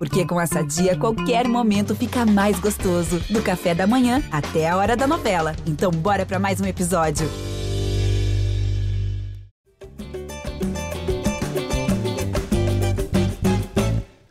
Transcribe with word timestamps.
Porque 0.00 0.24
com 0.24 0.40
essa 0.40 0.62
dia, 0.62 0.96
qualquer 0.96 1.46
momento 1.46 1.94
fica 1.94 2.24
mais 2.24 2.58
gostoso. 2.58 3.20
Do 3.28 3.42
café 3.42 3.74
da 3.74 3.86
manhã 3.86 4.22
até 4.32 4.66
a 4.66 4.74
hora 4.78 4.96
da 4.96 5.06
novela. 5.06 5.54
Então, 5.66 5.90
bora 5.90 6.24
para 6.24 6.38
mais 6.38 6.58
um 6.58 6.64
episódio. 6.64 7.28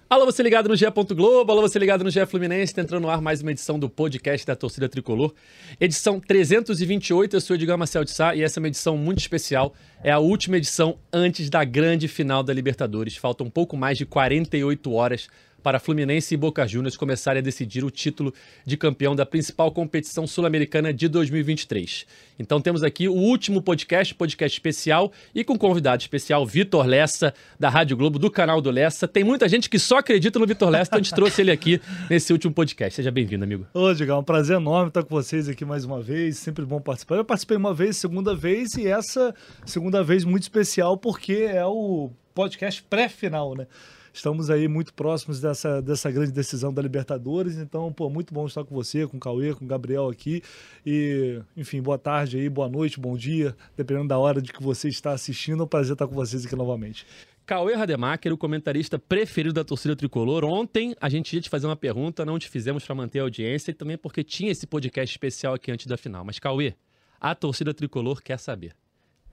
Alô, 0.09 0.25
você 0.25 0.41
ligado 0.41 0.67
no 0.67 0.75
GE. 0.75 0.87
Globo, 1.15 1.51
alô, 1.51 1.61
você 1.61 1.77
ligado 1.77 2.03
no 2.03 2.09
GE 2.09 2.25
Fluminense, 2.25 2.73
tá 2.73 2.81
entrando 2.81 3.03
no 3.03 3.09
ar 3.11 3.21
mais 3.21 3.43
uma 3.43 3.51
edição 3.51 3.77
do 3.77 3.87
podcast 3.87 4.47
da 4.47 4.55
Torcida 4.55 4.89
Tricolor. 4.89 5.31
Edição 5.79 6.19
328, 6.19 7.35
eu 7.35 7.39
sou 7.39 7.55
Edgar 7.55 7.77
Marcel 7.77 8.03
de 8.03 8.09
Sá 8.09 8.35
e 8.35 8.41
essa 8.41 8.59
é 8.59 8.61
uma 8.61 8.69
edição 8.69 8.97
muito 8.97 9.19
especial. 9.19 9.71
É 10.03 10.09
a 10.09 10.17
última 10.17 10.57
edição 10.57 10.97
antes 11.13 11.47
da 11.47 11.63
grande 11.63 12.07
final 12.07 12.41
da 12.41 12.51
Libertadores. 12.51 13.17
Faltam 13.17 13.45
um 13.45 13.51
pouco 13.51 13.77
mais 13.77 13.99
de 13.99 14.05
48 14.07 14.91
horas 14.91 15.27
para 15.61 15.79
Fluminense 15.79 16.33
e 16.33 16.37
Boca 16.37 16.67
Juniors 16.67 16.97
começarem 16.97 17.39
a 17.39 17.43
decidir 17.43 17.83
o 17.83 17.91
título 17.91 18.33
de 18.65 18.77
campeão 18.77 19.15
da 19.15 19.25
principal 19.25 19.71
competição 19.71 20.25
sul-americana 20.25 20.93
de 20.93 21.07
2023. 21.07 22.05
Então 22.39 22.61
temos 22.61 22.83
aqui 22.83 23.07
o 23.07 23.13
último 23.13 23.61
podcast, 23.61 24.15
podcast 24.15 24.55
especial, 24.55 25.11
e 25.35 25.43
com 25.43 25.57
convidado 25.57 26.01
especial, 26.01 26.45
Vitor 26.45 26.85
Lessa, 26.85 27.33
da 27.59 27.69
Rádio 27.69 27.97
Globo, 27.97 28.17
do 28.17 28.31
canal 28.31 28.61
do 28.61 28.71
Lessa. 28.71 29.07
Tem 29.07 29.23
muita 29.23 29.47
gente 29.49 29.69
que 29.69 29.77
só 29.77 29.97
acredita 29.97 30.39
no 30.39 30.47
Vitor 30.47 30.69
Lessa, 30.69 30.89
então 30.89 30.99
a 30.99 31.03
gente 31.03 31.13
trouxe 31.13 31.41
ele 31.41 31.51
aqui 31.51 31.81
nesse 32.09 32.31
último 32.31 32.53
podcast. 32.53 32.95
Seja 32.95 33.11
bem-vindo, 33.11 33.43
amigo. 33.43 33.67
Ô, 33.73 33.93
Diga, 33.93 34.13
é 34.13 34.15
um 34.15 34.23
prazer 34.23 34.55
enorme 34.57 34.87
estar 34.87 35.03
com 35.03 35.13
vocês 35.13 35.49
aqui 35.49 35.65
mais 35.65 35.83
uma 35.83 36.01
vez, 36.01 36.37
sempre 36.37 36.65
bom 36.65 36.79
participar. 36.79 37.15
Eu 37.15 37.25
participei 37.25 37.57
uma 37.57 37.73
vez, 37.73 37.97
segunda 37.97 38.35
vez, 38.35 38.73
e 38.75 38.87
essa 38.87 39.35
segunda 39.65 40.03
vez 40.03 40.23
muito 40.23 40.43
especial 40.43 40.97
porque 40.97 41.33
é 41.33 41.65
o 41.65 42.09
podcast 42.33 42.81
pré-final, 42.83 43.55
né? 43.55 43.67
Estamos 44.13 44.49
aí 44.49 44.67
muito 44.67 44.93
próximos 44.93 45.39
dessa, 45.39 45.81
dessa 45.81 46.09
grande 46.11 46.31
decisão 46.31 46.73
da 46.73 46.81
Libertadores, 46.81 47.57
então, 47.57 47.91
pô, 47.91 48.09
muito 48.09 48.33
bom 48.33 48.45
estar 48.45 48.63
com 48.63 48.73
você, 48.73 49.07
com 49.07 49.17
o 49.17 49.19
Cauê, 49.19 49.53
com 49.53 49.65
o 49.65 49.67
Gabriel 49.67 50.09
aqui. 50.09 50.41
E, 50.85 51.41
enfim, 51.55 51.81
boa 51.81 51.97
tarde 51.97 52.37
aí, 52.37 52.49
boa 52.49 52.67
noite, 52.67 52.99
bom 52.99 53.15
dia, 53.15 53.55
dependendo 53.77 54.07
da 54.07 54.17
hora 54.17 54.41
de 54.41 54.51
que 54.51 54.61
você 54.61 54.89
está 54.89 55.11
assistindo. 55.11 55.61
É 55.61 55.63
um 55.63 55.67
prazer 55.67 55.93
estar 55.93 56.07
com 56.07 56.15
vocês 56.15 56.45
aqui 56.45 56.55
novamente. 56.55 57.05
Cauê 57.45 57.73
Rademacher, 57.73 58.31
o 58.31 58.37
comentarista 58.37 58.99
preferido 58.99 59.53
da 59.53 59.63
torcida 59.63 59.95
tricolor. 59.95 60.43
Ontem 60.45 60.95
a 61.01 61.09
gente 61.09 61.35
ia 61.35 61.41
te 61.41 61.49
fazer 61.49 61.65
uma 61.65 61.75
pergunta, 61.75 62.23
não 62.23 62.37
te 62.37 62.47
fizemos 62.47 62.85
para 62.85 62.93
manter 62.93 63.19
a 63.19 63.23
audiência 63.23 63.71
e 63.71 63.73
também 63.73 63.97
porque 63.97 64.23
tinha 64.23 64.51
esse 64.51 64.67
podcast 64.67 65.11
especial 65.11 65.55
aqui 65.55 65.71
antes 65.71 65.87
da 65.87 65.97
final. 65.97 66.23
Mas, 66.23 66.37
Cauê, 66.37 66.75
a 67.19 67.33
torcida 67.33 67.73
tricolor 67.73 68.21
quer 68.21 68.37
saber 68.37 68.73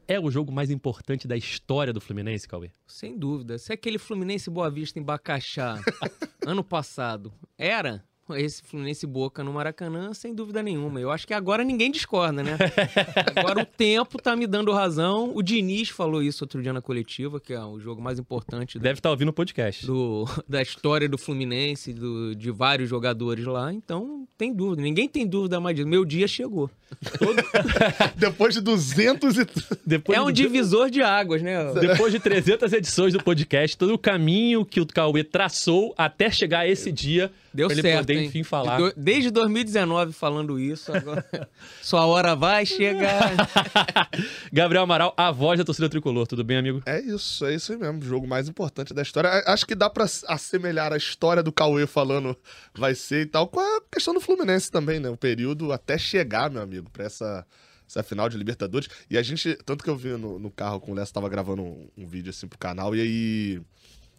é 0.09 0.19
o 0.21 0.31
jogo 0.31 0.53
mais 0.53 0.71
importante 0.71 1.27
da 1.27 1.37
história 1.37 1.93
do 1.93 2.01
Fluminense, 2.01 2.47
Cauê? 2.47 2.71
Sem 2.87 3.19
dúvida. 3.19 3.59
Se 3.59 3.73
aquele 3.73 3.99
Fluminense 3.99 4.48
Boa 4.51 4.71
Vista 4.71 4.98
em 4.98 5.03
Bacaxá, 5.03 5.81
ano 6.47 6.63
passado, 6.63 7.33
era 7.59 8.05
esse 8.35 8.63
Fluminense 8.63 9.07
Boca 9.07 9.45
no 9.45 9.53
Maracanã, 9.53 10.13
sem 10.13 10.35
dúvida 10.35 10.63
nenhuma. 10.63 11.01
Eu 11.01 11.11
acho 11.11 11.27
que 11.27 11.35
agora 11.35 11.63
ninguém 11.63 11.91
discorda, 11.91 12.43
né? 12.43 12.57
Agora 13.37 13.63
o 13.63 13.67
tempo 13.67 14.21
tá 14.21 14.35
me 14.35 14.47
dando 14.47 14.73
razão. 14.73 15.31
O 15.35 15.43
Diniz 15.43 15.91
falou 15.91 16.23
isso 16.23 16.45
outro 16.45 16.63
dia 16.63 16.73
na 16.73 16.81
coletiva, 16.81 17.39
que 17.39 17.53
é 17.53 17.61
o 17.61 17.79
jogo 17.79 18.01
mais 18.01 18.19
importante. 18.19 18.79
Do, 18.79 18.83
Deve 18.83 18.99
estar 18.99 19.09
tá 19.09 19.11
ouvindo 19.11 19.29
o 19.29 19.33
podcast. 19.33 19.87
Do, 19.87 20.25
da 20.49 20.63
história 20.63 21.09
do 21.09 21.19
Fluminense, 21.19 21.93
do, 21.93 22.35
de 22.35 22.51
vários 22.51 22.89
jogadores 22.89 23.45
lá. 23.45 23.73
Então, 23.73 24.27
tem 24.39 24.53
dúvida. 24.53 24.83
Ninguém 24.83 25.09
tem 25.09 25.27
dúvida 25.27 25.61
mais 25.61 25.77
disso. 25.77 25.89
Meu 25.89 26.05
dia 26.05 26.27
chegou. 26.27 26.71
Todo... 27.19 27.37
Depois 28.17 28.55
de 28.55 28.61
200 28.61 29.39
e... 29.39 29.47
Depois 29.85 30.19
é 30.19 30.23
um 30.23 30.33
de... 30.33 30.43
divisor 30.43 30.91
de 30.91 31.03
águas, 31.03 31.43
né? 31.43 31.73
Depois 31.75 32.13
de 32.13 32.19
300 32.19 32.73
edições 32.73 33.13
do 33.13 33.23
podcast, 33.23 33.77
todo 33.77 33.95
o 33.95 33.99
caminho 33.99 34.65
que 34.65 34.81
o 34.81 34.87
Cauê 34.87 35.23
traçou 35.23 35.95
até 35.97 36.31
chegar 36.31 36.61
a 36.61 36.69
esse 36.69 36.91
dia 36.91 37.31
Deu 37.57 37.69
pra 37.69 37.77
certo, 37.77 38.11
ele 38.11 38.19
poder, 38.19 38.25
enfim, 38.25 38.43
falar. 38.43 38.77
De, 38.77 38.93
desde 38.97 39.31
2019 39.31 40.12
falando 40.12 40.61
isso, 40.61 40.95
agora 40.95 41.25
sua 41.81 42.05
hora 42.05 42.37
vai 42.37 42.67
chegar. 42.67 43.33
Gabriel 44.53 44.85
Amaral, 44.85 45.14
a 45.17 45.33
voz 45.33 45.58
da 45.58 45.64
torcida 45.64 45.89
tricolor. 45.89 46.27
Tudo 46.27 46.45
bem, 46.45 46.58
amigo? 46.58 46.83
É 46.85 47.01
isso, 47.01 47.47
é 47.47 47.55
isso 47.55 47.77
mesmo. 47.79 47.98
O 47.98 48.05
jogo 48.05 48.27
mais 48.27 48.47
importante 48.47 48.92
da 48.92 49.01
história. 49.01 49.42
Acho 49.47 49.67
que 49.67 49.75
dá 49.75 49.89
pra 49.89 50.05
assemelhar 50.05 50.92
a 50.92 50.98
história 50.98 51.42
do 51.42 51.51
Cauê 51.51 51.86
falando 51.86 52.36
vai 52.75 52.95
ser 52.95 53.23
e 53.23 53.27
tal 53.27 53.48
com 53.48 53.59
a 53.59 53.80
questão 53.91 54.13
do 54.13 54.20
Fluminense 54.20 54.70
também, 54.70 55.01
né? 55.01 55.09
O 55.09 55.17
período 55.17 55.73
até 55.73 55.97
chegar, 55.97 56.51
meu 56.51 56.61
amigo, 56.61 56.91
pra 56.91 57.05
essa 57.05 57.47
essa 57.89 58.03
final 58.03 58.29
de 58.29 58.36
Libertadores. 58.36 58.89
E 59.09 59.17
a 59.17 59.23
gente, 59.23 59.57
tanto 59.64 59.85
que 59.85 59.91
eu 59.91 59.97
vi 59.97 60.09
no, 60.11 60.39
no 60.39 60.51
carro 60.51 60.80
com 60.80 60.92
o 60.92 60.95
Léo, 60.95 61.07
tava 61.07 61.29
gravando 61.29 61.63
um, 61.63 61.89
um, 61.97 62.07
vídeo 62.07 62.30
assim 62.30 62.48
pro 62.48 62.59
canal, 62.59 62.95
e 62.97 63.01
aí 63.01 63.63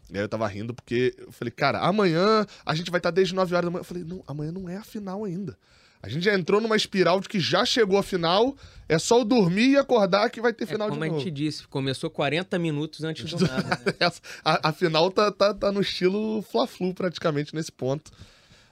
e 0.09 0.17
aí 0.17 0.23
eu 0.23 0.29
tava 0.29 0.47
rindo 0.47 0.73
porque 0.73 1.13
eu 1.17 1.31
falei, 1.31 1.51
cara, 1.51 1.79
amanhã 1.79 2.45
a 2.65 2.73
gente 2.73 2.89
vai 2.89 2.99
estar 2.99 3.11
tá 3.11 3.15
desde 3.15 3.35
9 3.35 3.55
horas 3.55 3.65
da 3.65 3.71
manhã. 3.71 3.81
Eu 3.81 3.85
falei, 3.85 4.03
não, 4.03 4.23
amanhã 4.27 4.51
não 4.51 4.69
é 4.69 4.77
a 4.77 4.83
final 4.83 5.23
ainda. 5.23 5.57
A 6.01 6.09
gente 6.09 6.23
já 6.23 6.33
entrou 6.33 6.61
numa 6.61 6.75
espiral 6.75 7.19
de 7.19 7.27
que 7.27 7.39
já 7.39 7.65
chegou 7.65 7.97
a 7.97 8.03
final, 8.03 8.55
é 8.87 8.99
só 8.99 9.21
o 9.21 9.25
dormir 9.25 9.71
e 9.71 9.77
acordar 9.77 10.29
que 10.29 10.39
vai 10.39 10.53
ter 10.53 10.63
é 10.63 10.67
final 10.67 10.87
é, 10.87 10.91
de 10.91 10.97
novo. 10.97 11.09
Como 11.09 11.19
a 11.19 11.23
gente 11.23 11.33
disse, 11.33 11.67
começou 11.67 12.09
40 12.09 12.57
minutos 12.59 13.03
antes 13.03 13.29
do 13.29 13.39
nada. 13.45 13.67
Né? 13.85 14.11
a, 14.45 14.69
a, 14.69 14.71
final 14.71 15.11
tá, 15.11 15.31
tá, 15.31 15.53
tá 15.53 15.71
no 15.71 15.81
estilo 15.81 16.41
Fla-Flu 16.43 16.93
praticamente 16.93 17.53
nesse 17.53 17.71
ponto 17.71 18.11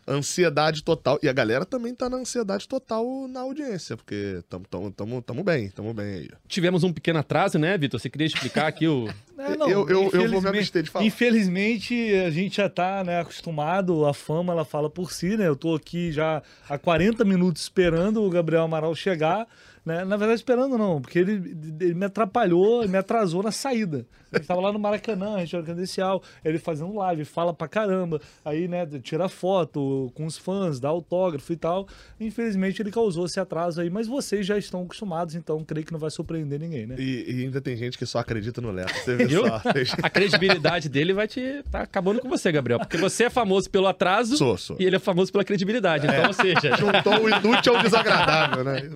ansiedade 0.08 0.84
total. 0.84 1.20
E 1.22 1.30
a 1.30 1.34
galera 1.34 1.66
também 1.66 1.94
tá 1.94 2.10
na 2.10 2.18
ansiedade 2.18 2.68
total 2.68 3.28
na 3.28 3.42
audiência, 3.42 3.98
porque 3.98 4.42
tamo, 4.50 4.66
tamo, 4.70 4.92
tamo, 4.92 5.22
tamo 5.22 5.44
bem, 5.44 5.70
tamo 5.70 5.94
bem 5.94 6.14
aí. 6.14 6.30
Tivemos 6.48 6.84
um 6.84 6.94
pequeno 6.94 7.20
atraso, 7.20 7.58
né, 7.58 7.78
Vitor? 7.78 8.00
Você 8.00 8.10
queria 8.10 8.28
explicar 8.28 8.68
aqui 8.68 8.88
o. 8.88 9.08
É, 9.38 9.58
não, 9.58 9.70
eu, 9.70 9.86
eu, 9.90 10.10
eu 10.12 10.32
vou 10.32 10.42
me 10.42 10.48
abster 10.48 10.82
de 10.82 10.90
falar. 10.90 11.04
Infelizmente, 11.04 11.94
a 12.26 12.32
gente 12.32 12.56
já 12.56 12.70
tá 12.70 13.04
né, 13.04 13.20
acostumado, 13.20 14.06
a 14.06 14.14
fama 14.14 14.54
ela 14.54 14.64
fala 14.64 14.90
por 14.90 15.12
si, 15.12 15.36
né? 15.36 15.46
Eu 15.46 15.58
tô 15.58 15.76
aqui 15.76 16.10
já 16.10 16.42
há 16.70 16.78
40 16.78 17.26
minutos 17.26 17.62
esperando 17.64 18.24
o 18.24 18.30
Gabriel 18.30 18.64
Amaral 18.64 18.96
chegar. 18.96 19.46
Né? 19.86 20.04
Na 20.04 20.18
verdade, 20.18 20.40
esperando 20.40 20.78
não, 20.78 21.00
porque 21.00 21.20
ele, 21.20 21.56
ele 21.80 21.94
me 21.94 22.06
atrapalhou, 22.06 22.88
me 22.88 22.98
atrasou 22.98 23.44
na 23.44 23.52
saída. 23.52 24.06
A 24.34 24.38
gente 24.38 24.48
tava 24.48 24.60
lá 24.60 24.74
no 24.74 24.80
Maracanã, 24.80 25.38
região 25.38 25.64
credencial, 25.64 26.24
ele 26.44 26.58
fazendo 26.58 26.94
live, 26.96 27.24
fala 27.24 27.54
pra 27.54 27.68
caramba, 27.68 28.20
aí, 28.44 28.68
né, 28.68 28.86
tira 29.02 29.30
foto 29.30 30.12
com 30.16 30.26
os 30.26 30.38
fãs, 30.38 30.80
dá 30.80 30.90
autógrafo 30.90 31.54
e 31.54 31.56
tal. 31.56 31.88
Infelizmente, 32.20 32.82
ele 32.82 32.92
causou 32.92 33.28
esse 33.28 33.40
atraso 33.40 33.80
aí, 33.80 33.90
mas 33.90 34.08
vocês 34.08 34.46
já 34.46 34.58
estão 34.58 34.82
acostumados, 34.82 35.36
então 35.36 35.64
creio 35.64 35.86
que 35.86 35.94
não 35.94 36.00
vai 36.00 36.10
surpreender 36.10 36.60
ninguém, 36.60 36.88
né? 36.88 36.96
E, 36.98 37.32
e 37.32 37.44
ainda 37.44 37.62
tem 37.62 37.78
gente 37.78 37.98
que 37.98 38.06
só 38.06 38.20
acredita 38.20 38.60
no 38.60 38.72
Leto. 38.72 38.94
Você 38.94 39.16
vê 39.16 39.30
só. 39.30 39.62
A 40.02 40.10
credibilidade 40.10 40.90
dele 40.90 41.14
vai 41.14 41.28
te 41.28 41.64
tá 41.72 41.82
acabando 41.82 42.20
com 42.20 42.28
você, 42.28 42.52
Gabriel, 42.52 42.80
porque 42.80 42.98
você 42.98 43.26
é 43.26 43.30
famoso 43.30 43.70
pelo 43.70 43.88
atraso 43.88 44.36
sou, 44.36 44.58
sou. 44.58 44.78
e 44.80 44.86
ele 44.86 44.96
é 44.96 45.00
famoso 45.00 45.32
pela 45.32 45.44
credibilidade. 45.44 46.08
Então, 46.08 46.24
é. 46.24 46.28
ou 46.28 46.34
seja, 46.34 46.76
juntou 46.76 47.24
o 47.24 47.30
inútil 47.30 47.76
ao 47.76 47.84
desagradável, 47.84 48.64
né? 48.64 48.90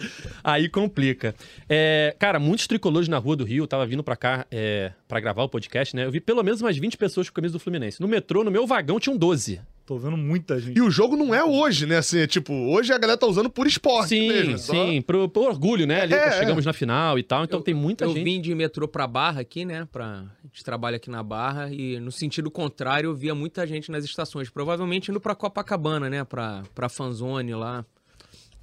Aí 0.43 0.67
complica. 0.79 1.35
É, 1.67 2.15
cara, 2.17 2.39
muitos 2.39 2.67
tricolores 2.67 3.07
na 3.07 3.17
rua 3.17 3.35
do 3.35 3.43
Rio, 3.43 3.67
tava 3.67 3.85
vindo 3.85 4.03
pra 4.03 4.15
cá 4.15 4.45
é, 4.51 4.91
pra 5.07 5.19
gravar 5.19 5.43
o 5.43 5.49
podcast, 5.49 5.95
né? 5.95 6.05
Eu 6.05 6.11
vi 6.11 6.19
pelo 6.19 6.43
menos 6.43 6.61
umas 6.61 6.77
20 6.77 6.97
pessoas 6.97 7.29
com 7.29 7.35
camisa 7.35 7.53
do 7.53 7.59
Fluminense. 7.59 8.01
No 8.01 8.07
metrô, 8.07 8.43
no 8.43 8.51
meu 8.51 8.65
vagão, 8.65 8.99
tinham 8.99 9.17
12. 9.17 9.61
Tô 9.85 9.97
vendo 9.97 10.15
muita 10.15 10.59
gente. 10.59 10.77
E 10.77 10.81
o 10.81 10.91
jogo 10.91 11.15
não 11.15 11.33
é 11.33 11.43
hoje, 11.43 11.87
né? 11.87 11.97
Assim, 11.97 12.19
é 12.19 12.27
tipo, 12.27 12.53
hoje 12.53 12.93
a 12.93 12.97
galera 12.99 13.17
tá 13.17 13.25
usando 13.25 13.49
por 13.49 13.65
esporte 13.65 14.09
sim, 14.09 14.27
mesmo. 14.27 14.57
Sim, 14.59 15.01
pro, 15.01 15.27
pro, 15.27 15.41
orgulho, 15.41 15.87
né? 15.87 16.01
Ali, 16.01 16.13
é, 16.13 16.31
chegamos 16.33 16.63
é. 16.63 16.67
na 16.67 16.73
final 16.73 17.17
e 17.17 17.23
tal, 17.23 17.43
então 17.43 17.59
eu, 17.59 17.63
tem 17.63 17.73
muita 17.73 18.05
eu 18.05 18.09
gente. 18.09 18.19
Eu 18.19 18.23
vim 18.23 18.39
de 18.39 18.53
metrô 18.53 18.87
pra 18.87 19.07
Barra 19.07 19.41
aqui, 19.41 19.65
né? 19.65 19.87
Pra... 19.91 20.25
A 20.43 20.47
gente 20.47 20.63
trabalha 20.63 20.97
aqui 20.97 21.09
na 21.09 21.23
Barra 21.23 21.71
e 21.71 21.99
no 21.99 22.11
sentido 22.11 22.51
contrário 22.51 23.07
eu 23.07 23.15
via 23.15 23.33
muita 23.33 23.65
gente 23.65 23.89
nas 23.89 24.05
estações. 24.05 24.47
Provavelmente 24.47 25.09
indo 25.09 25.19
pra 25.19 25.33
Copacabana, 25.33 26.07
né? 26.07 26.23
Pra, 26.23 26.61
pra 26.75 26.87
fanzone 26.87 27.55
lá 27.55 27.83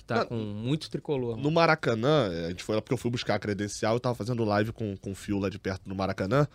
tá 0.06 0.24
com 0.24 0.34
muito 0.34 0.88
tricolor. 0.90 1.36
No 1.36 1.50
Maracanã, 1.50 2.28
a 2.46 2.48
gente 2.50 2.62
foi 2.62 2.74
lá 2.74 2.82
porque 2.82 2.94
eu 2.94 2.98
fui 2.98 3.10
buscar 3.10 3.34
a 3.34 3.38
credencial, 3.38 3.94
eu 3.94 4.00
tava 4.00 4.14
fazendo 4.14 4.44
live 4.44 4.72
com, 4.72 4.96
com 4.96 5.12
o 5.12 5.14
Fio 5.14 5.38
lá 5.38 5.48
de 5.48 5.58
perto 5.58 5.88
do 5.88 5.94
Maracanã. 5.94 6.46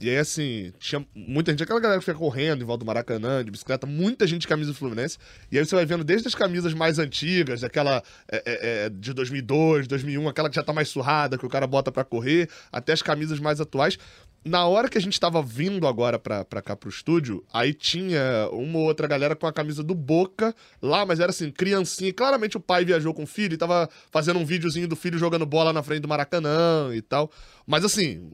E 0.00 0.08
aí, 0.08 0.16
assim, 0.16 0.72
tinha 0.78 1.06
muita 1.14 1.50
gente, 1.50 1.62
aquela 1.62 1.78
galera 1.78 2.00
que 2.00 2.06
fica 2.06 2.16
correndo 2.16 2.62
em 2.62 2.64
volta 2.64 2.82
do 2.82 2.86
Maracanã, 2.86 3.44
de 3.44 3.50
bicicleta, 3.50 3.86
muita 3.86 4.26
gente 4.26 4.40
de 4.40 4.48
camisa 4.48 4.72
do 4.72 4.74
Fluminense. 4.74 5.18
E 5.52 5.58
aí 5.58 5.66
você 5.66 5.74
vai 5.74 5.84
vendo 5.84 6.02
desde 6.02 6.26
as 6.26 6.34
camisas 6.34 6.72
mais 6.72 6.98
antigas, 6.98 7.62
aquela 7.62 8.02
é, 8.32 8.86
é 8.86 8.88
de 8.88 9.12
2002, 9.12 9.86
2001, 9.86 10.26
aquela 10.26 10.48
que 10.48 10.56
já 10.56 10.62
tá 10.62 10.72
mais 10.72 10.88
surrada, 10.88 11.36
que 11.36 11.44
o 11.44 11.50
cara 11.50 11.66
bota 11.66 11.92
para 11.92 12.02
correr, 12.02 12.48
até 12.72 12.94
as 12.94 13.02
camisas 13.02 13.38
mais 13.38 13.60
atuais 13.60 13.98
na 14.44 14.66
hora 14.66 14.88
que 14.88 14.96
a 14.96 15.00
gente 15.00 15.20
tava 15.20 15.42
vindo 15.42 15.86
agora 15.86 16.18
pra, 16.18 16.44
pra 16.44 16.62
cá 16.62 16.74
pro 16.74 16.88
estúdio, 16.88 17.44
aí 17.52 17.74
tinha 17.74 18.48
uma 18.52 18.78
ou 18.78 18.84
outra 18.86 19.06
galera 19.06 19.36
com 19.36 19.46
a 19.46 19.52
camisa 19.52 19.82
do 19.82 19.94
Boca 19.94 20.54
lá, 20.80 21.04
mas 21.04 21.20
era 21.20 21.30
assim, 21.30 21.50
criancinha. 21.50 22.12
Claramente 22.12 22.56
o 22.56 22.60
pai 22.60 22.84
viajou 22.84 23.12
com 23.12 23.24
o 23.24 23.26
filho 23.26 23.54
e 23.54 23.58
tava 23.58 23.88
fazendo 24.10 24.38
um 24.38 24.44
videozinho 24.44 24.88
do 24.88 24.96
filho 24.96 25.18
jogando 25.18 25.44
bola 25.44 25.72
na 25.72 25.82
frente 25.82 26.00
do 26.00 26.08
Maracanã 26.08 26.90
e 26.94 27.02
tal. 27.02 27.30
Mas 27.66 27.84
assim, 27.84 28.30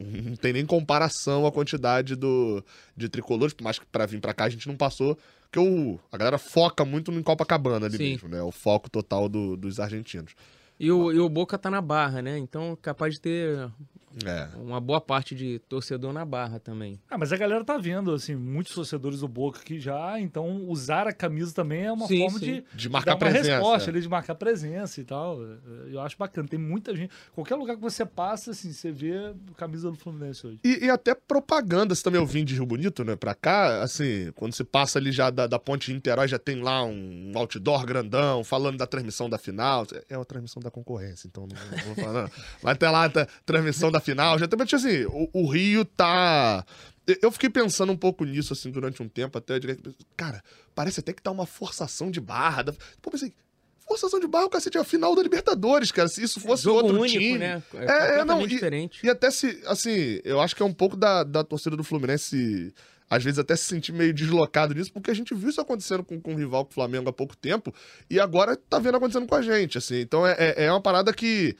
não 0.00 0.36
tem 0.36 0.52
nem 0.52 0.66
comparação 0.66 1.46
a 1.46 1.52
quantidade 1.52 2.16
do, 2.16 2.62
de 2.96 3.08
tricolores, 3.08 3.54
que 3.54 3.64
pra 3.90 4.06
vir 4.06 4.20
pra 4.20 4.34
cá 4.34 4.44
a 4.44 4.48
gente 4.48 4.66
não 4.66 4.76
passou, 4.76 5.16
que 5.52 5.60
o, 5.60 5.98
a 6.10 6.16
galera 6.16 6.38
foca 6.38 6.84
muito 6.84 7.12
em 7.12 7.22
Copacabana 7.22 7.86
ali 7.86 7.96
Sim. 7.96 8.10
mesmo, 8.10 8.28
né? 8.28 8.42
O 8.42 8.50
foco 8.50 8.90
total 8.90 9.28
do, 9.28 9.56
dos 9.56 9.78
argentinos. 9.78 10.34
E 10.78 10.90
o, 10.90 11.12
e 11.12 11.18
o 11.18 11.28
Boca 11.28 11.56
tá 11.56 11.70
na 11.70 11.80
barra, 11.80 12.20
né? 12.20 12.36
Então 12.36 12.76
capaz 12.82 13.14
de 13.14 13.20
ter 13.20 13.70
É. 14.24 14.48
Uma 14.56 14.80
boa 14.80 15.00
parte 15.00 15.34
de 15.34 15.58
torcedor 15.68 16.12
na 16.12 16.24
barra 16.24 16.58
também. 16.58 16.98
Ah, 17.10 17.18
mas 17.18 17.32
a 17.32 17.36
galera 17.36 17.64
tá 17.64 17.76
vendo, 17.76 18.12
assim, 18.12 18.34
muitos 18.34 18.74
torcedores 18.74 19.20
do 19.20 19.28
Boca 19.28 19.60
aqui 19.60 19.78
já, 19.78 20.18
então 20.18 20.64
usar 20.68 21.06
a 21.06 21.12
camisa 21.12 21.52
também 21.54 21.84
é 21.84 21.92
uma 21.92 22.06
Sim, 22.06 22.20
forma 22.20 22.38
sim. 22.38 22.46
de, 22.46 22.64
De 22.74 22.88
marcar 22.88 23.10
dar 23.12 23.26
uma 23.26 23.30
presença. 23.32 23.50
resposta 23.56 23.90
ali, 23.90 24.00
de 24.00 24.08
marcar 24.08 24.34
presença 24.34 25.00
e 25.00 25.04
tal. 25.04 25.38
Eu 25.90 26.00
acho 26.00 26.16
bacana. 26.16 26.48
Tem 26.48 26.58
muita 26.58 26.94
gente. 26.94 27.12
Qualquer 27.34 27.56
lugar 27.56 27.76
que 27.76 27.82
você 27.82 28.06
passa, 28.06 28.52
assim, 28.52 28.72
você 28.72 28.90
vê 28.90 29.12
a 29.16 29.34
camisa 29.56 29.90
do 29.90 29.96
Fluminense 29.98 30.46
hoje. 30.46 30.58
E, 30.64 30.86
e 30.86 30.90
até 30.90 31.14
propaganda, 31.14 31.94
você 31.94 32.02
também 32.02 32.20
ouvindo 32.20 32.46
de 32.46 32.54
Rio 32.54 32.66
Bonito, 32.66 33.04
né? 33.04 33.16
Pra 33.16 33.34
cá, 33.34 33.82
assim, 33.82 34.32
quando 34.34 34.54
você 34.54 34.64
passa 34.64 34.98
ali 34.98 35.12
já 35.12 35.28
da, 35.30 35.46
da 35.46 35.58
ponte 35.58 35.86
de 35.88 35.94
Niterói, 35.94 36.28
já 36.28 36.38
tem 36.38 36.62
lá 36.62 36.82
um 36.84 37.32
outdoor 37.34 37.84
grandão 37.84 38.42
falando 38.44 38.78
da 38.78 38.86
transmissão 38.86 39.28
da 39.28 39.36
final. 39.38 39.86
É 40.08 40.14
a 40.14 40.24
transmissão 40.24 40.62
da 40.62 40.70
concorrência, 40.70 41.26
então 41.28 41.46
não, 41.46 41.76
não 41.78 41.84
vou 41.94 42.04
falar. 42.04 42.22
Não. 42.22 42.30
Mas 42.62 42.78
tem 42.78 42.90
lá 42.90 43.04
a 43.06 43.26
transmissão 43.44 43.90
da 43.90 44.00
final. 44.06 44.38
Já 44.38 44.48
tem, 44.48 44.58
mas, 44.58 44.68
tipo 44.68 44.80
assim, 44.84 45.04
o, 45.04 45.28
o 45.32 45.46
Rio 45.50 45.84
tá. 45.84 46.64
Eu- 47.22 47.30
fiquei 47.30 47.48
pensando 47.50 47.92
um 47.92 47.96
pouco 47.96 48.24
nisso, 48.24 48.52
assim, 48.52 48.70
durante 48.70 49.02
um 49.02 49.08
tempo, 49.08 49.36
até. 49.38 49.60
que, 49.60 49.76
Cara, 50.16 50.42
parece 50.74 51.00
até 51.00 51.12
que 51.12 51.22
tá 51.22 51.30
uma 51.30 51.46
forçação 51.46 52.10
de 52.10 52.20
barra. 52.20 52.62
da- 52.62 52.72
Pô, 53.02 53.10
pensei, 53.10 53.32
forçação 53.86 54.18
de 54.18 54.26
barra, 54.26 54.46
o 54.46 54.50
cacete, 54.50 54.76
é 54.76 54.80
a 54.80 54.84
final 54.84 55.14
da 55.14 55.22
Libertadores, 55.22 55.92
cara. 55.92 56.08
Se 56.08 56.22
isso 56.22 56.40
fosse 56.40 56.64
Jogo 56.64 56.78
outro 56.88 57.00
único, 57.00 57.16
time. 57.18 57.38
né? 57.38 57.62
É, 57.74 57.76
é, 57.84 57.86
completamente 57.86 58.26
não, 58.26 58.42
e- 58.42 58.48
diferente. 58.48 59.00
E 59.06 59.08
até 59.08 59.30
se, 59.30 59.62
assim, 59.66 60.20
eu 60.24 60.40
acho 60.40 60.56
que 60.56 60.62
é 60.62 60.66
um 60.66 60.72
pouco 60.74 60.96
da, 60.96 61.22
da 61.22 61.44
torcida 61.44 61.76
do 61.76 61.84
Fluminense, 61.84 62.74
às 63.08 63.22
vezes 63.22 63.38
até 63.38 63.54
se 63.54 63.62
sentir 63.66 63.92
meio 63.92 64.12
deslocado 64.12 64.74
nisso, 64.74 64.92
porque 64.92 65.08
a 65.12 65.14
gente 65.14 65.32
viu 65.32 65.48
isso 65.48 65.60
acontecendo 65.60 66.02
com, 66.02 66.20
com 66.20 66.34
o 66.34 66.36
rival, 66.36 66.64
com 66.64 66.72
o 66.72 66.74
Flamengo 66.74 67.08
há 67.08 67.12
pouco 67.12 67.36
tempo, 67.36 67.72
e 68.10 68.18
agora 68.18 68.56
tá 68.56 68.80
vendo 68.80 68.96
acontecendo 68.96 69.28
com 69.28 69.34
a 69.36 69.42
gente, 69.42 69.78
assim. 69.78 70.00
Então 70.00 70.26
é, 70.26 70.34
é, 70.36 70.64
é 70.64 70.72
uma 70.72 70.80
parada 70.82 71.12
que 71.12 71.54
é, 71.54 71.56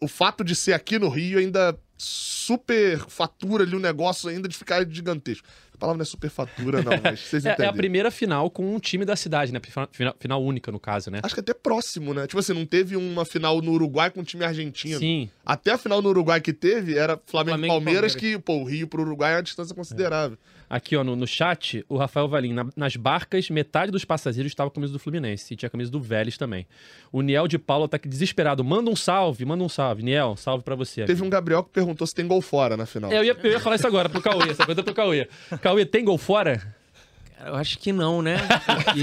o 0.00 0.08
fato 0.08 0.42
de 0.44 0.54
ser 0.54 0.72
aqui 0.72 0.98
no 0.98 1.08
Rio 1.08 1.38
ainda 1.38 1.78
super 1.96 2.98
fatura 3.08 3.62
ali 3.64 3.76
o 3.76 3.78
negócio 3.78 4.28
ainda 4.28 4.48
de 4.48 4.56
ficar 4.56 4.88
gigantesco. 4.88 5.46
A 5.74 5.78
palavra 5.78 5.98
não 5.98 6.02
é 6.02 6.06
super 6.06 6.28
fatura, 6.30 6.82
não, 6.82 6.92
mas 7.02 7.20
vocês 7.20 7.44
É, 7.46 7.54
é 7.58 7.66
a 7.66 7.72
primeira 7.72 8.10
final 8.10 8.50
com 8.50 8.74
um 8.74 8.78
time 8.78 9.04
da 9.04 9.16
cidade, 9.16 9.52
né? 9.52 9.60
Final, 9.92 10.14
final- 10.18 10.42
única, 10.44 10.70
no 10.72 10.80
caso, 10.80 11.10
né? 11.10 11.20
Acho 11.22 11.34
que 11.34 11.40
até 11.40 11.54
próximo, 11.54 12.12
né? 12.12 12.26
Tipo 12.26 12.38
assim, 12.40 12.52
não 12.52 12.66
teve 12.66 12.96
uma 12.96 13.24
final 13.24 13.60
no 13.62 13.72
Uruguai 13.72 14.10
com 14.10 14.20
um 14.20 14.24
time 14.24 14.44
argentino. 14.44 14.98
Sim. 14.98 15.30
Até 15.44 15.72
a 15.72 15.78
final 15.78 16.02
no 16.02 16.08
Uruguai 16.10 16.40
que 16.40 16.52
teve 16.52 16.96
era 16.98 17.18
Flamengo, 17.26 17.56
Flamengo 17.58 17.64
e 17.64 17.66
e 17.66 17.68
Palmeiras, 17.68 18.12
Palmeiras. 18.14 18.16
que, 18.16 18.38
pô, 18.38 18.56
o 18.58 18.64
Rio 18.64 18.86
pro 18.88 19.02
Uruguai 19.02 19.32
é 19.32 19.36
uma 19.36 19.42
distância 19.42 19.74
considerável. 19.74 20.36
Aqui, 20.72 20.94
ó, 20.96 21.02
no, 21.02 21.16
no 21.16 21.26
chat, 21.26 21.84
o 21.88 21.96
Rafael 21.96 22.28
Valim, 22.28 22.52
na- 22.52 22.68
nas 22.76 22.94
barcas, 22.94 23.50
metade 23.50 23.90
dos 23.90 24.04
passageiros 24.04 24.52
estava 24.52 24.70
com 24.70 24.74
a 24.74 24.76
camisa 24.76 24.92
do 24.92 25.00
Fluminense 25.00 25.52
e 25.52 25.56
tinha 25.56 25.66
a 25.66 25.70
camisa 25.70 25.90
do 25.90 26.00
Vélez 26.00 26.38
também. 26.38 26.64
O 27.10 27.22
Niel 27.22 27.48
de 27.48 27.58
Paula 27.58 27.88
tá 27.88 27.96
aqui 27.96 28.08
desesperado. 28.08 28.62
Manda 28.62 28.88
um 28.88 28.94
salve, 28.94 29.44
manda 29.44 29.64
um 29.64 29.68
salve. 29.68 30.04
Niel, 30.04 30.36
salve 30.36 30.62
pra 30.62 30.76
você. 30.76 31.04
Teve 31.06 31.24
um 31.24 31.28
Gabriel 31.28 31.64
que 31.64 31.70
perguntou 31.70 32.06
se 32.06 32.14
tem 32.14 32.24
gol 32.24 32.40
fora 32.40 32.76
na 32.76 32.86
final. 32.86 33.10
É, 33.10 33.18
eu, 33.18 33.24
ia, 33.24 33.36
eu 33.42 33.50
ia 33.50 33.58
falar 33.58 33.74
isso 33.74 33.86
agora 33.88 34.08
pro 34.08 34.22
Cauê, 34.22 34.48
essa 34.50 34.64
coisa 34.64 34.80
pro 34.80 34.94
Cauê. 34.94 35.26
Cauê, 35.60 35.84
tem 35.84 36.04
gol 36.04 36.16
fora? 36.16 36.58
Cara, 37.36 37.50
eu 37.50 37.56
acho 37.56 37.76
que 37.76 37.90
não, 37.92 38.22
né? 38.22 38.36
Porque 38.84 39.02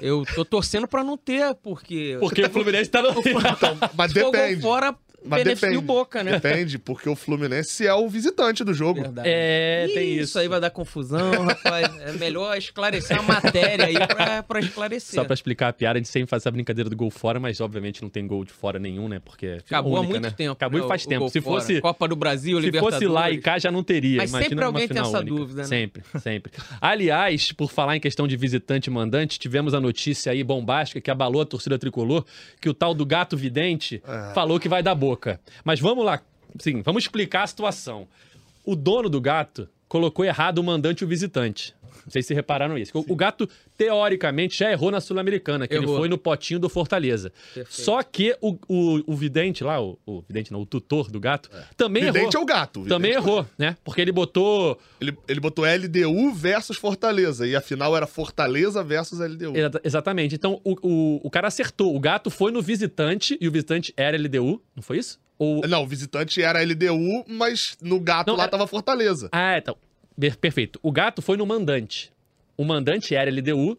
eu 0.00 0.24
tô 0.34 0.44
torcendo 0.44 0.86
pra 0.88 1.02
não 1.04 1.16
ter, 1.16 1.54
porque 1.56 2.16
Porque 2.20 2.42
o 2.42 2.50
Fluminense 2.50 2.90
tá 2.90 3.02
no. 3.02 3.10
Então, 3.10 3.78
mas 3.96 4.12
se 4.12 4.18
for 4.20 4.30
gol 4.30 4.32
depende. 4.32 4.62
fora, 4.62 4.94
Mas 5.24 5.42
beneficia 5.44 5.68
depende. 5.70 5.84
o 5.84 5.86
Boca, 5.86 6.22
né? 6.24 6.32
Depende, 6.38 6.78
porque 6.78 7.08
o 7.08 7.14
Fluminense 7.16 7.86
é 7.86 7.94
o 7.94 8.08
visitante 8.08 8.64
do 8.64 8.72
jogo. 8.74 9.02
Verdade. 9.02 9.28
É, 9.30 9.86
tem 9.94 10.12
isso. 10.14 10.22
Isso 10.32 10.38
aí 10.38 10.48
vai 10.48 10.60
dar 10.60 10.70
confusão, 10.70 11.44
rapaz. 11.46 11.88
É 12.00 12.12
melhor 12.12 12.56
esclarecer 12.56 13.18
a 13.18 13.22
matéria 13.22 13.86
aí 13.86 13.94
pra, 14.06 14.42
pra 14.42 14.60
esclarecer. 14.60 15.14
Só 15.14 15.24
pra 15.24 15.34
explicar 15.34 15.68
a 15.68 15.72
piada, 15.72 15.98
a 15.98 16.00
gente 16.00 16.08
sempre 16.08 16.28
faz 16.28 16.42
essa 16.42 16.50
brincadeira 16.50 16.88
do 16.90 16.96
gol 16.96 17.10
fora, 17.10 17.38
mas 17.38 17.60
obviamente 17.60 18.02
não 18.02 18.08
tem 18.08 18.26
gol 18.26 18.44
de 18.44 18.52
fora 18.52 18.78
nenhum, 18.78 19.08
né? 19.08 19.20
Porque 19.24 19.46
é 19.46 19.56
Acabou 19.58 19.92
única, 19.92 20.06
há 20.06 20.10
muito 20.10 20.22
né? 20.22 20.30
tempo. 20.36 20.52
Acabou 20.52 20.80
né, 20.80 20.86
e 20.86 20.88
faz 20.88 21.04
o 21.04 21.08
tempo. 21.08 21.28
Se 21.28 21.40
fora. 21.40 21.60
fosse, 21.60 21.80
Copa 21.80 22.08
do 22.08 22.16
Brasil, 22.16 22.58
se 22.58 22.64
Libertadores. 22.66 22.96
fosse 22.98 23.06
lá 23.12 23.30
e 23.30 23.38
cá 23.38 23.58
já 23.58 23.70
não 23.70 23.82
teria. 23.82 24.18
Mas 24.18 24.30
Imagina 24.30 24.48
sempre 24.48 24.64
alguém 24.64 24.88
tem 24.88 24.98
essa 25.00 25.18
única. 25.20 25.24
dúvida, 25.34 25.62
né? 25.62 25.68
Sempre, 25.68 26.02
sempre. 26.20 26.52
Aliás, 26.80 27.52
por 27.52 27.70
falar 27.70 27.96
em 27.96 28.00
questão 28.00 28.26
de 28.26 28.36
visitante 28.36 28.86
e 28.88 28.92
mandante, 28.92 29.38
tivemos 29.38 29.74
a 29.74 29.80
notícia 29.80 30.32
aí 30.32 30.42
bombástica 30.42 31.00
que 31.00 31.10
abalou 31.10 31.42
a 31.42 31.46
torcida 31.46 31.78
tricolor, 31.78 32.24
que 32.60 32.68
o 32.68 32.74
tal 32.74 32.92
do 32.94 33.06
gato 33.06 33.36
vidente 33.36 34.02
É. 34.06 34.34
falou 34.34 34.58
que 34.58 34.68
vai 34.68 34.82
dar 34.82 34.94
boca. 35.12 35.40
Mas 35.64 35.78
vamos 35.78 36.04
lá, 36.04 36.22
sim, 36.58 36.82
vamos 36.82 37.04
explicar 37.04 37.42
a 37.42 37.46
situação. 37.46 38.08
O 38.64 38.74
dono 38.74 39.08
do 39.08 39.20
gato 39.20 39.68
colocou 39.92 40.24
errado 40.24 40.56
o 40.58 40.64
mandante 40.64 41.02
e 41.02 41.04
o 41.04 41.08
visitante. 41.08 41.74
Não 42.04 42.10
sei 42.10 42.22
se 42.22 42.32
repararam 42.34 42.76
isso. 42.78 42.90
O, 42.98 43.12
o 43.12 43.14
gato, 43.14 43.46
teoricamente, 43.76 44.58
já 44.58 44.72
errou 44.72 44.90
na 44.90 45.00
Sul-Americana, 45.00 45.68
que 45.68 45.74
ele 45.74 45.84
Errou. 45.84 45.98
foi 45.98 46.08
no 46.08 46.16
potinho 46.16 46.58
do 46.58 46.68
Fortaleza. 46.68 47.30
Perfeito. 47.54 47.80
Só 47.82 48.02
que 48.02 48.34
o, 48.40 48.56
o, 48.66 49.12
o 49.12 49.14
vidente 49.14 49.62
lá, 49.62 49.80
o, 49.80 49.98
o 50.06 50.22
vidente 50.22 50.50
não, 50.50 50.62
o 50.62 50.66
tutor 50.66 51.10
do 51.10 51.20
gato, 51.20 51.50
também 51.76 52.04
Vidente 52.04 52.18
é 52.24 52.30
errou. 52.30 52.42
o 52.42 52.46
gato. 52.46 52.80
o 52.80 52.86
Também 52.86 53.10
vidente- 53.12 53.28
errou, 53.28 53.46
né? 53.58 53.76
Porque 53.84 54.00
ele 54.00 54.10
botou 54.10 54.80
Ele, 55.00 55.16
ele 55.28 55.40
botou 55.40 55.64
LDU 55.64 56.32
versus 56.32 56.76
Fortaleza. 56.76 57.46
E 57.46 57.54
a 57.54 57.60
final 57.60 57.96
era 57.96 58.06
Fortaleza 58.06 58.82
versus 58.82 59.20
LDU. 59.20 59.56
Exa- 59.56 59.80
Exatamente. 59.84 60.34
Então, 60.34 60.60
o, 60.64 60.72
o, 60.82 61.20
o 61.22 61.30
cara 61.30 61.46
acertou. 61.48 61.94
O 61.94 62.00
gato 62.00 62.30
foi 62.30 62.50
no 62.50 62.62
visitante 62.62 63.36
e 63.40 63.46
o 63.46 63.52
visitante 63.52 63.92
era 63.96 64.16
LDU, 64.16 64.60
não 64.74 64.82
foi 64.82 64.98
isso? 64.98 65.20
Ou... 65.42 65.60
Não, 65.66 65.82
o 65.82 65.86
visitante 65.86 66.40
era 66.40 66.62
LDU, 66.62 67.24
mas 67.26 67.76
no 67.82 67.98
gato 67.98 68.28
Não, 68.28 68.36
lá 68.36 68.44
era- 68.44 68.50
tava 68.52 68.66
Fortaleza. 68.68 69.28
Ah, 69.32 69.58
então. 69.58 69.76
Per- 70.18 70.36
Perfeito. 70.38 70.78
O 70.82 70.92
gato 70.92 71.20
foi 71.20 71.36
no 71.36 71.44
mandante. 71.44 72.12
O 72.56 72.64
mandante 72.64 73.12
era 73.14 73.28
LDU, 73.30 73.76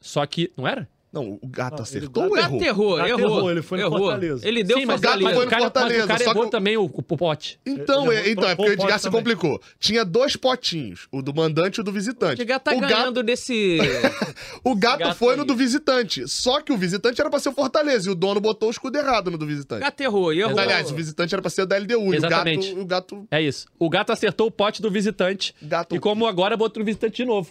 só 0.00 0.26
que. 0.26 0.52
Não 0.56 0.68
era? 0.68 0.86
Não, 1.12 1.38
o 1.42 1.46
gato 1.46 1.76
Não, 1.76 1.82
acertou 1.82 2.22
ele- 2.24 2.30
ou 2.30 2.36
O 2.36 2.38
errou? 2.38 2.58
gato 2.58 2.64
errou, 2.64 2.96
Gato 2.96 3.08
errou. 3.08 3.20
errou, 3.38 3.50
ele 3.50 3.60
foi 3.62 3.78
no 3.78 3.84
errou. 3.84 3.98
Fortaleza. 3.98 4.48
Ele 4.48 4.64
deu 4.64 4.78
Sim, 4.78 4.86
mas, 4.86 5.00
gato 5.00 5.22
mas 5.22 5.34
foi 5.34 5.42
o 5.42 5.44
no 5.44 5.50
cara, 5.50 5.62
mas 5.62 5.70
o 5.70 5.72
Fortaleza, 5.74 6.06
cara 6.06 6.24
só 6.24 6.30
errou 6.30 6.42
que 6.42 6.48
o- 6.48 6.50
também 6.50 6.76
o, 6.78 6.84
o 6.84 7.02
pote. 7.02 7.60
Então, 7.66 8.10
Ele 8.10 8.28
é, 8.28 8.32
então, 8.32 8.48
é 8.48 8.54
porque 8.56 8.70
o 8.70 8.72
o 8.72 8.74
Edgar 8.74 8.98
se 8.98 9.10
complicou. 9.10 9.60
Tinha 9.78 10.04
dois 10.06 10.36
potinhos, 10.36 11.06
o 11.12 11.20
do 11.20 11.34
mandante 11.34 11.76
e 11.78 11.80
o 11.82 11.84
do 11.84 11.92
visitante. 11.92 12.40
O 12.40 12.46
gato 12.46 12.62
tá 12.64 12.74
o 12.74 12.80
ganhando 12.80 13.22
desse. 13.22 13.78
O 14.64 14.74
gato, 14.74 15.00
gato 15.00 15.16
foi 15.16 15.32
aí. 15.34 15.38
no 15.38 15.44
do 15.44 15.54
visitante. 15.54 16.26
Só 16.28 16.60
que 16.60 16.72
o 16.72 16.76
visitante 16.76 17.20
era 17.20 17.28
pra 17.28 17.38
ser 17.40 17.48
o 17.50 17.52
Fortaleza 17.52 18.08
e 18.08 18.12
o 18.12 18.14
dono 18.14 18.40
botou 18.40 18.68
o 18.68 18.72
escudo 18.72 18.96
errado 18.96 19.30
no 19.30 19.36
do 19.36 19.44
O 19.44 19.48
visitante. 19.48 19.80
gato 19.80 20.00
errou, 20.00 20.32
errou. 20.32 20.58
Aliás, 20.58 20.90
o 20.90 20.94
visitante 20.94 21.34
era 21.34 21.42
pra 21.42 21.50
ser 21.50 21.62
o 21.62 21.66
da 21.66 21.76
LDU. 21.76 22.14
Exatamente. 22.14 22.72
O 22.72 22.84
gato. 22.86 23.16
O 23.16 23.18
gato, 23.22 23.28
É 23.30 23.42
isso. 23.42 23.66
O 23.78 23.90
gato 23.90 24.12
acertou 24.12 24.46
o 24.46 24.50
pote 24.50 24.80
do 24.80 24.90
visitante. 24.90 25.54
gato 25.60 25.94
E 25.94 25.98
como 26.00 26.26
agora 26.26 26.56
botou 26.56 26.80
no 26.80 26.84
visitante 26.86 27.16
de 27.16 27.24
novo. 27.24 27.50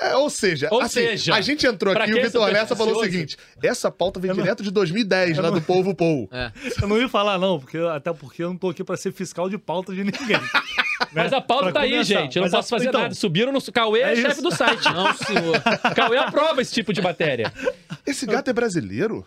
É, 0.00 0.16
ou 0.16 0.30
seja, 0.30 0.68
Ou 0.70 0.80
assim, 0.80 1.00
seja, 1.00 1.34
a 1.34 1.40
gente 1.42 1.66
entrou 1.66 1.94
aqui 1.94 2.10
e 2.10 2.14
o 2.14 2.18
é 2.18 2.22
Vitor 2.22 2.50
Lessa 2.50 2.74
falou 2.74 2.96
o 2.98 3.02
seguinte: 3.04 3.36
essa 3.62 3.90
pauta 3.90 4.18
vem 4.18 4.30
Eu 4.30 4.36
não- 4.36 4.42
direto 4.42 4.62
de 4.62 4.70
2010, 4.70 5.36
lá 5.38 5.50
do 5.50 5.60
Povo 5.60 5.94
Pou. 5.94 6.28
É. 6.32 6.50
Eu 6.80 6.88
não 6.88 6.98
ia 6.98 7.08
falar, 7.08 7.38
não, 7.38 7.58
porque, 7.60 7.76
até 7.78 8.12
porque 8.12 8.42
eu 8.42 8.48
não 8.48 8.56
tô 8.56 8.70
aqui 8.70 8.82
pra 8.82 8.96
ser 8.96 9.12
fiscal 9.12 9.48
de 9.50 9.58
pauta 9.58 9.94
de 9.94 10.02
ninguém. 10.04 10.40
Mas 11.12 11.32
a 11.32 11.40
pauta 11.40 11.64
Pra 11.64 11.72
tá 11.72 11.80
aí, 11.80 11.90
começar. 11.92 12.14
gente. 12.20 12.36
Eu 12.36 12.40
não 12.40 12.46
Mas 12.46 12.54
a- 12.54 12.56
posso 12.58 12.68
fazer 12.70 12.88
então, 12.88 13.00
nada. 13.02 13.14
Subiram 13.14 13.52
no. 13.52 13.60
Cauê 13.72 14.00
é, 14.00 14.12
é 14.12 14.16
chefe 14.16 14.42
do 14.42 14.50
site. 14.54 14.84
Não, 14.92 15.12
senhor. 15.14 15.60
Cauê 15.94 16.18
aprova 16.18 16.60
esse 16.62 16.72
tipo 16.72 16.92
de 16.92 17.00
matéria. 17.02 17.52
Esse 18.06 18.26
gato 18.26 18.48
é 18.48 18.52
brasileiro? 18.52 19.26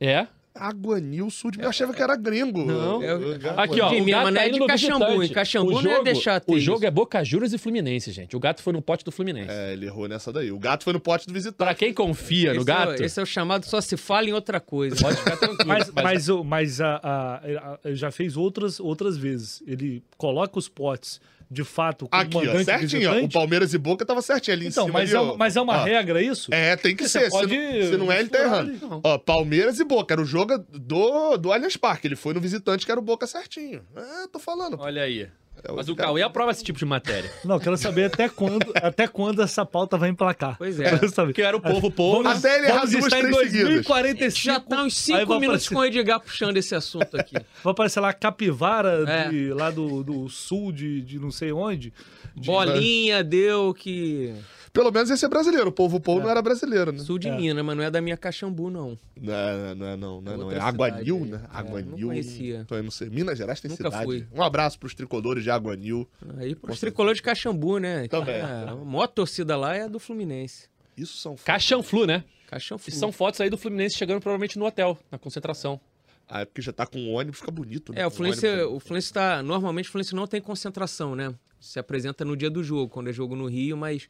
É? 0.00 0.26
Aguanil 0.68 1.30
Sul 1.30 1.50
de... 1.50 1.60
Eu 1.60 1.68
achava 1.68 1.92
que 1.94 2.02
era 2.02 2.14
gringo. 2.16 2.64
Não. 2.64 3.02
Eu- 3.02 3.20
Aqui, 3.56 3.80
ó. 3.80 3.88
De 3.88 4.00
o 4.00 4.04
mim, 4.04 4.10
gato 4.12 4.32
tá 4.34 4.42
é 4.44 4.46
indo 4.48 4.52
de 4.54 4.58
no 4.60 4.66
Caxambu, 4.66 5.22
em 5.22 5.28
Caxambu 5.28 5.70
o 5.70 5.74
não 5.74 5.82
jogo, 5.82 5.94
ia 5.96 6.02
deixar 6.04 6.40
ter 6.40 6.52
O 6.52 6.60
jogo 6.60 6.78
isso. 6.78 6.86
é 6.86 6.90
Boca 6.90 7.24
Juras 7.24 7.52
e 7.52 7.58
Fluminense, 7.58 8.12
gente. 8.12 8.36
O 8.36 8.40
gato 8.40 8.62
foi 8.62 8.72
no 8.72 8.82
pote 8.82 9.04
do 9.04 9.10
Fluminense. 9.10 9.50
É, 9.50 9.72
ele 9.72 9.86
errou 9.86 10.06
nessa 10.08 10.32
daí. 10.32 10.52
O 10.52 10.58
gato 10.58 10.84
foi 10.84 10.92
no 10.92 11.00
pote 11.00 11.26
do 11.26 11.32
visitante. 11.32 11.56
Pra 11.56 11.74
quem 11.74 11.92
confia 11.94 12.50
no 12.52 12.58
Esse, 12.58 12.66
gato, 12.66 13.02
é, 13.02 13.06
esse 13.06 13.18
é 13.18 13.22
o 13.22 13.26
chamado 13.26 13.64
só 13.66 13.80
se 13.80 13.96
fala 13.96 14.28
em 14.28 14.32
outra 14.32 14.60
coisa. 14.60 14.96
pode 15.00 15.16
ficar 15.16 15.36
tranquilo. 15.36 15.66
Mas, 15.66 15.90
mas, 15.90 16.28
o- 16.28 16.44
mas 16.44 16.80
a, 16.80 17.00
a- 17.02 17.78
a- 17.84 17.94
já 17.94 18.10
fez 18.10 18.36
outras, 18.36 18.78
outras 18.80 19.16
vezes. 19.16 19.62
Ele 19.66 20.02
coloca 20.16 20.58
os 20.58 20.68
potes, 20.68 21.20
de 21.50 21.64
fato, 21.64 22.06
com 22.08 22.16
Aqui, 22.16 22.36
o 22.36 22.40
ó, 22.40 22.44
mandante 22.44 22.64
certinho, 22.64 23.10
ó. 23.10 23.24
O. 23.24 23.28
Palmeiras 23.28 23.74
e 23.74 23.78
Boca 23.78 24.06
tava 24.06 24.22
certinho 24.22 24.56
ali 24.56 24.66
em 24.66 24.68
Então, 24.68 24.84
cima. 24.86 24.98
mas, 25.00 25.08
ali, 25.10 25.16
é, 25.16 25.20
ó. 25.20 25.24
uma- 25.24 25.36
mas 25.36 25.56
é 25.56 25.60
uma 25.60 25.80
Ó. 25.80 25.82
regra 25.84 26.22
isso? 26.22 26.54
É, 26.54 26.76
tem 26.76 26.94
que 26.94 27.08
Você 27.08 27.18
ser. 27.20 27.24
Se 27.24 27.30
pode 27.30 27.56
não, 27.56 27.82
se 27.90 27.96
não 27.96 28.12
é, 28.12 28.20
ele 28.20 28.28
tá 28.28 28.38
errando. 28.38 28.78
Não. 28.86 29.00
Ó, 29.02 29.18
Palmeiras 29.18 29.80
e 29.80 29.84
Boca. 29.84 30.14
Era 30.14 30.20
o 30.22 30.24
jogo 30.24 30.58
do, 30.72 31.36
do 31.36 31.52
Allianz 31.52 31.76
Parque. 31.76 32.06
Ele 32.06 32.14
foi 32.16 32.34
no 32.34 32.40
visitante, 32.40 32.86
que 32.86 32.92
era 32.92 33.00
o 33.00 33.02
Boca 33.02 33.26
certinho. 33.26 33.82
É, 33.96 34.28
tô 34.28 34.38
falando. 34.38 34.76
Olha 34.78 35.02
aí. 35.02 35.28
É, 35.64 35.72
Mas 35.72 35.88
o 35.88 35.94
Cauê 35.96 36.22
aprova 36.22 36.50
esse 36.50 36.64
tipo 36.64 36.78
de 36.78 36.84
matéria. 36.84 37.30
Não, 37.44 37.56
eu 37.56 37.60
quero 37.60 37.76
saber 37.76 38.04
até 38.04 38.28
quando, 38.28 38.66
até 38.74 39.06
quando 39.06 39.42
essa 39.42 39.64
pauta 39.66 39.96
vai 39.96 40.08
emplacar. 40.08 40.56
Pois 40.58 40.78
é. 40.80 40.90
Quero 40.90 41.08
saber. 41.10 41.32
Que 41.32 41.42
era 41.42 41.56
o 41.56 41.60
povo, 41.60 41.90
povo. 41.90 42.22
Vamos, 42.22 42.38
Até 42.38 42.56
ele 42.58 42.66
errar 42.66 42.76
vamos 42.76 42.90
duas, 42.92 43.04
estar 43.04 43.18
em 43.18 43.22
três 43.22 43.36
seguidas. 43.36 43.62
2045. 43.68 44.44
Já 44.44 44.60
tá 44.60 44.76
uns 44.82 44.84
aí 44.84 44.90
cinco 44.90 45.26
vai 45.26 45.38
minutos 45.40 45.66
aparecer- 45.66 45.74
com 45.74 45.80
o 45.80 45.84
Edgar 45.84 46.20
puxando 46.20 46.56
esse 46.56 46.74
assunto 46.74 47.16
aqui. 47.16 47.34
Vai 47.62 47.72
aparecer 47.72 48.00
lá 48.00 48.12
capivara 48.12 49.04
É. 49.06 49.28
de- 49.28 49.52
lá 49.52 49.70
do, 49.70 50.02
do 50.02 50.28
sul 50.28 50.72
de, 50.72 51.02
de 51.02 51.18
não 51.18 51.30
sei 51.30 51.52
onde. 51.52 51.92
De- 52.34 52.46
Bolinha 52.46 53.22
deu 53.24 53.74
que. 53.74 54.34
Pelo 54.72 54.92
menos 54.92 55.10
esse 55.10 55.24
é 55.24 55.28
brasileiro. 55.28 55.68
O 55.68 55.72
povo 55.72 55.98
Pou 56.00 56.20
não 56.20 56.30
era 56.30 56.40
brasileiro, 56.40 56.92
né? 56.92 56.98
Sul 57.00 57.18
de 57.18 57.28
É. 57.28 57.36
Minas, 57.36 57.64
mas 57.64 57.76
não 57.76 57.82
é 57.82 57.90
da 57.90 58.00
minha 58.00 58.16
Caxambu, 58.16 58.70
não. 58.70 58.96
Não, 59.20 59.34
é- 59.34 59.74
não 59.74 59.86
é 59.86 59.96
não, 59.96 60.20
não 60.20 60.32
é 60.32 60.36
não. 60.36 60.52
É 60.52 60.60
Aguanil, 60.60 61.24
cidade 61.24 61.30
né? 61.42 61.48
É, 61.52 61.56
Aguanil. 61.58 61.96
não 61.98 62.08
conhecia. 62.08 62.58
Então, 62.60 62.76
eu 62.78 62.84
não 62.84 62.90
sei. 62.90 63.10
Minas 63.10 63.36
Gerais 63.36 63.60
tem 63.60 63.68
Nunca 63.70 63.84
cidade. 63.90 64.04
fui. 64.04 64.26
Um 64.32 64.42
abraço 64.42 64.78
pros 64.78 64.94
tricolores 64.94 65.42
de 65.42 65.50
Aguanil. 65.50 66.08
Aí 66.38 66.54
pros 66.54 66.78
tricolores 66.78 67.16
de 67.16 67.22
Caxambu, 67.22 67.78
né? 67.78 68.06
Também. 68.06 68.36
É, 68.36 68.42
a 68.68 68.76
maior 68.76 69.08
torcida 69.08 69.56
lá 69.56 69.74
é 69.74 69.82
a 69.82 69.88
do 69.88 69.98
Fluminense. 69.98 70.68
Isso 70.96 71.16
são... 71.18 71.34
Caixanflu, 71.44 72.06
né? 72.06 72.22
Caxambu. 72.46 72.82
E 72.86 72.92
são 72.92 73.10
fotos 73.10 73.40
aí 73.40 73.50
do 73.50 73.58
Fluminense 73.58 73.96
chegando 73.96 74.20
provavelmente 74.20 74.58
no 74.58 74.64
hotel, 74.66 74.96
na 75.10 75.18
concentração. 75.18 75.80
Aí 76.28 76.46
porque 76.46 76.62
já 76.62 76.72
tá 76.72 76.86
com 76.86 76.98
o 77.08 77.12
ônibus, 77.14 77.40
fica 77.40 77.50
bonito, 77.50 77.92
né? 77.92 78.02
É, 78.02 78.06
o 78.06 78.10
Fluminense, 78.10 78.46
ônibus. 78.46 78.72
o 78.76 78.78
Fluminense 78.80 79.12
tá. 79.12 79.42
Normalmente 79.42 79.88
o 79.88 79.92
Fluminense 79.92 80.14
não 80.14 80.28
tem 80.28 80.40
concentração, 80.40 81.16
né? 81.16 81.34
Se 81.58 81.78
apresenta 81.80 82.24
no 82.24 82.36
dia 82.36 82.48
do 82.48 82.62
jogo, 82.62 82.88
quando 82.88 83.10
é 83.10 83.12
jogo 83.12 83.34
no 83.34 83.46
Rio, 83.46 83.76
mas 83.76 84.08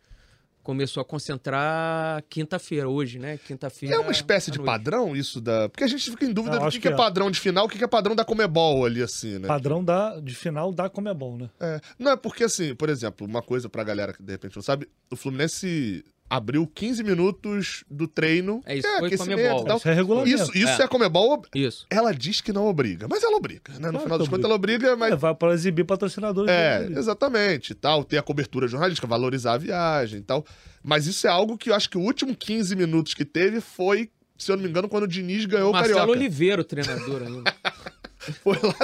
começou 0.63 1.01
a 1.01 1.05
concentrar 1.05 2.23
quinta-feira, 2.29 2.89
hoje, 2.89 3.19
né? 3.19 3.39
Quinta-feira. 3.39 3.97
É 3.97 3.99
uma 3.99 4.13
espécie 4.13 4.51
de 4.51 4.59
noite. 4.59 4.67
padrão 4.67 5.17
isso 5.17 5.41
da. 5.41 5.69
Porque 5.69 5.85
a 5.85 5.87
gente 5.87 6.11
fica 6.11 6.25
em 6.25 6.33
dúvida 6.33 6.57
Não, 6.59 6.67
do 6.67 6.71
que, 6.71 6.81
que 6.81 6.89
é 6.89 6.93
é. 6.93 6.97
padrão 6.97 7.31
de 7.31 7.41
final, 7.41 7.67
o 7.67 7.69
que, 7.69 7.79
que 7.79 7.85
é 7.85 7.89
padrão 7.89 8.15
da 8.15 8.25
Comebol 8.25 8.85
ali, 8.85 9.03
assim, 9.03 9.39
né? 9.39 9.49
Padrão 9.49 9.85
da, 9.85 10.21
de 10.21 10.35
final 10.35 10.73
da 10.73 10.89
Comebol, 10.89 11.37
né? 11.37 11.51
É. 11.61 11.81
Não, 11.99 12.13
é 12.13 12.17
porque, 12.17 12.45
assim, 12.45 12.75
por 12.75 12.89
exemplo, 12.89 13.27
uma 13.27 13.43
coisa 13.43 13.69
pra 13.69 13.85
galera 13.85 14.13
que 14.13 14.23
de 14.23 14.33
repente 14.33 14.57
não 14.57 14.63
sabe, 14.63 14.89
o 15.11 15.17
Fluminense 15.17 16.05
abriu 16.31 16.65
15 16.65 17.03
minutos 17.03 17.83
do 17.91 18.07
treino. 18.07 18.63
É 18.65 18.77
isso, 18.77 18.87
que 19.09 19.17
foi 19.17 19.27
Comebol. 19.27 19.65
tal. 19.65 19.77
Isso 19.79 19.89
é 19.89 19.93
regulamento. 19.93 20.29
Isso, 20.31 20.57
isso 20.57 20.69
é. 20.69 20.83
É. 20.83 20.85
a 20.85 20.89
Comebol. 20.89 21.43
Isso. 21.53 21.87
Ela 21.91 22.15
diz 22.15 22.41
que 22.41 22.53
não 22.53 22.69
obriga, 22.69 23.09
mas 23.11 23.25
ela 23.25 23.37
obriga, 23.37 23.73
né? 23.73 23.87
No 23.87 23.91
Claro 23.91 24.05
final 24.05 24.19
das 24.19 24.29
contas, 24.29 24.45
ela 24.45 24.55
obriga, 24.55 24.95
mas 24.97 25.13
É, 25.13 25.17
vai 25.17 25.35
para 25.35 25.53
exibir 25.53 25.85
patrocinadores. 25.85 26.49
É, 26.51 26.87
exatamente, 26.97 27.75
tal, 27.75 28.05
ter 28.05 28.19
a 28.19 28.23
cobertura 28.23 28.69
jornalística, 28.69 29.07
valorizar 29.09 29.55
a 29.55 29.59
viagem 29.59 30.21
e 30.21 30.23
tal. 30.23 30.47
Mas 30.83 31.07
isso 31.09 31.27
é 31.27 31.31
algo 31.31 31.59
que 31.59 31.71
eu 31.71 31.75
acho 31.75 31.91
que 31.91 31.99
o 31.99 32.01
último 32.01 32.35
15 32.37 32.77
minutos 32.77 33.13
que 33.13 33.25
teve 33.25 33.61
foi, 33.61 34.09
se 34.39 34.53
eu 34.53 34.57
não 34.57 34.63
me 34.63 34.71
engano, 34.71 34.89
quando 34.89 35.05
o 35.05 35.09
Diniz 35.09 35.45
ganhou 35.47 35.71
o 35.71 35.73
Marcelo 35.73 35.99
Carioca. 35.99 36.19
Oliveira, 36.19 36.63
o 36.63 36.65
treinador 36.65 37.23
ainda. 37.23 37.53
Foi 38.45 38.57
lá, 38.63 38.75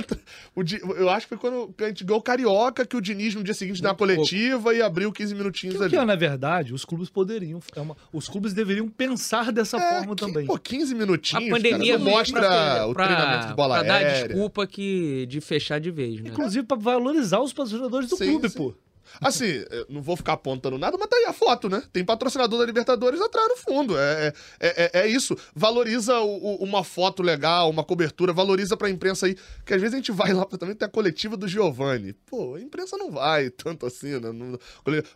o 0.54 0.62
eu 0.98 1.10
acho 1.10 1.26
que 1.26 1.36
foi 1.36 1.38
quando 1.38 1.74
a 1.78 1.88
gente 1.88 2.04
ganhou 2.04 2.20
o 2.20 2.22
Carioca, 2.22 2.86
que 2.86 2.96
o 2.96 3.00
Diniz 3.00 3.34
no 3.34 3.44
dia 3.44 3.52
seguinte 3.54 3.82
deu 3.82 3.90
Muito 3.90 3.98
pouco. 3.98 4.14
coletiva 4.14 4.74
e 4.74 4.80
abriu 4.80 5.12
15 5.12 5.34
minutinhos 5.34 5.76
Que, 5.76 5.82
ali. 5.84 5.96
que, 5.96 6.04
na 6.04 6.16
verdade, 6.16 6.72
os 6.72 6.84
clubes 6.84 7.10
poderiam. 7.10 7.60
é 7.74 7.80
uma- 7.80 7.96
os 8.12 8.28
clubes 8.28 8.54
deveriam 8.54 8.88
pensar 8.88 9.52
dessa 9.52 9.76
É, 9.76 9.98
forma 9.98 10.16
que- 10.16 10.24
também. 10.24 10.46
Pô, 10.46 10.58
15 10.58 10.94
A 10.94 10.96
minutinhos, 10.96 11.50
pandemia 11.50 11.92
cara, 11.98 12.04
não 12.04 12.10
mostra 12.10 12.40
pra- 12.40 12.86
o 12.88 12.94
treinamento 12.94 13.46
de 13.48 13.54
bola 13.54 13.74
pra 13.78 13.82
dar 13.86 13.94
aérea. 13.96 14.28
desculpa 14.28 14.66
que, 14.66 15.26
de 15.26 15.40
fechar 15.40 15.78
de 15.80 15.90
vez, 15.90 16.20
né? 16.20 16.30
Inclusive 16.30 16.64
para 16.66 16.76
valorizar 16.78 17.40
os 17.40 17.52
patrocinadores 17.52 18.08
do 18.08 18.16
Sim, 18.16 18.30
clube, 18.30 18.48
sim. 18.48 18.56
pô. 18.58 18.74
Assim, 19.20 19.64
eu 19.70 19.86
não 19.88 20.02
vou 20.02 20.16
ficar 20.16 20.34
apontando 20.34 20.78
nada, 20.78 20.96
mas 20.98 21.08
tá 21.08 21.16
aí 21.16 21.24
a 21.24 21.32
foto, 21.32 21.68
né? 21.68 21.82
Tem 21.92 22.04
patrocinador 22.04 22.58
da 22.58 22.66
Libertadores 22.66 23.20
atrás 23.20 23.48
no 23.48 23.56
fundo. 23.56 23.96
É, 23.98 24.32
é, 24.60 24.90
é, 24.94 25.00
é 25.00 25.06
isso. 25.08 25.36
Valoriza 25.54 26.18
o- 26.20 26.56
o- 26.56 26.64
uma 26.64 26.84
foto 26.84 27.22
legal, 27.22 27.70
uma 27.70 27.82
cobertura, 27.84 28.32
valoriza 28.32 28.76
pra 28.76 28.90
imprensa 28.90 29.26
aí. 29.26 29.36
Que 29.64 29.74
às 29.74 29.80
vezes 29.80 29.94
a 29.94 29.96
gente 29.98 30.12
vai 30.12 30.32
lá 30.32 30.44
pra 30.44 30.58
também 30.58 30.74
ter 30.74 30.84
a 30.84 30.88
coletiva 30.88 31.36
do 31.36 31.48
Giovanni. 31.48 32.12
Pô, 32.26 32.54
a 32.56 32.60
imprensa 32.60 32.96
não 32.96 33.10
vai 33.10 33.50
tanto 33.50 33.86
assim, 33.86 34.18
né? 34.20 34.32
Não- 34.32 34.58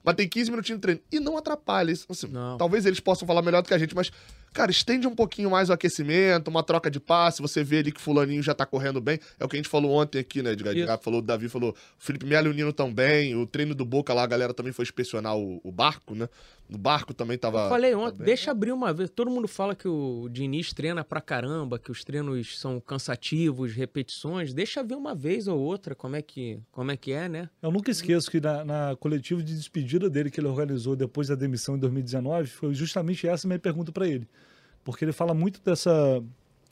mas 0.05 0.15
tem 0.17 0.29
15 0.29 0.51
minutinhos 0.51 0.79
de 0.79 0.83
treino. 0.83 1.01
E 1.11 1.21
não 1.21 1.37
atrapalha 1.37 1.91
isso. 1.93 2.07
Assim, 2.09 2.29
Não. 2.29 2.57
Talvez 2.59 2.87
eles 2.87 3.01
possam 3.01 3.27
falar 3.27 3.43
melhor 3.43 3.63
do 3.63 3.69
que 3.69 3.75
a 3.75 3.79
gente, 3.79 3.95
mas. 3.95 4.11
Cara, 4.53 4.71
estende 4.71 5.07
um 5.07 5.15
pouquinho 5.15 5.51
mais 5.51 5.71
o 5.71 5.73
aquecimento, 5.73 6.49
uma 6.49 6.63
troca 6.63 6.91
de 6.91 6.99
passe, 6.99 7.41
você 7.41 7.63
vê 7.63 7.79
ali 7.79 7.93
que 7.93 8.01
fulaninho 8.01 8.43
já 8.43 8.55
tá 8.55 8.67
correndo 8.67 9.01
bem. 9.01 9.19
É 9.39 9.45
o 9.45 9.49
que 9.49 9.57
a 9.57 9.59
gente 9.59 9.69
falou 9.69 9.93
ontem 9.93 10.19
aqui, 10.19 10.43
né, 10.43 10.53
Edgar? 10.53 10.99
Falou, 11.01 11.21
o 11.21 11.23
Davi 11.23 11.49
falou, 11.49 11.71
o 11.71 11.75
Felipe 11.99 12.27
Melo 12.27 12.49
e 12.49 12.51
o 12.51 12.55
Nino 12.55 12.73
tão 12.73 12.93
bem, 12.93 13.37
o 13.37 13.47
treino 13.47 13.75
do 13.75 13.85
Boca 13.85 14.13
lá, 14.13 14.25
a 14.25 14.27
galera 14.27 14.53
também 14.53 14.73
foi 14.73 14.83
inspecionar 14.83 15.37
o, 15.37 15.61
o 15.63 15.71
barco, 15.71 16.15
né? 16.15 16.29
O 16.73 16.79
barco 16.79 17.13
também 17.13 17.37
tava... 17.37 17.65
Eu 17.65 17.69
falei 17.69 17.95
ontem, 17.95 18.19
bem. 18.19 18.27
deixa 18.27 18.51
abrir 18.53 18.71
uma 18.71 18.93
vez. 18.93 19.11
Todo 19.11 19.31
mundo 19.31 19.49
fala 19.49 19.75
que 19.75 19.89
o 19.89 20.29
Diniz 20.31 20.73
treina 20.73 21.03
pra 21.03 21.21
caramba, 21.21 21.81
que 21.81 21.91
os 21.91 22.05
treinos 22.05 22.61
são 22.61 22.81
cansativos, 22.81 23.73
repetições. 23.73 24.55
Deixa 24.55 24.83
ver 24.83 24.95
uma 24.95 25.13
vez 25.13 25.49
ou 25.49 25.59
outra 25.59 25.97
como 25.97 26.15
é 26.15 26.23
que, 26.23 26.61
como 26.71 26.93
é, 26.93 26.97
que 26.97 27.13
é, 27.13 27.29
né? 27.29 27.51
Eu 27.61 27.73
nunca 27.73 27.91
esqueço 27.91 28.31
que 28.31 28.41
na, 28.41 28.65
na 28.65 28.97
coletiva 28.97 29.43
de 29.43 29.55
despedida 29.55 30.09
dele 30.09 30.31
que 30.31 30.39
ele 30.39 30.47
organizou 30.47 30.95
depois 30.95 31.27
da 31.27 31.35
demissão 31.35 31.75
em 31.75 31.81
2019, 31.81 32.49
foi 32.49 32.73
justamente 32.73 33.27
essa 33.27 33.47
a 33.47 33.49
minha 33.49 33.59
pergunta 33.59 33.91
para 33.91 34.07
ele. 34.07 34.29
Porque 34.85 35.05
ele 35.05 35.13
fala 35.13 35.35
muito 35.35 35.61
dessa 35.63 36.23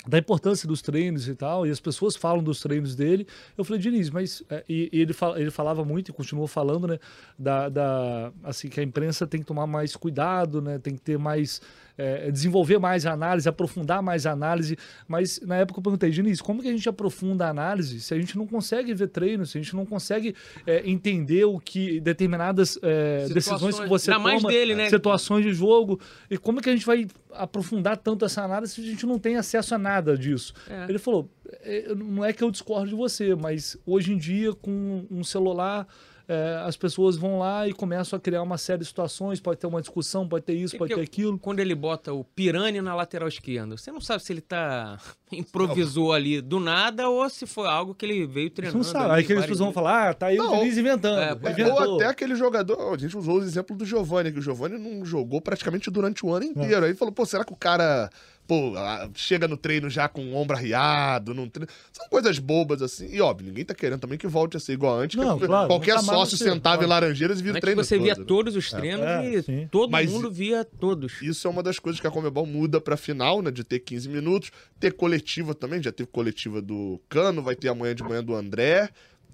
da 0.06 0.16
importância 0.16 0.66
dos 0.66 0.80
treinos 0.80 1.28
e 1.28 1.34
tal, 1.34 1.66
e 1.66 1.70
as 1.70 1.80
pessoas 1.80 2.16
falam 2.16 2.42
dos 2.42 2.60
treinos 2.60 2.94
dele. 2.94 3.26
Eu 3.56 3.64
falei, 3.64 3.80
Diniz, 3.80 4.10
mas. 4.10 4.42
é, 4.48 4.64
e, 4.68 4.88
e 4.92 5.00
ele, 5.00 5.14
ele 5.36 5.50
falava 5.50 5.84
muito 5.84 6.10
e 6.10 6.14
continuou 6.14 6.46
falando, 6.46 6.86
né? 6.86 6.98
Da, 7.38 7.68
da, 7.68 8.32
assim, 8.42 8.68
que 8.68 8.80
a 8.80 8.82
imprensa 8.82 9.26
tem 9.26 9.40
que 9.40 9.46
tomar 9.46 9.66
mais 9.66 9.96
cuidado, 9.96 10.62
né? 10.62 10.78
Tem 10.78 10.94
que 10.94 11.00
ter 11.00 11.18
mais. 11.18 11.60
É, 11.98 12.30
desenvolver 12.30 12.78
mais 12.78 13.04
a 13.04 13.12
análise, 13.12 13.48
aprofundar 13.48 14.00
mais 14.00 14.24
a 14.24 14.30
análise. 14.30 14.78
Mas 15.06 15.40
na 15.40 15.56
época 15.56 15.80
eu 15.80 15.82
perguntei, 15.82 16.10
Diniz, 16.10 16.40
como 16.40 16.62
que 16.62 16.68
a 16.68 16.72
gente 16.72 16.88
aprofunda 16.88 17.46
a 17.46 17.50
análise 17.50 18.00
se 18.00 18.14
a 18.14 18.18
gente 18.18 18.38
não 18.38 18.46
consegue 18.46 18.94
ver 18.94 19.08
treinos, 19.08 19.50
se 19.50 19.58
a 19.58 19.60
gente 19.60 19.74
não 19.74 19.84
consegue 19.84 20.34
é, 20.64 20.88
entender 20.88 21.44
o 21.44 21.58
que 21.58 22.00
determinadas 22.00 22.78
é, 22.82 23.28
decisões 23.28 23.78
que 23.78 23.88
você 23.88 24.12
toma, 24.12 24.38
dele, 24.48 24.74
né? 24.74 24.88
situações 24.88 25.44
de 25.44 25.52
jogo, 25.52 26.00
e 26.30 26.38
como 26.38 26.60
que 26.60 26.70
a 26.70 26.72
gente 26.72 26.86
vai 26.86 27.06
aprofundar 27.32 27.96
tanto 27.96 28.24
essa 28.24 28.42
análise 28.42 28.74
se 28.74 28.80
a 28.80 28.84
gente 28.84 29.04
não 29.04 29.18
tem 29.18 29.36
acesso 29.36 29.74
a 29.74 29.78
nada 29.78 30.16
disso? 30.16 30.54
É. 30.70 30.86
Ele 30.88 30.98
falou, 30.98 31.28
"É, 31.62 31.94
não 31.94 32.24
é 32.24 32.32
que 32.32 32.44
eu 32.44 32.50
discordo 32.50 32.88
de 32.88 32.94
você, 32.94 33.34
mas 33.34 33.76
hoje 33.84 34.12
em 34.12 34.16
dia 34.16 34.54
com 34.54 35.04
um 35.10 35.24
celular 35.24 35.86
é, 36.28 36.62
as 36.66 36.76
pessoas 36.76 37.16
vão 37.16 37.38
lá 37.38 37.66
e 37.66 37.72
começam 37.72 38.16
a 38.16 38.20
criar 38.20 38.42
uma 38.42 38.58
série 38.58 38.80
de 38.80 38.84
situações, 38.84 39.40
pode 39.40 39.58
ter 39.58 39.66
uma 39.66 39.80
discussão, 39.80 40.28
pode 40.28 40.44
ter 40.44 40.52
isso, 40.52 40.76
É 40.76 40.78
pode 40.78 40.94
ter 40.94 41.00
aquilo. 41.00 41.38
Quando 41.38 41.60
ele 41.60 41.74
bota 41.74 42.12
o 42.12 42.22
Pirani 42.22 42.82
na 42.82 42.94
lateral 42.94 43.26
esquerda, 43.28 43.76
você 43.78 43.90
não 43.90 44.00
sabe 44.00 44.22
se 44.22 44.32
ele 44.32 44.42
tá 44.42 44.98
improvisou 45.32 46.12
ali 46.12 46.40
do 46.40 46.60
nada 46.60 47.08
ou 47.08 47.28
se 47.30 47.46
foi 47.46 47.66
algo 47.66 47.94
que 47.94 48.04
ele 48.04 48.26
veio 48.26 48.48
Você 48.48 48.54
treinando. 48.54 48.78
não 48.78 48.84
sabe. 48.84 49.10
Aí 49.14 49.24
que 49.24 49.34
pessoas 49.34 49.58
vão 49.58 49.72
falar, 49.72 50.10
ah, 50.10 50.14
tá 50.14 50.26
aí 50.26 50.36
Não, 50.36 50.52
o 50.54 50.58
Diniz 50.60 50.76
inventando. 50.76 51.18
é, 51.18 51.34
pode- 51.34 51.60
inventou. 51.60 51.82
Ou 51.88 51.96
até 51.96 52.06
aquele 52.06 52.34
jogador, 52.34 52.94
a 52.94 52.98
gente 52.98 53.16
usou 53.16 53.38
o 53.38 53.42
exemplo 53.42 53.74
do 53.76 53.84
Giovani, 53.86 54.30
que 54.30 54.38
o 54.38 54.42
Giovani 54.42 54.78
não 54.78 55.04
jogou 55.04 55.40
praticamente 55.40 55.90
durante 55.90 56.24
o 56.26 56.32
ano 56.34 56.44
inteiro. 56.44 56.84
Aí 56.84 56.94
falou, 56.94 57.12
pô, 57.12 57.24
será 57.24 57.44
que 57.44 57.52
o 57.52 57.56
cara 57.56 58.10
pô, 58.48 58.72
chega 59.14 59.46
no 59.46 59.56
treino 59.56 59.88
já 59.90 60.08
com 60.08 60.24
o 60.24 60.34
ombro 60.34 60.56
arriado? 60.56 61.34
Não 61.34 61.48
treina? 61.48 61.70
São 61.92 62.08
coisas 62.08 62.38
bobas 62.38 62.80
assim. 62.82 63.06
E 63.14 63.20
óbvio, 63.20 63.46
ninguém 63.46 63.64
tá 63.64 63.74
querendo 63.74 64.00
também 64.00 64.16
que 64.18 64.26
volte 64.26 64.56
a 64.56 64.60
ser 64.60 64.72
igual 64.72 64.98
antes. 64.98 65.16
Não, 65.16 65.38
que 65.38 65.46
claro, 65.46 65.68
qualquer 65.68 65.94
mais 65.96 66.06
sócio 66.06 66.36
sentava 66.38 66.82
em. 66.82 66.86
Laranjeiras 66.88 67.38
e 67.38 67.42
via 67.42 67.52
o 67.52 67.60
treino 67.60 67.84
você 67.84 67.98
via 67.98 68.14
todo, 68.14 68.20
né? 68.22 68.26
todos 68.26 68.56
os 68.56 68.70
treinos 68.70 69.04
É, 69.06 69.28
e 69.34 69.42
sim. 69.42 69.68
todo 69.70 69.90
Mas- 69.90 70.10
mundo 70.10 70.30
via 70.30 70.64
todos. 70.64 71.20
Isso 71.20 71.46
é 71.46 71.50
uma 71.50 71.62
das 71.62 71.78
coisas 71.78 72.00
que 72.00 72.06
a 72.06 72.10
Comebol 72.10 72.46
muda 72.46 72.80
pra 72.80 72.96
final, 72.96 73.42
né? 73.42 73.50
De 73.50 73.62
ter 73.62 73.80
15 73.80 74.08
minutos. 74.08 74.50
Ter 74.80 74.94
coletiva 74.94 75.54
também, 75.54 75.82
já 75.82 75.92
teve 75.92 76.08
coletiva 76.10 76.62
do 76.62 76.98
Cano, 77.08 77.42
vai 77.42 77.54
ter 77.54 77.68
amanhã 77.68 77.94
de 77.94 78.02
manhã 78.02 78.24
do 78.24 78.34
André. 78.34 78.88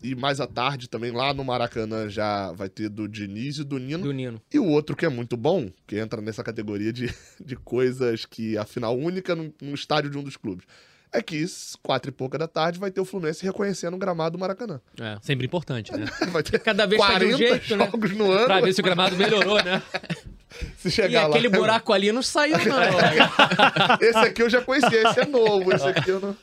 E 0.05 0.15
mais 0.15 0.39
à 0.39 0.47
tarde 0.47 0.87
também 0.87 1.11
lá 1.11 1.33
no 1.33 1.43
Maracanã 1.43 2.11
já 2.11 2.53
vai 2.53 2.69
ter 2.69 2.91
do 2.91 3.09
Diniz 3.09 3.57
e 3.57 3.65
do 3.65 3.79
Nino. 3.79 4.03
Do 4.05 4.13
Nino. 4.13 4.39
E 4.53 4.59
o 4.59 4.67
outro 4.67 4.95
que 4.95 5.07
é 5.07 5.09
muito 5.09 5.35
bom, 5.35 5.71
que 5.87 5.99
entra 5.99 6.21
nessa 6.21 6.45
categoria 6.45 6.93
de, 6.93 7.11
de 7.43 7.57
coisas 7.57 8.27
que 8.27 8.59
a 8.59 8.67
final 8.67 8.95
única 8.95 9.35
num, 9.35 9.51
num 9.63 9.73
estádio 9.73 10.11
de 10.11 10.19
um 10.19 10.23
dos 10.23 10.37
clubes, 10.37 10.67
é 11.11 11.23
que 11.23 11.43
às 11.43 11.75
quatro 11.83 12.11
e 12.11 12.13
pouca 12.13 12.37
da 12.37 12.47
tarde 12.47 12.79
vai 12.79 12.91
ter 12.91 13.01
o 13.01 13.05
Fluminense 13.07 13.43
reconhecendo 13.47 13.95
o 13.95 13.99
gramado 13.99 14.37
do 14.37 14.41
Maracanã. 14.41 14.79
É. 15.01 15.17
Sempre 15.23 15.47
importante, 15.47 15.91
né? 15.91 16.05
Vai 16.31 16.43
ter 16.43 16.59
Cada 16.59 16.85
vez 16.87 17.01
tá 17.01 17.19
de 17.19 17.25
um 17.25 17.29
40 17.31 17.37
jeito, 17.39 17.77
né? 17.77 17.87
jogos 17.87 18.11
no 18.11 18.31
ano. 18.31 18.45
pra 18.45 18.61
ver 18.61 18.75
se 18.75 18.81
o 18.81 18.85
gramado 18.85 19.17
melhorou, 19.17 19.63
né? 19.65 19.83
Se 20.79 20.87
E 20.87 20.91
chegar 20.91 21.23
lá. 21.23 21.29
aquele 21.31 21.49
buraco 21.49 21.93
ali 21.93 22.13
não 22.13 22.23
saiu, 22.23 22.57
não. 22.59 23.99
Esse 24.01 24.19
aqui 24.19 24.41
eu 24.43 24.49
já 24.49 24.61
conhecia, 24.61 25.09
esse 25.11 25.21
é 25.21 25.27
novo. 25.27 25.73
Esse 25.73 25.87
aqui 25.89 26.11
eu 26.11 26.21
não. 26.21 26.37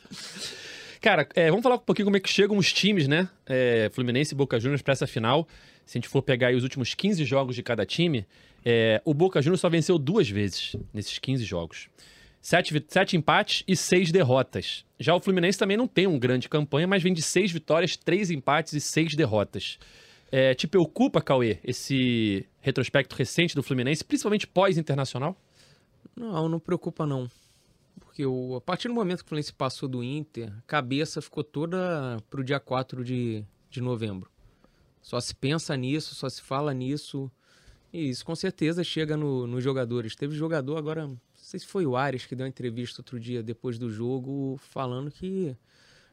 Cara, 1.02 1.28
é, 1.34 1.50
vamos 1.50 1.64
falar 1.64 1.74
um 1.74 1.78
pouquinho 1.78 2.06
como 2.06 2.16
é 2.16 2.20
que 2.20 2.28
chegam 2.28 2.56
os 2.56 2.72
times, 2.72 3.08
né? 3.08 3.28
É, 3.44 3.90
Fluminense 3.92 4.34
e 4.34 4.36
Boca 4.36 4.60
Juniors 4.60 4.82
pra 4.82 4.92
essa 4.92 5.04
final. 5.04 5.48
Se 5.84 5.98
a 5.98 6.00
gente 6.00 6.08
for 6.08 6.22
pegar 6.22 6.54
os 6.54 6.62
últimos 6.62 6.94
15 6.94 7.24
jogos 7.24 7.56
de 7.56 7.62
cada 7.62 7.84
time, 7.84 8.24
é, 8.64 9.02
o 9.04 9.12
Boca 9.12 9.42
Juniors 9.42 9.60
só 9.60 9.68
venceu 9.68 9.98
duas 9.98 10.30
vezes 10.30 10.76
nesses 10.94 11.18
15 11.18 11.42
jogos. 11.42 11.88
Sete, 12.40 12.84
sete 12.86 13.16
empates 13.16 13.64
e 13.66 13.74
seis 13.74 14.12
derrotas. 14.12 14.84
Já 14.98 15.12
o 15.12 15.20
Fluminense 15.20 15.58
também 15.58 15.76
não 15.76 15.88
tem 15.88 16.06
uma 16.06 16.20
grande 16.20 16.48
campanha, 16.48 16.86
mas 16.86 17.02
vem 17.02 17.12
de 17.12 17.22
seis 17.22 17.50
vitórias, 17.50 17.96
três 17.96 18.30
empates 18.30 18.72
e 18.72 18.80
seis 18.80 19.16
derrotas. 19.16 19.80
É, 20.30 20.54
te 20.54 20.68
preocupa, 20.68 21.20
Cauê, 21.20 21.58
esse 21.64 22.46
retrospecto 22.60 23.16
recente 23.16 23.56
do 23.56 23.62
Fluminense, 23.62 24.04
principalmente 24.04 24.46
pós-internacional? 24.46 25.36
Não, 26.16 26.48
não 26.48 26.60
preocupa 26.60 27.04
não. 27.04 27.28
Porque 28.00 28.24
o, 28.26 28.56
a 28.56 28.60
partir 28.60 28.88
do 28.88 28.94
momento 28.94 29.18
que 29.20 29.24
o 29.24 29.28
Fluminense 29.28 29.52
passou 29.52 29.88
do 29.88 30.02
Inter, 30.02 30.52
a 30.58 30.62
cabeça 30.66 31.20
ficou 31.22 31.42
toda 31.42 32.18
pro 32.28 32.44
dia 32.44 32.60
4 32.60 33.04
de, 33.04 33.44
de 33.70 33.80
novembro. 33.80 34.30
Só 35.00 35.18
se 35.20 35.34
pensa 35.34 35.76
nisso, 35.76 36.14
só 36.14 36.28
se 36.28 36.40
fala 36.42 36.72
nisso. 36.72 37.30
E 37.92 38.08
isso 38.08 38.24
com 38.24 38.34
certeza 38.34 38.82
chega 38.84 39.16
no- 39.16 39.46
nos 39.46 39.62
jogadores. 39.62 40.14
Teve 40.14 40.34
jogador 40.34 40.76
agora, 40.78 41.06
não 41.06 41.18
sei 41.34 41.60
se 41.60 41.66
foi 41.66 41.84
o 41.86 41.96
Ares 41.96 42.24
que 42.24 42.34
deu 42.34 42.44
uma 42.44 42.48
entrevista 42.48 43.00
outro 43.00 43.18
dia 43.20 43.42
depois 43.42 43.78
do 43.78 43.90
jogo, 43.90 44.58
falando 44.70 45.10
que 45.10 45.56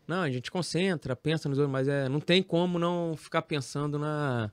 não, 0.08 0.22
a 0.22 0.30
gente 0.32 0.50
concentra, 0.50 1.16
pensa 1.16 1.48
nos 1.48 1.58
outros, 1.60 1.72
mas 1.72 1.88
é, 1.88 2.10
não 2.10 2.20
tem 2.20 2.42
como 2.42 2.80
não 2.80 3.16
ficar 3.16 3.44
pensando 3.44 4.00
na, 4.00 4.52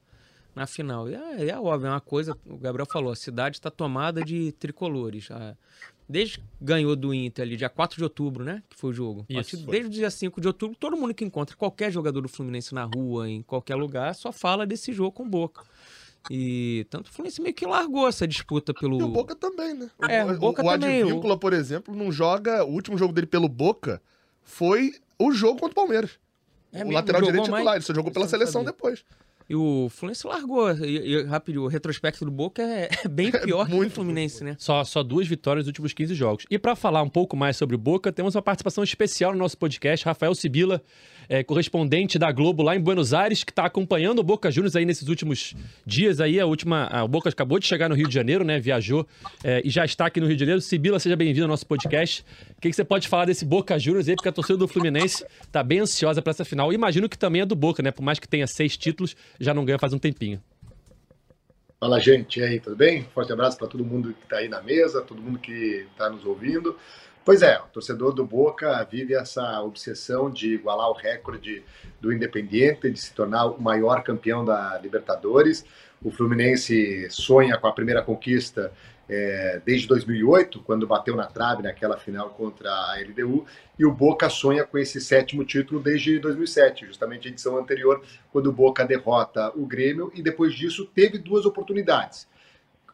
na 0.55 0.67
final. 0.67 1.09
E 1.09 1.15
é, 1.15 1.49
é 1.49 1.59
óbvio, 1.59 1.87
é 1.89 1.91
uma 1.91 2.01
coisa, 2.01 2.37
o 2.45 2.59
Gabriel 2.59 2.87
falou, 2.87 3.11
a 3.11 3.17
cidade 3.17 3.57
está 3.57 3.71
tomada 3.71 4.23
de 4.23 4.53
tricolores. 4.53 5.31
A- 5.31 5.57
desde 6.09 6.39
que 6.39 6.45
ganhou 6.61 6.95
do 6.95 7.13
Inter 7.13 7.45
ali, 7.45 7.57
dia 7.57 7.69
4 7.69 7.97
de 7.97 8.05
outubro, 8.05 8.45
né? 8.45 8.63
Que 8.69 8.77
foi 8.77 8.91
o 8.91 8.93
jogo. 8.93 9.27
Isso, 9.29 9.63
foi. 9.63 9.73
desde 9.73 9.89
o 9.89 9.91
dia 9.91 10.11
5 10.11 10.41
de 10.41 10.47
outubro, 10.47 10.77
todo 10.77 10.97
mundo 10.97 11.15
que 11.15 11.25
encontra 11.25 11.57
qualquer 11.57 11.91
jogador 11.91 12.21
do 12.21 12.29
Fluminense 12.29 12.75
na 12.75 12.85
rua, 12.85 13.29
em 13.29 13.43
qualquer 13.43 13.75
lugar, 13.75 14.15
só 14.15 14.33
fala 14.33 14.67
desse 14.67 14.93
jogo 14.93 15.13
com 15.13 15.29
boca. 15.29 15.65
E 16.31 16.87
tanto 16.91 17.09
o 17.09 17.13
Fluminense 17.13 17.41
meio 17.41 17.55
que 17.55 17.67
largou 17.67 18.09
essa 18.09 18.27
disputa 18.27 18.75
pelo. 18.75 18.99
E 18.99 19.03
o 19.03 19.09
Boca 19.09 19.35
também, 19.37 19.75
né? 19.75 19.89
É, 20.09 20.25
o 20.25 20.37
Boca 20.39 20.61
o 20.61 20.71
também, 20.73 21.03
Advíncula, 21.03 21.39
por 21.39 21.53
exemplo, 21.53 21.95
não 21.95 22.11
joga. 22.11 22.65
O 22.65 22.73
último 22.73 22.99
jogo 22.99 23.13
dele 23.13 23.29
pelo 23.29 23.49
Boca 23.49 24.03
foi 24.43 24.95
o 25.19 25.31
jogo 25.31 25.61
contra 25.61 25.73
o 25.73 25.75
Palmeiras. 25.75 26.19
É 26.73 26.79
o 26.79 26.81
mesmo? 26.81 26.93
lateral 26.95 27.23
direito 27.23 27.49
mais? 27.49 27.61
titular, 27.61 27.75
ele 27.77 27.85
só 27.85 27.95
jogou 27.95 28.11
pela 28.11 28.27
seleção 28.27 28.63
sabia. 28.63 28.73
depois. 28.73 29.05
E 29.49 29.55
o 29.55 29.89
Fluminense 29.91 30.27
largou. 30.27 30.71
E, 30.73 31.15
e, 31.15 31.23
rápido, 31.23 31.63
o 31.63 31.69
retrospecto 31.69 32.25
do 32.25 32.31
Boca 32.31 32.63
é, 32.63 32.89
é 33.05 33.09
bem 33.09 33.31
pior 33.31 33.67
que 33.67 33.73
o 33.73 33.77
muito, 33.77 33.93
Fluminense, 33.93 34.43
né? 34.43 34.57
Só, 34.59 34.83
só 34.85 35.03
duas 35.03 35.27
vitórias 35.29 35.65
nos 35.65 35.69
últimos 35.69 35.93
15 35.93 36.15
jogos. 36.15 36.47
E 36.51 36.59
para 36.59 36.75
falar 36.75 37.03
um 37.03 37.09
pouco 37.09 37.37
mais 37.37 37.57
sobre 37.57 37.77
o 37.77 37.79
Boca, 37.79 38.13
temos 38.13 38.35
uma 38.35 38.43
participação 38.43 38.83
especial 38.83 39.33
no 39.33 39.39
nosso 39.39 39.57
podcast. 39.57 40.05
Rafael 40.05 40.35
Sibila, 40.35 40.83
é, 41.29 41.43
correspondente 41.43 42.19
da 42.19 42.31
Globo 42.33 42.63
lá 42.63 42.77
em 42.77 42.81
Buenos 42.81 43.15
Aires, 43.15 43.45
que 43.45 43.51
está 43.51 43.65
acompanhando 43.65 44.19
o 44.21 44.23
Boca 44.23 44.51
Juniors 44.51 44.77
aí 44.77 44.85
nesses 44.85 45.09
últimos 45.09 45.55
dias. 45.85 46.21
Aí 46.21 46.39
a 46.41 46.47
última, 46.47 46.85
a, 46.85 47.07
Boca 47.07 47.29
acabou 47.29 47.59
de 47.59 47.67
chegar 47.67 47.89
no 47.89 47.95
Rio 47.95 48.09
de 48.09 48.15
Janeiro, 48.15 48.45
né? 48.45 48.59
Viajou 48.59 49.07
é, 49.43 49.63
e 49.65 49.71
já 49.71 49.85
está 49.85 50.07
aqui 50.07 50.21
no 50.21 50.27
Rio 50.27 50.37
de 50.37 50.41
Janeiro. 50.41 50.61
Sibila, 50.61 50.99
seja 50.99 51.17
bem-vindo 51.17 51.45
ao 51.45 51.49
nosso 51.49 51.67
podcast. 51.67 52.25
O 52.57 52.61
que, 52.61 52.71
que 52.71 52.77
você 52.77 52.85
pode 52.85 53.09
falar 53.09 53.27
desse 53.27 53.45
Boca 53.45 53.79
Juniors 53.79 54.09
aí? 54.09 54.17
Porque 54.17 54.29
a 54.29 54.33
torcida 54.33 54.59
do 54.59 54.69
Fluminense 54.69 55.25
tá 55.51 55.63
bem 55.63 55.81
ansiosa 55.81 56.23
para 56.23 56.31
essa 56.31 56.45
final. 56.45 56.73
Imagino 56.73 57.09
que 57.09 57.19
também 57.19 57.43
é 57.43 57.47
do 57.47 57.57
Boca, 57.57 57.83
né? 57.83 57.91
Por 57.91 58.03
mais 58.03 58.19
que 58.19 58.29
tenha 58.29 58.47
seis 58.47 58.77
títulos, 58.77 59.17
já 59.41 59.53
não 59.53 59.65
ganha 59.65 59.79
faz 59.79 59.93
um 59.93 59.99
tempinho. 59.99 60.41
Fala, 61.79 62.01
gente. 62.01 62.41
E 62.41 62.43
aí, 62.43 62.59
tudo 62.59 62.75
bem? 62.75 63.05
Forte 63.15 63.33
abraço 63.33 63.59
para 63.59 63.69
todo 63.69 63.85
mundo 63.85 64.15
que 64.15 64.25
está 64.25 64.39
aí 64.39 64.49
na 64.49 64.63
mesa, 64.63 65.03
todo 65.03 65.21
mundo 65.21 65.39
que 65.39 65.87
está 65.93 66.09
nos 66.09 66.25
ouvindo. 66.25 66.77
Pois 67.27 67.43
é, 67.43 67.59
o 67.59 67.67
torcedor 67.73 68.13
do 68.13 68.25
Boca 68.25 68.85
vive 68.89 69.13
essa 69.13 69.61
obsessão 69.61 70.31
de 70.31 70.55
igualar 70.55 70.89
o 70.89 70.93
recorde 70.93 71.65
do 72.01 72.13
Independiente, 72.13 72.89
de 72.89 73.01
se 73.01 73.13
tornar 73.13 73.47
o 73.47 73.61
maior 73.61 74.05
campeão 74.05 74.45
da 74.45 74.79
Libertadores. 74.79 75.65
O 76.01 76.13
Fluminense 76.13 77.11
sonha 77.11 77.59
com 77.59 77.67
a 77.67 77.73
primeira 77.73 78.01
conquista 78.01 78.73
é, 79.09 79.61
desde 79.65 79.89
2008, 79.89 80.61
quando 80.61 80.87
bateu 80.87 81.17
na 81.17 81.27
trave 81.27 81.65
naquela 81.65 81.97
final 81.97 82.31
contra 82.31 82.71
a 82.71 82.95
LDU, 83.01 83.45
e 83.77 83.85
o 83.85 83.91
Boca 83.91 84.31
sonha 84.31 84.63
com 84.63 84.79
esse 84.79 85.01
sétimo 85.01 85.45
título 85.45 85.81
desde 85.81 86.21
2007, 86.21 86.87
justamente 86.87 87.27
a 87.27 87.31
edição 87.33 87.59
anterior, 87.59 88.05
quando 88.31 88.51
o 88.51 88.53
Boca 88.53 88.85
derrota 88.85 89.51
o 89.57 89.67
Grêmio, 89.67 90.13
e 90.15 90.23
depois 90.23 90.55
disso 90.55 90.87
teve 90.95 91.19
duas 91.19 91.45
oportunidades. 91.45 92.29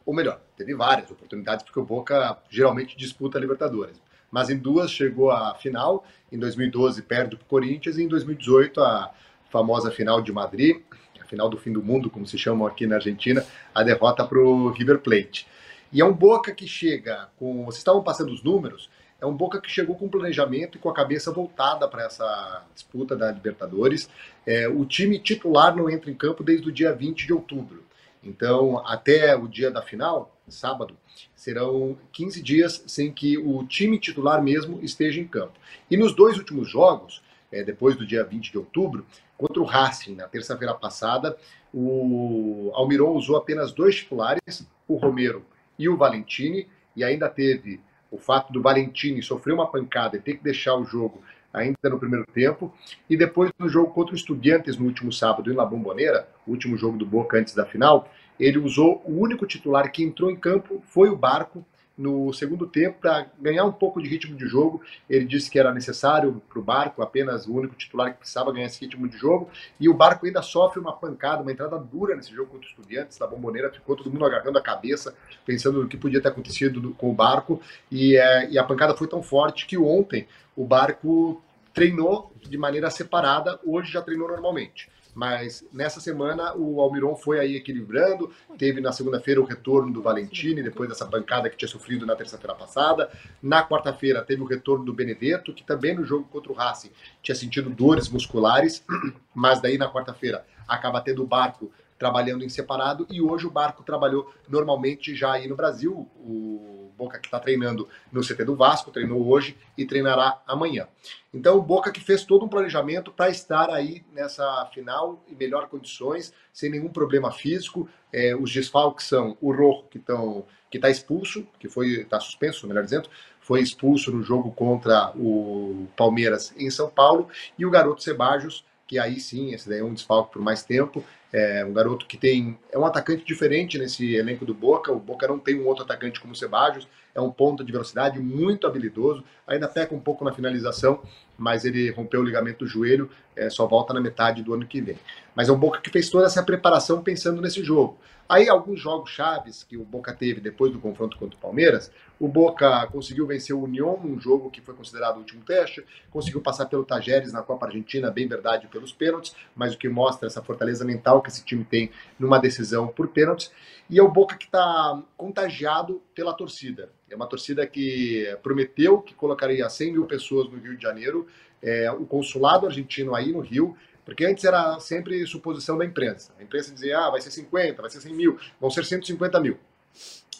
Ou 0.03 0.11
melhor, 0.11 0.41
teve 0.57 0.73
várias 0.73 1.11
oportunidades, 1.11 1.63
porque 1.63 1.79
o 1.79 1.85
Boca 1.85 2.35
geralmente 2.49 2.97
disputa 2.97 3.37
a 3.37 3.41
Libertadores. 3.41 4.01
Mas 4.33 4.49
em 4.49 4.57
duas 4.57 4.89
chegou 4.89 5.29
à 5.29 5.53
final, 5.53 6.03
em 6.31 6.39
2012 6.39 7.03
perde 7.03 7.35
para 7.35 7.43
o 7.43 7.47
Corinthians, 7.47 7.99
e 7.99 8.03
em 8.03 8.07
2018 8.07 8.81
a 8.81 9.11
famosa 9.51 9.91
final 9.91 10.23
de 10.23 10.31
Madrid, 10.31 10.81
a 11.21 11.25
final 11.25 11.47
do 11.47 11.55
fim 11.55 11.71
do 11.71 11.83
mundo, 11.83 12.09
como 12.09 12.25
se 12.25 12.35
chamam 12.35 12.65
aqui 12.65 12.87
na 12.87 12.95
Argentina, 12.95 13.45
a 13.75 13.83
derrota 13.83 14.25
para 14.25 14.39
o 14.39 14.71
River 14.71 15.01
Plate. 15.01 15.45
E 15.91 16.01
é 16.01 16.05
um 16.05 16.11
Boca 16.11 16.51
que 16.51 16.65
chega 16.65 17.29
com. 17.37 17.65
Vocês 17.65 17.77
estavam 17.77 18.01
passando 18.01 18.33
os 18.33 18.41
números, 18.41 18.89
é 19.21 19.25
um 19.27 19.37
Boca 19.37 19.61
que 19.61 19.69
chegou 19.69 19.95
com 19.95 20.09
planejamento 20.09 20.79
e 20.79 20.81
com 20.81 20.89
a 20.89 20.95
cabeça 20.95 21.31
voltada 21.31 21.87
para 21.87 22.03
essa 22.03 22.63
disputa 22.73 23.15
da 23.15 23.31
Libertadores. 23.31 24.09
É, 24.47 24.67
o 24.67 24.83
time 24.83 25.19
titular 25.19 25.75
não 25.75 25.87
entra 25.87 26.09
em 26.09 26.15
campo 26.15 26.43
desde 26.43 26.67
o 26.67 26.71
dia 26.71 26.91
20 26.91 27.27
de 27.27 27.33
outubro. 27.33 27.83
Então, 28.23 28.81
até 28.87 29.35
o 29.35 29.47
dia 29.47 29.69
da 29.69 29.83
final, 29.83 30.32
sábado, 30.51 30.97
serão 31.35 31.97
15 32.11 32.41
dias 32.41 32.83
sem 32.87 33.11
que 33.11 33.37
o 33.37 33.65
time 33.65 33.99
titular 33.99 34.41
mesmo 34.41 34.79
esteja 34.81 35.19
em 35.19 35.27
campo. 35.27 35.53
E 35.89 35.97
nos 35.97 36.15
dois 36.15 36.37
últimos 36.37 36.69
jogos, 36.69 37.21
é, 37.51 37.63
depois 37.63 37.95
do 37.95 38.05
dia 38.05 38.23
20 38.23 38.51
de 38.51 38.57
outubro, 38.57 39.05
contra 39.37 39.61
o 39.61 39.65
Racing, 39.65 40.15
na 40.15 40.27
terça-feira 40.27 40.73
passada, 40.73 41.37
o 41.73 42.71
Almiron 42.73 43.13
usou 43.13 43.35
apenas 43.35 43.71
dois 43.71 43.95
titulares, 43.95 44.65
o 44.87 44.95
Romero 44.95 45.45
e 45.77 45.89
o 45.89 45.97
Valentini, 45.97 46.67
e 46.95 47.03
ainda 47.03 47.27
teve 47.27 47.81
o 48.11 48.17
fato 48.17 48.53
do 48.53 48.61
Valentini 48.61 49.21
sofrer 49.23 49.53
uma 49.53 49.69
pancada 49.69 50.17
e 50.17 50.21
ter 50.21 50.37
que 50.37 50.43
deixar 50.43 50.75
o 50.75 50.85
jogo 50.85 51.21
ainda 51.51 51.77
no 51.89 51.99
primeiro 51.99 52.25
tempo, 52.33 52.73
e 53.09 53.15
depois 53.15 53.51
no 53.59 53.69
jogo 53.69 53.93
contra 53.93 54.13
o 54.13 54.17
Estudiantes 54.17 54.77
no 54.77 54.85
último 54.85 55.11
sábado 55.11 55.51
em 55.51 55.55
La 55.55 55.65
Bombonera, 55.65 56.27
o 56.47 56.51
último 56.51 56.75
jogo 56.75 56.97
do 56.97 57.05
Boca 57.05 57.37
antes 57.37 57.53
da 57.53 57.65
final, 57.65 58.09
ele 58.39 58.59
usou 58.59 59.01
o 59.05 59.19
único 59.19 59.45
titular 59.45 59.91
que 59.91 60.03
entrou 60.03 60.29
em 60.31 60.35
campo 60.35 60.81
foi 60.87 61.09
o 61.09 61.15
Barco 61.15 61.65
no 61.97 62.33
segundo 62.33 62.65
tempo 62.65 62.99
para 62.99 63.27
ganhar 63.39 63.65
um 63.65 63.71
pouco 63.71 64.01
de 64.01 64.09
ritmo 64.09 64.35
de 64.35 64.47
jogo. 64.47 64.81
Ele 65.09 65.25
disse 65.25 65.49
que 65.49 65.59
era 65.59 65.73
necessário 65.73 66.41
para 66.49 66.59
o 66.59 66.63
Barco 66.63 67.01
apenas 67.01 67.47
o 67.47 67.53
único 67.53 67.75
titular 67.75 68.11
que 68.11 68.19
precisava 68.19 68.51
ganhar 68.51 68.65
esse 68.65 68.81
ritmo 68.81 69.07
de 69.07 69.17
jogo. 69.17 69.49
E 69.79 69.87
o 69.87 69.93
Barco 69.93 70.25
ainda 70.25 70.41
sofre 70.41 70.79
uma 70.79 70.93
pancada, 70.93 71.41
uma 71.41 71.51
entrada 71.51 71.77
dura 71.77 72.15
nesse 72.15 72.33
jogo 72.33 72.49
contra 72.49 72.65
os 72.65 72.71
Estudiantes 72.71 73.17
da 73.17 73.27
Bomboneira. 73.27 73.71
Ficou 73.71 73.95
todo 73.95 74.11
mundo 74.11 74.25
agarrando 74.25 74.57
a 74.57 74.61
cabeça, 74.61 75.15
pensando 75.45 75.83
no 75.83 75.87
que 75.87 75.97
podia 75.97 76.21
ter 76.21 76.29
acontecido 76.29 76.93
com 76.97 77.11
o 77.11 77.13
Barco. 77.13 77.61
E, 77.91 78.17
é, 78.17 78.49
e 78.49 78.57
a 78.57 78.63
pancada 78.63 78.95
foi 78.95 79.07
tão 79.07 79.21
forte 79.21 79.67
que 79.67 79.77
ontem 79.77 80.27
o 80.55 80.65
Barco 80.65 81.41
treinou 81.73 82.33
de 82.41 82.57
maneira 82.57 82.89
separada. 82.89 83.59
Hoje 83.63 83.91
já 83.91 84.01
treinou 84.01 84.27
normalmente 84.27 84.89
mas 85.13 85.63
nessa 85.71 85.99
semana 85.99 86.55
o 86.55 86.81
Almiron 86.81 87.15
foi 87.15 87.39
aí 87.39 87.55
equilibrando, 87.55 88.31
teve 88.57 88.81
na 88.81 88.91
segunda-feira 88.91 89.41
o 89.41 89.45
retorno 89.45 89.91
do 89.91 90.01
Valentini, 90.01 90.63
depois 90.63 90.89
dessa 90.89 91.05
bancada 91.05 91.49
que 91.49 91.57
tinha 91.57 91.69
sofrido 91.69 92.05
na 92.05 92.15
terça-feira 92.15 92.55
passada, 92.55 93.11
na 93.41 93.67
quarta-feira 93.67 94.21
teve 94.21 94.41
o 94.41 94.45
retorno 94.45 94.83
do 94.83 94.93
Benedetto, 94.93 95.53
que 95.53 95.63
também 95.63 95.95
no 95.95 96.03
jogo 96.03 96.27
contra 96.31 96.51
o 96.51 96.55
Racing 96.55 96.91
tinha 97.21 97.35
sentido 97.35 97.69
dores 97.69 98.09
musculares, 98.09 98.83
mas 99.33 99.61
daí 99.61 99.77
na 99.77 99.91
quarta-feira 99.91 100.45
acaba 100.67 101.01
tendo 101.01 101.23
o 101.23 101.27
Barco 101.27 101.71
trabalhando 102.03 102.43
em 102.43 102.49
separado, 102.49 103.07
e 103.09 103.21
hoje 103.21 103.47
o 103.47 103.49
Barco 103.49 103.81
trabalhou 103.81 104.29
normalmente 104.49 105.15
já 105.15 105.31
aí 105.31 105.47
no 105.47 105.55
Brasil, 105.55 106.05
o 106.17 106.91
Boca 106.97 107.17
que 107.17 107.27
está 107.27 107.39
treinando 107.39 107.87
no 108.11 108.19
CT 108.19 108.43
do 108.43 108.57
Vasco, 108.57 108.91
treinou 108.91 109.25
hoje 109.25 109.55
e 109.77 109.85
treinará 109.85 110.41
amanhã. 110.45 110.85
Então, 111.33 111.57
o 111.57 111.61
Boca 111.61 111.93
que 111.93 112.01
fez 112.01 112.25
todo 112.25 112.43
um 112.43 112.49
planejamento 112.49 113.09
para 113.09 113.29
estar 113.29 113.69
aí 113.69 114.03
nessa 114.11 114.69
final 114.73 115.23
em 115.29 115.35
melhor 115.35 115.69
condições, 115.69 116.33
sem 116.51 116.69
nenhum 116.69 116.89
problema 116.89 117.31
físico. 117.31 117.87
É, 118.11 118.35
os 118.35 118.53
desfalques 118.53 119.07
são 119.07 119.37
o 119.39 119.53
Rojo, 119.53 119.85
que 119.89 119.97
estão 119.97 120.45
que 120.69 120.77
está 120.77 120.89
expulso, 120.89 121.47
que 121.57 121.69
foi 121.69 122.01
está 122.01 122.19
suspenso, 122.19 122.67
melhor 122.67 122.83
dizendo, 122.83 123.07
foi 123.39 123.61
expulso 123.61 124.11
no 124.11 124.23
jogo 124.23 124.51
contra 124.51 125.13
o 125.15 125.87
Palmeiras 125.95 126.53
em 126.57 126.69
São 126.69 126.89
Paulo, 126.89 127.29
e 127.57 127.65
o 127.65 127.71
garoto 127.71 128.03
Sebajos, 128.03 128.65
que 128.93 128.99
aí 128.99 129.19
sim, 129.19 129.55
esse 129.55 129.67
daí 129.67 129.79
é 129.79 129.83
um 129.83 129.93
desfalque 129.93 130.33
por 130.33 130.41
mais 130.41 130.61
tempo, 130.61 131.03
é 131.31 131.65
um 131.65 131.73
garoto 131.73 132.05
que 132.05 132.15
tem. 132.15 132.59
É 132.71 132.77
um 132.77 132.85
atacante 132.85 133.25
diferente 133.25 133.79
nesse 133.79 134.13
elenco 134.13 134.45
do 134.45 134.53
Boca. 134.53 134.91
O 134.91 134.99
Boca 134.99 135.27
não 135.27 135.39
tem 135.39 135.59
um 135.59 135.65
outro 135.65 135.83
atacante 135.83 136.21
como 136.21 136.33
o 136.33 136.35
Sebajos. 136.35 136.87
É 137.15 137.21
um 137.21 137.31
ponta 137.31 137.63
de 137.63 137.71
velocidade 137.71 138.19
muito 138.19 138.65
habilidoso. 138.65 139.23
Ainda 139.45 139.67
peca 139.67 139.93
um 139.93 139.99
pouco 139.99 140.25
na 140.25 140.33
finalização, 140.33 141.01
mas 141.37 141.65
ele 141.65 141.91
rompeu 141.91 142.21
o 142.21 142.23
ligamento 142.23 142.59
do 142.59 142.67
joelho. 142.67 143.09
É, 143.35 143.49
só 143.49 143.67
volta 143.67 143.93
na 143.93 144.01
metade 144.01 144.43
do 144.43 144.53
ano 144.53 144.65
que 144.65 144.81
vem. 144.81 144.97
Mas 145.35 145.49
é 145.49 145.51
um 145.51 145.57
Boca 145.57 145.81
que 145.81 145.89
fez 145.89 146.09
toda 146.09 146.25
essa 146.25 146.43
preparação 146.43 147.01
pensando 147.01 147.41
nesse 147.41 147.63
jogo. 147.63 147.97
Aí, 148.27 148.47
alguns 148.47 148.79
jogos 148.79 149.09
chaves 149.09 149.63
que 149.63 149.75
o 149.75 149.83
Boca 149.83 150.13
teve 150.13 150.39
depois 150.39 150.71
do 150.71 150.79
confronto 150.79 151.17
contra 151.17 151.37
o 151.37 151.41
Palmeiras, 151.41 151.91
o 152.19 152.27
Boca 152.27 152.87
conseguiu 152.87 153.27
vencer 153.27 153.55
o 153.55 153.61
União 153.61 153.99
num 154.01 154.19
jogo 154.19 154.49
que 154.49 154.61
foi 154.61 154.73
considerado 154.73 155.17
o 155.17 155.19
último 155.19 155.43
teste, 155.43 155.85
conseguiu 156.09 156.41
passar 156.41 156.67
pelo 156.67 156.85
Tajeres 156.85 157.33
na 157.33 157.41
Copa 157.41 157.65
Argentina, 157.65 158.09
bem 158.09 158.27
verdade, 158.27 158.67
pelos 158.67 158.93
pênaltis, 158.93 159.35
mas 159.53 159.73
o 159.73 159.77
que 159.77 159.89
mostra 159.89 160.27
essa 160.27 160.41
fortaleza 160.41 160.85
mental 160.85 161.21
que 161.21 161.29
esse 161.29 161.43
time 161.43 161.65
tem 161.65 161.91
numa 162.17 162.39
decisão 162.39 162.87
por 162.87 163.09
pênaltis. 163.09 163.51
E 163.89 163.99
é 163.99 164.03
o 164.03 164.09
Boca 164.09 164.37
que 164.37 164.45
está 164.45 165.01
contagiado 165.17 166.01
pela 166.15 166.33
torcida. 166.33 166.89
É 167.13 167.15
uma 167.15 167.27
torcida 167.27 167.65
que 167.67 168.27
prometeu 168.41 168.99
que 168.99 169.13
colocaria 169.13 169.69
100 169.69 169.93
mil 169.93 170.05
pessoas 170.05 170.49
no 170.49 170.57
Rio 170.57 170.75
de 170.75 170.81
Janeiro, 170.81 171.27
é, 171.61 171.91
o 171.91 172.05
consulado 172.05 172.65
argentino 172.65 173.13
aí 173.13 173.31
no 173.31 173.39
Rio 173.39 173.77
porque 174.05 174.25
antes 174.25 174.43
era 174.43 174.79
sempre 174.79 175.25
suposição 175.25 175.77
da 175.77 175.85
imprensa. 175.85 176.33
A 176.37 176.43
imprensa 176.43 176.73
dizia, 176.73 176.99
ah, 176.99 177.09
vai 177.09 177.21
ser 177.21 177.31
50, 177.31 177.81
vai 177.81 177.89
ser 177.89 178.01
100 178.01 178.13
mil, 178.13 178.37
vão 178.59 178.69
ser 178.69 178.83
150 178.83 179.39
mil. 179.39 179.57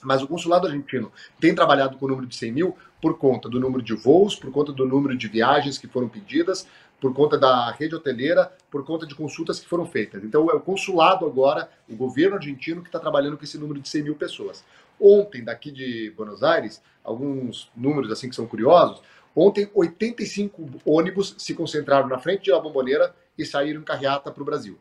Mas 0.02 0.22
o 0.22 0.28
consulado 0.28 0.68
argentino 0.68 1.12
tem 1.40 1.56
trabalhado 1.56 1.98
com 1.98 2.06
o 2.06 2.10
número 2.10 2.28
de 2.28 2.36
100 2.36 2.52
mil 2.52 2.76
por 3.02 3.18
conta 3.18 3.48
do 3.48 3.60
número 3.60 3.82
de 3.82 3.94
voos, 3.94 4.36
por 4.36 4.52
conta 4.52 4.74
do 4.74 4.86
número 4.86 5.16
de 5.16 5.28
viagens 5.28 5.78
que 5.78 5.88
foram 5.88 6.10
pedidas, 6.10 6.68
por 7.00 7.14
conta 7.14 7.38
da 7.38 7.72
rede 7.72 7.96
hoteleira, 7.96 8.52
por 8.72 8.86
conta 8.86 9.06
de 9.06 9.14
consultas 9.16 9.60
que 9.60 9.68
foram 9.68 9.86
feitas. 9.86 10.24
Então 10.24 10.50
é 10.50 10.54
o 10.54 10.60
consulado 10.60 11.26
agora, 11.26 11.70
o 11.90 11.96
governo 11.96 12.36
argentino, 12.36 12.82
que 12.82 12.88
está 12.88 13.00
trabalhando 13.00 13.38
com 13.38 13.44
esse 13.44 13.58
número 13.58 13.80
de 13.80 13.90
100 13.90 14.04
mil 14.04 14.16
pessoas. 14.16 14.64
Ontem, 15.06 15.44
daqui 15.44 15.70
de 15.70 16.14
Buenos 16.16 16.42
Aires, 16.44 16.82
alguns 17.04 17.70
números 17.76 18.10
assim 18.10 18.30
que 18.30 18.36
são 18.36 18.48
curiosos, 18.48 19.02
ontem 19.36 19.70
85 19.74 20.80
ônibus 20.86 21.36
se 21.38 21.54
concentraram 21.54 22.08
na 22.08 22.18
frente 22.18 22.44
de 22.44 22.52
La 22.52 22.62
Bombonera 22.62 23.14
e 23.38 23.46
saíram 23.46 23.82
em 23.82 23.84
carreata 23.84 24.32
para 24.32 24.42
o 24.42 24.46
Brasil. 24.46 24.80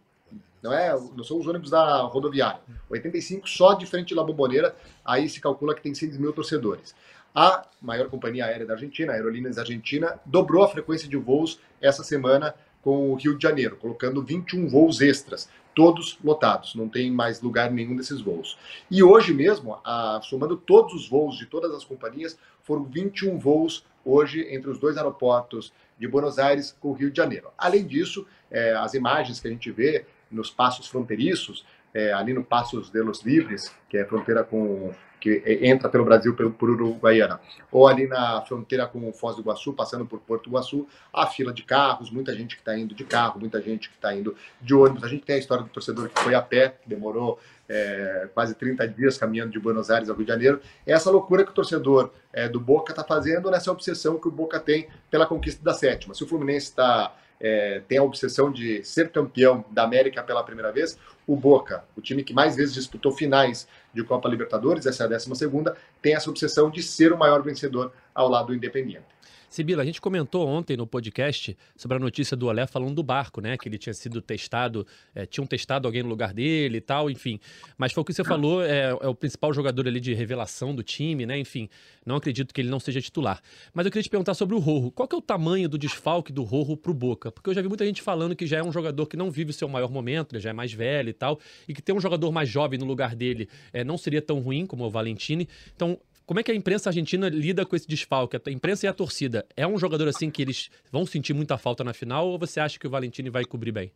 Não, 0.63 0.73
é, 0.73 0.93
não 0.93 1.25
são 1.25 1.41
os 1.41 1.47
ônibus 1.49 1.71
da 1.71 2.03
rodoviária. 2.03 2.61
85 2.89 3.49
só 3.49 3.75
de 3.75 3.85
frente 3.85 4.11
de 4.11 4.15
La 4.15 4.23
Bombonera, 4.23 4.77
aí 5.05 5.29
se 5.29 5.41
calcula 5.41 5.75
que 5.75 5.83
tem 5.83 5.93
6 5.93 6.17
mil 6.19 6.33
torcedores. 6.33 6.95
A 7.35 7.67
maior 7.81 8.09
companhia 8.09 8.45
aérea 8.45 8.65
da 8.65 8.75
Argentina, 8.75 9.11
a 9.11 9.17
Aerolíneas 9.17 9.59
Argentina, 9.59 10.21
dobrou 10.25 10.63
a 10.63 10.69
frequência 10.69 11.09
de 11.09 11.17
voos 11.17 11.59
essa 11.81 12.05
semana 12.05 12.55
com 12.81 13.11
o 13.11 13.15
Rio 13.17 13.37
de 13.37 13.43
Janeiro, 13.43 13.77
colocando 13.77 14.23
21 14.23 14.69
voos 14.69 15.01
extras, 15.01 15.49
todos 15.75 16.19
lotados, 16.23 16.75
não 16.75 16.89
tem 16.89 17.11
mais 17.11 17.41
lugar 17.41 17.71
nenhum 17.71 17.97
desses 17.97 18.21
voos. 18.21 18.59
E 18.91 19.03
hoje 19.03 19.33
mesmo, 19.33 19.79
a, 19.85 20.21
somando 20.23 20.57
todos 20.57 20.95
os 20.95 21.09
voos 21.09 21.37
de 21.37 21.47
todas 21.47 21.73
as 21.73 21.85
companhias, 21.85 22.39
foram 22.63 22.85
21 22.85 23.39
voos 23.39 23.85
hoje 24.05 24.47
entre 24.51 24.71
os 24.71 24.79
dois 24.79 24.97
aeroportos 24.97 25.73
de 25.99 26.09
Buenos 26.09 26.39
Aires 26.39 26.77
com 26.81 26.89
o 26.89 26.93
Rio 26.93 27.11
de 27.11 27.17
Janeiro. 27.17 27.49
Além 27.57 27.87
disso, 27.87 28.27
é, 28.51 28.75
as 28.75 28.95
imagens 28.95 29.41
que 29.41 29.49
a 29.49 29.51
gente 29.51 29.71
vê 29.71 30.05
nos 30.31 30.51
passos 30.51 30.87
fronteiriços, 30.87 31.65
é, 31.95 32.13
ali 32.13 32.33
no 32.33 32.43
Passos 32.43 32.91
de 32.91 33.01
los 33.03 33.23
Livres, 33.23 33.75
que 33.89 33.99
é 33.99 34.05
fronteira 34.05 34.43
com 34.43 34.93
que 35.23 35.41
entra 35.63 35.89
pelo 35.89 36.05
Brasil 36.05 36.35
pelo, 36.35 36.51
por 36.51 36.69
Uruguaiana, 36.69 37.41
ou 37.71 37.87
ali 37.87 38.09
na 38.09 38.43
fronteira 38.43 38.89
com 38.89 39.13
Foz 39.13 39.37
do 39.37 39.43
Iguaçu, 39.43 39.73
passando 39.73 40.05
por 40.05 40.19
Porto 40.19 40.49
Iguaçu, 40.49 40.85
a 41.13 41.29
fila 41.29 41.53
de 41.53 41.63
carros, 41.63 42.11
muita 42.11 42.35
gente 42.35 42.57
que 42.57 42.61
está 42.61 42.77
indo 42.77 42.93
de 42.93 43.05
carro, 43.05 43.39
muita 43.39 43.63
gente 43.63 43.89
que 43.89 43.95
está 43.95 44.13
indo 44.13 44.35
de 44.61 44.75
ônibus. 44.75 45.05
A 45.05 45.09
gente 45.09 45.23
tem 45.25 45.37
a 45.37 45.39
história 45.39 45.63
do 45.63 45.71
torcedor 45.71 46.09
que 46.09 46.21
foi 46.21 46.35
a 46.35 46.43
pé, 46.43 46.71
que 46.71 46.89
demorou 46.89 47.39
é, 47.69 48.29
quase 48.35 48.57
30 48.57 48.89
dias 48.89 49.17
caminhando 49.17 49.53
de 49.53 49.61
Buenos 49.61 49.93
Aires 49.93 50.11
ao 50.11 50.17
Rio 50.17 50.27
de 50.27 50.33
Janeiro. 50.33 50.61
É 50.85 50.93
essa 50.93 51.09
loucura 51.09 51.45
que 51.45 51.53
o 51.53 51.55
torcedor 51.55 52.11
é, 52.33 52.49
do 52.49 52.59
Boca 52.59 52.91
está 52.91 53.05
fazendo 53.05 53.49
nessa 53.49 53.71
obsessão 53.71 54.19
que 54.19 54.27
o 54.27 54.31
Boca 54.31 54.59
tem 54.59 54.89
pela 55.09 55.25
conquista 55.25 55.63
da 55.63 55.73
sétima. 55.73 56.15
Se 56.15 56.25
o 56.25 56.27
Fluminense 56.27 56.67
está 56.67 57.15
é, 57.43 57.83
tem 57.89 57.99
a 57.99 58.03
obsessão 58.05 58.53
de 58.53 58.85
ser 58.85 59.11
campeão 59.11 59.65
da 59.71 59.83
América 59.83 60.23
pela 60.23 60.45
primeira 60.45 60.71
vez, 60.71 60.97
o 61.27 61.37
Boca, 61.37 61.85
o 61.97 62.01
time 62.01 62.23
que 62.23 62.33
mais 62.33 62.55
vezes 62.55 62.73
disputou 62.73 63.11
finais 63.11 63.67
de 63.93 64.03
Copa 64.05 64.29
Libertadores, 64.29 64.87
essa 64.87 65.03
é 65.03 65.07
a 65.07 65.09
décima 65.09 65.35
segunda, 65.35 65.77
tem 66.01 66.15
essa 66.15 66.31
obsessão 66.31 66.71
de 66.71 66.83
ser 66.83 67.13
o 67.13 67.19
maior 67.19 67.43
vencedor 67.43 67.93
ao 68.15 68.29
lado 68.29 68.47
do 68.47 68.55
Independiente. 68.55 69.07
Sibila, 69.53 69.83
a 69.83 69.85
gente 69.85 70.01
comentou 70.01 70.49
ontem 70.49 70.79
no 70.79 70.87
podcast 70.87 71.55
sobre 71.77 71.99
a 71.99 72.01
notícia 72.01 72.35
do 72.35 72.47
Olé 72.47 72.67
falando 72.67 72.95
do 72.95 73.03
barco, 73.03 73.39
né? 73.39 73.59
Que 73.59 73.69
ele 73.69 73.77
tinha 73.77 73.93
sido 73.93 74.23
testado, 74.23 74.87
é, 75.15 75.27
tinham 75.27 75.47
testado 75.47 75.87
alguém 75.87 76.03
no 76.03 76.09
lugar 76.09 76.33
dele 76.33 76.79
e 76.79 76.81
tal, 76.81 77.11
enfim. 77.11 77.39
Mas 77.77 77.93
foi 77.93 78.01
o 78.01 78.05
que 78.05 78.15
você 78.15 78.25
falou, 78.25 78.65
é, 78.65 78.97
é, 78.99 79.07
o 79.07 79.15
principal 79.15 79.53
jogador 79.53 79.87
ali 79.87 80.01
de 80.01 80.15
revelação 80.15 80.75
do 80.75 80.83
time, 80.83 81.27
né? 81.27 81.39
Enfim, 81.39 81.69
não 82.07 82.17
acredito 82.17 82.55
que 82.55 82.63
ele 82.63 82.71
não 82.71 82.81
seja 82.81 82.99
titular. 83.03 83.43
Mas 83.75 83.85
eu 83.85 83.93
queria 83.93 84.03
te 84.03 84.09
perguntar 84.09 84.33
sobre 84.33 84.55
o 84.57 84.59
Rojo. 84.59 84.91
Qual 84.91 85.07
que 85.07 85.15
é 85.15 85.19
o 85.19 85.23
tamanho 85.23 85.69
do 85.69 85.77
desfalque 85.77 86.33
do 86.33 86.45
Rojo 86.45 86.75
pro 86.75 86.95
Boca? 86.95 87.31
Porque 87.31 87.51
eu 87.51 87.55
já 87.55 87.61
vi 87.61 87.69
muita 87.69 87.85
gente 87.85 88.01
falando 88.01 88.35
que 88.35 88.47
já 88.47 88.57
é 88.57 88.63
um 88.63 88.73
jogador 88.73 89.05
que 89.05 89.19
não 89.19 89.31
vive 89.31 89.51
o 89.51 89.55
seu 89.55 89.69
maior 89.69 89.91
momento, 89.91 90.35
ele 90.35 90.41
já 90.41 90.49
é 90.49 90.55
mais 90.55 90.73
velho 90.73 91.11
e 91.11 91.13
tal, 91.13 91.39
e 91.69 91.75
que 91.75 91.83
ter 91.83 91.93
um 91.93 92.01
jogador 92.01 92.33
mais 92.33 92.49
jovem 92.49 92.79
no 92.79 92.87
lugar 92.87 93.15
dele 93.15 93.51
é, 93.71 93.85
não 93.85 93.99
seria 93.99 94.23
tão 94.23 94.41
ruim 94.41 94.65
como 94.65 94.83
o 94.87 94.91
Valentini. 94.91 95.47
Então, 95.77 95.99
como 96.25 96.41
é 96.41 96.43
que 96.43 96.53
a 96.53 96.55
imprensa 96.55 96.89
argentina 96.89 97.29
lida 97.29 97.67
com 97.67 97.75
esse 97.75 97.87
desfalque? 97.87 98.37
A 98.37 98.51
imprensa 98.51 98.87
e 98.87 98.89
a 98.89 98.93
torcida. 98.93 99.45
É 99.57 99.67
um 99.67 99.79
jogador 99.79 100.09
assim 100.09 100.31
que 100.31 100.41
eles 100.41 100.71
vão 100.91 101.05
sentir 101.05 101.35
muita 101.35 101.59
falta 101.59 101.83
na 101.83 101.93
final 101.93 102.29
ou 102.29 102.39
você 102.39 102.61
acha 102.61 102.79
que 102.79 102.87
o 102.87 102.91
Valentini 102.91 103.31
vai 103.31 103.45
cobrir 103.45 103.73
bem? 103.73 103.93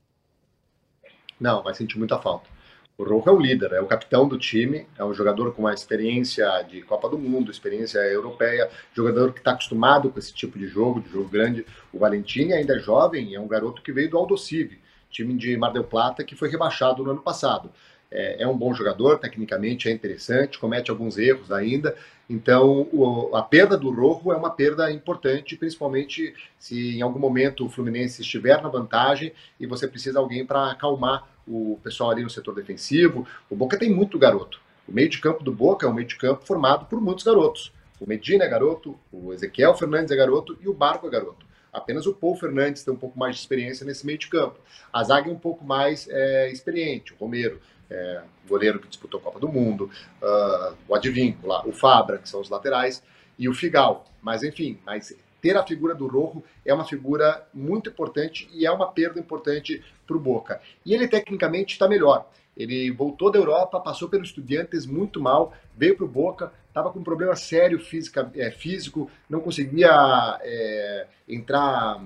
Não, 1.41 1.63
vai 1.63 1.75
sentir 1.75 1.99
muita 1.99 2.19
falta. 2.19 2.49
O 2.99 3.05
Rojo 3.05 3.29
é 3.29 3.33
o 3.33 3.39
líder, 3.39 3.73
é 3.73 3.81
o 3.81 3.87
capitão 3.87 4.27
do 4.27 4.39
time, 4.39 4.87
é 4.99 5.05
um 5.05 5.13
jogador 5.13 5.53
com 5.53 5.63
uma 5.63 5.75
experiência 5.75 6.63
de 6.63 6.81
Copa 6.81 7.11
do 7.11 7.19
Mundo, 7.19 7.51
experiência 7.51 7.99
europeia, 7.99 8.71
jogador 8.95 9.35
que 9.35 9.41
está 9.41 9.51
acostumado 9.51 10.09
com 10.09 10.19
esse 10.19 10.33
tipo 10.33 10.59
de 10.59 10.67
jogo, 10.67 11.03
de 11.03 11.11
jogo 11.11 11.29
grande. 11.29 11.67
O 11.93 11.99
Valentini 11.99 12.55
ainda 12.55 12.75
é 12.75 12.79
jovem, 12.79 13.35
é 13.35 13.41
um 13.41 13.47
garoto 13.47 13.83
que 13.83 13.93
veio 13.93 14.09
do 14.09 14.17
Aldosive, 14.17 14.81
time 15.11 15.35
de 15.35 15.57
Mar 15.59 15.75
del 15.75 15.85
Plata 15.85 16.25
que 16.25 16.35
foi 16.35 16.49
rebaixado 16.49 17.05
no 17.05 17.11
ano 17.11 17.21
passado. 17.21 17.71
É, 18.11 18.43
é 18.43 18.49
um 18.49 18.57
bom 18.57 18.73
jogador, 18.73 19.19
tecnicamente 19.19 19.89
é 19.89 19.93
interessante, 19.93 20.59
comete 20.59 20.91
alguns 20.91 21.19
erros 21.19 21.51
ainda, 21.51 21.95
então, 22.29 22.89
o, 22.93 23.37
a 23.37 23.43
perda 23.43 23.77
do 23.77 23.91
Rojo 23.91 24.33
é 24.33 24.37
uma 24.37 24.51
perda 24.51 24.91
importante, 24.91 25.57
principalmente 25.57 26.35
se 26.59 26.97
em 26.97 27.03
algum 27.03 27.21
momento 27.21 27.65
o 27.65 27.69
Fluminense 27.69 28.21
estiver 28.21 28.61
na 28.61 28.69
vantagem 28.69 29.33
e 29.61 29.67
você 29.67 29.87
precisa 29.87 30.13
de 30.13 30.19
alguém 30.19 30.45
para 30.45 30.73
acalmar 30.73 31.29
o 31.47 31.79
pessoal 31.85 32.11
ali 32.11 32.25
no 32.25 32.31
setor 32.31 32.55
defensivo. 32.55 33.27
O 33.49 33.55
Boca 33.55 33.79
tem 33.79 33.91
muito 33.91 34.19
garoto. 34.19 34.61
O 34.89 34.93
meio 34.93 35.09
de 35.09 35.19
campo 35.19 35.45
do 35.45 35.53
Boca 35.53 35.87
é 35.87 35.89
um 35.89 35.95
meio 35.95 36.09
de 36.09 36.17
campo 36.17 36.45
formado 36.45 36.87
por 36.87 37.01
muitos 37.01 37.25
garotos. 37.25 37.73
O 38.01 38.09
Medina 38.09 38.45
é 38.45 38.49
garoto, 38.49 38.99
o 39.13 39.33
Ezequiel 39.33 39.75
Fernandes 39.75 40.11
é 40.11 40.17
garoto 40.17 40.59
e 40.61 40.69
o 40.69 40.75
Barco 40.75 41.07
é 41.07 41.11
garoto. 41.11 41.47
Apenas 41.73 42.07
o 42.07 42.15
Paul 42.15 42.35
Fernandes 42.37 42.83
tem 42.83 42.93
um 42.93 42.97
pouco 42.97 43.19
mais 43.19 43.37
de 43.37 43.43
experiência 43.43 43.87
nesse 43.87 44.05
meio 44.05 44.19
de 44.19 44.29
campo. 44.29 44.59
A 44.93 45.05
zaga 45.05 45.31
é 45.31 45.33
um 45.33 45.39
pouco 45.39 45.65
mais 45.65 46.09
é, 46.09 46.51
experiente, 46.51 47.13
o 47.13 47.17
Romero 47.17 47.61
é, 47.91 48.23
goleiro 48.49 48.79
que 48.79 48.89
disputou 48.89 49.21
a 49.21 49.23
Copa 49.23 49.41
do 49.41 49.49
Mundo, 49.49 49.91
uh, 50.23 50.77
o 50.89 50.95
Advinco, 50.95 51.49
o 51.65 51.73
Fabra, 51.73 52.19
que 52.19 52.29
são 52.29 52.41
os 52.41 52.49
laterais, 52.49 53.03
e 53.39 53.49
o 53.49 53.55
Figal. 53.55 54.05
Mas, 54.23 54.43
enfim, 54.43 54.79
mas 54.85 55.15
ter 55.41 55.57
a 55.57 55.65
figura 55.65 55.95
do 55.95 56.07
Rojo 56.07 56.43
é 56.65 56.73
uma 56.73 56.85
figura 56.85 57.47
muito 57.53 57.91
importante 57.91 58.49
e 58.53 58.67
é 58.67 58.71
uma 58.71 58.91
perda 58.91 59.21
importante 59.21 59.85
para 60.07 60.17
o 60.17 60.21
Boca. 60.21 60.61
E 60.85 60.95
ele, 60.95 61.07
tecnicamente, 61.07 61.75
está 61.75 61.89
melhor. 61.89 62.29
Ele 62.57 62.91
voltou 62.91 63.31
da 63.31 63.39
Europa, 63.39 63.79
passou 63.81 64.09
pelos 64.09 64.29
Estudiantes 64.29 64.87
muito 64.87 65.21
mal, 65.21 65.53
veio 65.77 65.95
para 65.95 66.07
o 66.07 66.09
Boca, 66.09 66.53
estava 66.69 66.91
com 66.91 67.01
um 67.01 67.05
problema 67.05 67.37
sério 67.37 67.79
física, 67.79 68.31
é, 68.35 68.51
físico, 68.51 69.11
não 69.29 69.41
conseguia 69.41 70.39
é, 70.41 71.07
entrar 71.29 72.03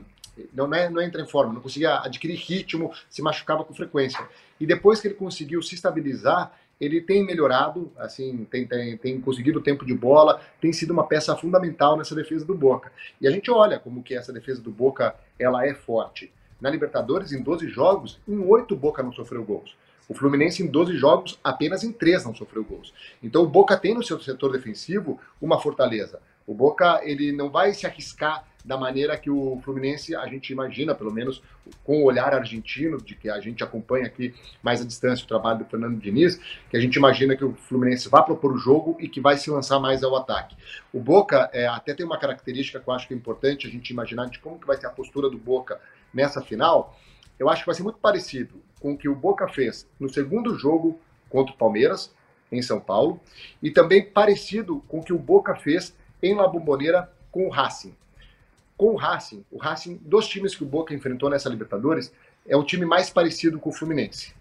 não, 0.53 0.72
é, 0.74 0.88
não 0.88 1.00
entra 1.00 1.20
em 1.20 1.26
forma, 1.26 1.53
não 1.53 1.61
conseguia 1.61 1.98
adquirir 1.98 2.37
ritmo, 2.37 2.92
se 3.09 3.22
machucava 3.22 3.64
com 3.64 3.74
frequência. 3.74 4.26
E 4.59 4.66
depois 4.66 5.00
que 5.00 5.09
ele 5.09 5.14
conseguiu 5.14 5.62
se 5.62 5.74
estabilizar, 5.74 6.53
ele 6.81 7.00
tem 7.00 7.24
melhorado, 7.24 7.92
assim, 7.98 8.46
tem, 8.50 8.66
tem, 8.66 8.96
tem 8.96 9.20
conseguido 9.20 9.61
tempo 9.61 9.85
de 9.85 9.92
bola, 9.92 10.40
tem 10.61 10.72
sido 10.72 10.92
uma 10.92 11.07
peça 11.07 11.37
fundamental 11.37 11.96
nessa 11.96 12.14
defesa 12.14 12.44
do 12.44 12.55
Boca. 12.55 12.90
E 13.20 13.29
a 13.29 13.31
gente 13.31 13.50
olha 13.50 13.79
como 13.79 14.03
que 14.03 14.14
essa 14.14 14.33
defesa 14.33 14.62
do 14.62 14.70
Boca 14.70 15.14
ela 15.38 15.66
é 15.66 15.74
forte. 15.74 16.33
Na 16.59 16.70
Libertadores, 16.70 17.33
em 17.33 17.42
12 17.42 17.68
jogos, 17.68 18.18
em 18.26 18.38
8 18.38 18.74
Boca 18.76 19.03
não 19.03 19.12
sofreu 19.12 19.44
gols. 19.44 19.76
O 20.09 20.14
Fluminense, 20.14 20.62
em 20.62 20.66
12 20.66 20.96
jogos, 20.96 21.38
apenas 21.44 21.85
em 21.85 21.92
3 21.92 22.24
não 22.24 22.35
sofreu 22.35 22.64
gols. 22.64 22.92
Então 23.22 23.42
o 23.42 23.46
Boca 23.46 23.76
tem 23.76 23.94
no 23.94 24.03
seu 24.03 24.18
setor 24.18 24.50
defensivo 24.50 25.20
uma 25.40 25.61
fortaleza. 25.61 26.20
O 26.50 26.54
Boca 26.54 27.00
ele 27.04 27.30
não 27.30 27.48
vai 27.48 27.72
se 27.72 27.86
arriscar 27.86 28.44
da 28.64 28.76
maneira 28.76 29.16
que 29.16 29.30
o 29.30 29.60
Fluminense, 29.62 30.16
a 30.16 30.26
gente 30.26 30.52
imagina, 30.52 30.96
pelo 30.96 31.12
menos 31.12 31.40
com 31.84 32.02
o 32.02 32.04
olhar 32.04 32.34
argentino, 32.34 33.00
de 33.00 33.14
que 33.14 33.30
a 33.30 33.38
gente 33.38 33.62
acompanha 33.62 34.06
aqui 34.06 34.34
mais 34.60 34.82
à 34.82 34.84
distância 34.84 35.24
o 35.24 35.28
trabalho 35.28 35.60
do 35.60 35.64
Fernando 35.66 36.00
Diniz, 36.00 36.40
que 36.68 36.76
a 36.76 36.80
gente 36.80 36.96
imagina 36.96 37.36
que 37.36 37.44
o 37.44 37.54
Fluminense 37.54 38.08
vai 38.08 38.24
propor 38.24 38.52
o 38.52 38.58
jogo 38.58 38.96
e 38.98 39.08
que 39.08 39.20
vai 39.20 39.36
se 39.36 39.48
lançar 39.48 39.78
mais 39.78 40.02
ao 40.02 40.16
ataque. 40.16 40.56
O 40.92 40.98
Boca 40.98 41.48
é, 41.52 41.68
até 41.68 41.94
tem 41.94 42.04
uma 42.04 42.18
característica 42.18 42.80
que 42.80 42.88
eu 42.88 42.94
acho 42.94 43.06
que 43.06 43.14
é 43.14 43.16
importante 43.16 43.68
a 43.68 43.70
gente 43.70 43.90
imaginar 43.90 44.26
de 44.26 44.40
como 44.40 44.58
que 44.58 44.66
vai 44.66 44.76
ser 44.76 44.88
a 44.88 44.90
postura 44.90 45.30
do 45.30 45.38
Boca 45.38 45.80
nessa 46.12 46.42
final. 46.42 46.98
Eu 47.38 47.48
acho 47.48 47.62
que 47.62 47.66
vai 47.66 47.76
ser 47.76 47.84
muito 47.84 48.00
parecido 48.00 48.60
com 48.80 48.94
o 48.94 48.98
que 48.98 49.08
o 49.08 49.14
Boca 49.14 49.46
fez 49.46 49.88
no 50.00 50.12
segundo 50.12 50.58
jogo 50.58 50.98
contra 51.28 51.54
o 51.54 51.56
Palmeiras, 51.56 52.12
em 52.50 52.60
São 52.60 52.80
Paulo, 52.80 53.20
e 53.62 53.70
também 53.70 54.04
parecido 54.04 54.82
com 54.88 54.98
o 54.98 55.04
que 55.04 55.12
o 55.12 55.18
Boca 55.18 55.54
fez 55.54 55.94
em 56.22 56.35
La 56.35 56.46
Bombonera 56.46 57.11
com 57.30 57.46
o 57.46 57.50
Racing 57.50 57.94
com 58.80 58.94
o 58.94 58.96
Racing. 58.96 59.44
O 59.50 59.59
Racing, 59.59 60.00
dos 60.00 60.26
times 60.26 60.54
que 60.54 60.62
o 60.62 60.66
Boca 60.66 60.94
enfrentou 60.94 61.28
nessa 61.28 61.50
Libertadores, 61.50 62.11
é 62.48 62.56
o 62.56 62.64
time 62.64 62.87
mais 62.87 63.11
parecido 63.11 63.59
com 63.59 63.68
o 63.68 63.72
Fluminense. 63.74 64.33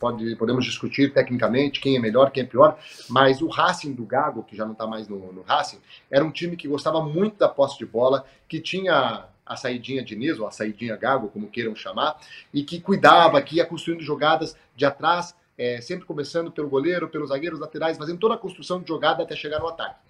Pode, 0.00 0.34
podemos 0.36 0.64
discutir 0.64 1.12
tecnicamente 1.12 1.78
quem 1.78 1.94
é 1.94 2.00
melhor, 2.00 2.30
quem 2.30 2.42
é 2.42 2.46
pior, 2.46 2.78
mas 3.10 3.42
o 3.42 3.48
Racing 3.48 3.92
do 3.92 4.06
Gago, 4.06 4.42
que 4.44 4.56
já 4.56 4.64
não 4.64 4.72
está 4.72 4.86
mais 4.86 5.06
no, 5.06 5.30
no, 5.30 5.42
Racing, 5.42 5.78
era 6.10 6.24
um 6.24 6.30
time 6.30 6.56
que 6.56 6.66
gostava 6.66 7.02
muito 7.02 7.36
da 7.36 7.50
posse 7.50 7.76
de 7.76 7.84
bola, 7.84 8.24
que 8.48 8.58
tinha 8.58 9.26
a 9.44 9.56
saidinha 9.56 10.02
de 10.02 10.16
Niso, 10.16 10.40
ou 10.40 10.48
a 10.48 10.50
saidinha 10.50 10.96
Gago, 10.96 11.28
como 11.28 11.46
queiram 11.46 11.76
chamar, 11.76 12.18
e 12.54 12.64
que 12.64 12.80
cuidava, 12.80 13.42
que 13.42 13.56
ia 13.56 13.66
construindo 13.66 14.00
jogadas 14.02 14.56
de 14.74 14.86
atrás, 14.86 15.34
é, 15.58 15.82
sempre 15.82 16.06
começando 16.06 16.50
pelo 16.50 16.70
goleiro, 16.70 17.10
pelos 17.10 17.28
zagueiros 17.28 17.60
laterais, 17.60 17.98
fazendo 17.98 18.18
toda 18.18 18.36
a 18.36 18.38
construção 18.38 18.80
de 18.80 18.88
jogada 18.88 19.22
até 19.22 19.36
chegar 19.36 19.58
no 19.58 19.68
ataque. 19.68 20.05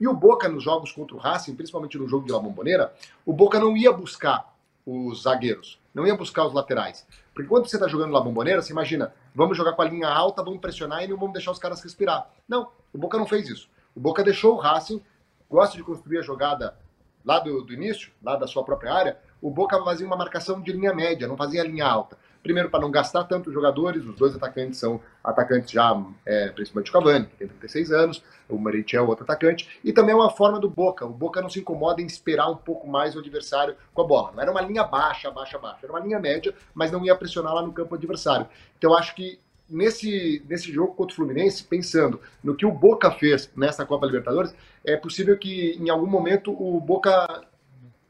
E 0.00 0.06
o 0.06 0.14
Boca, 0.14 0.48
nos 0.48 0.62
jogos 0.62 0.92
contra 0.92 1.16
o 1.16 1.18
Racing, 1.18 1.54
principalmente 1.54 1.98
no 1.98 2.08
jogo 2.08 2.26
de 2.26 2.32
La 2.32 2.38
Bombonera, 2.38 2.94
o 3.26 3.32
Boca 3.32 3.58
não 3.58 3.76
ia 3.76 3.92
buscar 3.92 4.54
os 4.86 5.22
zagueiros, 5.22 5.78
não 5.92 6.06
ia 6.06 6.16
buscar 6.16 6.46
os 6.46 6.52
laterais. 6.52 7.06
Porque 7.34 7.48
quando 7.48 7.68
você 7.68 7.76
está 7.76 7.88
jogando 7.88 8.12
La 8.12 8.20
Bombonera, 8.20 8.62
você 8.62 8.72
imagina, 8.72 9.12
vamos 9.34 9.56
jogar 9.56 9.72
com 9.72 9.82
a 9.82 9.84
linha 9.84 10.08
alta, 10.08 10.42
vamos 10.42 10.60
pressionar 10.60 11.02
e 11.04 11.08
não 11.08 11.16
vamos 11.16 11.32
deixar 11.32 11.50
os 11.50 11.58
caras 11.58 11.82
respirar. 11.82 12.30
Não, 12.48 12.68
o 12.92 12.98
Boca 12.98 13.18
não 13.18 13.26
fez 13.26 13.48
isso. 13.48 13.68
O 13.94 14.00
Boca 14.00 14.22
deixou 14.22 14.54
o 14.54 14.58
Racing, 14.58 15.02
gosta 15.50 15.76
de 15.76 15.82
construir 15.82 16.18
a 16.18 16.22
jogada 16.22 16.76
lá 17.24 17.38
do, 17.40 17.62
do 17.62 17.72
início, 17.74 18.10
lá 18.22 18.36
da 18.36 18.46
sua 18.46 18.64
própria 18.64 18.92
área, 18.92 19.18
o 19.40 19.50
Boca 19.50 19.82
fazia 19.84 20.06
uma 20.06 20.16
marcação 20.16 20.60
de 20.60 20.72
linha 20.72 20.94
média, 20.94 21.28
não 21.28 21.36
fazia 21.36 21.62
linha 21.62 21.86
alta. 21.86 22.16
Primeiro, 22.42 22.70
para 22.70 22.80
não 22.80 22.90
gastar 22.90 23.24
tanto 23.24 23.52
jogadores, 23.52 24.04
os 24.04 24.14
dois 24.16 24.34
atacantes 24.34 24.78
são 24.78 25.00
atacantes 25.22 25.70
já, 25.70 26.00
é, 26.24 26.48
principalmente 26.48 26.90
o 26.90 26.92
Cavani, 26.92 27.26
que 27.26 27.36
tem 27.36 27.48
36 27.48 27.92
anos, 27.92 28.24
o 28.48 28.58
Merentiel, 28.58 29.06
outro 29.06 29.24
atacante, 29.24 29.68
e 29.84 29.92
também 29.92 30.12
é 30.12 30.16
uma 30.16 30.30
forma 30.30 30.58
do 30.58 30.70
Boca. 30.70 31.04
O 31.04 31.10
Boca 31.10 31.42
não 31.42 31.50
se 31.50 31.60
incomoda 31.60 32.00
em 32.00 32.06
esperar 32.06 32.50
um 32.50 32.56
pouco 32.56 32.88
mais 32.88 33.14
o 33.14 33.18
adversário 33.18 33.76
com 33.92 34.02
a 34.02 34.06
bola. 34.06 34.32
Não 34.32 34.42
era 34.42 34.50
uma 34.50 34.60
linha 34.60 34.84
baixa, 34.84 35.30
baixa, 35.30 35.58
baixa. 35.58 35.80
Era 35.82 35.92
uma 35.92 36.00
linha 36.00 36.18
média, 36.18 36.54
mas 36.74 36.90
não 36.90 37.04
ia 37.04 37.14
pressionar 37.14 37.54
lá 37.54 37.62
no 37.62 37.72
campo 37.72 37.94
adversário. 37.94 38.46
Então, 38.78 38.94
acho 38.94 39.14
que 39.14 39.38
nesse, 39.68 40.42
nesse 40.48 40.72
jogo 40.72 40.94
contra 40.94 41.12
o 41.12 41.16
Fluminense, 41.16 41.62
pensando 41.62 42.20
no 42.42 42.54
que 42.54 42.64
o 42.64 42.72
Boca 42.72 43.10
fez 43.10 43.50
nessa 43.54 43.84
Copa 43.84 44.06
Libertadores, 44.06 44.54
é 44.84 44.96
possível 44.96 45.36
que 45.36 45.76
em 45.78 45.90
algum 45.90 46.06
momento 46.06 46.50
o 46.50 46.80
Boca 46.80 47.44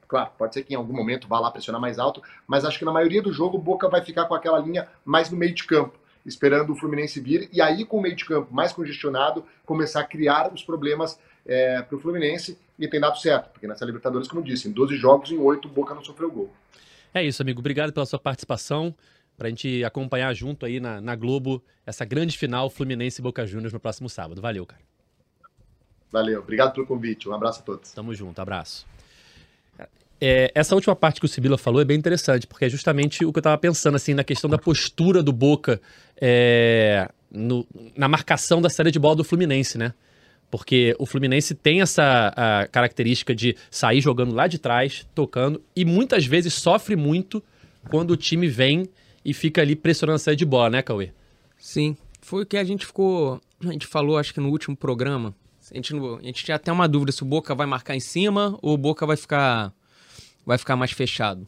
Claro, 0.08 0.30
pode 0.38 0.54
ser 0.54 0.62
que 0.62 0.72
em 0.72 0.76
algum 0.76 0.94
momento 0.94 1.28
vá 1.28 1.38
lá 1.38 1.50
pressionar 1.50 1.80
mais 1.80 1.98
alto, 1.98 2.22
mas 2.46 2.64
acho 2.64 2.78
que 2.78 2.84
na 2.84 2.90
maioria 2.90 3.20
do 3.20 3.30
jogo 3.30 3.58
o 3.58 3.60
Boca 3.60 3.88
vai 3.88 4.02
ficar 4.02 4.24
com 4.24 4.34
aquela 4.34 4.58
linha 4.58 4.88
mais 5.04 5.30
no 5.30 5.36
meio 5.36 5.54
de 5.54 5.64
campo. 5.64 5.98
esperando 6.24 6.72
o 6.72 6.76
Fluminense 6.76 7.20
vir 7.20 7.48
e 7.52 7.60
aí 7.60 7.84
com 7.84 7.98
o 7.98 8.02
meio 8.02 8.16
de 8.16 8.24
campo 8.24 8.52
mais 8.52 8.72
congestionado 8.72 9.44
começar 9.64 10.00
a 10.00 10.04
criar 10.04 10.52
os 10.52 10.62
problemas 10.62 11.18
é, 11.46 11.80
para 11.82 11.96
o 11.96 12.00
Fluminense 12.00 12.58
e 12.78 12.88
tem 12.88 13.00
dado 13.00 13.18
certo, 13.18 13.50
porque 13.50 13.66
nessa 13.66 13.84
Libertadores, 13.84 14.28
como 14.28 14.40
eu 14.40 14.44
disse, 14.44 14.68
em 14.68 14.72
12 14.72 14.96
jogos, 14.96 15.30
em 15.30 15.38
8 15.38 15.68
o 15.68 15.70
Boca 15.70 15.94
não 15.94 16.02
sofreu 16.02 16.30
gol. 16.30 16.50
É 17.12 17.22
isso, 17.22 17.42
amigo. 17.42 17.60
Obrigado 17.60 17.92
pela 17.92 18.06
sua 18.06 18.18
participação. 18.18 18.94
Para 19.36 19.46
a 19.46 19.50
gente 19.50 19.84
acompanhar 19.84 20.34
junto 20.34 20.66
aí 20.66 20.80
na, 20.80 21.00
na 21.00 21.14
Globo 21.14 21.62
essa 21.86 22.04
grande 22.04 22.36
final 22.36 22.68
Fluminense 22.68 23.20
e 23.20 23.22
Boca 23.22 23.46
Juniors 23.46 23.72
no 23.72 23.78
próximo 23.78 24.08
sábado. 24.08 24.42
Valeu, 24.42 24.66
cara. 24.66 24.82
Valeu, 26.10 26.40
obrigado 26.40 26.72
pelo 26.74 26.86
convite. 26.86 27.28
Um 27.28 27.34
abraço 27.34 27.60
a 27.60 27.62
todos. 27.62 27.92
Tamo 27.92 28.12
junto, 28.14 28.40
abraço. 28.40 28.86
É, 30.20 30.50
essa 30.54 30.74
última 30.74 30.96
parte 30.96 31.20
que 31.20 31.26
o 31.26 31.28
Sibila 31.28 31.56
falou 31.56 31.80
é 31.80 31.84
bem 31.84 31.96
interessante, 31.96 32.46
porque 32.46 32.64
é 32.64 32.68
justamente 32.68 33.24
o 33.24 33.32
que 33.32 33.38
eu 33.38 33.40
estava 33.40 33.56
pensando, 33.56 33.94
assim, 33.94 34.14
na 34.14 34.24
questão 34.24 34.50
da 34.50 34.58
postura 34.58 35.22
do 35.22 35.32
Boca 35.32 35.80
é, 36.20 37.08
no, 37.30 37.66
na 37.96 38.08
marcação 38.08 38.60
da 38.60 38.68
série 38.68 38.90
de 38.90 38.98
bola 38.98 39.16
do 39.16 39.24
Fluminense, 39.24 39.78
né? 39.78 39.94
Porque 40.50 40.96
o 40.98 41.04
Fluminense 41.04 41.54
tem 41.54 41.82
essa 41.82 42.32
característica 42.72 43.34
de 43.34 43.54
sair 43.70 44.00
jogando 44.00 44.34
lá 44.34 44.46
de 44.46 44.58
trás, 44.58 45.06
tocando, 45.14 45.62
e 45.76 45.84
muitas 45.84 46.24
vezes 46.24 46.54
sofre 46.54 46.96
muito 46.96 47.42
quando 47.90 48.12
o 48.12 48.16
time 48.16 48.48
vem 48.48 48.88
e 49.24 49.34
fica 49.34 49.60
ali 49.60 49.76
pressionando 49.76 50.16
a 50.16 50.18
série 50.18 50.36
de 50.36 50.46
bola, 50.46 50.70
né, 50.70 50.82
Cauê? 50.82 51.10
Sim. 51.58 51.96
Foi 52.20 52.42
o 52.42 52.46
que 52.46 52.56
a 52.56 52.64
gente 52.64 52.86
ficou. 52.86 53.40
A 53.60 53.72
gente 53.72 53.86
falou, 53.86 54.16
acho 54.16 54.32
que 54.32 54.40
no 54.40 54.48
último 54.48 54.76
programa. 54.76 55.34
A 55.70 55.74
gente, 55.74 55.94
a 55.94 56.22
gente 56.22 56.44
tinha 56.44 56.56
até 56.56 56.72
uma 56.72 56.88
dúvida 56.88 57.12
se 57.12 57.22
o 57.22 57.26
Boca 57.26 57.54
vai 57.54 57.66
marcar 57.66 57.94
em 57.94 58.00
cima 58.00 58.58
ou 58.62 58.72
o 58.72 58.78
Boca 58.78 59.04
vai 59.04 59.16
ficar 59.16 59.72
vai 60.48 60.56
ficar 60.56 60.76
mais 60.76 60.92
fechado. 60.92 61.46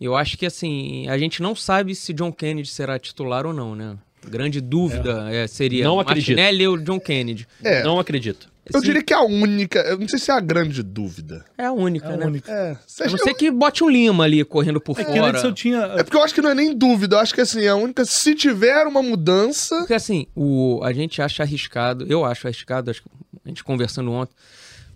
Eu 0.00 0.16
acho 0.16 0.36
que 0.36 0.44
assim, 0.44 1.08
a 1.08 1.16
gente 1.16 1.40
não 1.40 1.54
sabe 1.54 1.94
se 1.94 2.12
John 2.12 2.32
Kennedy 2.32 2.68
será 2.68 2.98
titular 2.98 3.46
ou 3.46 3.52
não, 3.52 3.76
né? 3.76 3.96
Grande 4.28 4.60
dúvida 4.60 5.28
é. 5.30 5.44
É, 5.44 5.46
seria 5.46 5.84
não 5.84 6.00
acredito. 6.00 6.36
Martinelli 6.36 6.66
ou 6.66 6.76
John 6.76 6.98
Kennedy. 6.98 7.46
É. 7.62 7.84
Não 7.84 8.00
acredito. 8.00 8.50
Eu 8.66 8.80
Sim. 8.80 8.86
diria 8.86 9.02
que 9.02 9.12
é 9.12 9.16
a 9.16 9.22
única, 9.22 9.78
eu 9.80 9.98
não 9.98 10.08
sei 10.08 10.18
se 10.18 10.30
é 10.30 10.34
a 10.34 10.40
grande 10.40 10.82
dúvida. 10.82 11.44
É 11.56 11.66
a 11.66 11.72
única, 11.72 12.08
é 12.08 12.14
a 12.14 12.16
né? 12.16 12.26
Única. 12.26 12.52
É. 12.52 12.76
A 13.04 13.10
não 13.10 13.18
ser 13.18 13.34
que 13.34 13.50
bote 13.50 13.82
um 13.82 13.88
Lima 13.88 14.24
ali 14.24 14.44
correndo 14.44 14.80
por 14.80 14.98
é 14.98 15.04
fora. 15.04 15.40
Que 15.40 15.46
eu 15.46 15.52
tinha... 15.52 15.78
É 15.96 16.02
porque 16.02 16.16
eu 16.16 16.22
acho 16.22 16.34
que 16.34 16.40
não 16.40 16.50
é 16.50 16.54
nem 16.54 16.76
dúvida, 16.76 17.16
eu 17.16 17.20
acho 17.20 17.34
que 17.34 17.40
assim, 17.40 17.62
é 17.62 17.68
a 17.68 17.76
única, 17.76 18.04
se 18.04 18.34
tiver 18.36 18.86
uma 18.86 19.02
mudança... 19.02 19.78
Porque 19.78 19.94
assim, 19.94 20.26
o, 20.34 20.80
a 20.84 20.92
gente 20.92 21.20
acha 21.20 21.42
arriscado, 21.42 22.06
eu 22.08 22.24
acho 22.24 22.46
arriscado, 22.46 22.90
acho 22.90 23.02
que 23.02 23.08
a 23.44 23.48
gente 23.48 23.64
conversando 23.64 24.12
ontem, 24.12 24.34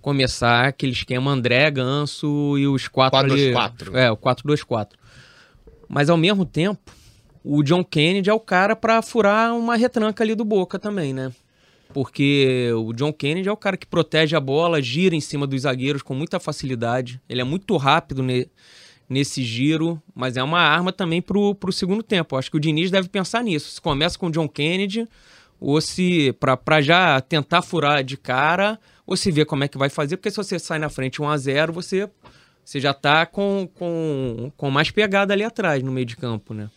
começar 0.07 0.67
aquele 0.67 0.93
esquema 0.93 1.33
André, 1.33 1.69
Ganso 1.69 2.57
e 2.57 2.65
os 2.69 2.87
quatro 2.87 3.19
4 3.19 3.33
ali. 3.33 3.53
4. 3.53 3.99
É, 3.99 4.09
o 4.09 4.17
4-2-4. 4.17 4.91
Mas 5.89 6.09
ao 6.09 6.17
mesmo 6.17 6.45
tempo, 6.45 6.93
o 7.43 7.61
John 7.65 7.83
Kennedy 7.83 8.31
é 8.31 8.33
o 8.33 8.39
cara 8.39 8.77
para 8.77 9.03
furar 9.03 9.53
uma 9.53 9.75
retranca 9.75 10.23
ali 10.23 10.37
do 10.37 10.45
Boca 10.45 10.79
também, 10.79 11.13
né? 11.13 11.33
Porque 11.93 12.71
o 12.77 12.93
John 12.93 13.13
Kennedy 13.13 13.49
é 13.49 13.53
o 13.53 13.57
cara 13.57 13.77
que 13.77 13.85
protege 13.85 14.37
a 14.37 14.41
bola, 14.41 14.81
gira 14.81 15.17
em 15.17 15.21
cima 15.21 15.45
dos 15.45 15.63
zagueiros 15.63 16.03
com 16.03 16.15
muita 16.15 16.39
facilidade. 16.39 17.21
Ele 17.29 17.41
é 17.41 17.45
muito 17.45 17.77
rápido 17.77 18.23
ne 18.23 18.47
nesse 19.09 19.43
giro, 19.43 20.01
mas 20.15 20.37
é 20.37 20.43
uma 20.43 20.61
arma 20.61 20.93
também 20.93 21.21
pro, 21.21 21.53
pro 21.57 21.73
segundo 21.73 22.03
tempo. 22.05 22.37
Acho 22.37 22.51
que 22.51 22.57
o 22.57 22.61
Diniz 22.61 22.93
deve 22.93 23.09
pensar 23.09 23.43
nisso. 23.43 23.73
Se 23.73 23.81
começa 23.81 24.17
com 24.17 24.29
o 24.29 24.31
John 24.31 24.49
Kennedy, 24.49 25.09
ou 25.61 25.81
se 25.81 26.33
para 26.39 26.81
já 26.81 27.21
tentar 27.21 27.63
furar 27.63 28.05
de 28.05 28.17
cara, 28.17 28.79
se 29.15 29.31
vê 29.31 29.45
como 29.45 29.63
é 29.63 29.69
que 29.69 29.77
vai 29.77 29.91
fazer, 29.91 30.17
porque 30.17 30.31
se 30.31 30.37
você 30.37 30.59
sai 30.59 30.79
na 30.79 30.89
frente 30.89 31.21
1 31.21 31.29
a 31.29 31.37
0 31.37 31.73
você, 31.73 32.09
você 32.65 32.81
já 32.81 32.95
tá 32.95 33.27
com, 33.27 33.69
com, 33.75 34.51
com 34.57 34.71
mais 34.71 34.91
pegada 34.91 35.33
ali 35.33 35.45
atrás 35.45 35.83
no 35.83 35.93
meio 35.93 36.07
de 36.07 36.17
campo, 36.17 36.55
né? 36.55 36.71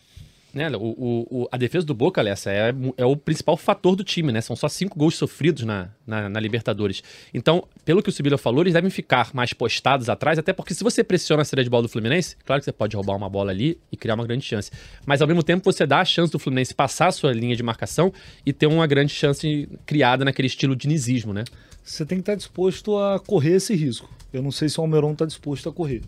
Né, 0.52 0.68
o, 0.76 1.26
o, 1.30 1.48
a 1.52 1.56
defesa 1.56 1.86
do 1.86 1.94
Boca, 1.94 2.20
Alessa, 2.20 2.50
é, 2.50 2.74
é 2.96 3.04
o 3.04 3.16
principal 3.16 3.56
fator 3.56 3.94
do 3.94 4.02
time, 4.02 4.32
né? 4.32 4.40
São 4.40 4.56
só 4.56 4.68
cinco 4.68 4.98
gols 4.98 5.14
sofridos 5.14 5.62
na, 5.62 5.90
na, 6.04 6.28
na 6.28 6.40
Libertadores. 6.40 7.04
Então, 7.32 7.68
pelo 7.84 8.02
que 8.02 8.08
o 8.08 8.12
Sibila 8.12 8.36
falou, 8.36 8.62
eles 8.62 8.72
devem 8.72 8.90
ficar 8.90 9.30
mais 9.32 9.52
postados 9.52 10.08
atrás, 10.08 10.40
até 10.40 10.52
porque 10.52 10.74
se 10.74 10.82
você 10.82 11.04
pressiona 11.04 11.42
a 11.42 11.44
série 11.44 11.62
de 11.62 11.70
bola 11.70 11.84
do 11.84 11.88
Fluminense, 11.88 12.36
claro 12.44 12.60
que 12.60 12.64
você 12.64 12.72
pode 12.72 12.96
roubar 12.96 13.16
uma 13.16 13.28
bola 13.28 13.52
ali 13.52 13.78
e 13.92 13.96
criar 13.96 14.14
uma 14.14 14.26
grande 14.26 14.44
chance. 14.44 14.72
Mas 15.06 15.22
ao 15.22 15.28
mesmo 15.28 15.44
tempo 15.44 15.62
você 15.64 15.86
dá 15.86 16.00
a 16.00 16.04
chance 16.04 16.32
do 16.32 16.38
Fluminense 16.38 16.74
passar 16.74 17.06
a 17.06 17.12
sua 17.12 17.32
linha 17.32 17.54
de 17.54 17.62
marcação 17.62 18.12
e 18.44 18.52
ter 18.52 18.66
uma 18.66 18.88
grande 18.88 19.12
chance 19.12 19.68
criada 19.86 20.24
naquele 20.24 20.46
estilo 20.46 20.74
dinizismo, 20.74 21.32
né? 21.32 21.44
Você 21.82 22.04
tem 22.04 22.18
que 22.18 22.22
estar 22.22 22.34
disposto 22.34 22.96
a 22.98 23.18
correr 23.18 23.56
esse 23.56 23.74
risco. 23.74 24.08
Eu 24.32 24.42
não 24.42 24.52
sei 24.52 24.68
se 24.68 24.78
o 24.78 24.82
Almeron 24.82 25.12
está 25.12 25.24
disposto 25.24 25.68
a 25.68 25.72
correr. 25.72 26.02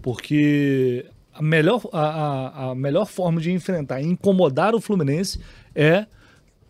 Porque 0.00 1.06
a 1.32 1.42
melhor, 1.42 1.80
a, 1.92 2.70
a, 2.70 2.74
melhor 2.74 3.06
forma 3.06 3.40
de 3.40 3.52
enfrentar 3.52 4.00
e 4.00 4.06
incomodar 4.06 4.74
o 4.74 4.80
Fluminense 4.80 5.40
é 5.74 6.06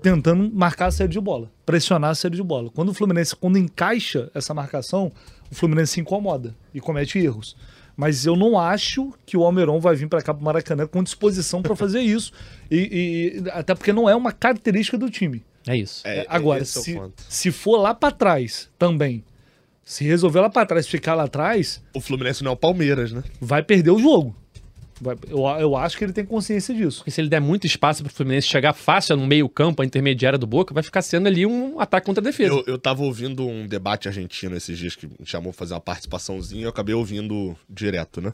tentando 0.03 0.51
marcar 0.53 0.87
a 0.87 0.91
série 0.91 1.11
de 1.11 1.21
bola, 1.21 1.51
pressionar 1.65 2.11
a 2.11 2.15
série 2.15 2.37
de 2.37 2.43
bola. 2.43 2.71
Quando 2.71 2.91
o 2.91 2.95
Fluminense, 2.95 3.35
quando 3.37 3.57
encaixa 3.57 4.31
essa 4.35 4.53
marcação, 4.53 5.13
o 5.51 5.55
Fluminense 5.55 5.93
se 5.93 6.01
incomoda 6.01 6.55
e 6.75 6.81
comete 6.81 7.19
erros. 7.19 7.57
Mas 7.97 8.27
eu 8.27 8.35
não 8.35 8.59
acho 8.59 9.13
que 9.25 9.37
o 9.37 9.45
Almeron 9.45 9.79
vai 9.79 9.95
vir 9.95 10.09
para 10.09 10.23
cá 10.23 10.33
para 10.35 10.43
Maracanã 10.43 10.87
com 10.87 11.03
disposição 11.03 11.63
para 11.63 11.77
fazer 11.77 12.01
isso. 12.01 12.33
E, 12.71 13.41
e, 13.45 13.51
até 13.51 13.75
porque 13.75 13.93
não 13.93 14.09
é 14.09 14.17
uma 14.17 14.33
característica 14.33 14.99
do 14.99 15.11
time. 15.11 15.45
É 15.67 15.77
isso. 15.77 16.03
É, 16.07 16.27
Agora, 16.29 16.65
se, 16.65 16.97
é 16.97 17.09
se 17.29 17.51
for 17.51 17.77
lá 17.77 17.95
para 17.95 18.11
trás 18.11 18.69
também, 18.79 19.25
se 19.85 20.05
resolver 20.05 20.41
lá 20.41 20.51
para 20.51 20.67
trás, 20.67 20.87
ficar 20.87 21.15
lá 21.15 21.25
atrás. 21.25 21.83
O 21.95 22.01
Fluminense 22.01 22.43
não 22.43 22.51
é 22.53 22.55
o 22.55 22.57
Palmeiras, 22.57 23.13
né? 23.13 23.23
Vai 23.41 23.63
perder 23.63 23.91
o 23.91 23.99
jogo. 23.99 24.37
Eu, 25.29 25.45
eu 25.59 25.77
acho 25.77 25.99
que 25.99 26.05
ele 26.05 26.13
tem 26.13 26.25
consciência 26.25 26.73
disso. 26.73 26.99
Porque 26.99 27.11
se 27.11 27.21
ele 27.21 27.29
der 27.29 27.41
muito 27.41 27.67
espaço 27.67 28.05
para 28.05 28.11
o 28.11 28.15
Fluminense 28.15 28.47
chegar 28.47 28.73
fácil 28.73 29.17
no 29.17 29.27
meio-campo, 29.27 29.83
a 29.83 29.85
intermediária 29.85 30.39
do 30.39 30.47
Boca, 30.47 30.73
vai 30.73 30.83
ficar 30.83 31.03
sendo 31.03 31.27
ali 31.27 31.45
um 31.45 31.81
ataque 31.81 32.07
contra 32.07 32.23
a 32.23 32.25
defesa. 32.25 32.55
Eu, 32.55 32.65
eu 32.67 32.79
tava 32.79 33.03
ouvindo 33.03 33.45
um 33.45 33.67
debate 33.67 34.07
argentino 34.07 34.57
esses 34.57 34.79
dias 34.79 34.95
que 34.95 35.07
me 35.07 35.15
chamou 35.25 35.53
pra 35.53 35.59
fazer 35.59 35.75
uma 35.75 35.81
participaçãozinha 35.81 36.61
e 36.61 36.65
eu 36.65 36.71
acabei 36.71 36.95
ouvindo 36.95 37.57
direto, 37.69 38.21
né? 38.21 38.33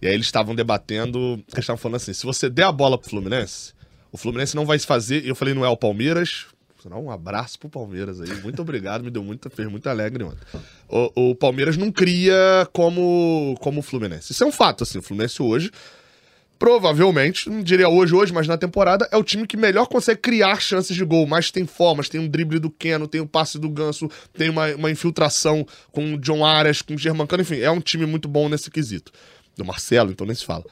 E 0.00 0.06
aí 0.06 0.14
eles 0.14 0.26
estavam 0.26 0.54
debatendo, 0.54 1.34
eles 1.34 1.58
estavam 1.58 1.78
falando 1.78 1.96
assim: 1.96 2.14
se 2.14 2.24
você 2.24 2.48
der 2.48 2.64
a 2.64 2.72
bola 2.72 2.96
pro 2.96 3.10
Fluminense, 3.10 3.74
o 4.10 4.16
Fluminense 4.16 4.56
não 4.56 4.64
vai 4.64 4.78
se 4.78 4.86
fazer. 4.86 5.24
E 5.24 5.28
eu 5.28 5.34
falei, 5.34 5.52
não 5.52 5.64
é 5.64 5.68
o 5.68 5.76
Palmeiras. 5.76 6.46
Um 6.94 7.10
abraço 7.10 7.58
pro 7.58 7.68
Palmeiras 7.68 8.20
aí. 8.20 8.32
Muito 8.42 8.62
obrigado, 8.62 9.02
me 9.02 9.10
deu 9.10 9.22
muito, 9.22 9.50
fez 9.50 9.68
muito 9.68 9.88
alegre 9.88 10.22
ontem. 10.22 10.38
O, 10.88 11.30
o 11.30 11.34
Palmeiras 11.34 11.76
não 11.76 11.90
cria 11.90 12.68
como, 12.72 13.56
como 13.60 13.80
o 13.80 13.82
Fluminense. 13.82 14.32
Isso 14.32 14.44
é 14.44 14.46
um 14.46 14.52
fato, 14.52 14.84
assim. 14.84 14.98
O 14.98 15.02
Fluminense 15.02 15.42
hoje 15.42 15.70
provavelmente, 16.58 17.48
não 17.48 17.62
diria 17.62 17.88
hoje, 17.88 18.14
hoje, 18.14 18.32
mas 18.32 18.46
na 18.46 18.56
temporada, 18.56 19.08
é 19.12 19.16
o 19.16 19.22
time 19.22 19.46
que 19.46 19.56
melhor 19.56 19.86
consegue 19.86 20.20
criar 20.20 20.60
chances 20.60 20.96
de 20.96 21.04
gol. 21.04 21.26
Mais 21.26 21.50
tem 21.50 21.66
formas, 21.66 22.08
tem 22.08 22.20
um 22.20 22.28
drible 22.28 22.58
do 22.58 22.70
Keno, 22.70 23.06
tem 23.06 23.20
o 23.20 23.26
passe 23.26 23.58
do 23.58 23.68
Ganso, 23.68 24.10
tem 24.32 24.48
uma, 24.48 24.74
uma 24.74 24.90
infiltração 24.90 25.66
com 25.92 26.14
o 26.14 26.18
John 26.18 26.44
Arias, 26.44 26.82
com 26.82 26.94
o 26.94 26.98
Germancano, 26.98 27.42
enfim, 27.42 27.60
é 27.60 27.70
um 27.70 27.80
time 27.80 28.06
muito 28.06 28.28
bom 28.28 28.48
nesse 28.48 28.70
quesito. 28.70 29.12
Do 29.56 29.64
Marcelo, 29.64 30.10
então 30.10 30.26
nem 30.26 30.36
se 30.36 30.44
fala. 30.44 30.64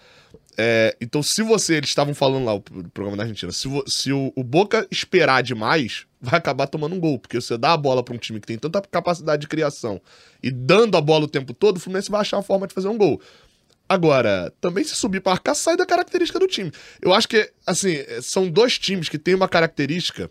É, 0.57 0.97
então, 1.01 1.23
se 1.23 1.43
você, 1.43 1.75
eles 1.77 1.88
estavam 1.88 2.14
falando 2.14 2.45
lá, 2.45 2.55
o 2.55 2.61
programa 2.61 3.17
da 3.17 3.25
Argentina, 3.25 3.51
se, 3.51 3.69
se 3.87 4.12
o, 4.12 4.33
o, 4.37 4.45
Boca 4.45 4.87
esperar 4.90 5.43
demais, 5.43 6.07
vai 6.21 6.38
acabar 6.38 6.67
tomando 6.67 6.95
um 6.95 7.01
gol, 7.01 7.19
porque 7.19 7.40
você 7.40 7.59
dá 7.59 7.73
a 7.73 7.77
bola 7.77 8.03
para 8.03 8.14
um 8.14 8.19
time 8.19 8.40
que 8.40 8.47
tem 8.47 8.59
tanta 8.59 8.81
capacidade 8.83 9.43
de 9.43 9.49
criação 9.49 10.01
e 10.43 10.51
dando 10.51 10.97
a 10.97 11.01
bola 11.01 11.25
o 11.25 11.29
tempo 11.29 11.53
todo, 11.53 11.79
o 11.79 11.81
Fluminense 11.81 12.11
vai 12.11 12.21
achar 12.21 12.37
uma 12.37 12.43
forma 12.43 12.67
de 12.67 12.75
fazer 12.75 12.88
um 12.88 12.97
gol. 12.97 13.21
Agora, 13.88 14.53
também 14.61 14.85
se 14.85 14.95
subir 14.95 15.21
para 15.21 15.33
arcar, 15.33 15.55
sai 15.55 15.77
da 15.77 15.85
característica 15.85 16.38
do 16.38 16.47
time. 16.47 16.73
Eu 17.03 17.12
acho 17.12 17.29
que, 17.29 17.51
assim, 17.67 17.97
são 18.23 18.49
dois 18.49 18.79
times 18.79 19.09
que 19.09 19.19
têm 19.19 19.35
uma 19.35 19.49
característica 19.49 20.31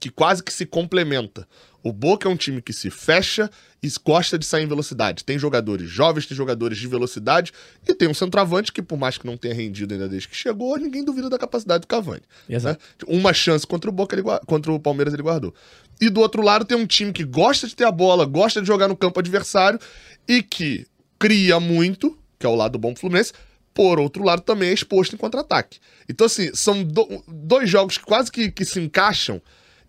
que 0.00 0.08
quase 0.10 0.42
que 0.42 0.52
se 0.52 0.64
complementa. 0.64 1.46
O 1.82 1.92
Boca 1.92 2.28
é 2.28 2.30
um 2.30 2.36
time 2.36 2.60
que 2.60 2.72
se 2.72 2.90
fecha 2.90 3.50
e 3.82 3.88
gosta 4.04 4.38
de 4.38 4.44
sair 4.44 4.64
em 4.64 4.66
velocidade. 4.66 5.24
Tem 5.24 5.38
jogadores 5.38 5.88
jovens, 5.88 6.26
tem 6.26 6.36
jogadores 6.36 6.76
de 6.78 6.86
velocidade 6.86 7.52
e 7.86 7.94
tem 7.94 8.08
um 8.08 8.14
centroavante 8.14 8.72
que, 8.72 8.82
por 8.82 8.98
mais 8.98 9.16
que 9.16 9.26
não 9.26 9.36
tenha 9.36 9.54
rendido 9.54 9.94
ainda 9.94 10.08
desde 10.08 10.28
que 10.28 10.36
chegou, 10.36 10.76
ninguém 10.78 11.04
duvida 11.04 11.30
da 11.30 11.38
capacidade 11.38 11.82
do 11.82 11.86
Cavani. 11.86 12.22
Né? 12.48 12.76
Uma 13.06 13.32
chance 13.32 13.66
contra 13.66 13.88
o 13.88 13.92
Boca, 13.92 14.14
ele, 14.14 14.22
contra 14.46 14.72
o 14.72 14.80
Palmeiras 14.80 15.14
ele 15.14 15.22
guardou. 15.22 15.54
E 16.00 16.10
do 16.10 16.20
outro 16.20 16.42
lado 16.42 16.64
tem 16.64 16.76
um 16.76 16.86
time 16.86 17.12
que 17.12 17.24
gosta 17.24 17.66
de 17.66 17.74
ter 17.74 17.84
a 17.84 17.92
bola, 17.92 18.24
gosta 18.24 18.60
de 18.60 18.66
jogar 18.66 18.88
no 18.88 18.96
campo 18.96 19.20
adversário 19.20 19.78
e 20.28 20.42
que 20.42 20.86
cria 21.18 21.60
muito, 21.60 22.18
que 22.38 22.46
é 22.46 22.48
o 22.48 22.54
lado 22.54 22.78
bom 22.78 22.92
do 22.92 23.00
Fluminense, 23.00 23.32
por 23.72 23.98
outro 23.98 24.22
lado 24.24 24.42
também 24.42 24.70
é 24.70 24.72
exposto 24.72 25.14
em 25.14 25.18
contra-ataque. 25.18 25.78
Então, 26.08 26.26
assim, 26.26 26.50
são 26.54 26.82
do, 26.82 27.22
dois 27.28 27.70
jogos 27.70 27.96
que 27.96 28.04
quase 28.04 28.30
que, 28.30 28.50
que 28.50 28.64
se 28.64 28.80
encaixam 28.80 29.40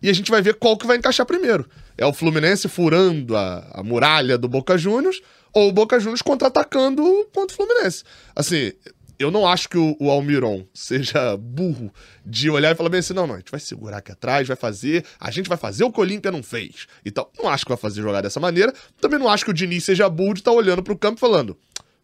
e 0.02 0.10
a 0.10 0.12
gente 0.12 0.30
vai 0.30 0.42
ver 0.42 0.54
qual 0.54 0.76
que 0.76 0.86
vai 0.86 0.96
encaixar 0.96 1.24
primeiro. 1.24 1.68
É 1.96 2.04
o 2.04 2.12
Fluminense 2.12 2.68
furando 2.68 3.36
a, 3.36 3.66
a 3.72 3.82
muralha 3.82 4.36
do 4.36 4.48
Boca 4.48 4.76
Juniors 4.76 5.20
ou 5.52 5.68
o 5.68 5.72
Boca 5.72 6.00
Juniors 6.00 6.22
contra-atacando 6.22 7.02
contra 7.32 7.54
o 7.54 7.56
Fluminense. 7.56 8.02
Assim, 8.34 8.72
eu 9.18 9.30
não 9.30 9.46
acho 9.46 9.68
que 9.68 9.78
o, 9.78 9.96
o, 10.00 10.10
Almiron 10.10 10.66
seja 10.74 11.36
burro 11.36 11.92
de 12.24 12.50
olhar 12.50 12.72
e 12.72 12.74
falar 12.74 12.88
bem 12.88 13.00
assim, 13.00 13.14
não, 13.14 13.26
não, 13.26 13.34
a 13.34 13.38
gente 13.38 13.50
vai 13.50 13.60
segurar 13.60 13.98
aqui 13.98 14.10
atrás, 14.12 14.48
vai 14.48 14.56
fazer, 14.56 15.04
a 15.20 15.30
gente 15.30 15.48
vai 15.48 15.58
fazer 15.58 15.84
o 15.84 15.92
que 15.92 16.00
o 16.00 16.02
Olímpia 16.02 16.32
não 16.32 16.42
fez. 16.42 16.86
Então, 17.04 17.28
não 17.38 17.48
acho 17.48 17.64
que 17.64 17.70
vai 17.70 17.78
fazer 17.78 18.02
jogar 18.02 18.20
dessa 18.20 18.40
maneira. 18.40 18.72
Também 19.00 19.18
não 19.18 19.28
acho 19.28 19.44
que 19.44 19.50
o 19.50 19.54
Diniz 19.54 19.84
seja 19.84 20.08
burro 20.08 20.34
de 20.34 20.40
estar 20.40 20.50
tá 20.50 20.56
olhando 20.56 20.82
pro 20.82 20.98
campo 20.98 21.20
falando, 21.20 21.56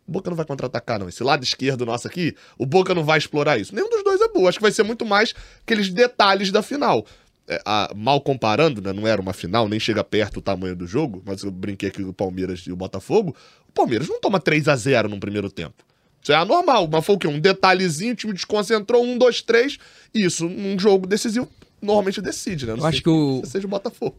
O 0.06 0.12
Boca 0.12 0.30
não 0.30 0.37
vai 0.37 0.46
contra-atacar, 0.46 0.98
não. 0.98 1.08
Esse 1.08 1.24
lado 1.24 1.42
esquerdo 1.42 1.84
nosso 1.84 2.06
aqui, 2.06 2.37
o 2.56 2.64
Boca 2.64 2.94
não 2.94 3.04
vai 3.04 3.18
explorar 3.18 3.58
isso. 3.58 3.74
Nenhum 3.74 3.90
dos 3.90 4.04
dois 4.04 4.20
é 4.20 4.28
bom. 4.28 4.46
Acho 4.46 4.58
que 4.58 4.62
vai 4.62 4.72
ser 4.72 4.82
muito 4.82 5.04
mais 5.04 5.34
aqueles 5.62 5.90
detalhes 5.90 6.52
da 6.52 6.62
final. 6.62 7.04
É, 7.48 7.62
a- 7.64 7.90
mal 7.96 8.20
comparando, 8.20 8.82
né? 8.82 8.92
Não 8.92 9.06
era 9.06 9.20
uma 9.22 9.32
final, 9.32 9.68
nem 9.68 9.80
chega 9.80 10.04
perto 10.04 10.37
o 10.37 10.42
tamanho 10.42 10.76
do 10.76 10.87
jogo, 10.87 11.22
mas 11.24 11.42
eu 11.42 11.50
brinquei 11.50 11.88
aqui 11.88 12.02
com 12.04 12.11
o 12.11 12.14
Palmeiras 12.14 12.61
e 12.61 12.70
o 12.72 12.76
Botafogo. 12.76 13.34
O 13.68 13.72
Palmeiras 13.72 14.06
não 14.06 14.20
toma 14.20 14.38
3 14.38 14.68
a 14.68 14.76
0 14.76 15.08
no 15.08 15.18
primeiro 15.18 15.50
tempo. 15.50 15.82
Isso 16.22 16.30
é 16.32 16.34
anormal. 16.34 16.87
Mas 16.92 17.06
foi 17.06 17.14
o 17.14 17.18
quê? 17.18 17.26
Um 17.26 17.40
detalhezinho, 17.40 18.12
o 18.12 18.16
time 18.16 18.32
desconcentrou, 18.34 19.02
um, 19.02 19.16
dois, 19.16 19.40
três. 19.40 19.78
E 20.14 20.24
isso, 20.26 20.46
num 20.46 20.78
jogo 20.78 21.06
decisivo, 21.06 21.48
normalmente 21.80 22.20
decide, 22.20 22.66
né? 22.66 22.72
Não 22.72 22.78
Eu 22.78 22.82
sei 22.82 22.88
acho 22.90 23.02
que 23.02 23.08
o. 23.08 23.40
seja 23.46 23.66
o 23.66 23.70
Botafogo. 23.70 24.16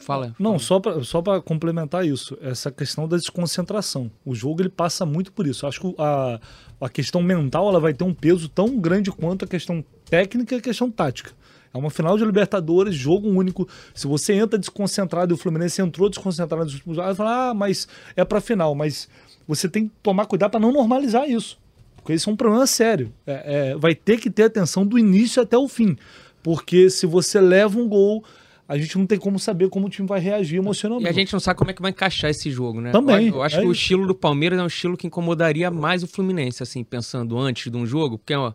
Fala. 0.00 0.34
Não, 0.38 0.58
só 0.58 0.80
para 0.80 1.02
só 1.04 1.20
pra 1.20 1.40
complementar 1.42 2.06
isso, 2.06 2.38
essa 2.40 2.70
questão 2.70 3.06
da 3.08 3.16
desconcentração. 3.16 4.10
O 4.24 4.34
jogo 4.34 4.62
ele 4.62 4.68
passa 4.70 5.04
muito 5.04 5.30
por 5.32 5.46
isso. 5.46 5.64
Eu 5.64 5.68
Acho 5.68 5.80
que 5.80 5.94
a, 5.98 6.40
a 6.80 6.88
questão 6.88 7.20
mental 7.22 7.68
ela 7.68 7.80
vai 7.80 7.92
ter 7.92 8.04
um 8.04 8.14
peso 8.14 8.48
tão 8.48 8.78
grande 8.78 9.10
quanto 9.10 9.44
a 9.44 9.48
questão 9.48 9.84
técnica 10.08 10.54
e 10.54 10.58
a 10.58 10.62
questão 10.62 10.90
tática. 10.90 11.32
É 11.76 11.80
uma 11.80 11.90
final 11.90 12.16
de 12.18 12.24
Libertadores, 12.24 12.94
jogo 12.94 13.28
único. 13.28 13.68
Se 13.94 14.06
você 14.06 14.32
entra 14.34 14.58
desconcentrado 14.58 15.32
e 15.32 15.34
o 15.34 15.36
Fluminense 15.36 15.80
entrou 15.80 16.08
desconcentrado, 16.08 16.64
nos 16.64 16.74
últimos 16.74 16.96
jogos, 16.96 17.16
vai 17.16 17.26
falar, 17.26 17.50
ah, 17.50 17.54
mas 17.54 17.86
é 18.16 18.24
para 18.24 18.40
final. 18.40 18.74
Mas 18.74 19.08
você 19.46 19.68
tem 19.68 19.88
que 19.88 19.94
tomar 20.02 20.26
cuidado 20.26 20.50
para 20.50 20.60
não 20.60 20.72
normalizar 20.72 21.28
isso. 21.28 21.58
Porque 21.96 22.14
isso 22.14 22.30
é 22.30 22.32
um 22.32 22.36
problema 22.36 22.66
sério. 22.66 23.12
É- 23.26 23.70
é, 23.72 23.76
vai 23.76 23.94
ter 23.94 24.18
que 24.18 24.30
ter 24.30 24.44
atenção 24.44 24.86
do 24.86 24.98
início 24.98 25.42
até 25.42 25.56
o 25.58 25.68
fim. 25.68 25.96
Porque 26.42 26.88
se 26.88 27.04
você 27.06 27.40
leva 27.40 27.78
um 27.78 27.88
gol, 27.88 28.24
a 28.68 28.78
gente 28.78 28.96
não 28.96 29.06
tem 29.06 29.18
como 29.18 29.38
saber 29.38 29.68
como 29.68 29.86
o 29.86 29.90
time 29.90 30.06
vai 30.06 30.20
reagir 30.20 30.56
emocionalmente. 30.58 31.08
E 31.08 31.10
a 31.10 31.12
gente 31.12 31.32
não 31.32 31.40
sabe 31.40 31.58
como 31.58 31.70
é 31.70 31.74
que 31.74 31.82
vai 31.82 31.90
encaixar 31.90 32.30
esse 32.30 32.50
jogo, 32.50 32.80
né? 32.80 32.92
Também, 32.92 33.28
Eu, 33.28 33.34
eu 33.36 33.42
acho 33.42 33.56
é 33.56 33.60
que 33.60 33.66
o 33.66 33.72
isso. 33.72 33.80
estilo 33.80 34.06
do 34.06 34.14
Palmeiras 34.14 34.58
é 34.58 34.62
um 34.62 34.66
estilo 34.68 34.96
que 34.96 35.06
incomodaria 35.06 35.70
mais 35.70 36.02
o 36.04 36.06
Fluminense, 36.06 36.62
assim, 36.62 36.84
pensando 36.84 37.36
antes 37.38 37.70
de 37.70 37.76
um 37.76 37.84
jogo, 37.84 38.18
porque 38.18 38.34
ó, 38.34 38.52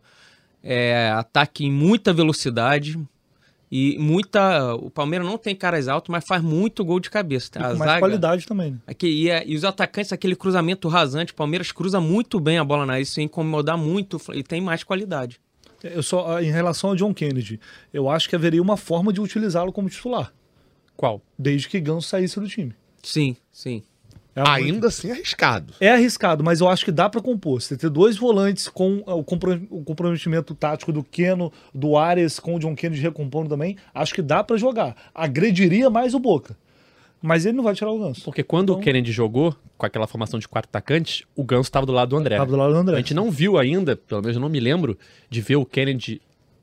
é 0.64 1.10
ataque 1.16 1.66
em 1.66 1.72
muita 1.72 2.14
velocidade 2.14 2.98
e 3.72 3.98
muita. 4.00 4.76
O 4.76 4.90
Palmeiras 4.90 5.26
não 5.26 5.38
tem 5.38 5.56
caras 5.56 5.88
altos, 5.88 6.10
mas 6.10 6.26
faz 6.28 6.44
muito 6.44 6.84
gol 6.84 7.00
de 7.00 7.10
cabeça. 7.10 7.50
E 7.56 7.64
A 7.64 7.74
zaga- 7.76 8.00
qualidade 8.00 8.46
também. 8.46 8.72
né? 8.72 8.78
Aqui, 8.86 9.08
e, 9.08 9.30
é- 9.30 9.44
e 9.48 9.56
os 9.56 9.64
atacantes, 9.64 10.12
aquele 10.12 10.36
cruzamento 10.36 10.88
rasante, 10.88 11.32
o 11.32 11.36
Palmeiras 11.36 11.72
cruza 11.72 12.02
muito 12.02 12.40
bem 12.40 12.58
a 12.58 12.64
bola 12.64 12.86
na 12.86 13.00
isso 13.00 13.22
incomodar 13.22 13.78
muito 13.78 14.20
e 14.34 14.44
tem 14.44 14.60
mais 14.60 14.84
qualidade. 14.84 15.40
Eu 15.84 16.04
só, 16.04 16.36
ah, 16.38 16.44
em 16.44 16.52
relação 16.52 16.92
ao 16.92 16.96
John 16.96 17.14
Kennedy, 17.14 17.60
eu 17.94 18.08
acho 18.10 18.30
que 18.30 18.36
haveria 18.36 18.62
uma 18.62 18.78
forma 18.78 19.12
de 19.12 19.20
utilizá-lo 19.20 19.72
como 19.72 19.90
titular, 19.90 20.32
Qual? 20.96 21.22
desde 21.40 21.68
que 21.68 21.80
Ganso 21.80 22.08
saísse 22.08 22.40
do 22.40 22.48
time. 22.48 22.74
Sim, 23.02 23.36
sim. 23.52 23.82
É 24.34 24.42
Ainda 24.48 24.88
assim 24.88 25.12
arriscado. 25.12 25.74
É 25.80 25.90
arriscado, 25.92 26.42
mas 26.44 26.62
eu 26.62 26.70
acho 26.70 26.86
que 26.86 26.92
dá 26.92 27.10
para 27.10 27.20
compor. 27.22 27.62
Você 27.62 27.76
ter 27.76 27.90
dois 27.90 28.16
volantes 28.18 28.70
com 28.70 29.04
ah, 29.06 29.14
o, 29.14 29.24
compro- 29.24 29.68
o 29.70 29.84
comprometimento 29.84 30.56
tático 30.56 30.94
do 30.94 31.04
Keno, 31.04 31.52
do 31.74 31.98
Arias, 31.98 32.40
com 32.40 32.56
o 32.56 32.60
John 32.60 32.74
Kennedy 32.76 33.02
recompondo 33.02 33.50
também, 33.50 33.76
acho 33.94 34.14
que 34.14 34.22
dá 34.22 34.42
para 34.44 34.56
jogar. 34.58 34.96
Agrediria 35.14 35.90
mais 35.90 36.14
o 36.14 36.20
Boca. 36.20 36.56
Mas 37.22 37.46
ele 37.46 37.56
não 37.58 37.64
vai 37.64 37.76
tirar 37.76 37.92
o 37.92 38.00
Ganso. 38.00 38.24
Porque 38.24 38.42
quando 38.42 38.72
Então- 38.72 38.82
o 38.82 38.84
Kennedy 38.84 39.12
jogou, 39.12 39.56
com 39.78 39.86
aquela 39.86 40.08
formação 40.08 40.40
de 40.40 40.48
quatro 40.48 40.70
atacantes, 40.70 41.24
o 41.36 41.44
Ganso 41.44 41.68
estava 41.68 41.86
do 41.86 41.92
lado 41.92 42.10
do 42.10 42.16
André. 42.16 42.38
Tava 42.38 42.50
do 42.50 42.58
lado 42.58 42.74
do 42.74 42.80
André. 42.80 42.96
A 42.96 43.00
gente 43.00 43.14
não 43.14 43.30
viu 43.30 43.58
ainda, 43.58 43.96
pelo 43.96 44.22
menos 44.22 44.36
eu 44.38 44.42
não 44.42 44.50
me 44.50 44.60
lembro, 44.60 44.98
de 45.30 45.42
ver 45.42 45.58
o 45.58 45.66
Kennedy 45.66 46.22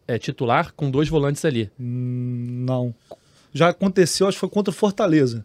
é, 0.09 0.19
titular 0.19 0.73
com 0.75 0.91
dois 0.91 1.09
volantes 1.09 1.45
ali. 1.45 1.71
Hum, 1.79 2.65
Não. 2.67 2.95
Já 3.53 3.69
aconteceu, 3.69 4.27
acho 4.27 4.37
que 4.37 4.41
foi 4.41 4.49
contra 4.49 4.71
o 4.71 4.75
Fortaleza. 4.75 5.45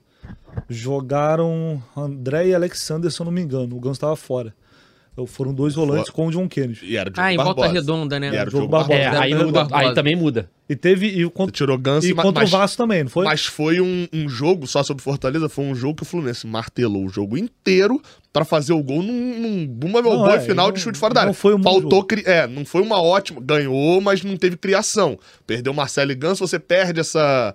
Jogaram 0.69 1.81
André 1.95 2.47
e 2.49 2.55
Alexander, 2.55 3.11
se 3.11 3.19
eu 3.19 3.25
não 3.25 3.31
me 3.31 3.41
engano. 3.41 3.75
O 3.75 3.79
Ganso 3.79 3.93
estava 3.93 4.15
fora. 4.15 4.53
Então, 5.11 5.27
Foram 5.27 5.53
dois 5.53 5.75
volantes 5.75 6.09
com 6.09 6.25
o 6.25 6.31
John 6.31 6.47
Kennedy. 6.49 6.79
E 6.85 6.97
era 6.97 7.07
o 7.09 7.13
Diogo 7.13 7.27
Ah, 7.27 7.31
em 7.31 7.37
volta 7.37 7.53
Barbosa. 7.61 7.73
redonda, 7.73 8.19
né? 8.19 8.31
E 8.33 8.35
era 8.35 8.49
o 8.49 8.51
Jogo 8.51 8.63
Diogo 8.67 8.71
Barbosa. 8.71 8.93
É, 8.99 9.03
Barbosa. 9.03 9.23
aí, 9.23 9.29
Diogo 9.29 9.45
muda, 9.45 9.59
Barbosa. 9.59 9.83
aí 9.89 9.93
também 9.93 10.15
muda. 10.15 10.49
E 10.67 10.75
teve. 10.75 11.07
E, 11.07 11.23
o 11.23 11.27
Você 11.29 11.33
contra, 11.35 11.51
tirou 11.53 11.77
Ganso 11.77 12.07
e 12.07 12.13
ma- 12.15 12.23
contra 12.23 12.41
mas, 12.41 12.49
o 12.53 12.57
Vasco 12.57 12.77
também, 12.77 13.03
não 13.03 13.09
foi? 13.11 13.25
Mas 13.25 13.45
foi 13.45 13.79
um, 13.79 14.07
um 14.11 14.27
jogo, 14.27 14.65
só 14.65 14.81
sobre 14.81 15.03
Fortaleza, 15.03 15.47
foi 15.49 15.65
um 15.65 15.75
jogo 15.75 15.97
que 15.97 16.03
o 16.03 16.05
Fluminense 16.05 16.47
martelou 16.47 17.05
o 17.05 17.09
jogo 17.09 17.37
inteiro 17.37 18.01
pra 18.31 18.43
fazer 18.43 18.73
o 18.73 18.81
gol 18.81 19.03
num, 19.03 19.39
num 19.39 19.67
bumba 19.67 20.01
meu 20.01 20.13
Não, 20.15 20.23
boi 20.23 20.37
é, 20.37 20.39
final 20.39 20.67
não- 20.67 20.73
de 20.73 20.79
chute 20.79 20.97
fora 20.97 21.13
da 21.13 21.21
não 21.21 21.27
área. 21.27 21.33
foi 21.39 21.53
um 21.53 21.59
bom 21.59 21.73
Faltou 21.73 21.91
jogo. 21.99 22.07
cri... 22.07 22.23
É, 22.25 22.47
não 22.47 22.65
foi 22.65 22.81
uma 22.81 22.99
ótima. 22.99 23.39
Ganhou, 23.39 24.01
mas 24.01 24.23
não 24.23 24.35
teve 24.35 24.57
criação. 24.57 25.19
Perdeu 25.45 25.75
Marcelo 25.75 26.11
e 26.11 26.15
Ganso, 26.15 26.47
você 26.47 26.57
perde 26.57 27.01
essa. 27.01 27.53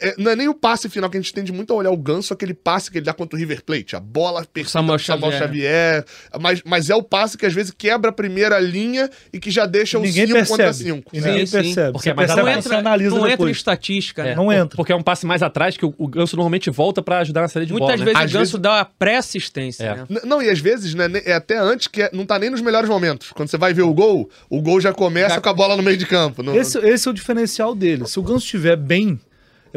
É, 0.00 0.14
não 0.18 0.30
é 0.30 0.36
nem 0.36 0.48
o 0.48 0.54
passe 0.54 0.88
final 0.88 1.08
que 1.10 1.16
a 1.16 1.20
gente 1.20 1.32
tende 1.32 1.52
muito 1.52 1.72
a 1.72 1.76
olhar 1.76 1.90
o 1.90 1.96
Ganso, 1.96 2.32
aquele 2.32 2.54
passe 2.54 2.90
que 2.90 2.98
ele 2.98 3.04
dá 3.04 3.12
contra 3.12 3.36
o 3.36 3.38
River 3.38 3.62
Plate. 3.64 3.96
A 3.96 4.00
bola 4.00 4.44
perfeita 4.44 4.70
Samuel 4.70 4.98
Samuel 4.98 5.32
Xavier. 5.32 5.48
Xavier. 5.48 6.04
Mas, 6.40 6.62
mas 6.64 6.90
é 6.90 6.94
o 6.94 7.02
passe 7.02 7.36
que 7.36 7.46
às 7.46 7.52
vezes 7.54 7.72
quebra 7.76 8.10
a 8.10 8.12
primeira 8.12 8.58
linha 8.60 9.08
e 9.32 9.38
que 9.40 9.50
já 9.50 9.66
deixa 9.66 9.98
o 9.98 10.02
Ninguém 10.02 10.26
5 10.26 10.38
contra 10.48 10.64
percebe. 10.66 10.90
5. 10.90 11.10
E 11.12 11.20
ninguém 11.20 11.46
Sim, 11.46 11.46
sim. 11.46 11.62
percebe. 11.62 11.92
Porque 11.92 12.10
é 12.10 12.14
percebe 12.14 12.42
Não 12.42 12.48
entra, 12.48 12.78
analisa 12.78 13.16
não 13.16 13.28
entra 13.28 13.48
em 13.48 13.52
estatística, 13.52 14.22
né? 14.24 14.32
É, 14.32 14.34
Não 14.36 14.52
entra. 14.52 14.76
Porque 14.76 14.92
é 14.92 14.96
um 14.96 15.02
passe 15.02 15.26
mais 15.26 15.42
atrás 15.42 15.76
que 15.76 15.84
o, 15.86 15.94
o 15.98 16.06
Ganso 16.08 16.36
normalmente 16.36 16.70
volta 16.70 17.02
pra 17.02 17.18
ajudar 17.18 17.42
na 17.42 17.48
saída 17.48 17.66
de 17.66 17.72
Muitas 17.72 17.88
bola. 17.88 17.98
né? 17.98 18.04
vezes 18.06 18.18
Às 18.24 18.30
o 18.30 18.32
Ganso 18.34 18.52
vezes- 18.52 18.60
dá 18.62 18.80
a 18.80 18.84
pré-assistência, 18.84 19.84
É. 19.84 19.96
né? 19.96 20.20
Não, 20.24 20.42
e 20.42 20.48
às 20.48 20.58
vezes, 20.58 20.94
né, 20.94 21.06
é 21.24 21.32
até 21.34 21.58
antes 21.58 21.86
que 21.86 22.02
é- 22.02 22.10
não 22.12 22.24
tá 22.24 22.38
nem 22.38 22.50
nos 22.50 22.60
melhores 22.60 22.88
momentos. 22.88 23.30
Quando 23.32 23.48
você 23.48 23.58
vai 23.58 23.72
ver 23.74 23.82
o 23.82 23.92
gol, 23.92 24.30
o 24.48 24.60
gol 24.62 24.80
já 24.80 24.92
começa 24.92 25.36
Já- 25.36 25.40
com 25.40 25.48
a 25.48 25.52
bola 25.54 25.76
no 25.76 25.82
meio 25.82 25.96
de 25.96 26.06
campo. 26.06 26.42
Não- 26.42 26.54
Esse, 26.54 26.78
esse 26.78 27.06
é 27.08 27.10
o 27.10 27.14
diferencial 27.14 27.74
dele. 27.74 28.06
Se 28.06 28.18
o 28.18 28.22
Ganso 28.22 28.44
estiver 28.44 28.76
bem, 28.76 29.18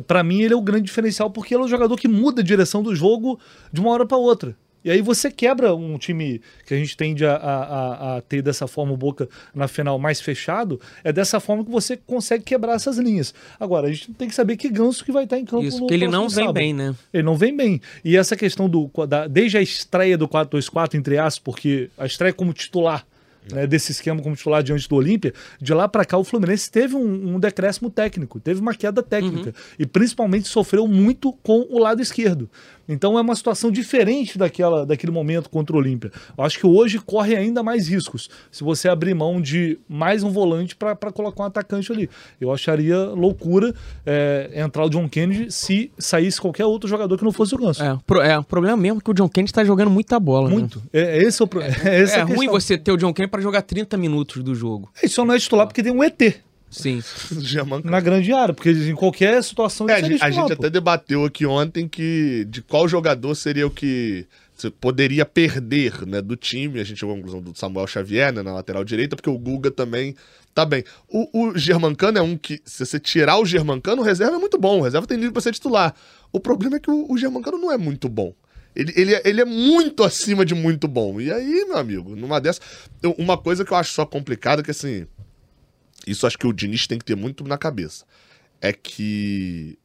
pra 0.02 0.24
mim 0.24 0.42
ele 0.42 0.54
é 0.54 0.58
o 0.58 0.62
grande 0.62 0.86
diferencial, 0.86 1.30
porque 1.30 1.54
ele 1.54 1.62
é 1.62 1.66
um 1.66 1.70
jogador 1.70 1.96
que 1.98 2.08
muda 2.08 2.42
a 2.42 2.44
direção 2.44 2.82
do 2.84 2.96
jogo 2.96 3.40
de 3.72 3.80
uma 3.82 3.92
hora 3.92 4.06
pra 4.06 4.18
outra. 4.18 4.56
E 4.86 4.92
aí 4.92 5.02
você 5.02 5.32
quebra 5.32 5.74
um 5.74 5.98
time 5.98 6.42
que 6.68 6.74
a 6.74 6.78
gente 6.78 6.98
tende 6.98 7.26
a, 7.26 7.36
a- 7.38 8.18
a- 8.18 8.22
ter 8.22 8.42
dessa 8.42 8.68
forma 8.68 8.92
o 8.92 8.98
Boca 8.98 9.30
na 9.56 9.66
final 9.66 9.98
mais 9.98 10.20
fechado, 10.20 10.78
é 11.06 11.14
dessa 11.14 11.40
forma 11.40 11.64
que 11.64 11.72
você 11.72 11.96
consegue 11.96 12.44
quebrar 12.44 12.74
essas 12.74 12.98
linhas. 12.98 13.34
Agora, 13.58 13.88
a 13.88 13.92
gente 13.94 14.12
tem 14.12 14.28
que 14.28 14.36
saber 14.36 14.58
que 14.58 14.68
Ganso 14.68 15.06
que 15.06 15.12
vai 15.14 15.24
estar 15.24 15.40
em 15.40 15.46
campo 15.46 15.64
Isso, 15.64 15.80
no 15.80 15.88
ele 15.90 16.06
não 16.06 16.24
vem 16.28 16.30
sábado. 16.48 16.54
bem, 16.56 16.74
né? 16.74 16.94
Ele 17.14 17.24
não 17.24 17.38
vem 17.38 17.56
bem. 17.56 17.80
E 18.04 18.18
essa 18.18 18.36
questão 18.36 18.68
do. 18.68 18.92
da- 19.08 19.26
desde 19.26 19.58
a 19.58 19.62
estreia 19.62 20.18
do 20.18 20.28
4-2-4, 20.28 20.96
entre 20.96 21.18
aspas, 21.18 21.40
porque 21.42 21.90
a 21.98 22.06
estreia 22.06 22.34
como 22.34 22.52
titular. 22.52 23.06
Né, 23.52 23.68
desse 23.68 23.92
esquema 23.92 24.22
como 24.22 24.36
titular 24.36 24.64
diante 24.64 24.88
do 24.88 24.96
Olímpia, 24.96 25.34
de 25.62 25.74
lá 25.74 25.88
pra 25.88 26.06
cá 26.06 26.18
o 26.18 26.24
Fluminense 26.24 26.72
teve 26.72 26.96
um, 26.96 27.36
um 27.36 27.40
decréscimo 27.40 27.90
técnico, 27.90 28.40
teve 28.40 28.62
uma 28.62 28.74
queda 28.74 29.02
técnica 29.02 29.54
e 29.78 29.86
principalmente 29.86 30.48
sofreu 30.48 30.88
muito 30.88 31.34
com 31.44 31.68
o 31.70 31.80
lado 31.80 32.02
esquerdo. 32.02 32.50
Então 32.88 33.18
é 33.18 33.22
uma 33.22 33.36
situação 33.36 33.72
diferente 33.72 34.38
daquela, 34.38 34.86
daquele 34.86 35.12
momento 35.12 35.50
contra 35.50 35.76
o 35.76 35.80
Olímpia. 35.80 36.12
Eu 36.38 36.44
acho 36.44 36.60
que 36.60 36.66
hoje 36.68 37.00
corre 37.00 37.36
ainda 37.36 37.64
mais 37.64 37.88
riscos 37.88 38.30
se 38.52 38.64
você 38.64 38.90
abrir 38.90 39.14
mão 39.14 39.40
de 39.42 39.80
mais 39.88 40.24
um 40.24 40.30
volante 40.30 40.76
pra 40.76 40.96
colocar 41.12 41.44
um 41.44 41.46
atacante 41.46 41.92
ali. 41.92 42.10
Eu 42.42 42.52
acharia 42.52 42.98
loucura 43.06 43.74
é, 44.06 44.52
entrar 44.56 44.86
o 44.86 44.90
John 44.90 45.08
Kennedy 45.08 45.52
se 45.52 45.92
saísse 45.98 46.40
qualquer 46.42 46.66
outro 46.66 46.90
jogador 46.90 47.18
que 47.18 47.24
não 47.24 47.32
fosse 47.32 47.56
o 47.56 47.58
Ganso. 47.58 47.82
É, 47.84 47.98
pro- 48.06 48.22
é, 48.22 48.38
o 48.38 48.44
problema 48.44 48.76
mesmo 48.78 49.00
é 49.00 49.02
que 49.02 49.12
o 49.12 49.14
John 49.14 49.30
Kennedy 49.30 49.54
tá 49.54 49.64
jogando 49.64 49.90
muita 49.90 50.20
bola. 50.20 50.50
né? 50.50 50.56
Muito. 50.56 50.82
É, 50.92 51.18
esse 51.24 51.42
é 51.42 51.46
o 51.46 51.48
problema. 51.48 51.74
É, 51.84 52.04
É 52.04 52.16
a 52.22 52.24
ruim 52.26 52.48
você 52.48 52.78
ter 52.78 52.92
o 52.92 52.98
John 52.98 53.14
Kennedy 53.14 53.32
pra 53.32 53.42
jogar 53.42 53.62
30 53.62 53.96
minutos 53.98 54.44
do 54.44 54.54
jogo. 54.54 54.90
Isso 55.02 55.16
só 55.16 55.26
não 55.26 55.34
é 55.34 55.40
titular 55.40 55.66
porque 55.68 55.82
tem 55.82 55.92
um 55.92 56.04
ET 56.04 56.20
Sim. 56.74 57.02
Na 57.90 58.00
grande 58.02 58.32
área, 58.34 58.54
porque 58.54 58.72
em 58.72 58.96
qualquer 58.96 59.42
situação 59.44 59.88
É, 59.90 59.94
a 59.94 60.02
gente, 60.02 60.24
a 60.24 60.30
gente 60.32 60.52
até 60.54 60.70
debateu 60.70 61.24
aqui 61.26 61.46
ontem 61.46 61.88
que 61.88 62.46
de 62.50 62.62
qual 62.62 62.88
jogador 62.88 63.34
seria 63.36 63.66
o 63.68 63.72
que 63.72 64.26
você 64.56 64.70
poderia 64.70 65.26
perder 65.26 66.06
né, 66.06 66.22
do 66.22 66.36
time. 66.36 66.80
A 66.80 66.84
gente 66.84 67.00
chegou 67.00 67.14
à 67.14 67.18
conclusão 67.18 67.42
do 67.42 67.58
Samuel 67.58 67.88
Xavier 67.88 68.32
né, 68.32 68.42
na 68.42 68.54
lateral 68.54 68.84
direita, 68.84 69.16
porque 69.16 69.30
o 69.30 69.38
Guga 69.38 69.72
também 69.72 70.16
tá 70.54 70.64
bem. 70.66 70.84
O, 71.10 71.48
o 71.50 71.58
Germancano 71.58 72.18
é 72.18 72.22
um 72.22 72.38
que, 72.38 72.62
se 72.64 72.86
você 72.86 73.00
tirar 73.00 73.40
o 73.40 73.46
Germancano, 73.46 74.02
o 74.02 74.06
reserva 74.06 74.36
é 74.36 74.40
muito 74.40 74.58
bom. 74.58 74.80
O 74.80 74.84
reserva 74.84 75.08
tem 75.08 75.18
nível 75.18 75.34
pra 75.34 75.42
ser 75.42 75.54
titular. 75.54 75.94
O 76.32 76.40
problema 76.40 76.76
é 76.78 76.80
que 76.80 76.90
o, 76.92 77.12
o 77.12 77.18
Germancano 77.18 77.58
não 77.58 77.72
é 77.72 77.78
muito 77.78 78.08
bom. 78.08 78.34
Ele, 78.76 78.92
ele, 78.96 79.14
é- 79.14 79.22
ele 79.26 79.42
é 79.42 79.46
muito 79.46 80.04
acima 80.04 80.46
de 80.46 80.56
muito 80.56 80.88
bom. 80.88 81.20
E 81.20 81.32
aí, 81.32 81.66
meu 81.68 81.78
amigo, 81.78 82.16
numa 82.16 82.40
dessa. 82.40 82.60
eu- 83.02 83.16
uma 83.18 83.38
coisa 83.38 83.66
que 83.66 83.72
eu 83.72 83.78
acho 83.78 83.94
só 83.94 84.06
complicada 84.06 84.62
é 84.62 84.64
que 84.66 84.72
assim. 84.72 85.06
Isso 86.06 86.28
acho 86.28 86.38
que 86.38 86.48
o 86.48 86.54
Diniz 86.54 86.88
tem 86.88 86.98
que 86.98 87.06
ter 87.06 87.16
muito 87.16 87.44
na 87.44 87.58
cabeça. 87.58 88.06
É 88.62 88.74
que 88.74 89.78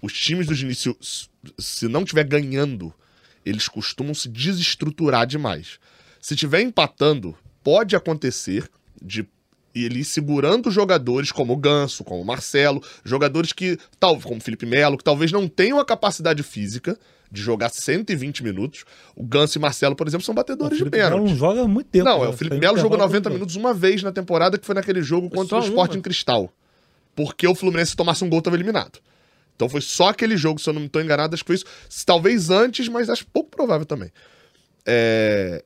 os 0.00 0.12
times 0.12 0.46
do 0.46 0.54
Diniz, 0.54 0.78
se, 0.78 0.96
se 1.58 1.88
não 1.88 2.02
estiver 2.02 2.24
ganhando, 2.24 2.92
eles 3.44 3.68
costumam 3.68 4.14
se 4.14 4.28
desestruturar 4.28 5.26
demais. 5.26 5.78
Se 6.20 6.34
estiver 6.34 6.60
empatando, 6.60 7.36
pode 7.62 7.94
acontecer 7.94 8.68
de 9.00 9.26
ele 9.74 10.00
ir 10.00 10.04
segurando 10.04 10.70
jogadores 10.70 11.30
como 11.30 11.52
o 11.52 11.56
Ganso, 11.56 12.02
como 12.02 12.22
o 12.22 12.24
Marcelo, 12.24 12.82
jogadores 13.04 13.52
que, 13.52 13.78
tal, 14.00 14.18
como 14.20 14.38
o 14.38 14.40
Felipe 14.40 14.66
Melo, 14.66 14.96
que 14.96 15.04
talvez 15.04 15.30
não 15.30 15.46
tenham 15.46 15.78
a 15.78 15.84
capacidade 15.84 16.42
física 16.42 16.98
de 17.30 17.42
jogar 17.42 17.70
120 17.70 18.42
minutos. 18.42 18.84
O 19.14 19.24
Ganso 19.24 19.58
e 19.58 19.60
Marcelo, 19.60 19.96
por 19.96 20.06
exemplo, 20.06 20.24
são 20.24 20.34
batedores 20.34 20.78
de 20.78 20.84
Felipe 20.84 20.98
Melo 20.98 21.10
pênalti. 21.10 21.30
não 21.30 21.36
joga 21.36 21.62
há 21.62 21.68
muito 21.68 21.88
tempo. 21.88 22.04
Não, 22.04 22.18
é 22.18 22.26
né? 22.26 22.28
o 22.28 22.32
Felipe 22.32 22.58
Melo 22.58 22.76
jogou 22.76 22.96
intervalo 22.96 23.08
90 23.08 23.28
muito 23.30 23.38
minutos 23.38 23.56
uma 23.56 23.74
vez 23.74 24.02
na 24.02 24.12
temporada, 24.12 24.58
que 24.58 24.66
foi 24.66 24.74
naquele 24.74 25.02
jogo 25.02 25.28
contra 25.30 25.58
o 25.58 25.60
Sport 25.60 25.92
uma? 25.92 25.98
em 25.98 26.02
Cristal. 26.02 26.52
Porque 27.14 27.46
o 27.46 27.54
Fluminense 27.54 27.92
se 27.92 27.96
tomasse 27.96 28.22
um 28.24 28.28
gol, 28.28 28.42
tava 28.42 28.56
eliminado. 28.56 29.00
Então 29.54 29.68
foi 29.68 29.80
só 29.80 30.10
aquele 30.10 30.36
jogo, 30.36 30.60
se 30.60 30.68
eu 30.68 30.74
não 30.74 30.82
me 30.82 30.88
tô 30.88 31.00
enganado, 31.00 31.34
acho 31.34 31.42
que 31.42 31.48
foi 31.48 31.56
isso. 31.56 31.64
Talvez 32.04 32.50
antes, 32.50 32.88
mas 32.88 33.08
acho 33.08 33.26
pouco 33.26 33.50
provável 33.50 33.86
também. 33.86 34.12
É, 34.84 35.64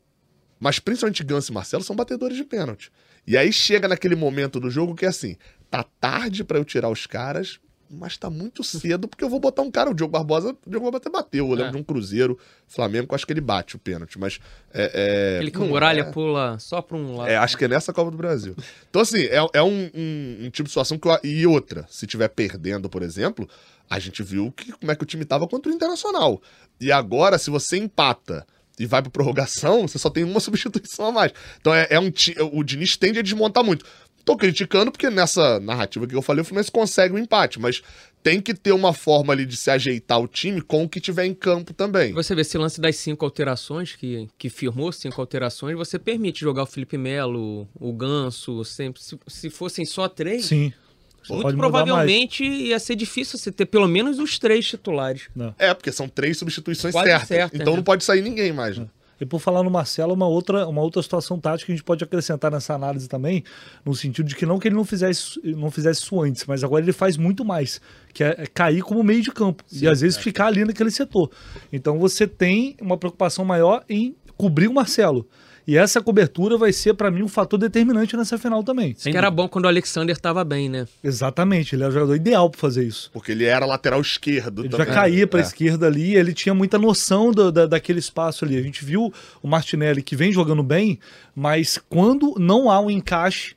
Mas 0.58 0.78
principalmente 0.78 1.24
Ganso 1.24 1.50
e 1.50 1.54
Marcelo 1.54 1.82
são 1.82 1.96
batedores 1.96 2.36
de 2.36 2.44
pênalti. 2.44 2.90
E 3.26 3.36
aí 3.36 3.52
chega 3.52 3.86
naquele 3.88 4.16
momento 4.16 4.58
do 4.58 4.70
jogo 4.70 4.94
que 4.94 5.04
é 5.04 5.08
assim, 5.08 5.36
tá 5.70 5.82
tarde 5.82 6.42
pra 6.44 6.58
eu 6.58 6.64
tirar 6.64 6.88
os 6.88 7.06
caras, 7.06 7.60
mas 7.90 8.16
tá 8.16 8.30
muito 8.30 8.62
cedo 8.62 9.08
porque 9.08 9.24
eu 9.24 9.28
vou 9.28 9.40
botar 9.40 9.62
um 9.62 9.70
cara, 9.70 9.90
o 9.90 9.94
Diogo 9.94 10.12
Barbosa, 10.12 10.56
o 10.64 10.70
Diogo 10.70 10.90
Barbosa 10.90 11.10
bateu, 11.10 11.44
eu 11.46 11.50
lembro 11.54 11.66
É. 11.68 11.70
de 11.72 11.76
um 11.78 11.82
Cruzeiro, 11.82 12.38
Flamengo, 12.68 13.08
que 13.08 13.12
eu 13.12 13.16
acho 13.16 13.26
que 13.26 13.32
ele 13.32 13.40
bate 13.40 13.74
o 13.74 13.78
pênalti, 13.78 14.18
mas 14.18 14.38
é... 14.72 14.90
é 14.94 15.36
Aquele 15.38 15.50
que 15.50 15.58
o 15.58 15.66
Muralha 15.66 16.02
é- 16.02 16.12
pula 16.12 16.56
só 16.60 16.80
pra 16.80 16.96
um 16.96 17.16
lado. 17.16 17.28
é, 17.28 17.36
acho 17.36 17.56
que 17.58 17.64
é 17.64 17.68
nessa 17.68 17.92
Copa 17.92 18.10
do 18.10 18.16
Brasil. 18.16 18.54
Então, 18.88 19.02
assim, 19.02 19.22
é, 19.24 19.44
é 19.54 19.62
um, 19.62 19.90
um- 19.94 20.36
um 20.42 20.50
tipo 20.50 20.64
de 20.64 20.70
situação 20.70 20.96
que. 20.98 21.08
eu- 21.08 21.18
e 21.24 21.46
outra, 21.46 21.84
se 21.90 22.06
tiver 22.06 22.28
perdendo, 22.28 22.88
por 22.88 23.02
exemplo, 23.02 23.48
a 23.88 23.98
gente 23.98 24.22
viu 24.22 24.52
que, 24.52 24.70
como 24.72 24.92
é 24.92 24.94
que 24.94 25.02
o 25.02 25.06
time 25.06 25.24
tava 25.24 25.48
contra 25.48 25.70
o 25.70 25.74
Internacional. 25.74 26.40
E 26.80 26.92
agora, 26.92 27.38
se 27.38 27.50
você 27.50 27.76
empata 27.76 28.46
e 28.78 28.86
vai 28.86 29.02
pra 29.02 29.10
prorrogação, 29.10 29.86
você 29.86 29.98
só 29.98 30.08
tem 30.08 30.22
uma 30.24 30.38
substituição 30.40 31.06
a 31.06 31.12
mais. 31.12 31.32
Então, 31.60 31.74
é, 31.74 31.88
é 31.90 31.98
um 32.00 32.10
o 32.52 32.62
Diniz 32.62 32.96
tende 32.96 33.18
a 33.18 33.22
desmontar 33.22 33.64
muito. 33.64 33.84
Tô 34.24 34.36
criticando 34.36 34.90
porque 34.90 35.08
nessa 35.10 35.58
narrativa 35.60 36.06
que 36.06 36.14
eu 36.14 36.22
falei, 36.22 36.42
o 36.42 36.44
Fluminense 36.44 36.70
consegue 36.70 37.14
um 37.14 37.18
empate, 37.18 37.58
mas 37.58 37.82
tem 38.22 38.40
que 38.40 38.52
ter 38.52 38.72
uma 38.72 38.92
forma 38.92 39.32
ali 39.32 39.46
de 39.46 39.56
se 39.56 39.70
ajeitar 39.70 40.20
o 40.20 40.28
time 40.28 40.60
com 40.60 40.84
o 40.84 40.88
que 40.88 41.00
tiver 41.00 41.24
em 41.24 41.34
campo 41.34 41.72
também. 41.72 42.12
Você 42.12 42.34
vê 42.34 42.42
esse 42.42 42.58
lance 42.58 42.80
das 42.80 42.96
cinco 42.96 43.24
alterações, 43.24 43.96
que, 43.96 44.28
que 44.38 44.50
firmou 44.50 44.92
cinco 44.92 45.20
alterações, 45.20 45.76
você 45.76 45.98
permite 45.98 46.40
jogar 46.40 46.64
o 46.64 46.66
Felipe 46.66 46.98
Melo, 46.98 47.66
o 47.74 47.92
Ganso, 47.92 48.64
sempre. 48.64 49.02
Se, 49.02 49.18
se 49.26 49.50
fossem 49.50 49.86
só 49.86 50.06
três, 50.08 50.46
Sim. 50.46 50.72
muito 51.28 51.56
provavelmente 51.56 52.44
ia 52.44 52.78
ser 52.78 52.96
difícil 52.96 53.38
você 53.38 53.50
ter 53.50 53.66
pelo 53.66 53.88
menos 53.88 54.18
os 54.18 54.38
três 54.38 54.66
titulares. 54.66 55.28
É, 55.58 55.72
porque 55.72 55.90
são 55.90 56.08
três 56.08 56.36
substituições 56.36 56.92
Quase 56.92 57.08
certas. 57.08 57.28
certas, 57.28 57.60
então 57.60 57.72
né? 57.72 57.76
não 57.78 57.84
pode 57.84 58.04
sair 58.04 58.20
ninguém 58.20 58.52
mais. 58.52 58.76
Né? 58.76 58.86
E 59.20 59.26
por 59.26 59.38
falar 59.38 59.62
no 59.62 59.70
Marcelo, 59.70 60.14
uma 60.14 60.26
outra, 60.26 60.66
uma 60.66 60.80
outra 60.80 61.02
situação 61.02 61.38
tática 61.38 61.66
que 61.66 61.72
a 61.72 61.74
gente 61.74 61.84
pode 61.84 62.02
acrescentar 62.02 62.50
nessa 62.50 62.74
análise 62.74 63.08
também, 63.08 63.44
no 63.84 63.94
sentido 63.94 64.26
de 64.26 64.34
que 64.34 64.46
não 64.46 64.58
que 64.58 64.68
ele 64.68 64.74
não 64.74 64.84
fizesse, 64.84 65.38
não 65.44 65.70
fizesse 65.70 66.00
isso 66.00 66.20
antes, 66.20 66.46
mas 66.46 66.64
agora 66.64 66.82
ele 66.82 66.92
faz 66.92 67.16
muito 67.16 67.44
mais, 67.44 67.80
que 68.14 68.24
é, 68.24 68.34
é 68.38 68.46
cair 68.46 68.82
como 68.82 69.02
meio 69.02 69.22
de 69.22 69.30
campo 69.30 69.62
e 69.70 69.86
às 69.86 70.00
vezes 70.00 70.16
ficar 70.16 70.46
ali 70.46 70.64
naquele 70.64 70.90
setor. 70.90 71.30
Então 71.72 71.98
você 71.98 72.26
tem 72.26 72.76
uma 72.80 72.96
preocupação 72.96 73.44
maior 73.44 73.84
em 73.88 74.16
cobrir 74.36 74.68
o 74.68 74.72
Marcelo. 74.72 75.28
E 75.66 75.76
essa 75.76 76.00
cobertura 76.00 76.56
vai 76.58 76.72
ser, 76.72 76.94
para 76.94 77.10
mim, 77.10 77.22
um 77.22 77.28
fator 77.28 77.58
determinante 77.58 78.16
nessa 78.16 78.36
final 78.38 78.64
também. 78.64 78.92
Isso 78.96 79.08
que 79.10 79.16
era 79.16 79.30
bom 79.30 79.48
quando 79.48 79.66
o 79.66 79.68
Alexander 79.68 80.16
tava 80.18 80.42
bem, 80.42 80.68
né? 80.68 80.86
Exatamente, 81.04 81.74
ele 81.76 81.84
é 81.84 81.88
o 81.88 81.90
jogador 81.90 82.14
ideal 82.16 82.48
para 82.50 82.60
fazer 82.60 82.84
isso. 82.84 83.10
Porque 83.12 83.30
ele 83.32 83.44
era 83.44 83.64
lateral 83.66 84.00
esquerdo 84.00 84.62
Ele 84.62 84.68
também. 84.70 84.86
já 84.86 84.92
caía 84.92 85.26
para 85.26 85.40
a 85.40 85.42
É. 85.42 85.46
esquerda 85.46 85.86
ali, 85.86 86.16
ele 86.16 86.32
tinha 86.32 86.54
muita 86.54 86.78
noção 86.78 87.30
do- 87.30 87.52
da, 87.52 87.66
daquele 87.66 87.98
espaço 88.00 88.44
ali. 88.44 88.56
A 88.56 88.62
gente 88.62 88.84
viu 88.84 89.12
o 89.42 89.46
Martinelli 89.48 90.02
que 90.02 90.16
vem 90.16 90.32
jogando 90.32 90.62
bem, 90.62 90.98
mas 91.34 91.78
quando 91.88 92.34
não 92.38 92.70
há 92.70 92.80
um 92.80 92.90
encaixe, 92.90 93.54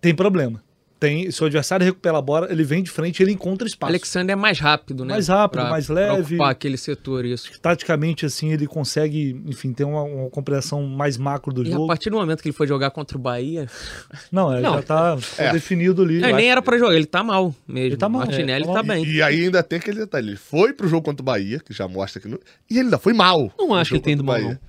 tem 0.00 0.14
problema. 0.14 0.62
Tem, 1.02 1.28
se 1.32 1.42
o 1.42 1.46
adversário 1.46 1.84
recupera 1.84 2.16
a 2.16 2.22
bola, 2.22 2.46
ele 2.48 2.62
vem 2.62 2.80
de 2.80 2.88
frente, 2.88 3.20
ele 3.20 3.32
encontra 3.32 3.64
O 3.64 3.68
espaço. 3.68 3.90
Alexander 3.90 4.34
é 4.34 4.36
mais 4.36 4.60
rápido, 4.60 5.04
né? 5.04 5.14
Mais 5.14 5.26
rápido, 5.26 5.62
mais 5.64 5.86
pra 5.86 5.94
leve. 5.96 6.36
ocupar 6.36 6.50
aquele 6.52 6.76
setor, 6.76 7.24
isso. 7.24 7.50
Taticamente, 7.60 8.24
assim, 8.24 8.52
ele 8.52 8.68
consegue, 8.68 9.42
enfim, 9.46 9.72
ter 9.72 9.82
uma, 9.82 10.02
uma 10.04 10.30
compreensão 10.30 10.84
mais 10.84 11.16
macro 11.16 11.52
do 11.52 11.64
E 11.64 11.68
a 11.68 11.72
jogo. 11.72 11.88
partir 11.88 12.08
do 12.10 12.16
momento 12.16 12.40
que 12.40 12.48
ele 12.50 12.56
foi 12.56 12.68
jogar 12.68 12.92
contra 12.92 13.18
o 13.18 13.20
Bahia, 13.20 13.66
Não, 14.30 14.52
é, 14.52 14.60
Não, 14.60 14.74
já 14.74 14.82
tá 14.82 15.18
é. 15.38 15.50
definido 15.52 16.02
ali. 16.02 16.20
não, 16.20 16.28
Eu 16.28 16.36
nem 16.36 16.48
era 16.48 16.62
pra 16.62 16.78
jogar, 16.78 16.94
ele 16.94 17.04
tá 17.06 17.24
mal 17.24 17.52
mesmo. 17.66 17.86
Ele 17.88 17.96
tá 17.96 18.08
mal, 18.08 18.20
Martinelli 18.24 18.62
é, 18.62 18.66
tá 18.68 18.72
tá 18.74 18.82
mal. 18.84 18.96
bem. 18.96 19.04
E, 19.04 19.14
e 19.16 19.22
aí 19.22 19.42
ainda 19.42 19.60
tem 19.60 19.80
aquele 19.80 19.98
detalhe. 19.98 20.28
Ele 20.28 20.36
foi 20.36 20.72
pro 20.72 20.86
jogo 20.86 21.04
contra 21.04 21.20
o 21.20 21.24
Bahia, 21.24 21.58
que 21.58 21.72
já 21.74 21.88
mostra 21.88 22.22
que. 22.22 22.28
Não... 22.28 22.38
E 22.70 22.74
ele 22.74 22.84
ainda 22.84 22.98
foi 22.98 23.12
mal. 23.12 23.52
Não 23.58 23.74
acho 23.74 23.90
que 23.90 23.96
ele 23.96 24.04
tem 24.04 24.14
o 24.14 24.18
do 24.18 24.24
mal, 24.24 24.36
Bahia. 24.40 24.60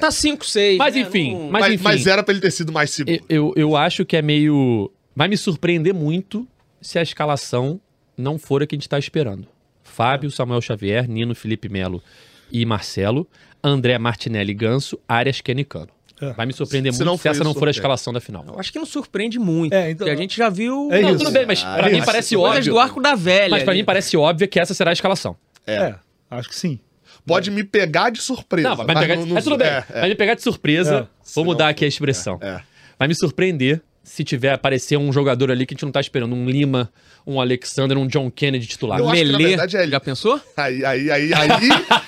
Tá 0.00 0.08
5-6. 0.08 0.78
Mas 0.78 0.94
né? 0.94 1.00
enfim, 1.02 1.34
Não- 1.34 1.50
mas 1.50 1.60
Mas, 1.62 1.72
enfim. 1.74 1.84
mas 1.84 2.06
era 2.06 2.22
pra 2.22 2.32
ele 2.32 2.40
ter 2.40 2.50
sido 2.50 2.72
mais 2.72 2.90
seguro. 2.90 3.16
Eu, 3.28 3.48
eu, 3.48 3.52
eu 3.56 3.76
acho 3.76 4.04
que 4.04 4.16
é 4.16 4.22
meio. 4.22 4.90
Vai 5.14 5.28
me 5.28 5.36
surpreender 5.36 5.92
muito 5.94 6.46
se 6.80 6.98
a 6.98 7.02
escalação 7.02 7.80
não 8.16 8.38
for 8.38 8.62
a 8.62 8.66
que 8.66 8.74
a 8.74 8.78
gente 8.78 8.88
tá 8.88 8.98
esperando. 8.98 9.46
Fábio, 9.82 10.30
Samuel 10.30 10.60
Xavier, 10.60 11.08
Nino, 11.08 11.34
Felipe 11.34 11.68
Melo 11.68 12.02
e 12.50 12.64
Marcelo, 12.64 13.26
André 13.62 13.98
Martinelli 13.98 14.54
Ganso, 14.54 14.98
Arias 15.08 15.40
Kenicano. 15.40 15.88
É. 16.20 16.32
Vai 16.34 16.44
me 16.46 16.52
surpreender 16.52 16.92
Se 16.92 16.98
muito 16.98 17.10
não 17.10 17.16
se 17.16 17.28
essa 17.28 17.42
não 17.42 17.54
for 17.54 17.66
a 17.66 17.70
escalação 17.70 18.12
da 18.12 18.20
final. 18.20 18.44
Eu 18.46 18.60
acho 18.60 18.70
que 18.70 18.78
não 18.78 18.84
surpreende 18.84 19.38
muito. 19.38 19.72
É, 19.72 19.90
então- 19.90 20.06
porque 20.06 20.10
a 20.10 20.16
gente 20.16 20.36
já 20.36 20.50
viu 20.50 20.88
É 20.92 21.00
Não, 21.00 21.10
isso. 21.10 21.18
tudo 21.18 21.30
bem, 21.30 21.46
mas 21.46 21.62
Ah, 21.64 21.76
pra 21.78 21.88
mim 21.90 22.02
parece 22.04 22.36
óbvio. 22.36 22.72
do 22.74 22.78
arco 22.78 23.00
da 23.00 23.14
velha. 23.14 23.50
Mas 23.50 23.62
pra 23.62 23.72
ali. 23.72 23.80
mim 23.80 23.84
parece 23.86 24.16
óbvio 24.18 24.46
que 24.46 24.60
essa 24.60 24.74
será 24.74 24.90
a 24.90 24.92
escalação. 24.92 25.34
É, 25.66 25.94
acho 26.30 26.48
que 26.50 26.54
sim. 26.56 26.78
Pode 27.26 27.50
me 27.50 27.64
pegar 27.64 28.10
de 28.10 28.20
surpresa. 28.20 28.68
Não, 28.68 28.76
vai 28.76 28.86
me 28.86 28.94
pegar 29.00 29.14
de... 29.16 29.32
Mas 29.32 29.44
tudo 29.44 29.56
bem. 29.56 29.66
é, 29.68 29.84
é. 29.90 30.00
Vai 30.00 30.08
me 30.10 30.14
pegar 30.14 30.34
de 30.34 30.42
surpresa. 30.42 31.08
É. 31.10 31.30
Vou 31.34 31.44
mudar 31.44 31.68
aqui 31.68 31.84
a 31.84 31.88
expressão. 31.88 32.38
É. 32.42 32.60
Vai 32.98 33.08
me 33.08 33.14
surpreender 33.14 33.82
se 34.02 34.24
tiver 34.24 34.52
aparecer 34.52 34.96
um 34.96 35.12
jogador 35.12 35.50
ali 35.50 35.66
que 35.66 35.74
a 35.74 35.76
gente 35.76 35.84
não 35.84 35.92
tá 35.92 36.00
esperando. 36.00 36.34
Um 36.34 36.48
Lima, 36.48 36.90
um 37.26 37.40
Alexander, 37.40 37.96
um 37.98 38.06
John 38.06 38.30
Kennedy 38.30 38.66
titular. 38.66 38.98
Eu 38.98 39.08
acho 39.08 39.22
que, 39.22 39.24
na 39.30 39.38
Melê, 39.38 39.48
verdade, 39.50 39.76
é 39.76 39.82
ele. 39.82 39.90
já 39.92 40.00
pensou? 40.00 40.40
Aí, 40.56 40.84
aí, 40.84 41.10
aí, 41.10 41.32
aí, 41.34 41.50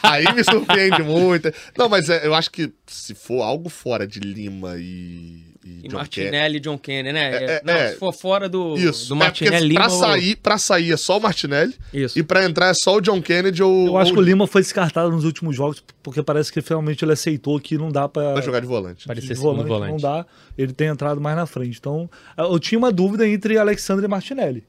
aí 0.03 0.35
me 0.35 0.43
surpreende 0.43 1.03
muito. 1.03 1.53
Não, 1.77 1.89
mas 1.89 2.09
é, 2.09 2.27
eu 2.27 2.35
acho 2.35 2.51
que 2.51 2.73
se 2.87 3.15
for 3.15 3.43
algo 3.43 3.69
fora 3.69 4.07
de 4.07 4.21
Lima 4.21 4.77
e, 4.79 5.52
e 5.65 5.85
E 5.85 5.89
John 5.89 5.97
Martinelli 5.97 6.57
e 6.57 6.61
John 6.61 6.79
Kennedy, 6.79 7.13
né? 7.13 7.31
É, 7.31 7.45
é, 7.45 7.63
não, 7.65 7.73
é. 7.73 7.93
se 7.93 7.99
for 7.99 8.13
fora 8.13 8.49
do, 8.49 8.77
Isso. 8.77 9.09
do 9.09 9.15
é 9.15 9.19
Martinelli 9.19 9.69
Lima... 9.69 9.81
pra, 9.81 9.93
ou- 9.93 9.99
sair, 10.01 10.37
pra 10.37 10.59
sair 10.59 10.93
é 10.93 10.97
só 10.97 11.19
o 11.19 11.21
Martinelli 11.21 11.75
Isso. 11.93 12.19
e 12.19 12.23
pra 12.23 12.45
entrar 12.45 12.69
é 12.69 12.75
só 12.75 12.97
o 12.97 13.01
John 13.01 13.23
Kennedy 13.23 13.63
ou 13.63 13.87
Eu 13.87 13.99
acho 13.99 14.11
ou 14.11 14.17
que 14.17 14.21
o 14.23 14.25
Lima 14.25 14.47
foi 14.47 14.63
descartado 14.63 15.11
nos 15.11 15.25
últimos 15.25 15.55
jogos, 15.55 15.83
porque 16.03 16.23
parece 16.23 16.53
que 16.53 16.61
finalmente 16.61 17.05
ele 17.05 17.13
aceitou 17.13 17.59
que 17.61 17.79
não 17.79 17.91
dá 17.91 18.09
pra. 18.09 18.35
vai 18.35 18.43
jogar 18.43 18.61
de 18.61 18.67
volante. 18.67 19.07
Vai 19.07 19.17
de 19.17 19.35
volante, 19.35 19.69
volante. 19.69 19.91
não 19.93 19.99
dá, 19.99 20.27
ele 20.59 20.73
tem 20.73 20.89
entrado 20.89 21.21
mais 21.21 21.37
na 21.37 21.47
frente. 21.47 21.79
Então, 21.79 22.11
eu 22.37 22.59
tinha 22.59 22.79
uma 22.79 22.91
dúvida 22.93 23.27
entre 23.29 23.57
Alexandre 23.59 24.05
e 24.05 24.09
Martinelli. 24.09 24.65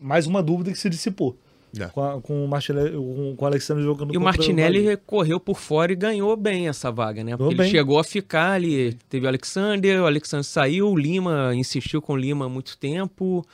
Mais 0.00 0.26
uma 0.26 0.42
dúvida 0.42 0.72
que 0.72 0.78
se 0.78 0.90
dissipou. 0.90 1.38
É. 1.80 1.86
Com, 1.88 2.02
a- 2.04 2.20
com 2.20 2.44
o 2.44 2.48
Martinelli, 2.48 2.90
com, 2.96 3.34
com 3.36 3.44
o 3.44 3.48
Alexandre 3.48 3.82
jogando 3.82 4.14
E 4.14 4.16
o 4.16 4.20
Martinelli 4.20 4.82
Bahia. 4.82 4.96
correu 5.06 5.40
por 5.40 5.58
fora 5.58 5.92
e 5.92 5.96
ganhou 5.96 6.36
bem 6.36 6.68
essa 6.68 6.90
vaga, 6.90 7.22
né? 7.24 7.36
Porque 7.36 7.52
ele 7.54 7.62
bem. 7.62 7.70
chegou 7.70 7.98
a 7.98 8.04
ficar 8.04 8.52
ali. 8.52 8.94
Teve 9.08 9.26
o 9.26 9.28
Alexander, 9.28 10.02
o 10.02 10.06
Alexander 10.06 10.44
saiu, 10.44 10.88
o 10.90 10.96
Lima 10.96 11.52
insistiu 11.54 12.00
com 12.02 12.12
o 12.12 12.16
Lima 12.16 12.46
há 12.46 12.48
muito 12.48 12.76
tempo. 12.78 13.44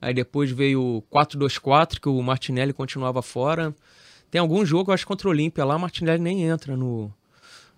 Aí 0.00 0.12
depois 0.14 0.50
veio 0.50 0.80
o 0.82 1.02
4-2-4, 1.10 2.00
que 2.00 2.08
o 2.08 2.22
Martinelli 2.22 2.72
continuava 2.72 3.22
fora. 3.22 3.74
Tem 4.30 4.40
algum 4.40 4.64
jogo, 4.64 4.90
eu 4.90 4.94
acho, 4.94 5.06
contra 5.06 5.28
o 5.28 5.30
Olímpia 5.30 5.64
lá, 5.64 5.76
o 5.76 5.80
Martinelli 5.80 6.22
nem 6.22 6.42
entra 6.44 6.76
no, 6.76 7.10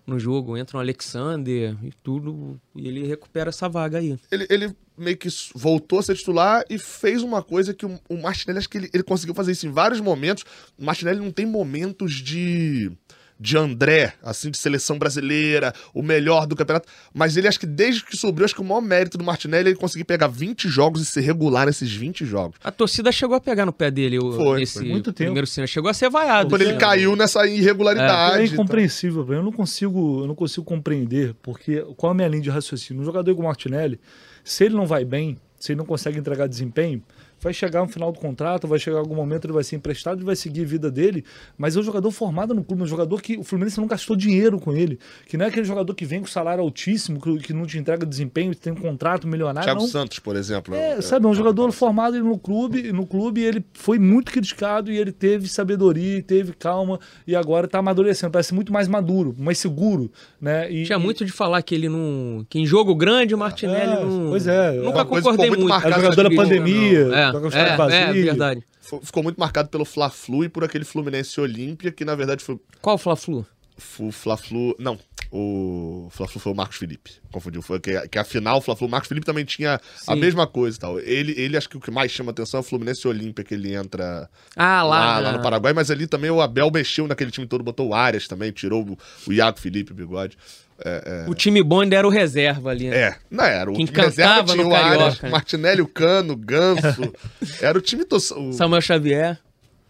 no 0.05 0.19
jogo. 0.19 0.57
Entra 0.57 0.77
o 0.77 0.79
Alexander 0.79 1.77
e 1.83 1.91
tudo. 2.03 2.59
E 2.75 2.87
ele 2.87 3.05
recupera 3.05 3.49
essa 3.49 3.67
vaga 3.69 3.99
aí. 3.99 4.17
Ele, 4.31 4.47
ele 4.49 4.75
meio 4.97 5.17
que 5.17 5.29
voltou 5.55 5.99
a 5.99 6.03
ser 6.03 6.15
titular 6.15 6.63
e 6.69 6.77
fez 6.77 7.23
uma 7.23 7.41
coisa 7.41 7.73
que 7.73 7.85
o, 7.85 7.99
o 8.09 8.21
Martinelli, 8.21 8.59
acho 8.59 8.69
que 8.69 8.77
ele, 8.77 8.89
ele 8.93 9.03
conseguiu 9.03 9.33
fazer 9.33 9.53
isso 9.53 9.65
em 9.65 9.71
vários 9.71 10.01
momentos. 10.01 10.43
O 10.77 10.83
Martinelli 10.83 11.19
não 11.19 11.31
tem 11.31 11.45
momentos 11.45 12.13
de. 12.13 12.91
De 13.39 13.57
André, 13.57 14.13
assim, 14.21 14.51
de 14.51 14.57
seleção 14.57 14.99
brasileira, 14.99 15.73
o 15.93 16.01
melhor 16.03 16.45
do 16.45 16.55
campeonato. 16.55 16.87
Mas 17.13 17.37
ele 17.37 17.47
acho 17.47 17.59
que 17.59 17.65
desde 17.65 18.03
que 18.03 18.17
subiu, 18.17 18.43
acho 18.43 18.53
que 18.53 18.59
o 18.59 18.65
maior 18.65 18.81
mérito 18.81 19.17
do 19.17 19.23
Martinelli 19.23 19.67
é 19.69 19.71
ele 19.71 19.79
conseguir 19.79 20.03
pegar 20.03 20.27
20 20.27 20.67
jogos 20.67 21.01
e 21.01 21.05
ser 21.05 21.21
regular 21.21 21.65
nesses 21.65 21.89
20 21.93 22.25
jogos. 22.25 22.57
A 22.61 22.69
torcida 22.71 23.11
chegou 23.11 23.35
a 23.35 23.39
pegar 23.39 23.65
no 23.65 23.71
pé 23.71 23.89
dele 23.89 24.19
o- 24.19 24.33
Foi, 24.33 24.59
nesse 24.59 24.79
foi. 24.79 24.87
Muito 24.89 25.13
tempo. 25.13 25.27
primeiro 25.27 25.47
cena. 25.47 25.65
Chegou 25.67 25.89
a 25.89 25.93
ser 25.93 26.09
vaiado. 26.09 26.49
Quando 26.49 26.61
ele 26.61 26.73
né? 26.73 26.77
caiu 26.79 27.15
nessa 27.15 27.47
irregularidade. 27.47 28.43
É 28.43 28.45
tal. 28.47 28.53
incompreensível, 28.55 29.25
eu 29.33 29.41
não 29.43 29.51
consigo, 29.53 30.21
eu 30.23 30.27
não 30.27 30.35
consigo 30.35 30.65
compreender, 30.65 31.33
porque 31.41 31.81
qual 31.95 32.11
é 32.11 32.13
a 32.13 32.15
minha 32.15 32.27
linha 32.27 32.41
de 32.43 32.49
raciocínio? 32.49 33.01
Um 33.01 33.05
jogador 33.05 33.31
igual 33.31 33.45
o 33.45 33.47
Martinelli, 33.47 33.99
se 34.43 34.65
ele 34.65 34.75
não 34.75 34.85
vai 34.85 35.05
bem, 35.05 35.37
se 35.57 35.71
ele 35.71 35.77
não 35.77 35.85
consegue 35.85 36.17
entregar 36.19 36.47
desempenho, 36.47 37.01
vai 37.41 37.53
chegar 37.53 37.81
no 37.81 37.87
final 37.87 38.11
do 38.11 38.19
contrato, 38.19 38.67
vai 38.67 38.79
chegar 38.79 38.99
algum 38.99 39.15
momento, 39.15 39.45
ele 39.45 39.53
vai 39.53 39.63
ser 39.63 39.75
emprestado, 39.75 40.17
ele 40.17 40.25
vai 40.25 40.35
seguir 40.35 40.63
a 40.63 40.65
vida 40.65 40.91
dele, 40.91 41.23
mas 41.57 41.75
é 41.75 41.79
um 41.79 41.83
jogador 41.83 42.11
formado 42.11 42.53
no 42.53 42.63
clube, 42.63 42.83
um 42.83 42.87
jogador 42.87 43.21
que 43.21 43.37
o 43.37 43.43
Fluminense 43.43 43.79
não 43.79 43.87
gastou 43.87 44.15
dinheiro 44.15 44.59
com 44.59 44.73
ele, 44.73 44.99
que 45.27 45.37
não 45.37 45.45
é 45.45 45.49
aquele 45.49 45.65
jogador 45.65 45.93
que 45.93 46.05
vem 46.05 46.19
com 46.21 46.27
salário 46.27 46.63
altíssimo, 46.63 47.19
que, 47.19 47.37
que 47.39 47.53
não 47.53 47.65
te 47.65 47.77
entrega 47.77 48.05
desempenho, 48.05 48.51
que 48.51 48.57
tem 48.57 48.73
um 48.73 48.75
contrato 48.75 49.27
milionário, 49.27 49.65
Thiago 49.65 49.81
não. 49.81 49.87
Santos, 49.87 50.19
por 50.19 50.35
exemplo. 50.35 50.75
É, 50.75 51.01
sabe, 51.01 51.25
é 51.25 51.29
um 51.29 51.33
jogador 51.33 51.71
formado 51.71 52.21
no 52.23 52.37
clube, 52.37 52.91
no 52.91 53.05
clube, 53.05 53.41
e 53.41 53.45
ele 53.45 53.63
foi 53.73 53.99
muito 53.99 54.31
criticado 54.31 54.91
e 54.91 54.97
ele 54.97 55.11
teve 55.11 55.47
sabedoria, 55.47 56.21
teve 56.21 56.53
calma 56.53 56.99
e 57.25 57.35
agora 57.35 57.67
tá 57.67 57.79
amadurecendo, 57.79 58.31
parece 58.31 58.53
muito 58.53 58.73
mais 58.73 58.87
maduro, 58.87 59.35
mais 59.37 59.57
seguro, 59.57 60.11
né? 60.41 60.71
E, 60.71 60.83
Tinha 60.83 60.99
muito 60.99 61.23
de 61.25 61.31
falar 61.31 61.61
que 61.61 61.75
ele 61.75 61.89
não. 61.89 62.45
Que 62.49 62.59
em 62.59 62.65
jogo 62.65 62.95
grande 62.95 63.33
o 63.33 63.37
Martinelli 63.37 63.93
É, 63.93 64.05
não. 64.05 64.29
Pois 64.29 64.47
é, 64.47 64.71
Nunca 64.73 65.03
que 65.03 65.09
concordei 65.09 65.49
muito 65.49 65.59
muito. 65.61 65.87
é 65.87 65.91
jogador 65.91 66.29
da 66.29 66.35
pandemia, 66.35 67.09
É, 67.13 67.28
joga 67.31 67.49
com 67.51 67.57
é, 67.57 67.77
vazio. 67.77 67.97
é, 67.97 68.13
verdade. 68.13 68.63
Ficou 69.03 69.21
muito 69.21 69.37
marcado 69.39 69.69
pelo 69.69 69.85
Fla-Flu 69.85 70.43
e 70.45 70.49
por 70.49 70.63
aquele 70.63 70.83
Fluminense 70.85 71.39
Olímpia, 71.39 71.91
que 71.91 72.03
na 72.03 72.15
verdade 72.15 72.43
foi 72.43 72.59
Qual 72.81 72.95
o 72.95 72.97
Fla-Flu? 72.97 73.45
o 73.99 74.11
Fla-Flu. 74.11 74.75
Não, 74.79 74.99
o 75.31 76.09
Fla-Flu 76.11 76.39
foi 76.41 76.51
o 76.51 76.55
Marcos 76.55 76.77
Felipe. 76.77 77.11
Confundiu. 77.31 77.61
Foi 77.61 77.79
que, 77.79 78.07
que 78.09 78.17
afinal 78.19 78.57
o 78.57 78.61
Fla-Flu, 78.61 78.87
o 78.87 78.89
Marcos 78.89 79.07
Felipe 79.07 79.25
também 79.25 79.45
tinha 79.45 79.75
a 80.07 80.13
Sim. 80.13 80.19
mesma 80.19 80.47
coisa 80.47 80.75
e 80.75 80.79
tal. 80.79 80.99
Ele, 80.99 81.33
ele 81.39 81.55
acho 81.55 81.69
que 81.69 81.77
o 81.77 81.79
que 81.79 81.91
mais 81.91 82.11
chama 82.11 82.31
atenção 82.31 82.57
é 82.59 82.61
o 82.61 82.63
Fluminense 82.65 83.07
Olímpia, 83.07 83.43
que 83.43 83.53
ele 83.53 83.73
entra 83.75 84.29
Ah, 84.55 84.81
lá. 84.83 84.99
lá, 84.99 85.19
lá 85.19 85.31
na- 85.31 85.37
no 85.37 85.43
Paraguai, 85.43 85.71
mas 85.73 85.91
ali 85.91 86.07
também 86.07 86.29
o 86.31 86.41
Abel 86.41 86.71
mexeu 86.73 87.07
naquele 87.07 87.31
time 87.31 87.45
todo, 87.47 87.63
botou 87.63 87.89
o 87.89 87.93
Arias 87.93 88.27
também, 88.27 88.51
tirou 88.51 88.83
o, 88.83 88.97
o 89.27 89.31
Iago 89.33 89.59
Felipe, 89.59 89.91
o 89.91 89.95
bigode. 89.95 90.35
O 91.27 91.33
time 91.35 91.61
bom 91.61 91.81
ainda 91.81 91.95
era 91.95 92.07
o 92.07 92.09
reserva 92.11 92.69
ali. 92.69 92.89
né? 92.89 92.97
É, 92.97 93.15
não 93.29 93.43
era. 93.43 93.69
O 93.69 93.75
Quem 93.75 93.85
time 93.85 94.01
reserva 94.01 94.43
tinha 94.53 94.63
no 94.63 94.69
o 94.69 94.75
Arias, 94.75 94.97
Carioca, 94.97 95.19
né? 95.23 95.29
Martinelli, 95.29 95.81
o 95.81 95.87
Cano, 95.87 96.35
Ganso. 96.35 97.13
era 97.61 97.77
o 97.77 97.81
time 97.81 98.05
do. 98.05 98.15
O, 98.15 98.53
Samuel 98.53 98.81
Xavier. 98.81 99.39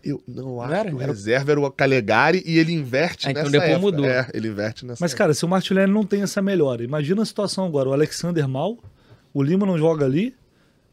eu 0.04 0.22
não 0.28 0.62
acho 0.62 0.74
era? 0.74 0.90
que 0.90 0.96
o 0.96 1.02
Era- 1.02 1.12
reserva 1.12 1.52
era 1.52 1.60
o 1.60 1.72
Calegari 1.72 2.42
e 2.46 2.58
ele 2.58 2.72
inverte 2.74 3.28
Ah, 3.28 3.32
então 3.32 3.44
nessa 3.44 3.52
depois 3.52 3.72
época. 3.72 3.86
mudou. 3.92 4.06
É, 4.06 4.28
ele 4.34 4.48
inverte 4.48 4.86
nessa 4.86 5.04
Mas, 5.04 5.12
época. 5.12 5.24
cara, 5.26 5.34
se 5.34 5.46
o 5.46 5.48
Martinelli 5.48 5.92
não 5.92 6.04
tem 6.06 6.22
essa 6.22 6.42
melhora, 6.42 6.84
imagina 6.84 7.22
a 7.22 7.26
situação 7.26 7.66
agora. 7.66 7.90
O 7.90 7.94
Alexander 7.94 8.48
mal, 8.48 8.78
o 9.34 9.44
Lima 9.44 9.66
não 9.66 9.78
joga 9.78 10.06
ali, 10.06 10.34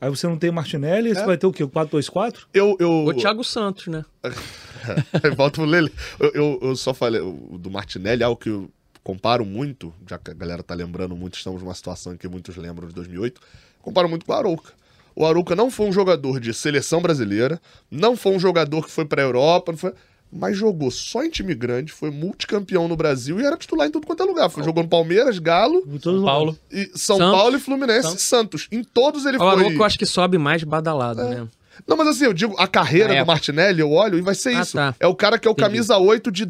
aí 0.00 0.10
você 0.10 0.26
não 0.26 0.36
tem 0.36 0.50
Martinelli, 0.50 1.14
você 1.14 1.20
É. 1.22 1.24
vai 1.26 1.38
ter 1.38 1.46
o 1.46 1.52
quê? 1.52 1.62
O 1.64 1.68
4-2-4? 1.70 2.46
Eu, 2.52 2.76
eu, 2.78 2.90
O 3.06 3.14
Thiago 3.14 3.42
Santos, 3.44 3.86
né? 3.86 4.04
Volto 5.36 5.54
pro 5.54 5.64
Lele. 5.64 5.90
Eu, 6.20 6.30
eu, 6.34 6.58
eu 6.62 6.76
só 6.76 6.92
falei 6.94 7.20
o 7.20 7.56
do 7.58 7.70
Martinelli, 7.70 8.22
algo 8.22 8.36
que 8.38 8.48
eu 8.50 8.70
comparo 9.06 9.46
muito, 9.46 9.94
já 10.04 10.18
que 10.18 10.32
a 10.32 10.34
galera 10.34 10.64
tá 10.64 10.74
lembrando 10.74 11.14
muito, 11.14 11.36
estamos 11.36 11.62
numa 11.62 11.74
situação 11.74 12.14
em 12.14 12.16
que 12.16 12.26
muitos 12.26 12.56
lembram 12.56 12.88
de 12.88 12.94
2008, 12.94 13.40
comparo 13.80 14.08
muito 14.08 14.26
com 14.26 14.32
o 14.32 14.34
Arouca. 14.34 14.72
O 15.14 15.24
Arouca 15.24 15.54
não 15.54 15.70
foi 15.70 15.86
um 15.86 15.92
jogador 15.92 16.40
de 16.40 16.52
seleção 16.52 17.00
brasileira, 17.00 17.60
não 17.88 18.16
foi 18.16 18.32
um 18.32 18.40
jogador 18.40 18.84
que 18.84 18.90
foi 18.90 19.04
pra 19.04 19.22
Europa, 19.22 19.70
não 19.70 19.78
foi... 19.78 19.92
mas 20.32 20.56
jogou 20.56 20.90
só 20.90 21.22
em 21.22 21.30
time 21.30 21.54
grande, 21.54 21.92
foi 21.92 22.10
multicampeão 22.10 22.88
no 22.88 22.96
Brasil 22.96 23.38
e 23.38 23.44
era 23.44 23.56
titular 23.56 23.86
em 23.86 23.92
tudo 23.92 24.08
quanto 24.08 24.24
é 24.24 24.26
lugar. 24.26 24.50
Foi, 24.50 24.64
jogou 24.64 24.82
no 24.82 24.88
Palmeiras, 24.88 25.38
Galo, 25.38 25.84
os 25.86 26.24
Paulo. 26.24 26.58
e 26.68 26.90
São 26.96 27.16
Santos. 27.16 27.38
Paulo 27.38 27.56
e 27.56 27.60
Fluminense 27.60 28.08
Santos. 28.08 28.24
e 28.24 28.26
Santos. 28.26 28.68
Em 28.72 28.82
todos 28.82 29.24
ele 29.24 29.36
O 29.36 29.38
foi. 29.38 29.48
Arouca 29.50 29.76
eu 29.76 29.84
acho 29.84 30.00
que 30.00 30.06
sobe 30.06 30.36
mais 30.36 30.64
badalado, 30.64 31.22
né? 31.22 31.46
Não, 31.86 31.96
mas 31.96 32.08
assim, 32.08 32.24
eu 32.24 32.32
digo, 32.32 32.54
a 32.58 32.66
carreira 32.68 33.14
Na 33.14 33.22
do. 33.22 33.26
Martinelli, 33.26 33.80
eu 33.80 33.90
olho 33.90 34.18
e 34.18 34.22
vai 34.22 34.34
ser 34.34 34.56
Ah, 34.56 34.60
isso. 34.62 34.76
tá. 34.76 34.94
É 35.00 35.06
o 35.06 35.14
cara 35.14 35.38
que 35.38 35.48
é 35.48 35.50
o 35.50 35.52
Entendi. 35.52 35.68
camisa 35.68 35.98
8 35.98 36.30
de 36.30 36.48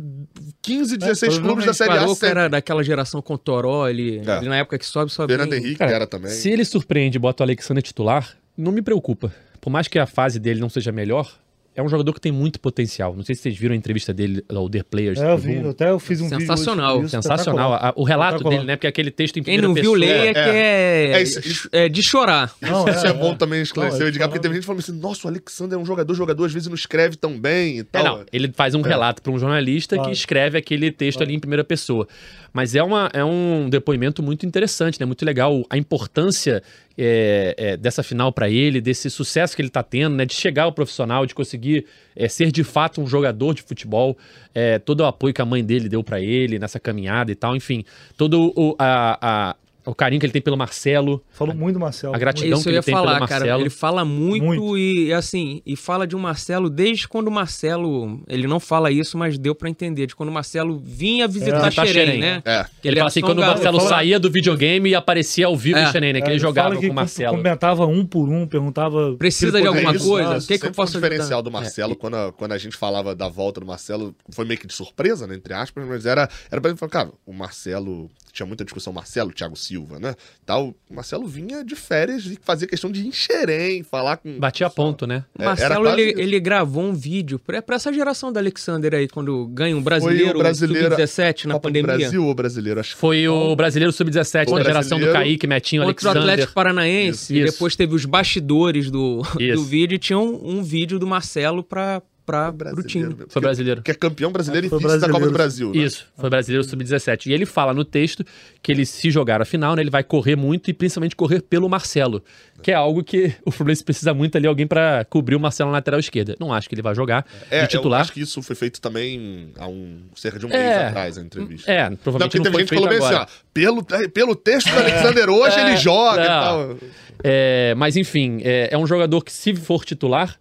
15, 0.63 0.97
16 0.97 1.39
clubes 1.39 1.65
da. 1.65 1.73
Série 1.73 1.91
O 1.93 2.05
A. 2.05 2.09
Sempre. 2.09 2.29
era 2.29 2.49
daquela 2.49 2.83
geração 2.85 3.23
com 3.23 3.35
o 3.35 3.39
Toró, 3.39 3.89
ele, 3.89 4.23
É. 4.27 4.39
ele 4.39 4.49
na 4.49 4.57
época 4.59 4.79
que 4.79 4.87
sobe, 4.87 5.11
sobe 5.13 5.33
Fernando 5.33 5.51
bem. 5.51 5.61
Henrique 5.61 5.79
Cara, 5.79 5.93
era 5.93 6.07
também. 6.07 6.31
Se 6.31 6.51
ele 6.51 6.65
surpreende 6.65 7.17
e 7.17 7.21
bota 7.21 7.43
o 7.43 7.45
Alexander 7.45 7.83
titular, 7.83 8.37
não 8.57 8.73
me 8.73 8.83
preocupa. 8.83 9.33
Por 9.61 9.71
mais 9.71 9.89
que 9.89 9.99
a 9.99 10.07
fase 10.07 10.39
dele 10.39 10.61
não 10.61 10.69
seja 10.69 10.93
melhor, 10.93 11.31
é 11.77 11.83
um 11.83 11.89
jogador 11.89 12.13
que 12.15 12.21
tem 12.21 12.33
muito 12.33 12.59
potencial. 12.59 13.15
Não 13.15 13.23
sei 13.23 13.35
se 13.35 13.43
vocês 13.43 13.57
viram 13.57 13.75
a 13.75 13.77
entrevista 13.77 14.13
dele 14.13 14.43
ao 14.49 14.69
The 14.69 14.83
Players. 14.83 15.19
É, 15.21 15.31
eu 15.33 15.39
vi, 15.39 15.55
Google. 15.57 15.71
até 15.73 15.91
eu 15.91 15.99
fiz 16.01 16.21
um 16.21 16.29
Sensacional. 16.29 16.95
vídeo. 16.95 17.05
hoje 17.05 17.11
sobre 17.13 17.19
isso, 17.35 17.39
Sensacional. 17.39 17.75
A- 17.75 17.93
o 17.95 18.03
relato 18.03 18.43
dele, 18.43 18.65
né? 18.65 18.77
Porque 18.77 18.87
aquele 18.87 19.11
texto 19.11 19.37
em 19.39 19.43
Quem 19.43 19.59
primeira 19.61 19.69
não 19.69 19.75
viu, 19.75 19.93
pessoa. 19.93 19.99
leia 19.99 20.33
que 20.35 20.39
é, 20.41 21.13
É, 21.13 21.23
isso- 21.23 21.41
isso- 21.41 21.69
é 21.71 21.89
de 21.89 22.03
chorar. 22.03 22.53
Não, 22.61 22.89
Isso 22.89 23.07
é, 23.07 23.11
é, 23.11 23.13
bom 23.13 23.33
é. 23.33 23.37
também 23.37 23.61
esclarecer, 23.63 24.01
Não, 24.01 24.07
é 24.07 24.09
Edgar, 24.09 24.29
porque 24.29 24.39
falando- 24.39 24.43
teve 24.43 24.55
gente 24.57 24.67
falando 24.67 24.81
assim, 24.81 24.93
nossa, 24.99 25.27
o 25.27 25.31
Alexander 25.31 25.79
é 25.79 25.81
um 25.81 25.85
jogador, 25.85 26.15
jogador, 26.15 26.45
às 26.47 26.53
vezes 26.53 26.67
não 26.69 26.75
escreve 26.75 27.17
tão 27.17 27.39
bem 27.39 27.77
e 27.77 27.81
É, 27.81 27.85
tal. 27.85 28.05
não, 28.05 28.25
ele 28.33 28.51
faz 28.55 28.75
um 28.75 28.81
relato 28.83 29.21
para 29.23 29.31
um 29.33 29.39
jornalista 29.39 29.97
Claro. 29.97 30.11
que 30.11 30.17
escreve 30.17 30.57
aquele 30.59 30.91
texto 30.91 31.23
ali 31.23 31.35
em 31.35 31.39
primeira 31.41 31.63
pessoa. 31.63 32.09
Mas 32.53 32.75
é, 32.75 32.83
uma, 32.83 33.11
é 33.13 33.23
um 33.23 33.69
depoimento 33.69 34.23
muito 34.23 34.47
interessante, 34.47 34.99
né? 34.99 35.05
Muito 35.05 35.25
legal 35.27 35.63
a 35.69 35.77
importância 35.77 36.63
é, 36.99 37.55
é, 37.57 37.77
dessa 37.77 38.03
final 38.03 38.33
para 38.33 38.49
ele, 38.49 38.81
desse 38.81 39.11
sucesso 39.11 39.55
que 39.55 39.63
ele 39.63 39.69
tá 39.71 39.83
tendo, 39.83 40.17
né? 40.17 40.25
De 40.25 40.35
chegar 40.35 40.65
ao 40.65 40.73
profissional, 40.73 41.27
de 41.27 41.35
conseguir 41.35 41.87
é, 42.15 42.29
ser 42.29 42.51
de 42.51 42.65
fato 42.65 43.01
um 43.01 43.07
jogador 43.07 43.55
de 43.55 43.63
futebol, 43.63 44.17
é, 44.55 44.79
todo 44.79 45.01
o 45.01 45.05
apoio 45.05 45.35
que 45.35 45.43
a 45.43 45.47
mãe 45.47 45.65
dele 45.65 45.89
deu 45.89 46.03
para 46.03 46.21
ele 46.21 46.59
nessa 46.59 46.81
caminhada 46.81 47.31
e 47.31 47.35
tal, 47.35 47.55
enfim, 47.55 47.85
todo 48.17 48.53
o, 48.57 48.75
a- 48.79 49.19
a- 49.21 49.57
o 49.87 49.95
carinho 49.95 50.21
que 50.21 50.27
ele 50.27 50.33
tem 50.33 50.43
pelo 50.43 50.57
Marcelo. 50.57 51.23
Falou 51.31 51.55
muito 51.55 51.75
do 51.75 51.81
Marcelo. 51.81 52.15
A 52.15 52.19
gratidão 52.19 52.59
Isso 52.59 52.65
que 52.65 52.75
ele 52.75 52.83
tem 52.83 52.95
pelo 52.95 53.07
falar, 53.07 53.27
cara. 53.27 53.41
Marcelo. 53.41 53.63
Ele 53.63 53.71
fala 53.71 54.05
muito, 54.05 54.45
Muito. 54.45 54.77
e 54.79 55.13
assim, 55.13 55.63
e 55.65 55.77
fala 55.77 56.07
de 56.07 56.15
um 56.15 56.19
Marcelo 56.19 56.69
desde 56.69 57.07
quando 57.09 57.29
o 57.29 57.31
Marcelo, 57.31 58.21
ele 58.29 58.47
não 58.47 58.61
fala 58.61 58.91
isso, 58.91 59.17
mas 59.17 59.39
deu 59.39 59.55
pra 59.55 59.69
entender, 59.71 60.07
de 60.07 60.15
quando 60.17 60.29
o 60.29 60.33
Marcelo 60.33 60.79
vinha 60.85 61.27
visitar 61.29 61.65
Visitar 61.65 61.87
Xerém, 61.87 62.07
Xerém. 62.07 62.21
né? 62.21 62.43
É. 62.45 62.67
Ele, 62.85 62.95
era 62.95 62.97
fala 62.97 63.07
assim, 63.09 63.21
quando 63.21 63.39
o. 63.39 63.47
Marcelo 63.47 63.79
Fala- 63.79 63.89
saía 63.91 64.19
do 64.21 64.31
videogame 64.31 64.91
e 64.91 64.95
aparecia 64.95 65.47
ao 65.47 65.57
vivo 65.57 65.79
É. 65.79 65.85
em 65.85 65.93
Xerém, 65.93 66.13
né? 66.13 66.21
Que 66.21 66.29
É, 66.29 66.33
ele 66.33 66.39
jogava 66.39 66.71
fala 66.75 66.81
com 66.81 66.93
o 66.93 66.95
Marcelo. 66.95 67.37
Comentava 67.37 67.87
um 67.87 68.05
por 68.05 68.29
um, 68.29 68.47
perguntava. 68.47 69.15
Precisa 69.17 69.57
ele 69.59 69.63
de 69.63 69.69
alguma 69.69 69.93
poderia 69.93 70.09
coisa? 70.09 70.39
O 70.39 70.47
que 70.47 70.59
que 70.59 70.67
eu 70.67 70.73
posso 70.73 70.97
um 70.97 71.01
diferencial 71.01 71.39
ajudar? 71.39 71.43
do 71.43 71.51
Marcelo, 71.53 71.95
quando, 71.97 72.15
a, 72.17 72.33
quando 72.33 72.53
a 72.53 72.59
gente 72.59 72.77
falava 72.77 73.15
da 73.15 73.29
volta 73.29 73.61
do 73.61 73.67
Marcelo, 73.67 74.15
foi 74.31 74.45
meio 74.45 74.59
que 74.59 74.67
de 74.67 74.75
surpresa, 74.75 75.27
né, 75.27 75.35
entre 75.37 75.55
aspas, 75.55 75.87
mas 75.87 76.05
era, 76.07 76.29
era 76.51 76.61
pra 76.61 76.71
gente 76.71 76.79
falar, 76.79 76.91
cara, 76.91 77.11
o 77.25 77.33
Marcelo, 77.33 78.11
tinha 78.37 78.47
muita 78.47 78.65
discussão, 78.65 78.93
Marcelo, 78.93 79.33
Thiago 79.33 79.57
Silva, 79.57 79.99
né, 79.99 80.15
tal, 80.45 80.75
o 80.91 80.95
Marcelo 80.95 81.27
vinha 81.27 81.65
de 81.65 81.75
férias 81.75 82.27
e 82.27 82.39
fazia 82.43 82.69
questão 82.69 82.93
de 82.93 83.01
ir 83.01 83.07
em 83.07 83.13
Xerém, 83.13 83.83
falar 83.83 84.19
com... 84.19 84.39
Batia 84.39 84.69
ponto, 84.69 85.07
né? 85.07 85.25
É, 85.39 85.45
Marcelo, 85.45 85.85
quase 85.85 86.01
ele, 86.01 86.21
ele 86.21 86.41
gravou 86.41 86.85
um 86.85 86.93
vídeo 86.93 87.39
pra, 87.39 87.63
pra 87.63 87.77
essa 87.77 87.93
geração 87.93 88.31
da 88.31 88.39
Alexander 88.39 88.95
aí, 88.95 89.09
quando 89.09 89.47
ganha 89.47 89.75
um 89.75 89.81
Foi 89.81 89.85
brasileiro, 89.85 90.39
o 90.39 90.43
brasileiro 90.43 90.91
sub-17 90.91 91.45
na 91.47 91.55
Copa 91.55 91.69
pandemia. 91.69 91.97
Brasil 91.97 92.25
ou 92.25 92.35
brasileiro, 92.35 92.81
acho 92.81 92.95
que 92.95 93.01
Foi 93.01 93.27
o 93.27 93.57
brasileiro 93.57 93.93
sub-17 93.93 94.49
O 94.49 94.57
da 94.57 94.65
geração 94.65 95.01
do 95.01 95.11
Kaique, 95.13 95.47
Metinho, 95.47 95.83
Contra 95.83 96.09
o 96.09 96.11
Alexander. 96.11 96.33
Atlético 96.33 96.53
Paranaense. 96.53 97.17
Isso, 97.17 97.33
e 97.33 97.43
isso. 97.43 97.53
depois 97.53 97.75
teve 97.75 97.95
os 97.95 98.05
bastidores 98.05 98.91
do, 98.91 99.23
Isso. 99.41 99.55
do 99.55 99.65
vídeo 99.65 99.97
e 99.97 99.99
tinha 99.99 100.19
um, 100.19 100.59
um 100.59 100.63
vídeo 100.63 100.99
do 100.99 101.07
Marcelo 101.07 101.63
pra, 101.63 102.03
pra, 102.27 102.49
pro 102.49 102.57
brasileiro 102.59 102.89
time. 102.89 103.05
mesmo. 103.07 103.25
Foi 103.29 103.41
brasileiro. 103.41 103.83
Que 103.83 103.93
é 103.93 103.95
campeão 103.95 104.31
brasileiro 104.33 104.67
e 104.67 104.69
Foi 104.71 104.79
vice 104.81 104.99
da 104.99 105.09
Copa 105.09 105.27
do. 105.27 105.33
Brasil, 105.33 105.73
né? 105.73 105.79
Isso, 105.79 106.07
foi 106.19 106.29
brasileiro 106.29 106.65
sub-17. 106.65 107.27
E 107.29 107.33
ele 107.33 107.47
fala 107.47 107.73
no 107.73 107.85
texto 107.85 108.25
que 108.63 108.73
ele, 108.73 108.85
se 108.85 109.11
jogar 109.11 109.41
a 109.41 109.45
final, 109.45 109.77
né, 109.77 109.83
ele 109.83 109.91
vai 109.91 110.03
correr 110.03 110.35
muito 110.37 110.69
e 110.69 110.75
principalmente 110.75 111.15
correr 111.15 111.41
pelo 111.41 111.69
Marcelo, 111.69 112.23
que 112.63 112.73
é 112.73 112.75
algo 112.75 113.05
que 113.05 113.33
o 113.45 113.51
Fluminense 113.51 113.85
precisa 113.85 114.13
muito 114.13 114.37
ali, 114.37 114.47
alguém 114.47 114.67
pra 114.67 115.05
cobrir 115.09 115.37
o 115.37 115.41
Marcelo 115.41 115.71
na 115.71 115.77
lateral 115.77 116.01
esquerda. 116.01 116.35
Não 116.41 116.53
acho 116.53 116.69
que 116.69 116.75
ele 116.75 116.83
vai 116.83 116.95
jogar 116.95 117.25
É, 117.51 117.59
de 117.59 117.65
eu 117.65 117.69
titular. 117.69 118.01
acho 118.01 118.13
que 118.13 118.21
isso 118.21 118.43
foi 118.43 118.57
feito 118.57 118.81
também 118.81 119.53
há 119.57 119.69
um, 119.69 120.01
cerca 120.17 120.39
de 120.39 120.47
um 120.47 120.51
É. 120.51 120.59
mês 120.59 120.89
atrás, 120.89 121.19
a 121.19 121.21
entrevista. 121.23 121.71
É, 121.71 121.89
Não, 121.89 121.97
provavelmente 121.97 122.33
porque 122.33 122.39
não, 122.39 122.45
teve 122.45 122.53
foi 122.53 122.61
gente 122.63 122.69
que 122.69 122.75
feito 122.75 122.83
falou 122.85 122.99
bem 122.99 123.07
agora. 123.07 123.25
assim, 123.25 123.35
ó, 123.39 123.47
pelo, 123.55 124.11
pelo 124.11 124.35
texto 124.35 124.69
do 124.71 124.79
Alexander 124.79 125.31
hoje, 125.31 125.57
É, 125.59 125.67
ele 125.69 125.77
joga 125.77 126.25
e 126.25 126.29
não. 126.29 126.41
tal. 126.41 126.77
É, 127.23 127.75
mas 127.77 127.97
enfim, 127.97 128.41
é, 128.43 128.69
é 128.73 128.77
um 128.79 128.87
jogador 128.87 129.23
que, 129.23 129.33
se 129.33 129.55
for 129.55 129.85
titular, 129.85 130.39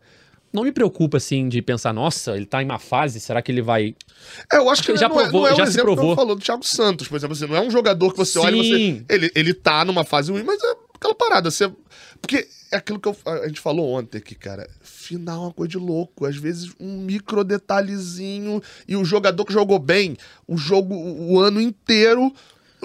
não 0.55 0.63
me 0.63 0.71
preocupa 0.71 1.17
assim 1.17 1.47
de 1.49 1.61
pensar, 1.61 1.93
nossa, 1.93 2.35
ele 2.35 2.45
tá 2.45 2.61
em 2.61 2.65
uma 2.65 2.79
fase, 2.79 3.19
será 3.19 3.41
que 3.41 3.51
ele 3.51 3.61
vai. 3.61 3.95
É, 4.51 4.57
eu 4.57 4.69
acho 4.69 4.81
que 4.83 4.91
Ele 4.91 4.97
já 4.97 5.07
não, 5.09 5.19
é- 5.19 5.23
provou, 5.23 5.41
não 5.41 5.47
é, 5.49 5.53
um 5.53 5.55
já 5.57 5.65
se 5.65 5.71
exemplo 5.73 5.89
que 5.89 5.93
provou. 5.95 6.11
eu 6.11 6.15
falou 6.15 6.35
do 6.35 6.41
Thiago 6.41 6.65
Santos, 6.65 7.07
por 7.07 7.15
exemplo, 7.17 7.35
assim, 7.35 7.45
não 7.47 7.55
é 7.55 7.61
um 7.61 7.69
jogador 7.69 8.11
que 8.11 8.17
você 8.17 8.39
olha 8.39 8.55
e 8.55 8.57
você. 8.57 8.75
Sim. 8.77 9.05
Ele, 9.09 9.31
ele 9.35 9.53
tá 9.53 9.85
numa 9.85 10.03
fase 10.03 10.31
ruim, 10.31 10.43
mas 10.43 10.59
é 10.63 10.73
aquela 10.95 11.13
parada. 11.13 11.51
Você, 11.51 11.71
porque 12.21 12.47
é 12.71 12.77
aquilo 12.77 12.99
que 12.99 13.07
eu- 13.07 13.17
a 13.25 13.47
gente 13.47 13.59
falou 13.59 13.91
ontem 13.93 14.17
aqui, 14.17 14.33
cara. 14.33 14.67
Final 14.81 15.35
é 15.35 15.45
uma 15.47 15.53
coisa 15.53 15.69
de 15.71 15.77
louco. 15.77 16.25
Às 16.25 16.35
vezes 16.37 16.71
um 16.79 16.97
micro 16.97 17.43
detalhezinho 17.43 18.61
e 18.87 18.95
o 18.95 19.05
jogador 19.05 19.45
que 19.45 19.53
jogou 19.53 19.77
bem 19.79 20.17
o 20.47 20.57
jogo 20.57 20.95
o 20.95 21.39
ano 21.39 21.61
inteiro. 21.61 22.33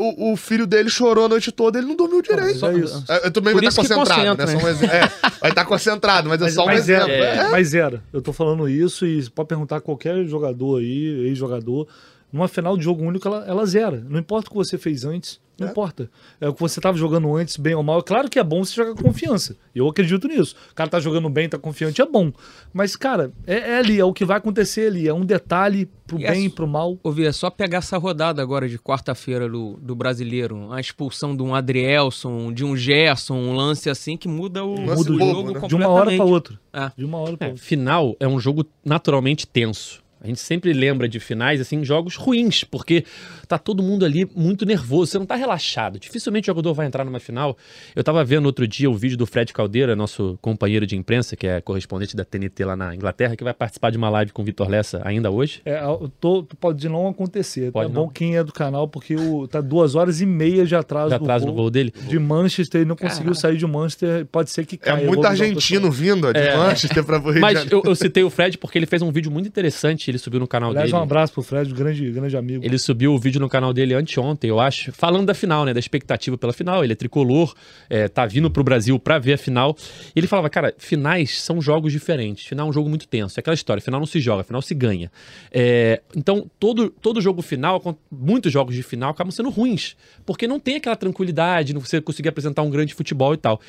O, 0.00 0.32
o 0.32 0.36
filho 0.36 0.66
dele 0.66 0.88
chorou 0.88 1.26
a 1.26 1.28
noite 1.28 1.52
toda, 1.52 1.78
ele 1.78 1.86
não 1.88 1.96
dormiu 1.96 2.22
direito. 2.22 2.64
É 2.66 2.72
isso. 2.78 3.04
É, 3.08 3.26
Eu 3.26 3.30
também 3.30 3.54
vai 3.54 3.64
isso 3.66 3.80
estar 3.80 3.94
concentrado, 3.94 4.36
né? 4.38 4.46
Só 4.46 4.56
um. 4.58 4.68
É, 4.90 5.12
vai 5.40 5.50
estar 5.50 5.64
concentrado, 5.64 6.28
mas, 6.28 6.40
é 6.40 6.44
Mas, 6.44 6.54
só 6.54 6.62
um 6.62 6.66
mas 6.66 6.78
exemplo. 6.80 7.10
era, 7.10 7.46
É. 7.46 7.48
mas 7.50 7.74
era. 7.74 8.02
Eu 8.12 8.22
tô 8.22 8.32
falando 8.32 8.68
isso 8.68 9.06
e 9.06 9.28
pode 9.30 9.48
perguntar 9.48 9.76
a 9.76 9.80
qualquer 9.80 10.24
jogador 10.24 10.78
aí, 10.80 11.26
ex-jogador. 11.28 11.86
Numa 12.32 12.46
final 12.48 12.76
de 12.76 12.84
jogo 12.84 13.02
único, 13.02 13.26
ela, 13.26 13.44
ela 13.46 13.66
zera. 13.66 14.04
Não 14.08 14.18
importa 14.18 14.48
o 14.48 14.50
que 14.52 14.56
você 14.56 14.78
fez 14.78 15.04
antes, 15.04 15.40
não 15.60 15.68
É. 15.68 15.70
importa. 15.70 16.10
É 16.40 16.48
o 16.48 16.54
que 16.54 16.60
você 16.60 16.80
tava 16.80 16.96
jogando 16.96 17.34
antes, 17.36 17.56
bem 17.56 17.74
ou 17.74 17.82
mal. 17.82 18.00
É 18.00 18.02
claro 18.02 18.28
que 18.28 18.38
é 18.38 18.42
bom 18.44 18.64
você 18.64 18.74
jogar 18.74 18.94
com 18.94 19.02
confiança. 19.02 19.56
Eu 19.74 19.86
acredito 19.88 20.26
nisso. 20.26 20.56
O 20.70 20.74
cara 20.74 20.88
tá 20.90 20.98
jogando 20.98 21.28
bem, 21.28 21.48
tá 21.48 21.58
confiante, 21.58 22.00
é 22.02 22.06
bom. 22.06 22.32
Mas, 22.72 22.96
cara, 22.96 23.32
é, 23.46 23.72
é 23.72 23.78
ali, 23.78 23.98
é 24.00 24.04
o 24.04 24.12
que 24.12 24.24
vai 24.24 24.38
acontecer 24.38 24.86
ali. 24.88 25.06
É 25.06 25.14
um 25.14 25.24
detalhe 25.24 25.88
pro 26.06 26.18
E 26.18 26.22
bem 26.22 26.42
é 26.42 26.46
e 26.46 26.48
pro 26.48 26.66
mal. 26.66 26.98
Ouvi, 27.04 27.24
é 27.26 27.30
só 27.32 27.50
pegar 27.50 27.78
essa 27.78 27.96
rodada 27.98 28.42
agora 28.42 28.68
de 28.68 28.78
quarta-feira 28.78 29.48
do, 29.48 29.78
do 29.80 29.94
brasileiro. 29.94 30.72
A 30.72 30.80
expulsão 30.80 31.36
de 31.36 31.42
um 31.42 31.54
Adrielson, 31.54 32.52
de 32.52 32.64
um 32.64 32.76
Gerson, 32.76 33.34
um 33.36 33.54
lance 33.54 33.88
assim 33.90 34.16
que 34.16 34.26
muda 34.26 34.64
o, 34.64 34.80
muda 34.80 35.12
o 35.12 35.18
bobo, 35.18 35.18
jogo 35.18 35.52
né? 35.60 35.68
De 35.68 35.74
uma 35.74 35.88
hora 35.88 36.06
pra 36.06 36.16
completamente. 36.18 36.32
outra. 36.32 36.60
É. 36.72 36.90
De 36.96 37.04
uma 37.04 37.18
hora 37.18 37.36
pra 37.36 37.46
É, 37.48 37.50
outra. 37.50 37.64
final 37.64 38.16
é 38.18 38.26
um 38.26 38.40
jogo 38.40 38.64
naturalmente 38.84 39.46
tenso. 39.46 40.02
A 40.22 40.26
gente 40.26 40.40
sempre 40.40 40.72
lembra 40.72 41.08
de 41.08 41.18
finais, 41.18 41.60
assim, 41.60 41.82
jogos 41.84 42.14
ruins, 42.16 42.62
porque 42.64 43.04
tá 43.48 43.58
todo 43.58 43.82
mundo 43.82 44.04
ali 44.04 44.28
muito 44.36 44.66
nervoso, 44.66 45.12
você 45.12 45.18
não 45.18 45.24
tá 45.26 45.34
relaxado. 45.34 45.98
Dificilmente 45.98 46.48
o 46.50 46.52
jogador 46.52 46.74
vai 46.74 46.86
entrar 46.86 47.04
numa 47.04 47.18
final. 47.20 47.56
Eu 47.96 48.04
tava 48.04 48.22
vendo 48.24 48.44
outro 48.46 48.68
dia 48.68 48.90
o 48.90 48.94
vídeo 48.94 49.16
do 49.16 49.26
Fred 49.26 49.52
Caldeira, 49.52 49.96
nosso 49.96 50.38
companheiro 50.42 50.86
de 50.86 50.94
imprensa, 50.96 51.36
que 51.36 51.46
é 51.46 51.60
correspondente 51.60 52.14
da 52.14 52.24
TNT 52.24 52.64
lá 52.64 52.76
na 52.76 52.94
Inglaterra, 52.94 53.34
que 53.34 53.42
vai 53.42 53.54
participar 53.54 53.90
de 53.90 53.96
uma 53.96 54.10
live 54.10 54.30
com 54.32 54.42
o 54.42 54.44
Vitor 54.44 54.68
Lessa 54.68 55.00
ainda 55.04 55.30
hoje. 55.30 55.62
É, 55.64 55.82
eu 55.82 56.10
tô- 56.20 56.44
pode 56.60 56.88
não 56.88 57.08
acontecer. 57.08 57.72
Pode 57.72 57.90
é 57.90 57.94
não. 57.94 58.02
bom 58.04 58.08
quem 58.10 58.36
é 58.36 58.44
do 58.44 58.52
canal, 58.52 58.86
porque 58.88 59.14
o, 59.16 59.48
tá 59.48 59.60
duas 59.60 59.94
horas 59.94 60.20
e 60.20 60.26
meia 60.26 60.66
de 60.66 60.74
atraso 60.74 61.10
Já 61.10 61.18
do 61.18 61.24
atrás 61.24 61.42
voo. 61.42 61.50
do 61.52 61.56
voo 61.56 61.70
dele. 61.70 61.92
de 62.08 62.18
Manchester, 62.18 62.82
ele 62.82 62.88
não 62.88 62.96
conseguiu 62.96 63.34
sair 63.34 63.56
de 63.56 63.66
Manchester, 63.66 64.26
pode 64.26 64.50
ser 64.50 64.66
que 64.66 64.74
É 64.74 64.78
caia. 64.78 65.02
Eu 65.04 65.08
muito 65.08 65.24
argentino 65.26 65.90
vindo 65.90 66.30
de 66.32 66.38
É. 66.38 66.56
Manchester 66.56 67.02
pra 67.04 67.18
Rio 67.18 67.34
de 67.34 67.40
Mas 67.40 67.70
eu, 67.70 67.82
eu 67.84 67.94
citei 67.94 68.22
o 68.22 68.28
Fred 68.30 68.58
porque 68.58 68.76
ele 68.78 68.86
fez 68.86 69.00
um 69.02 69.10
vídeo 69.10 69.30
muito 69.30 69.46
interessante. 69.48 70.09
Ele 70.10 70.18
subiu 70.18 70.40
no 70.40 70.46
canal 70.46 70.70
Aliás, 70.70 70.90
dele. 70.90 70.98
um 70.98 71.02
abraço 71.02 71.32
pro 71.32 71.42
Fred, 71.42 71.72
grande, 71.72 72.10
grande 72.10 72.36
amigo. 72.36 72.64
Ele 72.64 72.78
subiu 72.78 73.12
o 73.14 73.18
vídeo 73.18 73.40
no 73.40 73.48
canal 73.48 73.72
dele 73.72 73.94
anteontem, 73.94 74.50
eu 74.50 74.60
acho, 74.60 74.92
falando 74.92 75.26
da 75.26 75.34
final, 75.34 75.64
né? 75.64 75.72
Da 75.72 75.80
expectativa 75.80 76.36
pela 76.36 76.52
final. 76.52 76.84
Ele 76.84 76.92
é 76.92 76.96
tricolor, 76.96 77.54
é, 77.88 78.08
tá 78.08 78.26
vindo 78.26 78.50
pro 78.50 78.62
Brasil 78.62 78.98
pra 78.98 79.18
ver 79.18 79.34
a 79.34 79.38
final. 79.38 79.76
E 80.14 80.18
ele 80.18 80.26
falava, 80.26 80.50
cara, 80.50 80.74
finais 80.78 81.40
são 81.40 81.60
jogos 81.60 81.92
diferentes. 81.92 82.46
Final 82.46 82.66
é 82.66 82.70
um 82.70 82.72
jogo 82.72 82.88
muito 82.88 83.06
tenso. 83.06 83.38
É 83.38 83.40
aquela 83.40 83.54
história, 83.54 83.80
final 83.80 84.00
não 84.00 84.06
se 84.06 84.20
joga, 84.20 84.42
final 84.42 84.60
se 84.60 84.74
ganha. 84.74 85.10
É, 85.52 86.00
então, 86.16 86.50
todo, 86.58 86.90
todo 86.90 87.20
jogo 87.20 87.42
final, 87.42 87.80
muitos 88.10 88.52
jogos 88.52 88.74
de 88.74 88.82
final 88.82 89.10
acabam 89.10 89.30
sendo 89.30 89.50
ruins. 89.50 89.96
Porque 90.26 90.46
não 90.46 90.58
tem 90.58 90.76
aquela 90.76 90.96
tranquilidade, 90.96 91.72
não 91.72 91.80
você 91.80 92.00
conseguir 92.00 92.28
apresentar 92.28 92.62
um 92.62 92.70
grande 92.70 92.94
futebol 92.94 93.34
e 93.34 93.36
tal. 93.36 93.60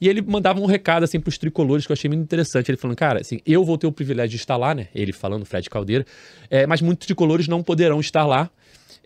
E 0.00 0.08
ele 0.08 0.22
mandava 0.22 0.60
um 0.60 0.66
recado, 0.66 1.02
assim, 1.02 1.18
pros 1.18 1.38
tricolores 1.38 1.86
que 1.86 1.92
eu 1.92 1.94
achei 1.94 2.08
muito 2.08 2.22
interessante. 2.22 2.70
Ele 2.70 2.78
falando, 2.78 2.96
cara, 2.96 3.20
assim, 3.20 3.40
eu 3.44 3.64
vou 3.64 3.76
ter 3.76 3.86
o 3.86 3.92
privilégio 3.92 4.30
de 4.30 4.36
estar 4.36 4.56
lá, 4.56 4.74
né? 4.74 4.88
Ele 4.94 5.12
falando, 5.12 5.44
Fred 5.44 5.68
Caldeira. 5.68 5.87
É, 6.50 6.66
mas 6.66 6.80
muitos 6.80 7.06
tricolores 7.06 7.46
não 7.48 7.62
poderão 7.62 8.00
estar 8.00 8.24
lá. 8.26 8.50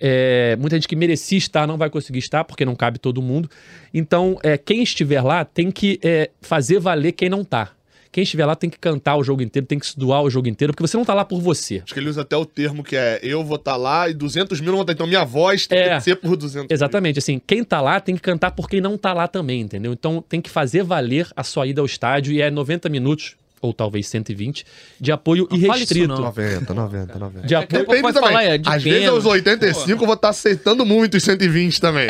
É, 0.01 0.57
muita 0.59 0.77
gente 0.77 0.89
que 0.89 0.97
merecia 0.97 1.39
estar 1.39 1.67
não 1.67 1.77
vai 1.79 1.89
conseguir 1.89 2.19
estar, 2.19 2.43
porque 2.45 2.65
não 2.65 2.75
cabe 2.75 2.99
todo 2.99 3.23
mundo. 3.23 3.49
Então, 3.95 4.39
é, 4.43 4.59
quem 4.59 4.83
estiver 4.83 5.21
lá 5.23 5.45
tem 5.45 5.71
que 5.71 6.01
é, 6.03 6.31
fazer 6.41 6.81
valer 6.81 7.13
quem 7.13 7.29
não 7.29 7.45
tá. 7.45 7.71
Quem 8.11 8.25
estiver 8.25 8.45
lá 8.45 8.55
tem 8.55 8.69
que 8.69 8.79
cantar 8.79 9.17
o 9.17 9.25
jogo 9.25 9.41
inteiro, 9.43 9.67
tem 9.67 9.79
que 9.79 9.87
se 9.87 9.99
doar 9.99 10.23
o 10.23 10.29
jogo 10.29 10.47
inteiro, 10.47 10.75
porque 10.75 10.87
você 10.87 10.99
não 10.99 11.05
tá 11.05 11.15
lá 11.15 11.25
por 11.25 11.41
você. 11.41 11.81
Acho 11.83 11.95
que 11.95 11.99
ele 12.01 12.11
usa 12.11 12.21
até 12.21 12.37
o 12.37 12.45
termo 12.45 12.85
que 12.85 12.95
é 12.95 13.19
eu 13.23 13.43
vou 13.43 13.57
estar 13.57 13.75
lá 13.77 14.07
e 14.07 14.13
200 14.13 14.61
mil 14.61 14.69
não 14.73 14.79
vão 14.79 14.83
estar. 14.83 14.93
Então 14.93 15.07
minha 15.07 15.25
voz 15.25 15.67
tem 15.67 15.79
É. 15.79 15.97
que 15.97 16.03
ser 16.03 16.17
por 16.17 16.37
200 16.37 16.67
mil. 16.69 16.75
Exatamente, 16.75 17.19
assim, 17.19 17.41
quem 17.47 17.65
tá 17.65 17.81
lá 17.81 18.01
tem 18.01 18.15
que 18.15 18.21
cantar 18.21 18.51
por 18.51 18.69
quem 18.69 18.83
não 18.83 18.99
tá 18.99 19.15
lá 19.15 19.27
também, 19.27 19.63
entendeu? 19.63 19.95
Então 19.95 20.23
tem 20.29 20.43
que 20.43 20.51
fazer 20.51 20.83
valer 20.83 21.27
a 21.35 21.43
sua 21.43 21.67
ida 21.67 21.81
ao 21.81 21.87
estádio 21.87 22.35
e 22.35 22.43
é 22.43 22.51
90 22.51 22.87
minutos, 22.91 23.35
ou 23.63 23.73
talvez 23.73 24.07
120, 24.09 24.67
de 25.01 25.11
apoio 25.13 25.49
Não 25.51 25.57
irrestrito. 25.57 26.09
não. 26.09 26.19
90, 26.21 26.75
90, 26.75 27.19
90. 27.19 27.47
De 27.47 27.55
apoio 27.55 27.85
pouco 27.87 28.03
vai 28.03 28.13
falar, 28.13 28.43
é, 28.45 28.59
de 28.59 28.69
Às 28.69 28.83
vezes 28.83 28.99
pena. 29.01 29.13
aos 29.13 29.25
85 29.25 29.91
eu 30.03 30.07
vou 30.07 30.15
estar 30.15 30.29
aceitando 30.31 30.85
muito 30.85 31.17
os 31.17 31.23
120 31.23 31.81
também. 31.81 32.09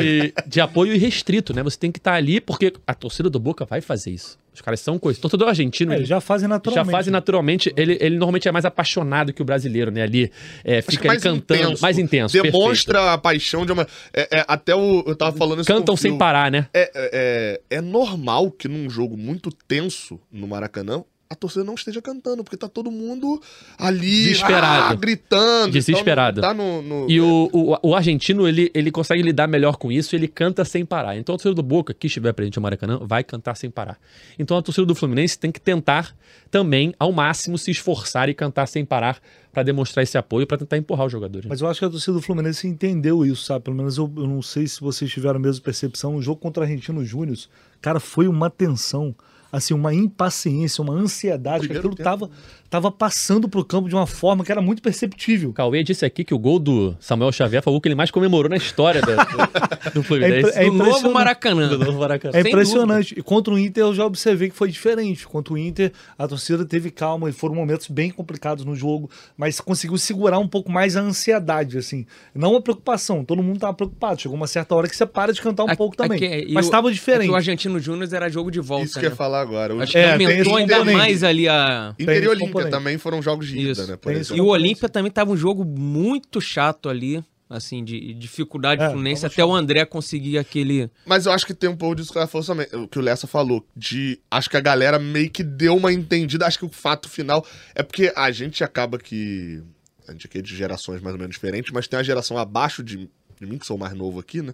de, 0.00 0.34
de 0.46 0.60
apoio 0.60 0.92
irrestrito, 0.94 1.54
né? 1.54 1.62
Você 1.62 1.78
tem 1.78 1.90
que 1.92 1.98
estar 1.98 2.14
ali 2.14 2.40
porque 2.40 2.72
a 2.86 2.94
torcida 2.94 3.30
do 3.30 3.38
Boca 3.38 3.64
vai 3.64 3.80
fazer 3.80 4.10
isso. 4.10 4.38
Os 4.52 4.60
caras 4.60 4.78
são 4.78 5.00
coisas. 5.00 5.20
Torcedor 5.20 5.48
argentino, 5.48 5.92
É, 5.92 5.96
ele 5.96 6.04
já 6.04 6.20
fazem 6.20 6.44
já 6.44 6.54
naturalmente. 6.54 6.92
fazem 6.92 7.10
naturalmente. 7.12 7.72
Ele, 7.76 7.98
ele 8.00 8.14
normalmente 8.16 8.46
é 8.46 8.52
mais 8.52 8.64
apaixonado 8.64 9.32
que 9.32 9.42
o 9.42 9.44
brasileiro, 9.44 9.90
né? 9.90 10.02
Ali 10.02 10.30
é, 10.62 10.80
fica 10.80 11.10
ali 11.10 11.20
cantando. 11.20 11.76
mais 11.82 11.98
intenso. 11.98 12.40
Demonstra 12.40 13.12
a 13.14 13.18
paixão 13.18 13.66
de 13.66 13.72
uma. 13.72 13.84
é- 14.12 14.28
é, 14.38 14.44
até 14.46 14.72
o. 14.72 15.02
Eu 15.08 15.16
tava 15.16 15.36
falando 15.36 15.58
isso 15.60 15.66
perfeito. 15.66 15.80
Cantam 15.80 15.96
sem 15.96 16.16
parar, 16.16 16.52
né? 16.52 16.68
É, 16.72 16.88
é, 16.94 17.78
é 17.78 17.80
normal 17.80 18.48
que 18.52 18.68
num 18.68 18.88
jogo 18.88 19.16
muito 19.16 19.50
tenso 19.66 20.20
no 20.32 20.46
Maracanã, 20.48 21.04
a 21.30 21.34
torcida 21.34 21.64
não 21.64 21.74
esteja 21.74 22.00
cantando, 22.02 22.44
porque 22.44 22.56
tá 22.56 22.68
todo 22.68 22.90
mundo 22.90 23.40
ali 23.78 24.24
Desesperado. 24.26 24.92
ah, 24.92 24.94
gritando. 24.94 25.72
Desesperado. 25.72 26.40
Então, 26.40 26.54
não 26.54 26.56
tá 26.82 26.82
no, 26.82 27.00
no- 27.06 27.10
E 27.10 27.20
o, 27.20 27.48
o, 27.52 27.88
o 27.90 27.94
argentino, 27.94 28.46
ele, 28.46 28.70
ele 28.74 28.90
consegue 28.90 29.22
lidar 29.22 29.48
melhor 29.48 29.76
com 29.76 29.90
isso, 29.90 30.14
ele 30.14 30.28
canta 30.28 30.64
sem 30.64 30.84
parar. 30.84 31.16
Então 31.16 31.34
a 31.34 31.38
torcida 31.38 31.54
do 31.54 31.62
Boca, 31.62 31.94
que 31.94 32.06
estiver 32.06 32.32
presente 32.34 32.56
no 32.56 32.62
Maracanã, 32.62 32.98
vai 33.02 33.24
cantar 33.24 33.56
sem 33.56 33.70
parar. 33.70 33.98
Então 34.38 34.56
a 34.56 34.62
torcida 34.62 34.86
do 34.86 34.94
Fluminense 34.94 35.38
tem 35.38 35.50
que 35.50 35.60
tentar 35.60 36.14
também, 36.50 36.94
ao 36.98 37.10
máximo, 37.10 37.56
se 37.58 37.70
esforçar 37.70 38.28
e 38.28 38.34
cantar 38.34 38.66
sem 38.66 38.84
parar 38.84 39.18
para 39.52 39.62
demonstrar 39.62 40.02
esse 40.02 40.18
apoio, 40.18 40.46
para 40.46 40.58
tentar 40.58 40.76
empurrar 40.76 41.06
os 41.06 41.12
jogadores. 41.12 41.48
Mas 41.48 41.60
eu 41.60 41.66
acho 41.68 41.80
que 41.80 41.86
a 41.86 41.90
torcida 41.90 42.12
do 42.12 42.22
Fluminense 42.22 42.66
entendeu 42.68 43.24
isso, 43.24 43.44
sabe? 43.44 43.64
Pelo 43.64 43.76
menos 43.76 43.96
eu, 43.96 44.12
eu 44.16 44.26
não 44.26 44.42
sei 44.42 44.66
se 44.68 44.80
vocês 44.80 45.10
tiveram 45.10 45.36
a 45.36 45.42
mesma 45.42 45.62
percepção. 45.64 46.14
O 46.16 46.22
jogo 46.22 46.40
contra 46.40 46.60
o 46.60 46.64
Argentino 46.64 47.04
Júnior, 47.04 47.38
cara, 47.80 47.98
foi 47.98 48.28
uma 48.28 48.50
tensão, 48.50 49.14
assim, 49.56 49.74
uma 49.74 49.94
impaciência, 49.94 50.82
uma 50.82 50.94
ansiedade, 50.94 51.60
que 51.60 51.68
Primeiro 51.68 51.88
aquilo 51.88 51.94
tempo. 51.96 52.26
tava, 52.26 52.30
tava 52.68 52.90
passando 52.90 53.48
pro 53.48 53.64
campo 53.64 53.88
de 53.88 53.94
uma 53.94 54.06
forma 54.06 54.44
que 54.44 54.50
era 54.50 54.60
muito 54.60 54.82
perceptível. 54.82 55.52
Cauê 55.52 55.82
disse 55.84 56.04
aqui 56.04 56.24
que 56.24 56.34
o 56.34 56.38
gol 56.38 56.58
do 56.58 56.96
Samuel 56.98 57.30
Xavier 57.30 57.62
foi 57.62 57.72
o 57.72 57.80
que 57.80 57.86
ele 57.88 57.94
mais 57.94 58.10
comemorou 58.10 58.48
na 58.50 58.56
história 58.56 59.00
do, 59.00 59.92
do, 59.92 60.02
Fluminense. 60.02 60.50
É 60.58 60.64
do 60.64 60.72
novo 60.72 60.82
impressionante. 60.88 61.14
Maracanã. 61.14 61.68
Do 61.68 61.78
novo 61.78 61.98
Maracanã. 62.00 62.36
É 62.38 62.42
Sem 62.42 62.50
impressionante. 62.50 63.14
E 63.18 63.22
contra 63.22 63.54
o 63.54 63.58
Inter 63.58 63.84
eu 63.84 63.94
já 63.94 64.04
observei 64.04 64.48
que 64.50 64.56
foi 64.56 64.70
diferente. 64.70 65.26
Contra 65.26 65.54
o 65.54 65.58
Inter, 65.58 65.92
a 66.18 66.26
torcida 66.26 66.64
teve 66.64 66.90
calma 66.90 67.28
e 67.30 67.32
foram 67.32 67.54
momentos 67.54 67.86
bem 67.88 68.10
complicados 68.10 68.64
no 68.64 68.74
jogo, 68.74 69.08
mas 69.36 69.60
conseguiu 69.60 69.96
segurar 69.98 70.38
um 70.38 70.48
pouco 70.48 70.70
mais 70.72 70.96
a 70.96 71.00
ansiedade, 71.00 71.78
assim. 71.78 72.06
Não 72.34 72.56
a 72.56 72.60
preocupação, 72.60 73.24
todo 73.24 73.42
mundo 73.42 73.60
tava 73.60 73.74
preocupado. 73.74 74.20
Chegou 74.20 74.36
uma 74.36 74.46
certa 74.48 74.74
hora 74.74 74.88
que 74.88 74.96
você 74.96 75.06
para 75.06 75.32
de 75.32 75.40
cantar 75.40 75.62
um 75.64 75.68
Aqui- 75.68 75.76
pouco 75.76 75.96
também. 75.96 76.16
aqui- 76.16 76.46
e 76.50 76.52
mas 76.54 76.64
o- 76.66 76.68
estava 76.68 76.88
é 76.88 76.90
que 76.90 76.94
diferente. 76.94 77.30
o 77.30 77.36
Argentino 77.36 77.78
Júnior 77.78 78.08
era 78.12 78.28
jogo 78.28 78.50
de 78.50 78.60
volta. 78.60 78.84
Isso 78.86 78.94
que 78.98 79.06
eu 79.06 79.10
né? 79.10 79.12
ia 79.12 79.16
falar 79.16 79.43
agora. 79.44 79.74
O 79.74 79.80
Acho 79.80 79.92
que 79.92 79.98
É, 79.98 80.12
aumentou 80.12 80.56
ainda 80.56 80.74
componente. 80.78 80.98
mais 80.98 81.22
ali 81.22 81.48
a. 81.48 81.94
Inter 81.98 82.22
e 82.24 82.28
Olímpia 82.28 82.68
também 82.68 82.98
foram 82.98 83.22
jogos 83.22 83.46
de 83.46 83.58
ida, 83.58 83.70
Isso. 83.72 83.86
né? 83.86 83.98
E 84.34 84.40
o 84.40 84.46
Olímpia 84.46 84.88
também 84.88 85.10
tava 85.12 85.30
um 85.30 85.36
jogo 85.36 85.64
muito 85.64 86.40
chato 86.40 86.88
ali, 86.88 87.22
assim, 87.48 87.84
de 87.84 88.12
dificuldade 88.14 88.82
É, 88.82 88.88
Fluminense, 88.90 89.24
até 89.24 89.44
o 89.44 89.54
André 89.54 89.84
conseguir 89.84 90.38
aquele. 90.38 90.90
Mas 91.06 91.26
eu 91.26 91.32
acho 91.32 91.46
que 91.46 91.54
tem 91.54 91.70
um 91.70 91.76
pouco 91.76 91.94
disso 91.96 92.10
que 92.10 92.18
ela 92.18 92.26
falou 92.26 92.44
também, 92.46 92.66
o 92.72 92.88
que 92.88 92.98
o 92.98 93.02
Lessa 93.02 93.26
falou, 93.26 93.64
de 93.76 94.18
acho 94.30 94.50
que 94.50 94.56
a 94.56 94.60
galera 94.60 94.98
meio 94.98 95.30
que 95.30 95.42
deu 95.44 95.76
uma 95.76 95.92
entendida, 95.92 96.46
acho 96.46 96.58
que 96.58 96.64
o 96.64 96.70
fato 96.70 97.08
final 97.08 97.46
é 97.74 97.82
porque 97.82 98.12
a 98.16 98.30
gente 98.32 98.64
acaba 98.64 98.98
que 98.98 99.62
a 100.08 100.12
gente 100.12 100.26
aqui 100.26 100.38
é 100.38 100.42
de 100.42 100.54
gerações 100.54 101.00
mais 101.00 101.14
ou 101.14 101.18
menos 101.20 101.34
diferentes, 101.34 101.72
mas 101.72 101.86
tem 101.88 101.96
uma 101.98 102.04
geração 102.04 102.36
abaixo 102.36 102.82
de, 102.82 103.08
de 103.40 103.46
mim 103.46 103.56
que 103.58 103.66
sou 103.66 103.78
mais 103.78 103.94
novo 103.94 104.18
aqui, 104.20 104.42
né? 104.42 104.52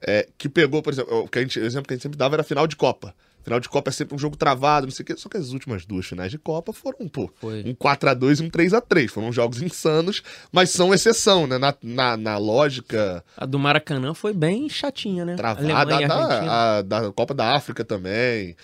É, 0.00 0.28
que 0.38 0.48
pegou, 0.48 0.80
por 0.82 0.92
exemplo, 0.92 1.22
o, 1.24 1.28
que 1.28 1.38
a 1.38 1.42
gente, 1.42 1.58
o 1.58 1.64
exemplo 1.64 1.88
que 1.88 1.94
a 1.94 1.96
gente 1.96 2.02
sempre 2.04 2.16
dava 2.18 2.36
era 2.36 2.42
final 2.44 2.66
de 2.68 2.76
Copa. 2.76 3.14
Final 3.48 3.60
de 3.60 3.68
Copa 3.68 3.90
é 3.90 3.92
sempre 3.92 4.14
um 4.14 4.18
jogo 4.18 4.36
travado, 4.36 4.86
não 4.86 4.90
sei 4.92 5.02
o 5.02 5.06
quê. 5.06 5.16
Só 5.16 5.28
que 5.28 5.36
as 5.36 5.50
últimas 5.52 5.84
duas 5.86 6.06
finais 6.06 6.30
de 6.30 6.38
Copa 6.38 6.72
foram, 6.72 7.08
pô, 7.08 7.30
Foi. 7.40 7.62
um 7.66 7.74
4x2 7.74 8.40
e 8.40 8.44
um 8.44 8.50
3x3. 8.50 9.08
Foram 9.08 9.32
jogos 9.32 9.62
insanos, 9.62 10.22
mas 10.52 10.70
são 10.70 10.92
exceção, 10.92 11.46
né? 11.46 11.58
Na, 11.58 11.74
na, 11.82 12.16
na 12.16 12.36
lógica 12.38 13.24
A 13.36 13.46
do 13.46 13.58
Maracanã 13.58 14.12
foi 14.14 14.32
bem 14.32 14.68
chatinha, 14.68 15.24
né? 15.24 15.34
travada 15.36 15.74
Argentina. 15.74 16.08
da, 16.08 16.78
a- 16.78 16.82
da 16.82 17.12
Copa 17.12 17.34
da 17.34 17.54
África 17.54 17.84
também. 17.84 18.56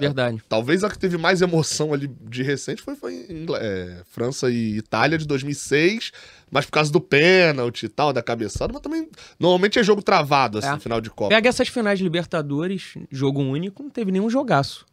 Verdade. 0.00 0.42
Talvez 0.48 0.84
a 0.84 0.90
que 0.90 0.98
teve 0.98 1.16
mais 1.18 1.42
emoção 1.42 1.92
ali 1.92 2.08
de 2.28 2.42
recente 2.42 2.80
foi, 2.82 2.94
foi 2.96 3.26
é, 3.60 4.02
França 4.10 4.50
e 4.50 4.76
Itália 4.76 5.18
de 5.18 5.26
2006, 5.26 6.12
mas 6.50 6.64
por 6.66 6.72
causa 6.72 6.92
do 6.92 7.00
pênalti 7.00 7.84
e 7.84 7.88
tal, 7.88 8.12
da 8.12 8.22
cabeçada, 8.22 8.72
mas 8.72 8.82
também 8.82 9.08
normalmente 9.38 9.78
é 9.78 9.82
jogo 9.82 10.02
travado, 10.02 10.58
assim, 10.58 10.68
É. 10.68 10.78
final 10.78 11.00
de 11.00 11.10
Copa. 11.10 11.30
Pega 11.34 11.48
essas 11.48 11.68
finais 11.68 11.98
de 11.98 12.04
Libertadores, 12.04 12.94
jogo 13.10 13.40
único, 13.40 13.82
não 13.82 13.90
teve 13.90 14.10
nenhum 14.12 14.28
jogaço. 14.30 14.86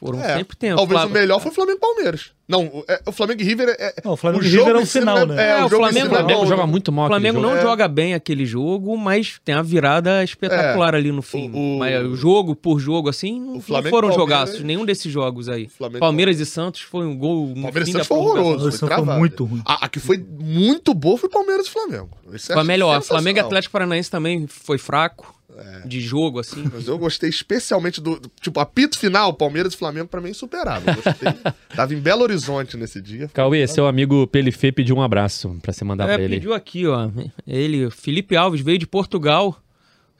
Foram 0.00 0.18
É, 0.22 0.38
sempre 0.38 0.56
tempo. 0.56 0.76
Talvez 0.76 0.98
Flávio. 1.00 1.14
o 1.14 1.20
melhor 1.20 1.40
foi 1.40 1.50
o 1.50 1.54
Flamengo 1.54 1.76
e 1.76 1.80
Palmeiras. 1.80 2.30
Não, 2.48 2.64
o, 2.64 2.84
é- 2.88 3.00
o 3.06 3.12
Flamengo 3.12 3.42
e 3.42 3.44
River 3.44 3.68
é. 3.78 3.94
Não, 4.02 4.12
o 4.12 4.16
Flamengo 4.16 4.42
o 4.42 4.46
e 4.46 4.48
River 4.50 4.64
jogo 4.66 4.76
é 4.76 4.80
o 4.80 4.82
em 4.82 4.86
si 4.86 4.98
final, 4.98 5.18
não 5.18 5.26
né? 5.26 5.46
É, 5.46 5.50
É, 5.50 5.62
o, 5.62 5.66
o 5.66 5.68
Flamengo- 5.68 6.06
é 6.06 6.08
Flamengo 6.18 6.46
joga 6.46 6.66
muito 6.66 6.90
mal 6.90 7.04
O 7.04 7.08
Flamengo 7.08 7.38
não 7.38 7.50
jogo. 7.50 7.62
joga 7.62 7.86
bem 7.86 8.14
aquele 8.14 8.46
jogo, 8.46 8.96
mas 8.96 9.38
tem 9.44 9.54
a 9.54 9.60
virada 9.62 10.24
espetacular 10.24 10.94
ali 10.94 11.12
no 11.12 11.20
fim. 11.20 11.50
O- 11.52 11.76
o- 11.76 11.78
Mas 11.80 12.02
o 12.06 12.16
jogo 12.16 12.56
por 12.56 12.80
jogo, 12.80 13.08
assim, 13.10 13.38
não, 13.38 13.60
Flamengo 13.60 13.90
foram 13.90 14.08
Palmeiras- 14.08 14.38
jogaços, 14.48 14.64
nenhum 14.64 14.84
desses 14.86 15.12
jogos 15.12 15.48
aí. 15.50 15.68
Flamengo- 15.68 16.00
Palmeiras 16.00 16.40
e 16.40 16.46
Santos 16.46 16.80
foi 16.80 17.04
um 17.06 17.16
gol 17.16 17.52
Palmeiras 17.52 17.88
e 17.88 17.92
Santos 17.92 18.06
foi 18.08 18.16
horroroso. 18.18 18.68
Esse 18.70 18.78
Foi, 18.78 18.88
foi 18.88 19.04
muito 19.04 19.44
ruim. 19.44 19.62
A, 19.66 19.84
a 19.84 19.88
que 19.90 20.00
foi 20.00 20.16
muito 20.40 20.94
boa 20.94 21.18
foi 21.18 21.28
Palmeiras 21.28 21.66
e 21.66 21.70
Flamengo. 21.70 22.08
É 22.32 22.38
Foi 22.38 22.56
a 22.56 22.64
melhor. 22.64 23.02
Flamengo 23.02 23.38
e 23.38 23.40
Atlético 23.40 23.72
Paranaense 23.72 24.10
também 24.10 24.46
foi 24.48 24.78
fraco 24.78 25.38
de 25.84 26.00
jogo, 26.00 26.38
assim. 26.38 26.64
Mas 26.72 26.86
eu 26.88 26.96
gostei 26.98 27.28
especialmente 27.30 28.00
do. 28.00 28.18
do- 28.20 28.30
Tipo, 28.40 28.60
apito 28.60 28.98
final, 28.98 29.32
Palmeiras 29.34 29.74
e 29.74 29.76
Flamengo, 29.76 30.08
pra 30.08 30.20
mim, 30.20 30.32
é. 30.32 30.82
Eu 30.86 30.94
Gostei. 30.94 31.52
Tava 31.74 31.94
em 31.94 31.98
Belo 32.00 32.22
Horizonte 32.22 32.76
nesse 32.76 33.00
dia. 33.00 33.28
Cauê, 33.32 33.66
seu 33.66 33.86
amigo 33.86 34.26
Pelifê 34.26 34.70
pediu 34.72 34.96
um 34.96 35.02
abraço 35.02 35.56
pra 35.62 35.72
você 35.72 35.84
mandar 35.84 36.08
É, 36.08 36.14
pra 36.14 36.22
ele. 36.24 36.34
pediu 36.36 36.54
aqui, 36.54 36.86
ó. 36.86 37.10
Ele, 37.46 37.90
Felipe 37.90 38.36
Alves, 38.36 38.60
veio 38.60 38.78
de 38.78 38.86
Portugal. 38.86 39.56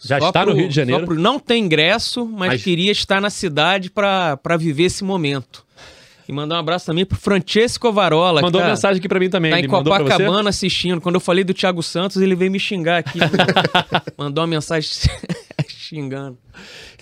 Já 0.02 0.18
Só 0.18 0.28
está 0.28 0.40
no 0.40 0.52
pro- 0.52 0.60
Rio 0.60 0.68
de 0.68 0.74
Janeiro. 0.74 1.04
pro- 1.04 1.14
não 1.14 1.38
tem 1.38 1.62
ingresso, 1.64 2.24
mas, 2.26 2.48
Mas- 2.52 2.62
queria 2.62 2.90
estar 2.90 3.20
na 3.20 3.28
cidade 3.28 3.90
pra 3.90 4.56
viver 4.56 4.84
esse 4.84 5.04
momento. 5.04 5.62
E 6.30 6.32
mandar 6.32 6.54
um 6.54 6.58
abraço 6.60 6.86
também 6.86 7.04
pro 7.04 7.18
Francesco 7.18 7.92
Varola. 7.92 8.40
Mandou 8.40 8.60
que 8.60 8.64
tá, 8.64 8.70
mensagem 8.70 9.00
aqui 9.00 9.08
pra 9.08 9.18
mim 9.18 9.28
também. 9.28 9.50
Tá 9.50 9.58
em? 9.58 9.66
Copacabana 9.66 10.48
assistindo. 10.48 11.00
Quando 11.00 11.16
eu 11.16 11.20
falei 11.20 11.42
do 11.42 11.52
Thiago 11.52 11.82
Santos, 11.82 12.22
ele 12.22 12.36
veio 12.36 12.52
me 12.52 12.60
xingar 12.60 12.98
aqui. 12.98 13.18
mandou 14.16 14.42
uma 14.42 14.46
mensagem 14.46 14.88
xingando. 15.66 16.38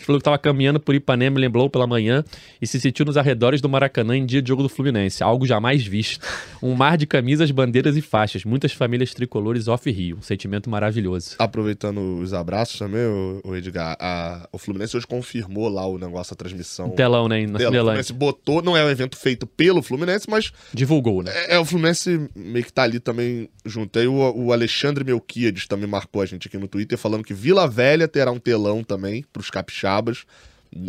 Falou 0.08 0.18
que 0.18 0.22
estava 0.22 0.38
caminhando 0.38 0.80
por 0.80 0.94
Ipanema 0.94 1.38
e 1.38 1.40
lembrou 1.42 1.68
pela 1.70 1.86
manhã 1.86 2.24
e 2.60 2.66
se 2.66 2.80
sentiu 2.80 3.04
nos 3.06 3.16
arredores 3.16 3.60
do 3.60 3.68
Maracanã 3.68 4.16
em 4.16 4.24
dia 4.26 4.42
de 4.42 4.48
jogo 4.48 4.62
do 4.62 4.68
Fluminense. 4.68 5.22
Algo 5.22 5.46
jamais 5.46 5.86
visto. 5.86 6.26
Um 6.60 6.74
mar 6.74 6.96
de 6.98 7.06
camisas, 7.06 7.52
bandeiras 7.52 7.96
e 7.96 8.00
faixas. 8.02 8.44
Muitas 8.44 8.72
famílias 8.72 9.14
tricolores 9.14 9.68
off-Rio. 9.68 10.16
Um 10.18 10.22
sentimento 10.22 10.68
maravilhoso. 10.68 11.36
Aproveitando 11.38 12.18
os 12.20 12.34
abraços 12.34 12.76
também, 12.80 13.02
o, 13.44 13.54
Edgar, 13.54 13.96
a- 14.00 14.48
o 14.50 14.58
Fluminense 14.58 14.96
hoje 14.96 15.06
confirmou 15.06 15.68
lá 15.68 15.86
o 15.86 15.96
negócio 15.98 16.34
da 16.34 16.36
transmissão. 16.38 16.90
Telão, 16.90 17.28
né? 17.28 17.46
Na 17.46 17.58
dela. 17.58 17.70
O. 17.70 17.80
Fluminense 17.84 18.12
botou, 18.12 18.60
não 18.60 18.76
é 18.76 18.84
um 18.84 18.88
evento 18.90 19.16
feito 19.16 19.46
pelo 19.46 19.82
Fluminense, 19.82 20.28
mas 20.28 20.50
Divulgou, 20.74 21.22
né? 21.22 21.30
é, 21.32 21.54
é 21.54 21.58
o 21.60 21.64
Fluminense 21.64 22.28
meio 22.34 22.64
que 22.64 22.72
tá 22.72 22.82
ali 22.82 22.98
também 22.98 23.48
junto. 23.64 23.96
Aí 23.96 24.08
o, 24.08 24.14
o 24.36 24.52
Alexandre 24.52 25.04
Melquiades 25.04 25.68
também 25.68 25.88
marcou 25.88 26.22
a 26.22 26.26
gente 26.26 26.48
aqui 26.48 26.58
no 26.58 26.66
Twitter 26.66 26.98
falando 26.98 27.22
que 27.22 27.32
Vila 27.34 27.68
Velha 27.68 28.08
terá 28.08 28.32
um 28.32 28.38
telão 28.40 28.82
também 28.82 29.24
pros 29.32 29.48
capixabas. 29.48 29.88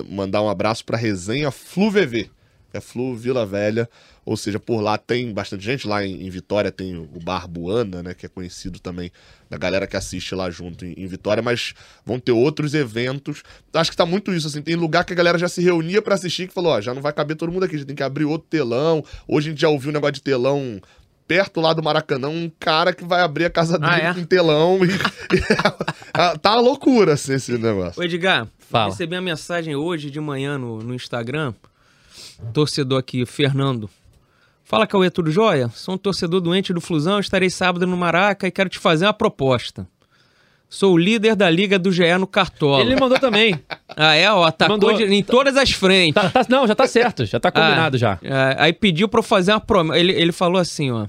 Mandar 0.10 0.42
um 0.42 0.50
abraço 0.50 0.84
pra 0.84 0.98
resenha 0.98 1.52
FluVV. 1.52 2.30
é 2.74 2.80
Flu 2.82 3.16
Vila 3.16 3.46
Velha. 3.46 3.90
Ou 4.26 4.38
seja, 4.38 4.60
por 4.60 4.80
lá 4.80 4.96
tem 4.96 5.34
bastante 5.34 5.64
gente. 5.64 5.88
Lá 5.88 6.06
em, 6.06 6.28
em 6.28 6.30
Vitória 6.30 6.72
tem 6.72 6.96
o 6.96 7.20
Bar 7.20 7.48
Buana, 7.48 8.04
né? 8.04 8.14
Que 8.14 8.28
é 8.28 8.30
conhecido 8.30 8.80
também 8.80 9.12
da 9.50 9.58
galera 9.58 9.88
que 9.88 9.98
assiste 9.98 10.36
lá 10.36 10.52
junto 10.52 10.86
em, 10.86 10.94
em 10.96 11.08
Vitória. 11.08 11.42
Mas 11.42 11.74
vão 12.06 12.20
ter 12.20 12.32
outros 12.32 12.76
eventos. 12.76 13.42
Acho 13.74 13.90
que 13.90 13.98
tá 13.98 14.06
muito 14.06 14.32
isso, 14.32 14.46
assim. 14.46 14.62
Tem 14.62 14.76
lugar 14.76 15.04
que 15.04 15.14
a 15.14 15.16
galera 15.16 15.38
já 15.40 15.50
se 15.50 15.64
reunia 15.64 16.00
pra 16.02 16.14
assistir 16.14 16.48
que 16.48 16.54
falou: 16.54 16.74
ó, 16.74 16.82
já 16.82 16.94
não 16.94 17.02
vai 17.02 17.12
caber 17.12 17.38
todo 17.38 17.52
mundo 17.52 17.64
aqui, 17.64 17.78
já 17.78 17.86
tem 17.86 17.96
que 17.96 18.04
abrir 18.04 18.26
outro 18.26 18.48
telão. 18.48 19.04
Hoje 19.28 19.48
a 19.48 19.52
gente 19.52 19.62
já 19.62 19.70
ouviu 19.70 19.90
um 19.90 19.94
negócio 19.94 20.14
de 20.14 20.22
telão 20.22 20.80
perto 21.30 21.62
lá 21.62 21.74
do 21.74 21.84
Maracanã, 21.84 22.28
um 22.28 22.52
cara 22.60 22.92
que 22.92 23.06
vai 23.06 23.22
abrir 23.22 23.46
a 23.46 23.50
casa 23.52 23.78
Ah, 23.80 23.90
dele 23.96 24.08
é? 24.08 24.14
com 24.16 24.24
telão. 24.24 24.80
E, 24.84 24.88
e- 25.38 26.38
tá 26.40 26.54
uma 26.54 26.62
loucura 26.62 27.14
assim, 27.14 27.34
esse 27.36 27.56
negócio. 27.56 28.02
Ô, 28.02 28.04
Edgar, 28.04 28.48
Fala. 28.58 28.90
recebi 28.90 29.16
uma 29.16 29.22
mensagem 29.22 29.76
hoje 29.76 30.10
de 30.10 30.20
manhã 30.20 30.58
no, 30.58 30.80
no 30.80 30.96
Instagram. 30.96 31.54
Torcedor 32.52 32.98
aqui, 33.00 33.26
Fernando. 33.28 33.88
Fala, 34.64 34.88
Cauê, 34.88 35.12
tudo 35.12 35.32
jóia? 35.32 35.70
Sou 35.70 35.94
um 35.94 35.98
torcedor 36.00 36.42
doente 36.42 36.74
do 36.74 36.82
Flusão, 36.82 37.20
estarei 37.20 37.50
sábado 37.52 37.86
no 37.86 37.96
Maraca 37.96 38.48
e 38.48 38.52
quero 38.52 38.68
te 38.70 38.80
fazer 38.80 39.06
uma 39.06 39.14
proposta. 39.14 39.88
Sou 40.68 40.94
o 40.94 40.98
líder 40.98 41.36
da 41.36 41.50
Liga 41.50 41.78
do 41.80 41.92
GE 41.92 42.16
no 42.20 42.28
Cartola. 42.28 42.82
Ele 42.82 42.96
mandou 43.00 43.20
também. 43.20 43.60
Ah, 44.02 44.16
é? 44.16 44.32
Ó, 44.32 44.44
atacou 44.46 44.76
Mandou. 44.78 44.94
de- 44.94 45.04
em 45.04 45.22
todas 45.22 45.58
as 45.58 45.72
frentes. 45.72 46.14
Tá- 46.14 46.30
tá- 46.30 46.46
não, 46.48 46.66
já 46.66 46.74
tá 46.76 46.88
certo, 46.88 47.26
já 47.26 47.38
tá 47.40 47.52
combinado 47.52 47.98
Ah, 47.98 48.00
já. 48.00 48.20
é, 48.22 48.56
aí 48.58 48.72
pediu 48.72 49.10
pra 49.10 49.20
eu 49.20 49.24
fazer 49.24 49.52
uma 49.52 49.60
promessa. 49.60 50.00
Ele, 50.00 50.14
ele 50.14 50.32
falou 50.32 50.58
assim, 50.62 50.90
ó. 50.92 51.06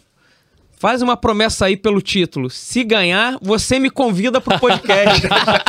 Faz 0.80 1.02
uma 1.02 1.14
promessa 1.14 1.66
aí 1.66 1.76
pelo 1.76 2.00
título. 2.00 2.48
Se 2.48 2.82
ganhar, 2.82 3.36
você 3.42 3.78
me 3.78 3.90
convida 3.90 4.40
pro 4.40 4.58
podcast. 4.58 5.26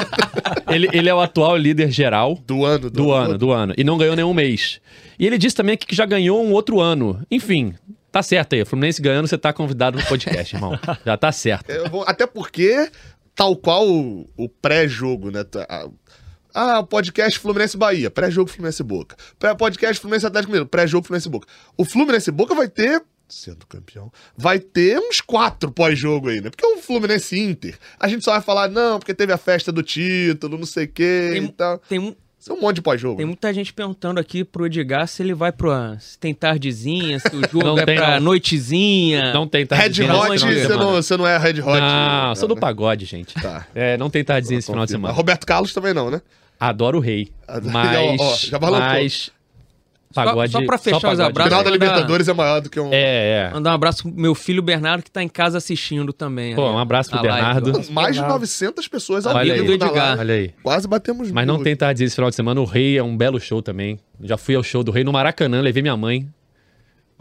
Ele, 0.71 0.87
ele 0.93 1.09
é 1.09 1.13
o 1.13 1.19
atual 1.19 1.57
líder 1.57 1.91
geral 1.91 2.39
Do 2.47 2.63
ano, 2.63 2.89
do 2.89 3.11
ano, 3.11 3.37
do 3.37 3.51
ano. 3.51 3.73
E 3.77 3.83
não 3.83 3.97
ganhou 3.97 4.15
nenhum 4.15 4.33
mês. 4.33 4.79
E 5.19 5.27
ele 5.27 5.37
disse 5.37 5.53
também 5.53 5.75
que 5.75 5.93
já 5.93 6.05
ganhou 6.05 6.41
um 6.41 6.53
outro 6.53 6.79
ano. 6.79 7.21
Enfim, 7.29 7.73
tá 8.09 8.23
certo 8.23 8.53
aí. 8.55 8.63
Fluminense 8.63 9.01
ganhando, 9.01 9.27
você 9.27 9.37
tá 9.37 9.51
convidado 9.51 9.97
no 9.97 10.05
podcast, 10.05 10.55
irmão. 10.55 10.79
Já 11.05 11.17
tá 11.17 11.29
certo. 11.33 11.69
Eu 11.69 11.89
vou- 11.89 12.05
até 12.07 12.25
porque, 12.25 12.89
tal 13.35 13.53
qual 13.57 13.85
o, 13.85 14.29
o 14.37 14.47
pré-jogo, 14.47 15.29
né? 15.29 15.43
tá- 15.43 15.65
Ah, 15.69 15.89
Ah, 16.53 16.83
podcast 16.83 17.37
Fluminense 17.37 17.75
Bahia, 17.75 18.09
pré-jogo 18.09 18.49
Fluminense 18.49 18.81
Boca. 18.83 19.17
Pré- 19.37 19.53
Podcast 19.55 19.99
Fluminense 19.99 20.25
Atlético 20.25 20.51
Mineiro, 20.51 20.69
pré-jogo 20.69 21.05
Fluminense 21.05 21.27
Boca. 21.29 21.47
O 21.77 21.83
Fluminense 21.83 22.31
Boca 22.31 22.55
vai 22.55 22.69
ter, 22.69 23.01
sendo 23.31 23.65
campeão, 23.65 24.11
vai 24.37 24.59
ter 24.59 24.99
uns 24.99 25.21
quatro 25.21 25.71
pós-jogo 25.71 26.29
aí, 26.29 26.41
né? 26.41 26.49
Porque 26.49 26.65
o 26.65 26.77
Fluminense 26.77 27.39
Inter, 27.39 27.77
a 27.99 28.07
gente 28.07 28.23
só 28.23 28.31
vai 28.33 28.41
falar, 28.41 28.69
não, 28.69 28.99
porque 28.99 29.13
teve 29.13 29.31
a 29.33 29.37
festa 29.37 29.71
do 29.71 29.81
título, 29.81 30.57
não 30.57 30.65
sei 30.65 30.85
o 30.85 30.87
quê 30.89 31.29
Tem- 31.33 31.43
e 31.45 31.47
tal. 31.49 31.77
tem, 31.89 31.99
um- 31.99 32.15
Isso 32.39 32.51
é 32.51 32.55
um 32.55 32.59
monte 32.59 32.75
de 32.77 32.81
pós-jogo. 32.81 33.17
tem 33.17 33.25
muita 33.25 33.53
gente 33.53 33.71
perguntando 33.71 34.19
aqui 34.19 34.43
pro 34.43 34.65
Edgar 34.65 35.07
se 35.07 35.21
ele 35.21 35.33
vai 35.33 35.51
pro. 35.51 35.71
Se 35.99 36.17
tem 36.17 36.33
tardezinha, 36.33 37.19
se 37.19 37.27
o 37.35 37.41
jogo 37.51 37.63
Não 37.63 37.77
é 37.79 37.85
tem, 37.85 37.95
pra 37.95 38.15
não. 38.19 38.25
noitezinha. 38.31 39.31
Não 39.33 39.47
tem 39.47 39.61
Red 39.61 39.67
tardezinha 39.67 40.07
no 40.11 40.19
Hot, 40.19 40.39
você 40.39 40.67
não, 40.75 40.91
você 40.93 41.17
não 41.17 41.27
é 41.27 41.37
Red 41.37 41.61
Hot. 41.61 41.79
Não, 41.79 42.29
né? 42.29 42.35
sou 42.35 42.47
do 42.49 42.55
pagode, 42.57 43.05
gente. 43.05 43.33
Tá. 43.35 43.67
É, 43.75 43.95
não 43.97 44.09
tem 44.09 44.23
tardezinha 44.23 44.57
esse 44.59 44.67
final 44.71 44.85
de 44.85 44.91
semana. 44.91 45.13
Roberto 45.13 45.45
Carlos 45.45 45.73
também 45.73 45.93
não, 45.93 46.09
né? 46.09 46.21
Adoro 46.59 46.97
o 46.97 47.01
rei. 47.01 47.31
Adoro- 47.47 47.69
Mas. 47.73 47.97
Ó, 48.19 48.23
ó, 48.23 48.35
já 48.37 48.57
balançou. 48.59 48.87
mas 48.89 49.31
pagode, 50.13 50.51
só 50.51 50.61
pra 50.65 50.77
fechar 50.77 50.97
os 50.97 51.01
pagode. 51.03 51.21
O 51.21 51.25
abraços. 51.25 51.49
final 51.51 51.63
da 51.63 51.69
mandar- 51.71 51.85
Libertadores 51.85 52.27
é 52.27 52.33
maior 52.33 52.61
do 52.61 52.69
que 52.69 52.79
um. 52.79 52.89
É, 52.91 53.47
é. 53.49 53.53
Mandar 53.53 53.71
um 53.71 53.73
abraço 53.73 54.03
pro 54.03 54.11
meu 54.21 54.35
filho 54.35 54.61
Bernardo, 54.61 55.03
que 55.03 55.11
tá 55.11 55.21
em 55.23 55.27
casa 55.27 55.57
assistindo 55.57 56.11
também. 56.13 56.55
Pô, 56.55 56.67
aí, 56.67 56.73
um 56.73 56.77
abraço 56.79 57.09
pro 57.09 57.19
a 57.19 57.21
live, 57.21 57.35
Bernardo. 57.37 57.69
ó. 57.69 57.93
Mais 57.93 58.15
de 58.15 58.21
Bernardo. 58.21 58.39
900 58.41 58.87
pessoas 58.87 59.25
ao 59.25 59.35
Olha 59.35 59.53
vivo 59.53 59.71
Edgar. 59.71 59.93
live. 59.93 60.19
Olha 60.19 60.33
aí. 60.33 60.53
Quase 60.63 60.87
batemos 60.87 61.31
Mas 61.31 61.47
não 61.47 61.61
tem 61.61 61.75
tardezinha 61.75 62.07
esse 62.07 62.15
final 62.15 62.29
de 62.29 62.35
semana. 62.35 62.59
O 62.61 62.65
Rei 62.65 62.97
é 62.97 63.03
um 63.03 63.15
belo 63.15 63.39
show 63.39 63.61
também. 63.61 63.99
Já 64.21 64.37
fui 64.37 64.55
ao 64.55 64.63
show 64.63 64.83
do 64.83 64.91
Rei 64.91 65.03
no 65.03 65.11
Maracanã, 65.11 65.61
levei 65.61 65.81
minha 65.81 65.97
mãe. 65.97 66.27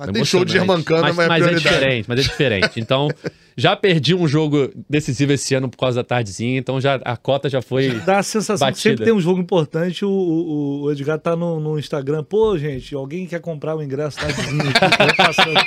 Mas 0.06 0.10
tem 0.12 0.24
show 0.24 0.44
de. 0.44 0.52
Germancana, 0.52 1.02
mas, 1.02 1.16
mas, 1.16 1.28
mas 1.28 1.46
é 1.46 1.50
é 1.50 1.54
diferente, 1.54 2.08
mas 2.08 2.18
é 2.18 2.22
diferente. 2.22 2.80
Então, 2.80 3.08
já 3.56 3.76
perdi 3.76 4.14
um 4.14 4.26
jogo 4.26 4.72
decisivo 4.88 5.32
esse 5.32 5.54
ano 5.54 5.68
por 5.68 5.76
causa 5.76 5.96
da 5.96 6.04
tardezinha, 6.04 6.58
então 6.58 6.80
já, 6.80 6.94
a 6.96 7.16
cota 7.16 7.48
já 7.48 7.60
foi. 7.60 7.90
Dá 8.00 8.18
a 8.18 8.22
sensação 8.22 8.66
que 8.66 8.72
Batida. 8.72 8.90
sempre 8.90 9.04
tem 9.04 9.12
um 9.12 9.20
jogo 9.20 9.38
importante, 9.38 10.04
o, 10.04 10.10
o, 10.10 10.82
o 10.82 10.92
Edgar 10.92 11.18
tá 11.18 11.36
no, 11.36 11.60
no 11.60 11.78
Instagram. 11.78 12.24
Pô, 12.24 12.56
gente, 12.56 12.94
alguém 12.94 13.26
quer 13.26 13.40
comprar 13.40 13.76
o 13.76 13.82
ingresso 13.82 14.18
tardezinho 14.18 14.62
aqui, 14.70 15.16
tô 15.16 15.16
passando. 15.16 15.60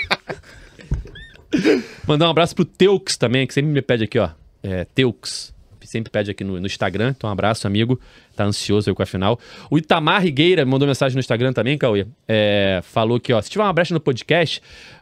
Mandar 2.08 2.28
um 2.28 2.32
abraço 2.32 2.56
pro 2.56 2.66
Teux 2.66 3.16
também, 3.18 3.46
que 3.46 3.54
sempre 3.54 3.72
me 3.72 3.82
pede 3.82 4.06
aqui, 4.06 4.18
ó. 4.18 4.30
É, 4.64 4.86
Teux. 4.86 5.53
Sempre 5.94 6.10
pede 6.10 6.32
aqui 6.32 6.44
no, 6.44 6.60
no 6.60 6.66
Instagram. 6.66 7.14
Então, 7.16 7.30
um 7.30 7.34
abraço, 7.34 7.68
amigo. 7.68 8.00
Tá 8.36 8.46
ansioso 8.46 8.90
aí 8.90 8.96
com 8.96 9.04
a 9.04 9.06
final. 9.06 9.40
O 9.70 9.78
Itamar 9.78 10.24
Rigueira 10.24 10.66
mandou 10.66 10.88
mensagem 10.88 11.16
no 11.16 11.20
Instagram 11.20 11.54
também, 11.54 11.78
Cauê. 11.78 12.08
É, 12.28 12.82
falou 12.84 13.20
que, 13.20 13.32
ó, 13.32 13.40
se 13.40 13.52
tiver 13.52 13.64
uma 13.64 13.72
brecha 13.72 13.94
no 13.94 14.00
podcast, 14.00 14.60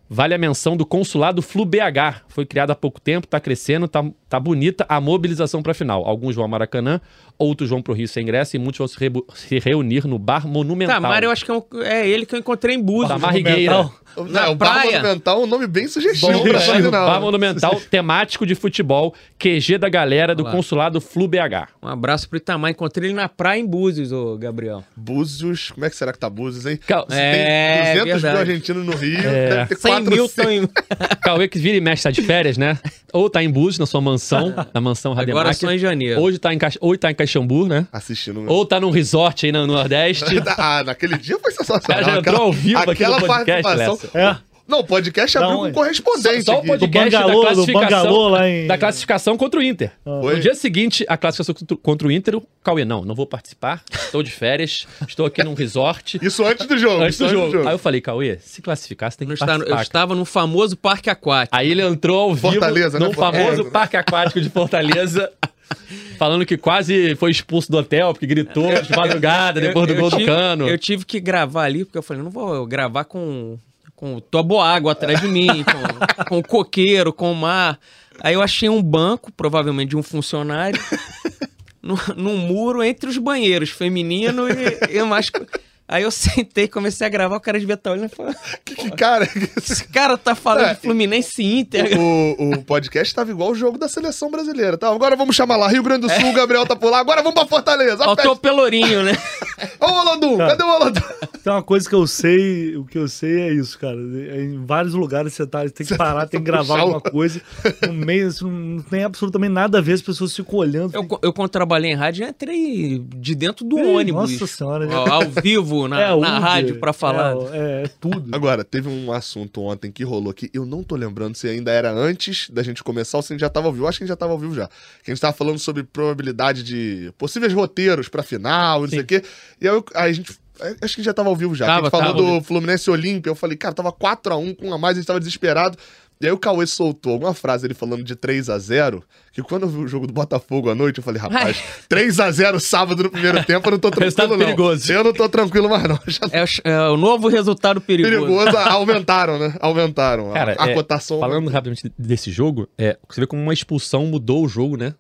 vale 0.09 0.33
a 0.33 0.37
menção 0.37 0.75
do 0.75 0.85
Consulado 0.85 1.41
Flu 1.41 1.63
BH. 1.63 2.25
Foi 2.27 2.45
criado 2.45 2.71
há 2.71 2.75
pouco 2.75 2.99
tempo, 2.99 3.25
tá 3.25 3.39
crescendo, 3.39 3.87
tá, 3.87 4.03
tá 4.32 4.39
bonita 4.39 4.86
a 4.88 5.01
mobilização 5.01 5.61
pra 5.61 5.73
final. 5.73 6.05
Alguns 6.07 6.36
vão 6.36 6.45
ao 6.45 6.49
Maracanã, 6.49 7.01
outros 7.38 7.69
vão 7.69 7.82
pro 7.82 7.93
Rio 7.93 8.07
sem 8.07 8.23
ingresso 8.23 8.55
e 8.55 8.59
muitos 8.59 8.77
vão 8.77 8.88
se, 8.88 8.97
se 9.36 9.59
reunir 9.59 10.07
no 10.07 10.17
Bar 10.17 10.47
Monumental. 10.47 11.01
Tamar, 11.01 11.21
eu 11.21 11.29
acho 11.32 11.43
que 11.43 11.51
é, 11.51 11.53
um- 11.53 11.63
é 11.84 12.07
ele 12.07 12.25
que 12.25 12.34
eu 12.34 12.39
encontrei 12.39 12.77
em 12.77 12.82
Búzios. 12.82 13.09
Tamar 13.09 13.34
Rigueira. 13.34 13.73
Não, 14.15 14.25
Na 14.29 14.49
o 14.49 14.55
Bar 14.55 14.73
praia. 14.73 15.01
Monumental 15.01 15.41
é 15.41 15.43
um 15.43 15.47
nome 15.47 15.67
bem 15.67 15.88
sugestivo 15.88 16.32
Bom, 16.32 16.43
pra 16.43 16.57
é, 16.59 16.82
final. 16.82 17.07
Bar 17.07 17.19
Monumental, 17.21 17.82
temático 17.91 18.45
de 18.45 18.55
futebol, 18.55 19.13
QG 19.38 19.77
da 19.77 19.89
galera 19.89 20.34
do 20.34 20.43
Olha 20.43 20.49
lá. 20.51 20.55
Consulado 20.55 21.01
Flu 21.01 21.27
BH. 21.27 21.67
Um 21.84 21.88
abraço 21.89 22.29
pro 22.29 22.38
Itamar. 22.38 22.71
Encontrei 22.71 23.09
ele 23.09 23.15
na 23.15 23.27
praia 23.27 23.59
em 23.59 23.65
Búzios, 23.65 24.11
ô 24.13 24.38
Gabriel. 24.38 24.82
Búzios, 24.95 25.71
como 25.71 25.86
é 25.86 25.89
que 25.89 25.95
será 25.97 26.13
que 26.13 26.19
tá 26.19 26.29
Búzios, 26.29 26.65
hein? 26.65 26.79
Cal- 26.88 27.05
Se 27.09 27.17
É, 27.17 27.93
tem 27.93 28.03
200 28.03 28.23
mil 28.23 28.38
argentinos 28.38 28.86
no 28.86 28.95
Rio, 28.95 29.19
É. 29.19 29.49
deve 29.49 29.65
ter 29.75 29.77
100 29.77 29.91
mil 30.01 30.27
400. 30.29 30.34
tão 30.36 30.51
em... 30.51 30.67
Cauê 31.21 31.47
que 31.47 31.59
vira 31.59 31.77
e 31.77 31.82
mexe 31.82 32.03
tá 32.03 32.11
de 32.11 32.21
férias, 32.21 32.57
né? 32.57 32.77
Ou 33.13 33.29
tá 33.29 33.43
em 33.43 33.49
Búzios, 33.49 33.79
na 33.79 33.86
sua 33.86 33.99
mansão, 34.01 34.20
na 34.74 34.82
mansão 34.82 35.11
Agora 35.11 35.26
Rademacher. 35.28 35.55
só 35.55 35.72
em 35.72 35.78
janeiro. 35.78 36.22
Hoje 36.22 36.38
tá 36.38 36.53
em, 36.53 36.57
Caix... 36.57 36.78
Ou 36.82 36.97
tá 36.97 37.11
em 37.11 37.15
Caxambu, 37.15 37.67
né? 37.67 37.88
Assistindo. 37.91 38.43
Ou 38.47 38.65
tá 38.65 38.80
num 38.80 38.89
resort 38.91 39.45
aí 39.45 39.51
no 39.51 39.65
Nordeste. 39.67 40.26
Ah, 40.57 40.84
naquele 40.84 41.17
dia 41.17 41.38
foi 41.39 41.51
sensacional. 41.51 41.82
cara 42.01 42.03
já 42.13 42.17
entrou 42.19 42.41
ao 42.41 42.51
vivo 42.53 42.78
aqui 42.78 42.86
no 42.88 42.91
aquela 43.13 43.19
podcast, 43.19 43.63
participação- 43.63 44.09
Lessa. 44.13 44.17
É, 44.17 44.50
Não, 44.68 44.80
o 44.80 44.84
podcast 44.86 45.38
abriu 45.38 45.57
com 45.57 45.72
correspondente. 45.74 46.43
Só 46.43 46.55
o 46.55 46.59
aqui. 46.59 46.68
podcast 46.68 47.09
Do 47.09 47.18
Bangalô, 47.18 47.43
da 47.43 47.49
do 47.49 47.55
classificação, 47.55 47.89
Bangalô 48.03 48.28
lá 48.30 48.49
em- 48.49 48.68
da 48.68 48.78
classificação 48.78 49.38
contra 49.38 49.59
o 49.59 49.64
Inter. 49.64 49.91
Foi? 50.03 50.36
No 50.36 50.39
dia 50.41 50.55
seguinte, 50.55 51.05
a 51.09 51.18
classificação 51.18 51.78
contra- 51.82 52.07
o 52.07 52.12
Inter, 52.12 52.36
o 52.38 52.43
Cauê, 52.64 52.86
não, 52.86 53.03
não 53.03 53.14
vou 53.16 53.26
participar, 53.26 53.84
estou 53.91 54.24
de 54.24 54.32
férias, 54.32 54.88
estou 55.07 55.26
aqui 55.26 55.43
num 55.43 55.53
resort. 55.53 56.20
Isso 56.24 56.45
antes 56.45 56.66
do 56.68 56.78
jogo. 56.78 57.03
Antes 57.03 57.16
isso 57.16 57.26
do 57.26 57.30
jogo. 57.51 57.68
Aí 57.68 57.74
eu 57.74 57.80
falei, 57.80 57.99
Cauê, 58.01 58.38
se 58.39 58.62
classificar, 58.62 59.12
você 59.12 59.18
tem 59.18 59.28
que 59.28 59.32
Eu 59.32 59.36
estava, 59.36 59.51
eu 59.53 59.57
participar. 59.59 59.82
estava 59.82 60.16
no 60.16 60.24
famoso 60.26 60.78
parque 60.78 61.09
aquático. 61.09 61.55
Aí 61.55 61.70
ele 61.70 61.82
entrou 61.82 62.20
ao 62.20 62.34
vivo 62.36 62.51
Fortaleza, 62.51 62.99
né? 62.99 63.05
no 63.07 63.14
Fortaleza, 63.14 63.43
famoso 63.45 63.64
né? 63.66 63.70
parque 63.72 63.97
aquático 63.97 64.39
de 64.39 64.49
Fortaleza, 64.49 65.32
falando 66.18 66.45
que 66.45 66.57
quase 66.57 67.16
foi 67.16 67.32
expulso 67.32 67.72
do 67.72 67.78
hotel, 67.78 68.14
porque 68.14 68.26
gritou 68.28 68.70
de 68.82 68.95
madrugada 68.95 69.59
depois 69.59 69.88
do 69.88 69.93
Eu- 69.93 69.95
eu 69.97 70.01
gol 70.01 70.09
do 70.12 70.18
tive- 70.18 70.26
cano. 70.32 70.68
Eu 70.70 70.78
tive 70.78 71.05
que 71.05 71.20
gravar 71.20 71.64
ali, 71.64 71.84
porque 71.84 71.97
eu 71.97 72.03
falei, 72.03 72.22
não 72.24 72.30
vou 72.32 72.66
gravar 72.66 73.03
com, 73.05 73.57
com 74.01 74.19
toboágua 74.19 74.93
atrás 74.93 75.21
de 75.21 75.27
mim, 75.27 75.63
com, 75.63 76.25
com 76.25 76.37
o 76.39 76.43
coqueiro, 76.43 77.13
com 77.13 77.31
o 77.31 77.35
mar. 77.35 77.79
Aí 78.19 78.33
eu 78.33 78.41
achei 78.41 78.67
um 78.67 78.81
banco, 78.81 79.31
provavelmente 79.31 79.89
de 79.89 79.95
um 79.95 80.01
funcionário, 80.01 80.81
no, 81.79 81.95
num 82.17 82.35
muro 82.35 82.81
entre 82.81 83.07
os 83.07 83.19
banheiros, 83.19 83.69
feminino 83.69 84.47
e, 84.49 84.97
e 84.97 85.03
masculino. 85.03 85.51
Aí 85.91 86.03
eu 86.03 86.09
sentei, 86.11 86.69
comecei 86.69 87.05
a 87.05 87.09
gravar, 87.09 87.35
o 87.35 87.39
cara 87.41 87.59
devia 87.59 87.73
estar 87.75 87.91
olhando 87.91 88.05
e 88.11 88.15
falando, 88.15 88.35
Que, 88.63 88.75
que 88.75 88.91
cara. 88.91 89.27
esse 89.57 89.83
cara 89.89 90.17
tá 90.17 90.33
falando 90.33 90.67
É, 90.67 90.73
de 90.73 90.79
Fluminense 90.79 91.41
e 91.41 91.59
Inter. 91.59 91.99
o, 91.99 92.53
o 92.53 92.63
podcast 92.63 93.13
tava 93.13 93.29
igual 93.29 93.51
o 93.51 93.55
jogo 93.55 93.77
da 93.77 93.89
seleção 93.89 94.31
brasileira. 94.31 94.77
Tá, 94.77 94.87
agora 94.87 95.17
vamos 95.17 95.35
chamar 95.35 95.57
lá. 95.57 95.67
Rio 95.67 95.83
Grande 95.83 96.07
do 96.07 96.09
Sul, 96.09 96.29
o 96.29 96.33
Gabriel 96.33 96.65
tá 96.65 96.77
por 96.77 96.89
lá. 96.89 96.99
Agora 96.99 97.21
vamos 97.21 97.37
pra 97.37 97.45
Fortaleza. 97.45 97.97
Faltou 98.05 98.31
o 98.31 98.37
Pelourinho, 98.37 99.03
né? 99.03 99.11
Ô, 99.79 100.37
Cara. 100.37 100.51
cadê 100.51 100.63
o 100.63 100.67
Olodum? 100.75 101.01
tem 101.43 101.51
uma 101.53 101.63
coisa 101.63 101.87
que 101.89 101.95
eu 101.95 102.05
sei, 102.07 102.75
o 102.77 102.85
que 102.85 102.97
eu 102.97 103.07
sei 103.07 103.41
é 103.41 103.53
isso, 103.53 103.77
cara. 103.77 103.97
É, 103.97 104.41
Em 104.43 104.63
vários 104.65 104.93
lugares 104.93 105.33
você 105.33 105.45
tá, 105.45 105.67
tem 105.69 105.85
que 105.85 105.95
parar, 105.97 106.27
tem 106.27 106.39
que 106.39 106.45
gravar 106.45 106.79
alguma 106.79 107.01
coisa. 107.01 107.41
No 107.87 107.93
meio, 107.93 108.27
assim, 108.27 108.45
não 108.49 108.83
tem 108.83 109.03
absolutamente 109.03 109.51
nada 109.51 109.79
a 109.79 109.81
ver, 109.81 109.93
as 109.93 110.01
pessoas 110.01 110.35
ficam 110.35 110.59
olhando. 110.59 110.95
Eu, 110.95 111.07
eu, 111.21 111.33
quando 111.33 111.49
trabalhei 111.49 111.91
em 111.91 111.95
rádio, 111.95 112.25
entrei 112.27 113.03
de 113.17 113.35
dentro 113.35 113.65
do 113.65 113.79
Ih, 113.79 113.95
ônibus. 113.95 114.31
Nossa 114.31 114.47
senhora, 114.47 114.85
né? 114.85 114.95
Ao, 114.95 115.11
ao 115.13 115.29
vivo, 115.29 115.80
na, 115.88 115.97
na 116.09 116.15
Uber, 116.15 116.29
rádio, 116.41 116.79
pra 116.79 116.93
falar. 116.93 117.36
É, 117.53 117.84
é 117.84 117.88
tudo. 117.99 118.29
Agora, 118.36 118.63
teve 118.63 118.88
um 118.89 119.11
assunto 119.11 119.61
ontem 119.61 119.91
que 119.91 120.03
rolou 120.03 120.32
aqui. 120.32 120.49
Eu 120.53 120.65
não 120.65 120.84
tô 120.84 120.95
lembrando 120.95 121.36
se 121.36 121.47
ainda 121.47 121.71
era 121.71 121.91
antes 121.91 122.49
da 122.49 122.63
gente 122.63 122.84
começar 122.84 123.17
ou 123.17 123.21
se 123.21 123.32
a 123.32 123.36
gente 123.36 123.41
já 123.41 123.49
tava 123.49 123.67
ao 123.67 123.73
vivo. 123.73 123.86
Eu 123.86 123.89
acho 123.89 123.97
que 123.97 124.03
a 124.03 124.05
gente 124.05 124.11
já 124.13 124.17
tava 124.17 124.32
ao 124.34 124.39
vivo 124.39 124.53
já. 124.55 124.67
Que 125.03 125.11
a 125.11 125.13
gente 125.13 125.21
tava 125.21 125.34
falando 125.34 125.59
sobre 125.59 125.84
probabilidade 125.84 126.63
de 126.63 127.11
possíveis 127.17 127.53
roteiros 127.53 128.07
pra 128.09 128.23
final, 128.23 128.82
não 128.82 128.88
sei 128.89 128.99
o 128.99 129.05
quê. 129.05 129.23
E 129.59 129.67
aí, 129.67 129.73
eu- 129.75 129.86
aí 129.95 130.09
a 130.09 130.13
gente. 130.13 130.39
Acho 130.79 130.95
que 130.97 131.01
já 131.01 131.11
tava 131.11 131.27
ao 131.29 131.36
vivo 131.36 131.55
já. 131.55 131.65
Tava, 131.65 131.79
a 131.79 131.84
gente 131.86 131.91
falou 131.91 132.15
tava. 132.15 132.39
do 132.39 132.43
Fluminense 132.43 132.89
Olímpia. 132.91 133.32
Eu 133.32 133.36
falei, 133.36 133.57
cara, 133.57 133.73
tava 133.73 133.91
4x1 133.91 134.55
com 134.55 134.67
um 134.69 134.73
a 134.73 134.77
mais, 134.77 134.95
a 134.95 134.99
gente 134.99 135.07
tava 135.07 135.19
desesperado. 135.19 135.75
E 136.22 136.28
aí 136.28 136.32
o 136.32 136.38
Cauê 136.38 136.67
soltou 136.67 137.13
alguma 137.13 137.34
frase 137.34 137.65
ele 137.65 137.74
falando 137.74 138.03
de 138.03 138.15
3 138.15 138.49
a 138.49 138.57
0 138.59 139.03
que 139.32 139.41
quando 139.41 139.63
eu 139.63 139.69
vi 139.69 139.78
o 139.78 139.88
jogo 139.88 140.05
do 140.05 140.13
Botafogo 140.13 140.69
à 140.69 140.76
noite, 140.76 140.97
eu 140.97 141.03
falei, 141.03 141.22
rapaz, 141.22 141.63
3 141.88 142.19
a 142.19 142.32
0 142.32 142.59
sábado 142.59 143.01
no 143.01 143.09
primeiro 143.09 143.43
tempo, 143.45 143.67
eu 143.67 143.72
não 143.72 143.80
tô 143.80 143.89
tranquilo 143.91 144.30
não. 144.30 144.38
perigoso. 144.38 144.91
Eu 144.91 145.03
não 145.03 145.13
tô 145.13 145.30
tranquilo 145.30 145.69
mais 145.69 145.84
não. 145.84 145.99
Já 146.07 146.22
É, 146.32 146.72
é 146.72 146.80
o 146.89 146.97
novo 146.97 147.28
resultado 147.28 147.80
perigoso. 147.80 148.26
perigoso, 148.26 148.57
aumentaram, 148.57 149.39
né? 149.39 149.55
Aumentaram. 149.59 150.32
Cara, 150.32 150.55
a, 150.59 150.65
a 150.65 150.69
é, 150.69 150.74
cotação. 150.74 151.19
Falando 151.19 151.49
rapidamente 151.49 151.91
desse 151.97 152.30
jogo, 152.32 152.67
é, 152.78 152.97
você 153.09 153.22
vê 153.22 153.28
como 153.28 153.41
uma 153.41 153.53
expulsão 153.53 154.05
mudou 154.05 154.43
o 154.43 154.47
jogo, 154.47 154.78
né? 154.78 154.93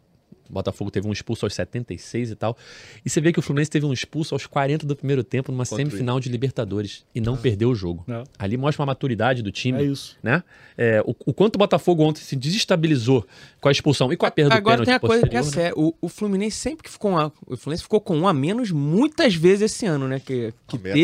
O 0.51 0.53
Botafogo 0.53 0.91
teve 0.91 1.07
um 1.07 1.11
expulso 1.13 1.45
aos 1.45 1.53
76 1.55 2.31
e 2.31 2.35
tal. 2.35 2.57
E 3.05 3.09
você 3.09 3.21
vê 3.21 3.31
que 3.31 3.39
o 3.39 3.41
Fluminense 3.41 3.71
teve 3.71 3.85
um 3.85 3.93
expulso 3.93 4.35
aos 4.35 4.45
40 4.45 4.85
do 4.85 4.95
primeiro 4.95 5.23
tempo 5.23 5.51
numa 5.51 5.65
Contra 5.65 5.77
semifinal 5.85 6.19
de 6.19 6.27
Libertadores 6.29 7.05
e 7.15 7.21
não 7.21 7.37
perdeu 7.37 7.69
o 7.69 7.75
jogo. 7.75 8.03
Não. 8.05 8.23
Ali 8.37 8.57
mostra 8.57 8.81
uma 8.81 8.87
maturidade 8.87 9.41
do 9.41 9.51
time. 9.51 9.79
É 9.79 9.83
isso. 9.83 10.17
Né? 10.21 10.43
É, 10.77 11.01
o, 11.05 11.15
o 11.25 11.33
quanto 11.33 11.55
o 11.55 11.57
Botafogo 11.57 12.03
ontem 12.03 12.21
se 12.21 12.35
desestabilizou 12.35 13.25
com 13.61 13.69
a 13.69 13.71
expulsão 13.71 14.11
e 14.11 14.17
com 14.17 14.25
a 14.25 14.31
perda 14.31 14.49
do 14.49 14.57
Agora 14.57 14.83
pênalti 14.83 14.85
tem 14.87 14.95
a 14.95 14.99
coisa 14.99 15.27
que 15.27 15.35
é 15.37 15.41
né? 15.41 15.47
séria. 15.47 15.73
O, 15.75 15.93
o 16.01 16.09
Fluminense 16.09 16.57
sempre 16.57 16.83
que 16.83 16.89
ficou. 16.89 17.11
um- 17.17 17.31
o 17.47 17.55
Fluminense 17.57 17.83
ficou 17.83 18.01
com 18.01 18.17
um 18.17 18.27
a 18.27 18.33
menos 18.33 18.71
muitas 18.71 19.33
vezes 19.35 19.71
esse 19.71 19.85
ano, 19.85 20.07
né? 20.07 20.19
Que, 20.19 20.53
que 20.67 20.75
A 20.75 20.79
menos. 20.79 20.99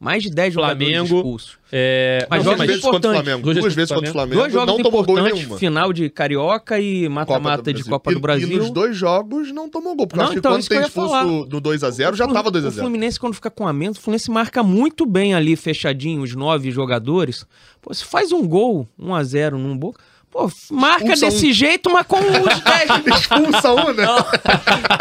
Mais 0.00 0.22
de 0.22 0.30
10 0.30 0.54
jogadores 0.54 0.88
Flamengo, 0.88 1.16
expulsos. 1.18 1.58
É, 1.70 2.26
Mas 2.30 2.42
não, 2.42 2.52
jogos 2.52 2.56
Duas 2.56 2.66
vezes 2.68 2.82
contra 2.82 3.10
o. 3.10 3.14
Flamengo. 3.14 3.42
Duas 3.42 3.56
Duas, 3.58 3.74
vezes 3.74 3.90
contra 3.92 4.06
o 4.06 4.08
o 4.08 4.12
Flamengo. 4.12 4.40
Dois 4.40 4.52
jogos 4.52 4.66
não 4.66 4.76
tomou 4.82 5.04
gol 5.04 5.14
importantes, 5.18 5.38
nenhuma. 5.42 5.58
final 5.58 5.92
de 5.92 6.08
Carioca 6.08 6.80
e 6.80 7.04
do 7.04 7.10
mata-mata 7.10 7.72
de 7.72 7.84
Copa 7.84 8.12
do 8.12 8.18
Brasil. 8.18 8.48
E, 8.50 8.56
nos 8.56 8.70
dois 8.70 8.96
jogos 8.96 9.52
não 9.52 9.68
tomou 9.68 9.94
gol. 9.94 10.06
Porque 10.06 10.16
Não, 10.18 10.24
eu 10.24 10.30
acho 10.30 10.38
então, 10.38 10.52
que 10.58 10.66
quando 10.66 10.68
tem 10.68 10.80
expulso 10.88 11.46
no 11.50 11.60
2x0, 11.60 12.14
já 12.14 12.24
O 12.24 12.32
tava 12.32 12.48
O 12.48 12.52
2x0. 12.52 12.72
Fluminense, 12.80 13.20
quando 13.20 13.34
fica 13.34 13.50
com 13.50 13.68
a 13.68 13.72
menos, 13.74 13.98
o 13.98 14.00
Fluminense 14.00 14.30
marca 14.30 14.62
muito 14.62 15.04
bem 15.04 15.34
ali, 15.34 15.54
fechadinho, 15.54 16.22
os 16.22 16.34
nove 16.34 16.70
jogadores. 16.70 17.44
Pô, 17.82 17.92
se 17.92 18.04
faz 18.04 18.32
um 18.32 18.46
gol, 18.48 18.88
1 18.98 19.14
a 19.14 19.22
0 19.22 19.58
num 19.58 19.78
gol. 19.78 19.94
Pô, 20.30 20.50
marca 20.70 21.04
Expulsa 21.12 21.26
desse 21.26 21.52
jeito, 21.52 21.90
mas 21.90 22.06
com 22.06 22.18
os 22.20 22.24
10. 23.04 23.18
Expulsa 23.20 23.72
um, 23.74 23.92
né? 23.92 24.06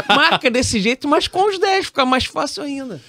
marca 0.09 0.49
desse 0.51 0.79
jeito, 0.81 1.07
mas 1.07 1.27
com 1.27 1.47
os 1.49 1.57
10, 1.57 1.85
fica 1.87 2.05
mais 2.05 2.25
fácil 2.25 2.63
ainda. 2.63 2.99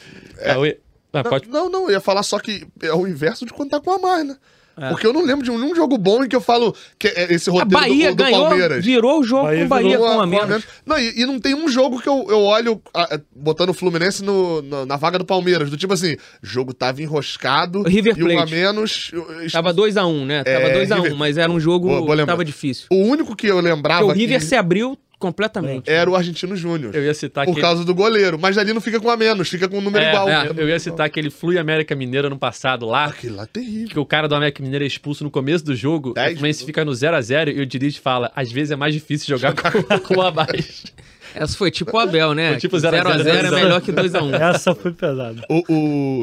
Cauê- 0.45 0.79
Ah, 1.13 1.23
Não, 1.23 1.31
pode- 1.31 1.49
Não, 1.49 1.69
não, 1.69 1.85
eu 1.87 1.91
ia 1.93 2.01
falar 2.01 2.23
só 2.23 2.39
que 2.39 2.67
é 2.83 2.93
o 2.93 3.07
inverso 3.07 3.45
de 3.47 3.53
quando 3.53 3.71
tá 3.71 3.81
com 3.81 3.91
a 3.93 3.99
mais, 3.99 4.27
né? 4.27 4.37
É. 4.79 4.89
Porque 4.89 5.07
eu 5.07 5.13
não 5.13 5.23
lembro 5.27 5.45
de 5.45 5.51
nenhum 5.51 5.75
jogo 5.75 5.99
bom 5.99 6.25
em 6.25 6.29
que 6.29 6.35
eu 6.35 6.41
falo 6.41 6.75
que 6.99 7.09
é 7.09 7.35
esse 7.35 7.51
A 7.51 7.53
roteiro 7.53 7.71
Bahia 7.81 8.11
do, 8.11 8.17
do 8.17 8.25
ganhou, 8.25 8.47
Palmeiras. 8.49 8.83
virou 8.83 9.21
o 9.21 9.23
jogo 9.23 9.43
Bahia 9.45 9.59
com 9.61 9.67
o 9.67 9.69
Bahia 9.69 9.99
com 9.99 10.05
Com 10.05 10.21
a 10.21 10.27
menos. 10.27 10.65
Não, 10.87 10.99
e, 10.99 11.21
e 11.21 11.27
não 11.27 11.39
tem 11.39 11.55
um 11.55 11.69
jogo 11.69 12.01
que 12.01 12.09
eu, 12.09 12.25
eu 12.31 12.39
olho 12.41 12.81
ah, 12.95 13.09
ah, 13.17 13.21
botando 13.35 13.71
o 13.71 13.75
Fluminense 13.75 14.23
no, 14.25 14.63
na, 14.63 14.87
na 14.87 14.97
vaga 14.97 15.19
do 15.19 15.25
Palmeiras. 15.27 15.69
Do 15.69 15.77
tipo 15.77 15.93
assim, 15.93 16.17
jogo 16.43 16.73
tava 16.73 17.03
enroscado 17.03 17.83
River 17.83 18.15
e 18.17 18.23
um 18.23 18.27
a 18.29 18.33
Plate. 18.37 18.53
menos. 18.55 19.11
Tava 19.53 19.75
2x1, 19.75 20.25
né? 20.25 20.45
Tava 20.45 20.57
É, 20.69 20.87
2x1, 20.87 20.95
River- 21.03 21.17
mas 21.17 21.37
era 21.37 21.51
um 21.53 21.61
jogo 21.61 22.07
que 22.17 22.25
tava 22.27 22.45
difícil. 22.45 22.87
O 22.91 22.97
único 23.05 23.37
que 23.37 23.49
eu 23.49 23.61
lembrava 23.61 24.05
Porque 24.07 24.17
o 24.19 24.19
River 24.19 24.39
que 24.39 24.47
se 24.47 24.55
abriu 24.55 24.97
completamente. 25.21 25.89
era 25.89 26.11
o 26.11 26.17
Argentino 26.17 26.57
Júnior. 26.57 26.95
Eu 26.97 27.05
ia 27.05 27.15
citar 27.15 27.45
Por 27.47 27.55
que 27.55 27.61
causa 27.61 27.85
do 27.85 27.95
goleiro. 27.95 28.39
Mas 28.41 28.59
ali 28.59 28.73
não 28.73 28.81
fica 28.81 28.99
com 28.99 29.09
a 29.11 29.17
menos, 29.17 29.49
fica 29.49 29.69
com 29.69 29.79
um 29.79 29.81
número 29.81 30.05
É, 30.05 30.09
igual. 30.09 30.29
é, 30.29 30.51
eu 30.57 30.69
ia 30.69 30.79
citar 30.81 31.07
aquele 31.07 31.31
Flui 31.31 31.59
América 31.59 31.95
Mineiro 31.95 32.29
no 32.29 32.39
passado 32.39 32.87
lá, 32.87 33.05
Aquilo 33.05 33.37
lá 33.37 33.45
é 33.45 33.47
terrível. 33.47 33.89
que 33.91 33.99
o 34.01 34.05
cara 34.05 34.27
do 34.27 34.35
América 34.35 34.63
Mineiro 34.63 34.85
é 34.85 34.89
expulso 34.89 35.23
no 35.23 35.31
começo 35.31 35.65
do 35.65 35.77
jogo, 35.77 36.13
Dez 36.15 36.33
o 36.33 36.35
Fluminense 36.37 36.65
fica 36.65 36.85
no 36.85 36.91
0x0 36.93 37.55
e 37.55 37.61
o 37.61 37.67
Diniz 37.67 37.97
fala, 37.97 38.33
às 38.35 38.51
vezes 38.51 38.73
é 38.73 38.77
mais 38.77 38.95
difícil 38.95 39.29
jogar 39.39 39.53
com, 39.55 39.99
com 40.01 40.21
a 40.23 40.33
mais. 40.33 40.85
Essa 41.33 41.57
foi 41.57 41.71
tipo 41.71 41.97
o 41.97 42.01
Abel, 42.01 42.35
né? 42.35 42.51
Foi 42.51 42.57
tipo 42.59 42.77
0 42.77 42.97
a 43.09 43.19
0, 43.19 43.23
0x0 43.23 43.29
é 43.29 43.41
2 43.43 43.53
a 43.53 43.57
1. 43.57 43.61
melhor 43.63 43.81
que 43.81 43.93
2x1. 43.93 44.41
Essa 44.41 44.75
foi 44.75 44.93
pesada. 44.93 45.41
O, 45.49 45.63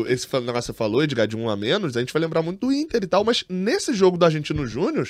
o- 0.01 0.05
esse 0.09 0.27
negócio 0.33 0.53
que 0.53 0.61
você 0.63 0.73
falou, 0.73 1.01
Edgar, 1.01 1.25
de 1.25 1.37
um 1.37 1.49
a 1.49 1.55
menos, 1.55 1.95
a 1.95 2.01
gente 2.01 2.11
vai 2.11 2.21
lembrar 2.21 2.41
muito 2.41 2.67
do 2.67 2.73
Inter 2.73 3.01
e 3.01 3.07
tal, 3.07 3.23
mas 3.23 3.45
nesse 3.47 3.93
jogo 3.93 4.17
do 4.17 4.25
Argentino 4.25 4.67
Júnior, 4.67 5.07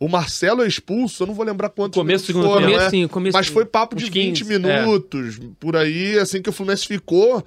o 0.00 0.08
Marcelo 0.08 0.62
é 0.62 0.68
expulso, 0.68 1.22
eu 1.22 1.26
não 1.26 1.34
vou 1.34 1.44
lembrar 1.44 1.68
quantos 1.70 1.96
Começo 1.96 2.24
minutos 2.24 2.26
segundo 2.26 2.46
foram, 2.46 2.66
tempo. 2.66 2.72
né? 2.72 2.84
Comecinho, 2.84 3.08
comecinho. 3.08 3.38
Mas 3.38 3.48
foi 3.48 3.64
papo 3.64 3.96
de 3.96 4.04
20 4.04 4.44
15, 4.44 4.44
minutos, 4.44 5.40
por 5.58 5.76
aí, 5.76 6.18
assim 6.18 6.40
que 6.40 6.48
o 6.48 6.52
Fluminense 6.52 6.86
ficou 6.86 7.44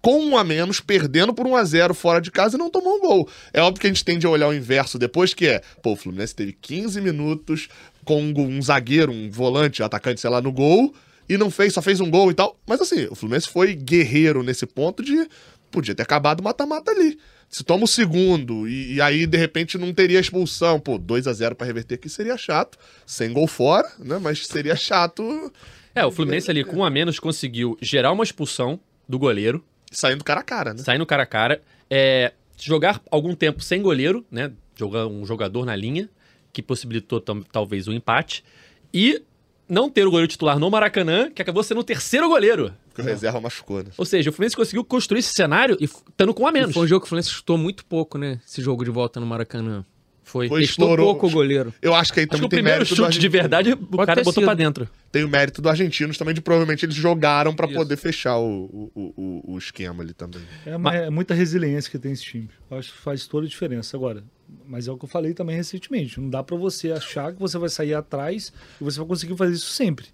com 0.00 0.20
um 0.20 0.36
a 0.36 0.44
menos, 0.44 0.80
perdendo 0.80 1.34
por 1.34 1.46
um 1.46 1.56
a 1.56 1.64
0 1.64 1.92
fora 1.92 2.20
de 2.20 2.30
casa 2.30 2.56
e 2.56 2.58
não 2.58 2.70
tomou 2.70 2.96
um 2.96 3.00
gol. 3.00 3.28
É 3.52 3.60
óbvio 3.60 3.80
que 3.80 3.86
a 3.86 3.90
gente 3.90 4.04
tende 4.04 4.26
a 4.26 4.30
olhar 4.30 4.48
o 4.48 4.54
inverso 4.54 4.98
depois, 4.98 5.34
que 5.34 5.46
é, 5.46 5.60
pô, 5.82 5.92
o 5.92 5.96
Fluminense 5.96 6.34
teve 6.34 6.52
15 6.52 7.00
minutos 7.00 7.68
com 8.04 8.22
um, 8.22 8.32
um 8.40 8.62
zagueiro, 8.62 9.12
um 9.12 9.30
volante, 9.30 9.82
um 9.82 9.86
atacante, 9.86 10.20
sei 10.20 10.30
lá, 10.30 10.40
no 10.40 10.52
gol, 10.52 10.94
e 11.28 11.36
não 11.36 11.50
fez, 11.50 11.74
só 11.74 11.82
fez 11.82 12.00
um 12.00 12.10
gol 12.10 12.30
e 12.30 12.34
tal. 12.34 12.56
Mas 12.66 12.80
assim, 12.80 13.06
o 13.10 13.14
Fluminense 13.14 13.48
foi 13.48 13.74
guerreiro 13.74 14.42
nesse 14.42 14.66
ponto 14.66 15.02
de 15.02 15.28
podia 15.70 15.94
ter 15.94 16.02
acabado 16.02 16.40
o 16.40 16.44
mata-mata 16.44 16.90
ali. 16.90 17.18
Se 17.48 17.64
toma 17.64 17.84
o 17.84 17.88
segundo 17.88 18.68
e, 18.68 18.94
e 18.94 19.00
aí, 19.00 19.26
de 19.26 19.38
repente, 19.38 19.78
não 19.78 19.92
teria 19.92 20.20
expulsão. 20.20 20.78
Pô, 20.78 20.98
2 20.98 21.26
a 21.26 21.32
0 21.32 21.54
pra 21.54 21.66
reverter 21.66 21.94
aqui 21.94 22.08
seria 22.08 22.36
chato. 22.36 22.78
Sem 23.06 23.32
gol 23.32 23.46
fora, 23.46 23.90
né? 23.98 24.18
Mas 24.18 24.46
seria 24.46 24.76
chato 24.76 25.50
É, 25.94 26.04
o 26.04 26.10
Fluminense 26.10 26.50
ali 26.50 26.62
com 26.62 26.76
um 26.76 26.84
a 26.84 26.90
menos 26.90 27.18
conseguiu 27.18 27.76
gerar 27.80 28.12
uma 28.12 28.22
expulsão 28.22 28.78
do 29.08 29.18
goleiro, 29.18 29.64
saindo 29.90 30.22
cara 30.22 30.40
a 30.40 30.44
cara, 30.44 30.74
né? 30.74 30.82
saindo 30.82 31.06
cara 31.06 31.22
a 31.22 31.26
cara, 31.26 31.62
é, 31.88 32.32
jogar 32.58 33.00
algum 33.10 33.34
tempo 33.34 33.62
sem 33.62 33.80
goleiro, 33.80 34.24
né? 34.30 34.52
Jogar 34.76 35.06
um 35.06 35.24
jogador 35.24 35.64
na 35.64 35.74
linha, 35.74 36.08
que 36.52 36.62
possibilitou 36.62 37.20
talvez 37.50 37.88
o 37.88 37.92
empate, 37.92 38.44
e 38.92 39.22
não 39.68 39.90
ter 39.90 40.06
o 40.06 40.10
goleiro 40.10 40.30
titular 40.30 40.58
no 40.58 40.70
Maracanã, 40.70 41.30
que 41.30 41.42
acabou 41.42 41.62
sendo 41.62 41.80
o 41.80 41.84
terceiro 41.84 42.28
goleiro. 42.28 42.72
Porque 42.88 43.02
o 43.02 43.04
reserva 43.04 43.40
machucou, 43.40 43.82
né? 43.82 43.90
Ou 43.96 44.04
seja, 44.04 44.30
o 44.30 44.32
Fluminense 44.32 44.56
conseguiu 44.56 44.84
construir 44.84 45.20
esse 45.20 45.32
cenário 45.32 45.76
E- 45.80 45.84
estando 45.84 46.32
com 46.34 46.44
um 46.44 46.46
a 46.46 46.50
E 46.50 46.52
menos. 46.52 46.74
Foi 46.74 46.84
um 46.84 46.86
jogo 46.86 47.00
que 47.02 47.06
o 47.06 47.08
Fluminense 47.08 47.30
chutou 47.30 47.56
muito 47.58 47.84
pouco, 47.84 48.16
né? 48.18 48.40
Esse 48.46 48.60
jogo 48.62 48.84
de 48.84 48.90
volta 48.90 49.20
no 49.20 49.26
Maracanã. 49.26 49.84
Foi. 50.28 50.46
Foi. 50.48 50.62
Estourou. 50.62 51.06
pouco 51.06 51.26
o 51.26 51.30
goleiro. 51.30 51.72
Eu 51.80 51.94
acho 51.94 52.12
que 52.12 52.20
aí 52.20 52.24
Acho 52.24 52.30
que 52.30 52.36
também 52.36 52.46
o 52.46 52.48
tem 52.50 52.56
primeiro 52.58 52.78
mérito 52.80 52.94
do 52.94 52.96
chute 52.96 53.18
de 53.18 53.26
argentino. 53.26 53.32
verdade, 53.32 53.72
o 53.72 53.76
Pode 53.78 54.06
cara 54.06 54.20
ter 54.20 54.24
botou 54.24 54.40
sido. 54.42 54.44
pra 54.44 54.54
dentro. 54.54 54.88
Tem 55.10 55.24
o 55.24 55.28
mérito 55.28 55.62
do 55.62 55.68
argentinos 55.68 56.18
também, 56.18 56.34
de 56.34 56.40
provavelmente 56.42 56.84
eles 56.84 56.94
jogaram 56.94 57.54
pra 57.54 57.66
Isso. 57.66 57.76
poder 57.76 57.96
fechar 57.96 58.36
o, 58.38 58.90
o, 58.94 59.12
o, 59.16 59.52
o 59.54 59.58
esquema 59.58 60.02
ali 60.02 60.12
também. 60.12 60.42
É, 60.66 60.76
uma- 60.76 60.94
é 60.94 61.08
muita 61.10 61.32
resiliência 61.34 61.90
que 61.90 61.98
tem 61.98 62.12
esse 62.12 62.22
time. 62.24 62.48
Eu 62.70 62.78
acho 62.78 62.92
que 62.92 62.98
faz 62.98 63.26
toda 63.26 63.46
a 63.46 63.48
diferença. 63.48 63.96
Agora, 63.96 64.22
mas 64.66 64.86
é 64.86 64.92
o 64.92 64.98
que 64.98 65.04
eu 65.06 65.08
falei 65.08 65.32
também 65.32 65.56
recentemente. 65.56 66.20
Não 66.20 66.28
dá 66.28 66.42
pra 66.42 66.56
você 66.56 66.92
achar 66.92 67.32
que 67.32 67.40
você 67.40 67.56
vai 67.56 67.70
sair 67.70 67.94
atrás 67.94 68.52
e 68.80 68.84
você 68.84 68.98
vai 68.98 69.08
conseguir 69.08 69.34
fazer 69.36 69.54
isso 69.54 69.70
sempre. 69.70 70.06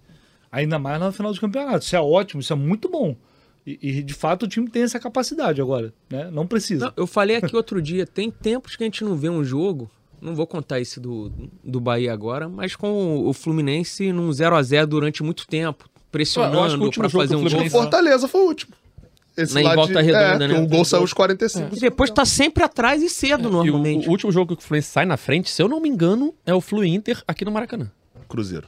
Ainda 0.51 0.79
mais 0.79 0.99
na 0.99 1.11
final 1.11 1.33
de 1.33 1.39
campeonato. 1.41 1.83
Isso 1.85 1.95
é 1.95 1.99
ótimo, 1.99 2.39
isso 2.39 2.53
é 2.53 2.55
muito 2.55 2.87
bom. 2.89 3.17
E, 3.67 3.79
e, 3.81 4.03
de 4.03 4.13
fato 4.13 4.43
o 4.43 4.47
time 4.47 4.69
tem 4.69 4.83
essa 4.83 4.99
capacidade 4.99 5.59
agora, 5.59 5.91
né? 6.09 6.29
Não 6.31 6.45
precisa. 6.45 6.85
Não, 6.85 6.93
eu 6.95 7.07
falei 7.07 7.35
aqui 7.37 7.55
outro 7.55 7.81
dia, 7.81 8.05
tem 8.05 8.29
tempos 8.29 8.75
que 8.75 8.83
a 8.83 8.85
gente 8.85 9.03
não 9.03 9.15
vê 9.15 9.27
um 9.27 9.43
jogo, 9.43 9.89
não 10.25 10.35
vou 10.35 10.47
contar 10.47 10.79
esse 10.79 10.99
do, 10.99 11.31
do 11.63 11.79
Bahia 11.79 12.11
agora, 12.11 12.49
mas 12.49 12.75
com 12.75 13.25
o 13.27 13.33
Fluminense 13.33 14.11
num 14.11 14.31
0 14.31 14.55
a 14.55 14.61
0 14.63 14.87
durante 14.87 15.21
muito 15.23 15.47
tempo, 15.47 15.85
o 15.85 15.99
pressionando 16.11 16.69
jogo 16.91 17.09
fazer 17.09 17.35
o 17.35 17.37
um 17.37 17.41
O 17.41 17.43
gol. 17.43 17.49
Fluminense- 17.51 17.71
Fortaleza 17.75 18.27
foi 18.27 18.41
o 18.41 18.45
último. 18.47 18.73
Esse 19.37 19.53
Na 19.53 19.61
lá 19.61 19.75
Volta 19.75 19.93
de- 20.01 20.01
Redonda, 20.01 20.45
é, 20.45 20.47
né? 20.47 20.55
que 20.55 20.61
O 20.61 20.67
gol 20.67 20.85
saiu 20.85 21.01
aos 21.01 21.11
45. 21.11 21.75
E 21.75 21.79
depois 21.81 22.09
tá 22.09 22.23
sempre 22.25 22.63
atrás 22.63 23.03
e 23.03 23.09
cedo, 23.09 23.43
E 23.43 23.47
o, 23.47 23.51
normalmente. 23.51 24.07
o 24.07 24.11
último 24.11 24.31
jogo 24.31 24.55
que 24.55 24.63
o 24.63 24.65
Fluminense 24.65 24.87
sai 24.89 25.05
na 25.05 25.17
frente, 25.17 25.49
se 25.49 25.61
eu 25.61 25.67
não 25.67 25.81
me 25.81 25.89
engano, 25.89 26.33
é 26.45 26.53
o 26.53 26.61
Flu 26.61 26.85
Inter 26.85 27.21
aqui 27.27 27.43
no 27.43 27.51
Maracanã. 27.51 27.91
Cruzeiro. 28.29 28.67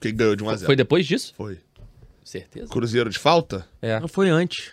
Quem 0.00 0.14
ganhou 0.14 0.36
de 0.36 0.44
1 0.44 0.48
a 0.48 0.56
0 0.56 0.66
Foi 0.66 0.76
depois 0.76 1.04
disso? 1.06 1.34
Foi. 1.36 1.58
Certeza. 2.24 2.68
Cruzeiro 2.68 3.10
de 3.10 3.18
falta? 3.18 3.66
É. 3.82 3.98
Não 3.98 4.06
foi 4.06 4.28
antes. 4.30 4.70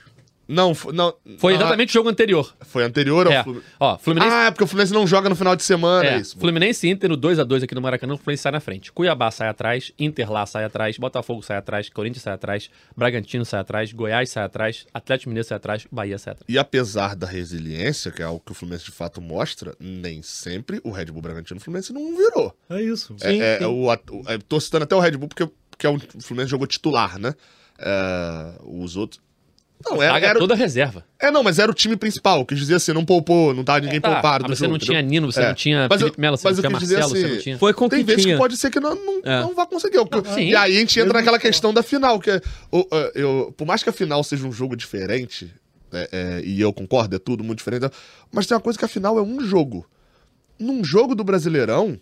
Não, 0.48 0.74
foi, 0.74 0.94
não. 0.94 1.14
Foi 1.38 1.54
ah, 1.54 1.56
exatamente 1.58 1.90
o 1.90 1.94
jogo 1.94 2.10
anterior. 2.10 2.54
Foi 2.62 2.84
anterior 2.84 3.28
ao 3.28 3.34
É. 3.34 3.44
Fluminense. 3.44 3.68
Ó, 3.80 3.98
Fluminense. 3.98 4.34
Ah, 4.34 4.46
é 4.46 4.52
porque 4.52 4.64
o 4.64 4.68
Fluminense 4.68 4.94
não 4.94 5.06
joga 5.06 5.28
no 5.30 5.36
final 5.36 5.56
de 5.56 5.64
semana, 5.64 6.08
é, 6.08 6.14
é 6.16 6.18
isso. 6.20 6.38
Fluminense 6.40 6.88
e 6.88 6.90
Inter 6.90 7.10
no 7.10 7.18
2x2 7.18 7.64
aqui 7.64 7.76
no 7.76 7.82
Maracanã, 7.82 8.14
o 8.14 8.18
Fluminense 8.18 8.44
sai 8.44 8.52
na 8.54 8.60
frente. 8.60 8.92
Cuiabá 8.92 9.30
sai 9.30 9.50
atrás, 9.50 9.92
Inter 10.00 10.32
lá 10.32 10.46
sai 10.46 10.64
atrás, 10.64 10.98
Botafogo 10.98 11.42
sai 11.44 11.58
atrás, 11.58 11.90
Corinthians 11.90 12.24
sai 12.24 12.34
atrás, 12.34 12.70
Bragantino 12.96 13.44
sai 13.46 13.60
atrás, 13.60 13.92
Goiás 13.92 14.30
sai 14.30 14.44
atrás, 14.46 14.86
Atlético 14.94 15.30
Mineiro 15.30 15.48
sai 15.48 15.58
atrás, 15.58 15.86
Bahia 15.92 16.18
sai 16.18 16.32
atrás. 16.34 16.46
E 16.50 16.58
apesar 16.58 17.16
da 17.16 17.28
resiliência, 17.28 18.12
que 18.12 18.22
é 18.22 18.26
algo 18.26 18.42
que 18.46 18.52
o 18.52 18.56
Fluminense 18.56 18.86
de 18.86 18.92
fato 18.92 19.22
mostra, 19.22 19.76
nem 19.80 20.22
sempre 20.22 20.80
o 20.84 20.92
Red 20.92 21.06
Bull 21.06 21.22
Bragantino 21.22 21.60
o 21.60 21.62
Fluminense 21.64 21.92
não 21.92 22.16
virou. 22.16 22.56
É 22.70 22.82
isso. 22.82 23.16
É, 23.22 23.30
Sim, 23.32 23.42
é, 23.42 23.58
sim. 23.60 23.66
o, 23.66 23.86
o- 23.88 23.92
é, 24.28 24.38
tô 24.48 24.60
citando 24.60 24.84
até 24.86 24.96
o 24.96 25.00
Red 25.00 25.12
Bull 25.18 25.28
porque, 25.28 25.46
porque 25.70 25.86
é 25.86 25.90
um, 25.90 25.96
o 25.98 26.22
Fluminense 26.22 26.52
jogou 26.52 26.66
titular, 26.68 27.20
né? 27.20 27.34
É, 27.80 28.54
os 28.64 28.96
outros. 28.96 29.22
Não, 29.86 30.02
era, 30.02 30.20
era, 30.20 30.40
toda 30.40 30.54
a 30.54 30.58
reserva. 30.58 31.06
é, 31.20 31.30
não, 31.30 31.44
mas 31.44 31.60
era 31.60 31.72
o 31.72 31.74
time 31.74 31.96
principal. 31.96 32.46
Quis 32.46 32.58
dizer 32.58 32.76
assim, 32.76 32.94
não 32.94 33.06
poupou, 33.06 33.54
não 33.54 33.64
tava 33.64 33.80
ninguém 33.82 34.02
Tá, 34.02 34.12
poupado. 34.14 34.44
mas 34.44 34.52
do 34.52 34.56
você 34.58 34.64
jogo, 34.66 34.72
não 34.74 34.80
tinha 34.80 35.00
entendeu? 35.00 35.22
Nino, 35.22 35.32
você 35.32 35.42
É. 35.42 35.48
não 35.48 35.54
tinha 35.54 35.88
Mas 35.90 36.02
eu- 36.02 36.08
Felipe 36.08 36.20
Melo, 36.22 36.38
você 36.38 36.48
mas 36.48 36.58
não 36.58 36.64
eu 36.64 36.70
tinha 36.70 36.80
Marcelo, 36.80 37.10
você 37.10 37.26
assim, 37.26 37.34
não 37.36 37.42
tinha. 37.42 37.58
Foi 37.60 37.74
com 37.74 37.86
o 37.86 37.90
Tem 37.90 38.00
que 38.00 38.06
vezes 38.06 38.24
tinha. 38.24 38.36
que 38.36 38.40
pode 38.40 38.58
ser 38.58 38.70
que 38.72 38.80
não, 38.80 38.96
não, 38.96 39.22
É. 39.24 39.42
não 39.42 39.54
vá 39.56 39.66
conseguir. 39.68 40.00
O- 40.00 40.08
sim. 40.34 40.50
E 40.50 40.56
aí 40.56 40.78
a 40.78 40.80
gente 40.80 41.00
entra 41.00 41.14
naquela 41.14 41.38
que- 41.38 41.48
questão 41.48 41.74
da 41.74 41.84
final, 41.84 42.20
que 42.20 42.32
é, 42.32 42.42
o- 42.72 42.88
é, 42.92 43.12
eu, 43.16 43.54
por 43.56 43.66
mais 43.68 43.84
que 43.84 43.90
a 43.90 43.94
final 43.94 44.24
seja 44.24 44.46
um 44.48 44.52
jogo 44.52 44.76
diferente, 44.76 45.54
é, 45.94 46.10
é, 46.12 46.42
e 46.44 46.60
eu 46.60 46.74
concordo, 46.74 47.16
é 47.16 47.20
tudo 47.20 47.44
muito 47.44 47.60
diferente, 47.60 47.88
mas 48.32 48.46
tem 48.48 48.56
uma 48.56 48.62
coisa 48.62 48.78
que 48.80 48.84
a 48.86 48.90
final 48.90 49.18
é 49.18 49.22
um 49.22 49.40
jogo. 49.42 49.86
Num 50.60 50.84
jogo 50.84 51.14
do 51.14 51.24
Brasileirão, 51.24 52.00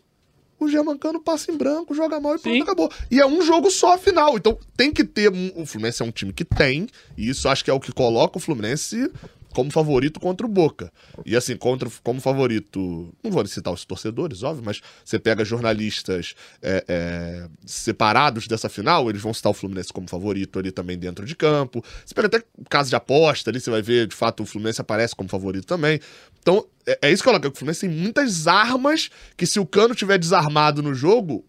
o 0.60 0.68
Germancano 0.70 1.20
passa 1.22 1.52
em 1.52 1.58
branco, 1.58 1.94
joga 1.94 2.20
mal 2.20 2.36
e 2.36 2.40
pronto, 2.40 2.56
Sim. 2.56 2.62
acabou. 2.62 2.92
E 3.12 3.20
é 3.20 3.26
um 3.26 3.42
jogo 3.42 3.70
só 3.70 3.94
a 3.96 3.98
final. 3.98 4.36
Então 4.38 4.58
tem 4.78 4.92
que 4.92 5.04
ter. 5.04 5.32
um- 5.32 5.52
O 5.56 5.66
Fluminense 5.66 6.02
é 6.02 6.06
um 6.06 6.12
time 6.12 6.32
que 6.34 6.46
tem, 6.46 6.88
e 7.18 7.30
isso 7.30 7.48
acho 7.50 7.64
que 7.64 7.70
é 7.70 7.74
o 7.74 7.80
que 7.80 7.92
coloca 7.92 8.38
o 8.38 8.42
Fluminense 8.42 9.12
como 9.56 9.72
favorito 9.72 10.20
contra 10.20 10.46
o 10.46 10.50
Boca. 10.50 10.92
E 11.26 11.34
assim, 11.34 11.56
contra, 11.56 11.90
como 12.04 12.20
favorito, 12.20 13.16
não 13.24 13.32
vou 13.32 13.48
citar 13.48 13.74
os 13.74 13.86
torcedores, 13.86 14.44
óbvio, 14.44 14.66
mas 14.66 14.82
você 15.04 15.18
pega 15.18 15.46
jornalistas 15.46 16.36
é, 16.62 16.84
é, 16.86 17.48
separados 17.66 18.48
dessa 18.48 18.68
final, 18.68 19.10
eles 19.10 19.22
vão 19.22 19.34
citar 19.34 19.50
o 19.50 19.54
Fluminense 19.54 19.94
como 19.94 20.10
favorito 20.10 20.60
ali 20.60 20.74
também 20.74 21.00
dentro 21.00 21.26
de 21.26 21.38
campo. 21.38 21.82
Você 22.06 22.14
pega 22.14 22.28
até 22.28 22.44
caso 22.70 22.90
de 22.90 22.98
aposta 22.98 23.50
ali, 23.50 23.62
você 23.62 23.72
vai 23.72 23.82
ver, 23.82 24.08
de 24.08 24.16
fato, 24.16 24.44
o 24.44 24.46
Fluminense 24.46 24.82
aparece 24.82 25.16
como 25.16 25.30
favorito 25.30 25.66
também. 25.66 26.02
Então, 26.42 26.68
é, 26.86 27.00
é 27.04 27.12
isso 27.14 27.24
que 27.24 27.30
eu 27.30 27.32
coloco, 27.32 27.56
o 27.56 27.58
Fluminense 27.58 27.88
tem 27.88 27.90
muitas 27.90 28.48
armas 28.48 29.10
que 29.38 29.46
se 29.46 29.58
o 29.58 29.66
Cano 29.66 29.96
tiver 29.96 30.18
desarmado 30.18 30.84
no 30.84 30.94
jogo, 30.94 31.46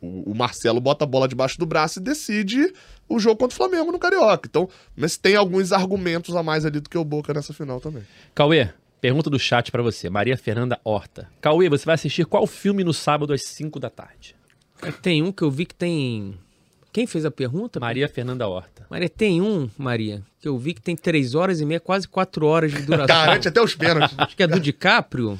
o, 0.00 0.30
o 0.30 0.34
Marcelo 0.34 0.80
bota 0.80 1.04
a 1.04 1.06
bola 1.06 1.28
debaixo 1.28 1.58
do 1.58 1.66
braço 1.66 1.98
e 1.98 2.02
decide 2.02 2.72
o 3.10 3.18
jogo 3.18 3.36
contra 3.36 3.54
o 3.54 3.56
Flamengo 3.56 3.92
no 3.92 3.98
Carioca. 3.98 4.48
Então, 4.48 4.68
mas 4.96 5.16
tem 5.16 5.36
alguns 5.36 5.72
argumentos 5.72 6.34
a 6.36 6.42
mais 6.42 6.64
ali 6.64 6.80
do 6.80 6.88
que 6.88 6.96
o 6.96 7.04
Boca 7.04 7.34
nessa 7.34 7.52
final 7.52 7.80
também. 7.80 8.02
Cauê, 8.34 8.68
pergunta 9.00 9.28
do 9.28 9.38
chat 9.38 9.70
pra 9.72 9.82
você. 9.82 10.08
Maria 10.08 10.36
Fernanda 10.38 10.78
Horta. 10.84 11.28
Cauê, 11.40 11.68
você 11.68 11.84
vai 11.84 11.94
assistir 11.96 12.24
qual 12.24 12.46
filme 12.46 12.82
no 12.84 12.94
sábado 12.94 13.32
às 13.32 13.42
5 13.44 13.78
da 13.80 13.90
tarde? 13.90 14.34
Tem 15.02 15.22
um 15.22 15.30
que 15.32 15.42
eu 15.42 15.50
vi 15.50 15.66
que 15.66 15.74
tem. 15.74 16.38
Quem 16.92 17.06
fez 17.06 17.24
a 17.24 17.30
pergunta? 17.30 17.78
Maria 17.78 18.08
Fernanda 18.08 18.48
Horta. 18.48 18.84
Maria, 18.90 19.08
tem 19.08 19.40
um, 19.40 19.70
Maria, 19.78 20.22
que 20.40 20.48
eu 20.48 20.58
vi 20.58 20.74
que 20.74 20.80
tem 20.80 20.96
três 20.96 21.34
horas 21.36 21.60
e 21.60 21.64
meia, 21.64 21.78
quase 21.78 22.08
quatro 22.08 22.46
horas 22.46 22.72
de 22.72 22.82
duração. 22.82 23.06
Garante 23.06 23.46
até 23.46 23.62
os 23.62 23.76
pênaltis. 23.76 24.16
Acho 24.18 24.36
que 24.36 24.42
é 24.42 24.46
do 24.48 24.58
DiCaprio. 24.58 25.38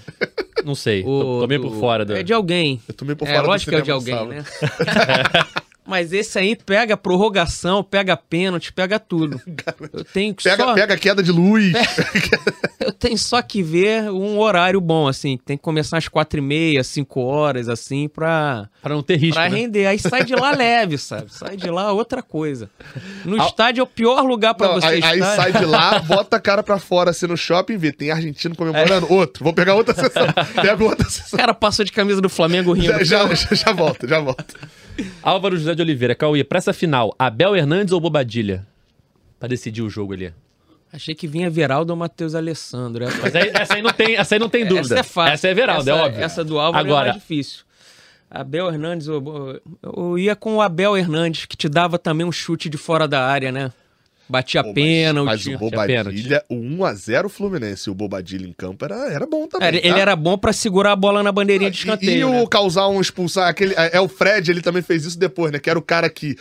Não 0.64 0.74
sei, 0.76 1.00
O- 1.00 1.04
tô, 1.06 1.40
tô 1.40 1.46
meio 1.48 1.60
por 1.62 1.70
do- 1.70 1.80
fora. 1.80 2.04
Do... 2.04 2.14
É 2.14 2.22
de 2.22 2.32
alguém. 2.32 2.80
Eu 2.86 2.94
tomei 2.94 3.16
por 3.16 3.26
É, 3.26 3.30
fora 3.32 3.42
do 3.42 3.48
lógico 3.48 3.70
que 3.70 3.76
é 3.76 3.80
de 3.80 3.90
alguém, 3.90 4.14
no 4.14 4.26
né? 4.26 4.44
Mas 5.90 6.12
esse 6.12 6.38
aí 6.38 6.54
pega 6.56 6.96
prorrogação, 6.96 7.82
pega 7.82 8.16
pênalti, 8.16 8.72
pega 8.72 8.98
tudo. 9.00 9.40
Eu 9.92 10.04
tenho 10.04 10.32
que 10.34 10.44
Pega, 10.44 10.64
só, 10.64 10.72
pega 10.74 10.94
a 10.94 10.96
queda 10.96 11.22
de 11.22 11.32
luz. 11.32 11.72
eu 12.80 12.92
tenho 12.92 13.18
só 13.18 13.42
que 13.42 13.62
ver 13.62 14.10
um 14.10 14.38
horário 14.38 14.80
bom, 14.80 15.08
assim. 15.08 15.36
Tem 15.44 15.56
que 15.56 15.62
começar 15.62 15.98
às 15.98 16.06
quatro 16.08 16.38
e 16.38 16.42
meia, 16.42 16.82
cinco 16.84 17.20
horas, 17.20 17.68
assim, 17.68 18.08
pra, 18.08 18.68
Pra 18.80 18.94
não 18.94 19.02
ter 19.02 19.16
risco, 19.16 19.34
pra 19.34 19.48
né? 19.50 19.56
render. 19.58 19.86
Aí 19.86 19.98
sai 19.98 20.24
de 20.24 20.34
lá 20.34 20.52
leve, 20.56 20.96
sabe? 20.96 21.32
Sai 21.32 21.56
de 21.56 21.68
lá 21.70 21.92
outra 21.92 22.22
coisa. 22.22 22.70
No 23.24 23.36
estádio 23.38 23.80
é 23.80 23.84
o 23.84 23.86
pior 23.86 24.22
lugar 24.24 24.54
pra 24.54 24.68
Não, 24.68 24.74
você 24.80 24.86
aí, 24.86 24.98
estar. 24.98 25.10
aí 25.10 25.20
sai 25.36 25.52
de 25.52 25.64
lá, 25.64 25.98
bota 26.00 26.36
a 26.36 26.40
cara 26.40 26.62
pra 26.62 26.78
fora 26.78 27.10
assim 27.10 27.26
no 27.26 27.36
shopping, 27.36 27.76
vê, 27.76 27.92
tem 27.92 28.10
argentino 28.10 28.54
comemorando, 28.54 29.06
É. 29.06 29.12
outro. 29.12 29.42
Vou 29.44 29.52
pegar 29.52 29.74
outra 29.74 29.94
sessão. 29.94 30.26
Pega 30.54 30.84
outra 30.84 31.06
O 31.06 31.10
sessão. 31.10 31.38
cara 31.38 31.52
passou 31.52 31.84
de 31.84 31.92
camisa 31.92 32.20
do 32.20 32.28
Flamengo 32.28 32.72
rindo. 32.72 33.04
Já, 33.04 33.26
já, 33.26 33.34
já, 33.34 33.54
já 33.56 33.72
volto, 33.72 34.06
já 34.06 34.20
volto. 34.20 34.54
Álvaro 35.22 35.56
José 35.56 35.74
de 35.74 35.82
Oliveira. 35.82 36.14
Cauê, 36.14 36.42
pra 36.44 36.58
essa 36.58 36.72
final, 36.72 37.14
Abel 37.18 37.54
Hernandes 37.56 37.92
ou 37.92 38.00
Bobadilha? 38.00 38.66
Pra 39.38 39.48
decidir 39.48 39.82
o 39.82 39.90
jogo 39.90 40.12
ali. 40.12 40.32
Achei 40.92 41.14
que 41.14 41.26
vinha 41.28 41.48
Veraldo 41.48 41.92
ou 41.92 41.96
Matheus 41.96 42.34
Alessandro. 42.34 43.04
Essa, 43.04 43.18
Mas 43.22 43.34
aí- 43.36 43.50
essa 43.54 43.74
aí 43.74 43.82
não 43.82 43.92
tem, 43.92 44.16
essa 44.16 44.34
aí 44.34 44.38
não 44.38 44.48
tem 44.48 44.64
dúvida. 44.66 44.80
essa 44.94 44.98
é 45.00 45.02
fácil. 45.04 45.32
Essa 45.34 45.48
é 45.48 45.54
Veraldo, 45.54 45.88
é 45.88 45.92
Essa- 45.92 46.02
óbvio. 46.04 46.24
Essa 46.24 46.44
do 46.44 46.58
Álvaro 46.58 46.84
é 46.86 46.90
Agora, 46.90 47.08
mais 47.10 47.20
difícil. 47.22 47.62
Abel 48.30 48.68
Hernandes, 48.68 49.06
eu, 49.06 49.60
eu 49.82 50.18
ia 50.18 50.36
com 50.36 50.56
o 50.56 50.60
Abel 50.62 50.96
Hernandes, 50.96 51.46
que 51.46 51.56
te 51.56 51.68
dava 51.68 51.98
também 51.98 52.26
um 52.26 52.30
chute 52.32 52.68
de 52.68 52.76
fora 52.76 53.06
da 53.08 53.24
área, 53.26 53.50
né? 53.50 53.72
Batia 54.30 54.62
Pô, 54.62 54.72
pênalti. 54.72 55.26
Mas 55.26 55.46
o 55.46 55.58
Bobadilha, 55.58 56.44
o 56.48 56.54
1x0 56.54 57.28
Fluminense, 57.28 57.90
o 57.90 57.94
Bobadilha 57.94 58.46
em 58.46 58.52
campo 58.52 58.84
era, 58.84 59.12
era 59.12 59.26
bom 59.26 59.46
também. 59.46 59.68
Era- 59.68 59.76
ele 59.78 59.90
tá? 59.92 59.98
era 59.98 60.16
bom 60.16 60.38
pra 60.38 60.52
segurar 60.52 60.92
a 60.92 60.96
bola 60.96 61.22
na 61.22 61.32
bandeirinha 61.32 61.70
de 61.70 61.76
E- 61.76 61.80
escanteio. 61.80 62.18
E, 62.20 62.24
o 62.24 62.30
né? 62.30 62.46
causar 62.50 62.88
um 62.88 63.00
expulsar 63.00 63.48
aquele. 63.48 63.74
É 63.76 63.90
é 63.96 64.00
o 64.00 64.08
Fred, 64.08 64.50
ele 64.50 64.62
também 64.62 64.82
fez 64.82 65.04
isso 65.04 65.18
depois, 65.18 65.52
né? 65.52 65.58
Que 65.58 65.68
era 65.68 65.78
o 65.78 65.82
cara 65.82 66.08
que. 66.08 66.36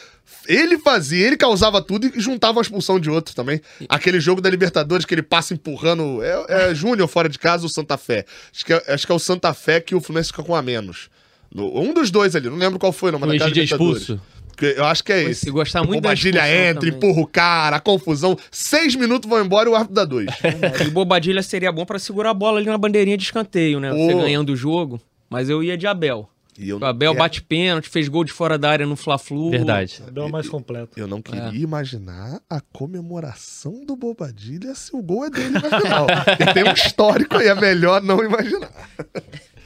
Ele 0.48 0.78
fazia, 0.80 1.26
ele 1.28 1.38
causava 1.38 1.82
tudo 1.82 2.08
e 2.16 2.20
juntava 2.20 2.54
uma 2.58 2.62
expulsão 2.62 3.00
de 3.00 3.10
outro 3.10 3.36
também. 3.36 3.60
Aquele 3.88 4.20
jogo 4.20 4.40
da 4.42 4.50
Libertadores 4.50 5.06
que 5.06 5.14
ele 5.14 5.22
passa 5.24 5.54
empurrando. 5.54 6.22
É, 6.24 6.70
é 6.70 6.76
Júnior 6.76 7.08
fora 7.08 7.28
de 7.28 7.38
casa 7.40 7.64
ou 7.64 7.70
Santa 7.70 7.98
Fé? 7.98 8.26
Acho 8.54 8.66
que, 8.66 8.74
é, 8.74 8.84
acho 8.94 9.06
que 9.06 9.12
é 9.12 9.16
o 9.16 9.20
Santa 9.20 9.54
Fé 9.54 9.80
que 9.80 9.96
o 9.96 10.00
Fluminense 10.02 10.30
fica 10.30 10.44
com 10.44 10.56
a 10.56 10.62
menos. 10.62 11.10
No- 11.54 11.80
um 11.82 11.94
dos 11.94 12.12
dois 12.12 12.36
ali, 12.36 12.48
não 12.50 12.58
lembro 12.58 12.78
qual 12.78 12.92
foi, 12.92 13.12
não, 13.12 13.18
mas 13.20 13.30
o 13.30 13.34
naquela 13.34 13.50
é 13.50 13.54
Libertadores. 13.54 14.02
expulso. 14.04 14.22
Eu 14.66 14.86
acho 14.86 15.04
que 15.04 15.12
é 15.12 15.24
esse. 15.24 15.42
se 15.42 15.52
gostar 15.52 15.80
muito 15.84 16.02
Bobadilha 16.02 16.48
entra, 16.70 16.82
também. 16.82 16.96
empurra 16.96 17.22
o 17.22 17.28
cara, 17.28 17.76
a 17.78 17.80
confusão. 17.80 18.38
Seis 18.52 18.96
minutos 18.96 19.30
vão 19.30 19.44
embora 19.44 19.70
e 19.70 19.72
o 19.72 19.76
árbitro 19.76 19.96
dá 19.96 20.06
dois. 20.06 20.28
E 20.84 20.88
o 20.88 20.92
Bobadilha 20.92 21.42
seria 21.44 21.72
bom 21.72 21.86
pra 21.86 22.00
segurar 22.00 22.32
a 22.32 22.34
bola 22.34 22.58
ali 22.60 22.68
na 22.68 22.78
bandeirinha 22.78 23.18
de 23.18 23.24
escanteio, 23.24 23.80
né? 23.80 23.92
Você 23.92 24.14
Pô. 24.14 24.22
ganhando 24.22 24.50
o 24.52 24.56
jogo. 24.56 25.00
Mas 25.30 25.50
eu 25.50 25.64
ia 25.64 25.78
de 25.78 25.86
Abel. 25.88 26.30
E 26.58 26.68
eu 26.70 26.78
O 26.78 26.84
Abel 26.86 27.14
é, 27.14 27.16
bate 27.16 27.42
pênalti, 27.42 27.88
fez 27.88 28.10
gol 28.10 28.26
de 28.26 28.34
fora 28.34 28.58
da 28.58 28.70
área 28.70 28.86
no 28.86 28.98
Fla-Flu. 28.98 29.50
Verdade. 29.52 30.02
Abel 30.06 30.26
é 30.26 30.30
mais 30.30 30.50
completo. 30.50 31.00
Eu 31.00 31.08
não 31.08 31.20
É. 31.20 31.22
queria 31.22 31.64
imaginar 31.64 32.42
a 32.50 32.60
comemoração 32.74 33.86
do 33.86 33.96
Bobadilha 33.96 34.76
se 34.76 34.94
o 34.94 35.02
gol 35.02 35.26
é 35.26 35.30
dele 35.30 35.52
na 35.52 35.62
final. 35.62 36.08
Tem 36.54 36.64
um 36.66 36.74
histórico 36.74 37.38
aí, 37.38 37.48
é 37.48 37.56
melhor 37.56 38.02
não 38.02 38.22
imaginar. 38.24 38.72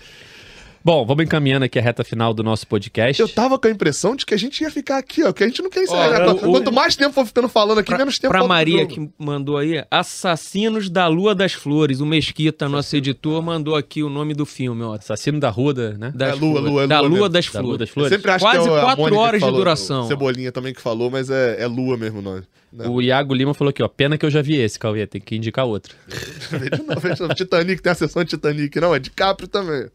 Bom, 0.85 1.05
vamos 1.05 1.23
encaminhando 1.23 1.63
aqui 1.63 1.79
a 1.79 1.81
reta 1.81 2.03
final 2.03 2.33
do 2.33 2.43
nosso 2.43 2.67
podcast. 2.67 3.21
Eu 3.21 3.29
tava 3.29 3.57
com 3.57 3.67
a 3.67 3.71
impressão 3.71 4.17
de 4.17 4.25
que 4.25 4.33
a 4.33 4.37
gente 4.37 4.59
ia 4.61 4.69
ficar 4.69 4.97
aqui, 4.97 5.23
ó, 5.23 5.31
que 5.31 5.41
a 5.41 5.47
gente 5.47 5.61
não 5.61 5.69
quer 5.69 5.83
encerrar. 5.83 6.21
Ó, 6.27 6.33
né? 6.33 6.41
o- 6.41 6.51
Quanto 6.51 6.73
mais 6.73 6.93
tempo 6.97 7.13
for 7.13 7.25
ficando 7.25 7.47
falando 7.47 7.77
aqui, 7.77 7.87
Pra, 7.87 7.97
menos 7.99 8.19
tempo 8.19 8.33
pra 8.33 8.43
Maria 8.45 8.85
que 8.85 9.09
mandou 9.17 9.57
aí, 9.57 9.81
Assassinos 9.89 10.89
da 10.89 11.07
Lua 11.07 11.33
das 11.33 11.53
Flores. 11.53 12.01
O 12.01 12.05
Mesquita, 12.05 12.67
nosso 12.67 12.93
editor, 12.97 13.41
mandou 13.41 13.77
aqui 13.77 14.03
o 14.03 14.09
nome 14.09 14.33
do 14.33 14.45
filme, 14.45 14.83
ó. 14.83 14.95
Assassino 14.95 15.39
da 15.39 15.49
Ruda, 15.49 15.95
né? 15.97 16.11
Das 16.13 16.35
É 16.35 16.39
Lua. 16.39 16.59
Lua, 16.59 16.83
é 16.83 16.87
da 16.87 16.99
Lua 16.99 17.29
das 17.29 17.49
Da 17.49 17.61
Lua 17.61 17.77
das 17.77 17.87
Flores. 17.89 17.89
Eu 17.89 17.93
Flores. 17.93 18.11
sempre 18.11 18.31
acho 18.31 18.43
Quase 18.43 18.57
que 18.69 18.75
é 18.75 18.81
quatro 18.81 18.97
Mônica 19.03 19.09
que 19.15 19.21
horas 19.21 19.39
de 19.39 19.45
falou, 19.45 19.59
duração. 19.59 20.03
o 20.03 20.07
Cebolinha 20.09 20.51
também 20.51 20.73
que 20.73 20.81
falou, 20.81 21.09
mas 21.09 21.29
é, 21.29 21.61
é 21.63 21.65
Lua 21.67 21.95
mesmo 21.95 22.19
o 22.19 22.21
nome. 22.21 22.43
Né? 22.73 22.87
O 22.89 23.01
Iago 23.01 23.33
Lima 23.33 23.53
falou 23.53 23.69
aqui, 23.69 23.81
ó. 23.81 23.87
Pena 23.87 24.17
que 24.17 24.25
eu 24.25 24.29
já 24.31 24.41
vi 24.41 24.57
esse, 24.59 24.77
Cauê. 24.77 25.07
Tem 25.07 25.21
que 25.21 25.35
indicar 25.37 25.65
outro. 25.65 25.95
Vê 26.51 26.69
de 26.69 26.83
novo, 26.83 27.13
de 27.13 27.21
novo. 27.21 27.33
Titanic, 27.35 27.81
tem 27.81 27.91
a 27.91 27.95
sessão 27.95 28.21
de 28.23 28.31
Titanic, 28.31 28.77
não, 28.81 28.93
é 28.93 28.99
de 28.99 29.11
Capri 29.11 29.47
também. 29.47 29.87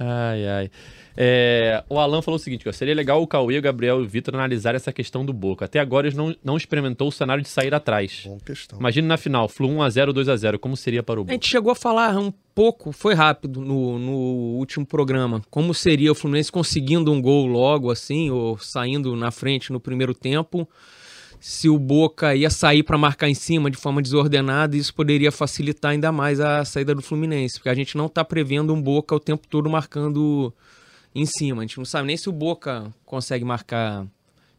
Ai, 0.00 0.48
ai. 0.48 0.70
É, 1.14 1.84
o 1.90 1.98
Alan 1.98 2.22
falou 2.22 2.36
o 2.36 2.42
seguinte, 2.42 2.66
ó, 2.66 2.72
seria 2.72 2.94
legal 2.94 3.20
o 3.22 3.26
Cauê, 3.26 3.58
o 3.58 3.62
Gabriel 3.62 4.00
e 4.00 4.04
o 4.04 4.08
Vitor 4.08 4.34
analisar 4.34 4.74
essa 4.74 4.90
questão 4.90 5.24
do 5.26 5.32
Boca. 5.34 5.66
Até 5.66 5.78
agora 5.78 6.06
eles 6.06 6.16
não, 6.16 6.34
não 6.42 6.56
experimentou 6.56 7.08
o 7.08 7.12
cenário 7.12 7.42
de 7.42 7.48
sair 7.50 7.74
atrás. 7.74 8.22
Boa 8.24 8.38
questão. 8.40 8.78
Imagina 8.78 9.08
na 9.08 9.16
final, 9.18 9.46
Flu 9.46 9.68
1x0, 9.68 10.14
2x0, 10.14 10.58
como 10.58 10.76
seria 10.76 11.02
para 11.02 11.20
o 11.20 11.22
A 11.22 11.24
Boca? 11.24 11.34
gente 11.34 11.46
chegou 11.46 11.72
a 11.72 11.74
falar 11.74 12.16
um 12.16 12.32
pouco, 12.54 12.92
foi 12.92 13.12
rápido 13.12 13.60
no, 13.60 13.98
no 13.98 14.12
último 14.56 14.86
programa, 14.86 15.42
como 15.50 15.74
seria 15.74 16.10
o 16.12 16.14
Fluminense 16.14 16.50
conseguindo 16.50 17.12
um 17.12 17.20
gol 17.20 17.46
logo 17.46 17.90
assim, 17.90 18.30
ou 18.30 18.56
saindo 18.56 19.14
na 19.14 19.30
frente 19.30 19.72
no 19.72 19.80
primeiro 19.80 20.14
tempo, 20.14 20.66
se 21.40 21.68
o 21.70 21.78
Boca 21.78 22.34
ia 22.36 22.50
sair 22.50 22.82
para 22.82 22.98
marcar 22.98 23.28
em 23.28 23.34
cima 23.34 23.70
de 23.70 23.76
forma 23.78 24.02
desordenada, 24.02 24.76
isso 24.76 24.94
poderia 24.94 25.32
facilitar 25.32 25.92
ainda 25.92 26.12
mais 26.12 26.38
a 26.38 26.64
saída 26.64 26.94
do 26.94 27.00
Fluminense, 27.02 27.54
porque 27.56 27.70
a 27.70 27.74
gente 27.74 27.96
não 27.96 28.06
está 28.06 28.22
prevendo 28.24 28.74
um 28.74 28.80
Boca 28.80 29.14
o 29.14 29.20
tempo 29.20 29.48
todo 29.48 29.68
marcando 29.70 30.52
em 31.14 31.24
cima. 31.24 31.62
A 31.62 31.66
gente 31.66 31.78
não 31.78 31.84
sabe 31.86 32.06
nem 32.08 32.16
se 32.16 32.28
o 32.28 32.32
Boca 32.32 32.92
consegue 33.06 33.44
marcar 33.44 34.06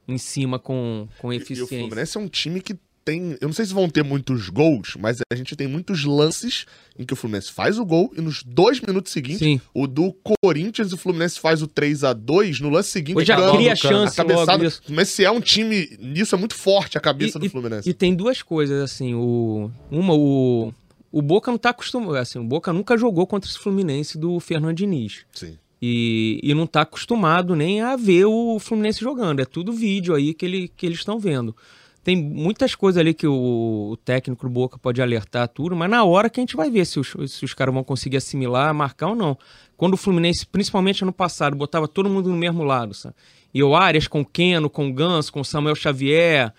em 0.07 0.17
cima 0.17 0.57
com, 0.57 1.07
com 1.19 1.31
E- 1.31 1.35
E, 1.35 1.37
eficiência. 1.37 1.63
o 1.63 1.67
Fluminense 1.67 2.17
é 2.17 2.19
um 2.19 2.27
time 2.27 2.59
que 2.59 2.75
tem. 3.03 3.37
Eu 3.41 3.47
não 3.47 3.53
sei 3.53 3.65
se 3.65 3.73
vão 3.73 3.89
ter 3.89 4.03
muitos 4.03 4.49
gols, 4.49 4.95
mas 4.99 5.19
a 5.31 5.35
gente 5.35 5.55
tem 5.55 5.67
muitos 5.67 6.03
lances 6.03 6.65
em 6.97 7.05
que 7.05 7.13
o 7.13 7.15
Fluminense 7.15 7.51
faz 7.51 7.79
o 7.79 7.85
gol 7.85 8.11
e 8.15 8.21
nos 8.21 8.43
dois 8.43 8.79
minutos 8.79 9.11
seguintes, 9.11 9.39
Sim. 9.39 9.61
o 9.73 9.87
do 9.87 10.15
Corinthians, 10.41 10.93
o 10.93 10.97
Fluminense 10.97 11.39
faz 11.39 11.61
o 11.61 11.67
3 11.67 12.03
a 12.03 12.13
2 12.13 12.59
no 12.59 12.69
lance 12.69 12.89
seguinte. 12.89 13.17
Hoje 13.17 13.27
já 13.27 13.37
Cano, 13.37 13.53
cria 13.53 13.73
a 13.73 13.75
chance 13.75 14.15
cabeçada. 14.15 14.63
logo. 14.63 14.75
Mas 14.89 15.09
se 15.09 15.23
é 15.23 15.31
um 15.31 15.41
time. 15.41 15.97
Nisso 15.99 16.35
é 16.35 16.37
muito 16.37 16.55
forte 16.55 16.97
a 16.97 17.01
cabeça 17.01 17.39
do 17.39 17.49
Fluminense. 17.49 17.89
E 17.89 17.93
tem 17.93 18.15
duas 18.15 18.41
coisas, 18.41 18.81
assim, 18.81 19.13
o, 19.13 19.71
uma, 19.89 20.13
o, 20.13 20.73
o 21.11 21.21
Boca 21.21 21.51
não 21.51 21.57
tá 21.57 21.71
acostumado, 21.71 22.15
assim, 22.15 22.39
o 22.39 22.43
Boca 22.43 22.71
nunca 22.71 22.97
jogou 22.97 23.25
contra 23.25 23.49
esse 23.49 23.59
Fluminense 23.59 24.17
do 24.17 24.39
Fernando 24.39 24.75
Diniz. 24.75 25.25
Sim. 25.33 25.57
E, 25.81 26.39
e 26.43 26.53
não 26.53 26.67
tá 26.67 26.81
acostumado 26.81 27.55
nem 27.55 27.81
a 27.81 27.95
ver 27.95 28.25
o 28.25 28.59
Fluminense 28.59 28.99
jogando, 28.99 29.39
é 29.39 29.45
tudo 29.45 29.73
vídeo 29.73 30.13
aí 30.13 30.31
que, 30.31 30.45
ele, 30.45 30.67
que 30.67 30.85
eles 30.85 30.99
estão 30.99 31.17
vendo. 31.17 31.55
Tem 32.03 32.15
muitas 32.15 32.73
coisas 32.73 32.99
ali 32.99 33.13
que 33.13 33.27
o, 33.27 33.97
técnico 34.03 34.47
do 34.47 34.51
Boca 34.51 34.77
pode 34.77 35.01
alertar 35.01 35.47
tudo, 35.47 35.75
mas 35.75 35.89
na 35.89 36.03
hora 36.03 36.29
que 36.29 36.39
a 36.39 36.41
gente 36.41 36.55
vai 36.55 36.71
ver 36.71 36.85
se 36.85 36.99
os, 36.99 37.13
se 37.27 37.45
os 37.45 37.53
caras 37.53 37.73
vão 37.73 37.83
conseguir 37.83 38.17
assimilar, 38.17 38.73
marcar 38.73 39.09
ou 39.09 39.15
não. 39.15 39.37
Quando 39.77 39.93
o 39.93 39.97
Fluminense, 39.97 40.45
principalmente 40.45 41.03
ano 41.03 41.13
passado, 41.13 41.55
botava 41.55 41.87
todo 41.87 42.09
mundo 42.09 42.29
no 42.29 42.35
mesmo 42.35 42.63
lado, 42.63 42.93
sabe? 42.95 43.15
E 43.53 43.61
o 43.61 43.75
Arias 43.75 44.07
com 44.07 44.21
o 44.21 44.25
Keno, 44.25 44.69
com 44.69 44.89
o 44.89 44.93
Ganso, 44.93 45.31
com 45.31 45.41
o 45.41 45.45
Samuel 45.45 45.75
Xavier, 45.75 46.51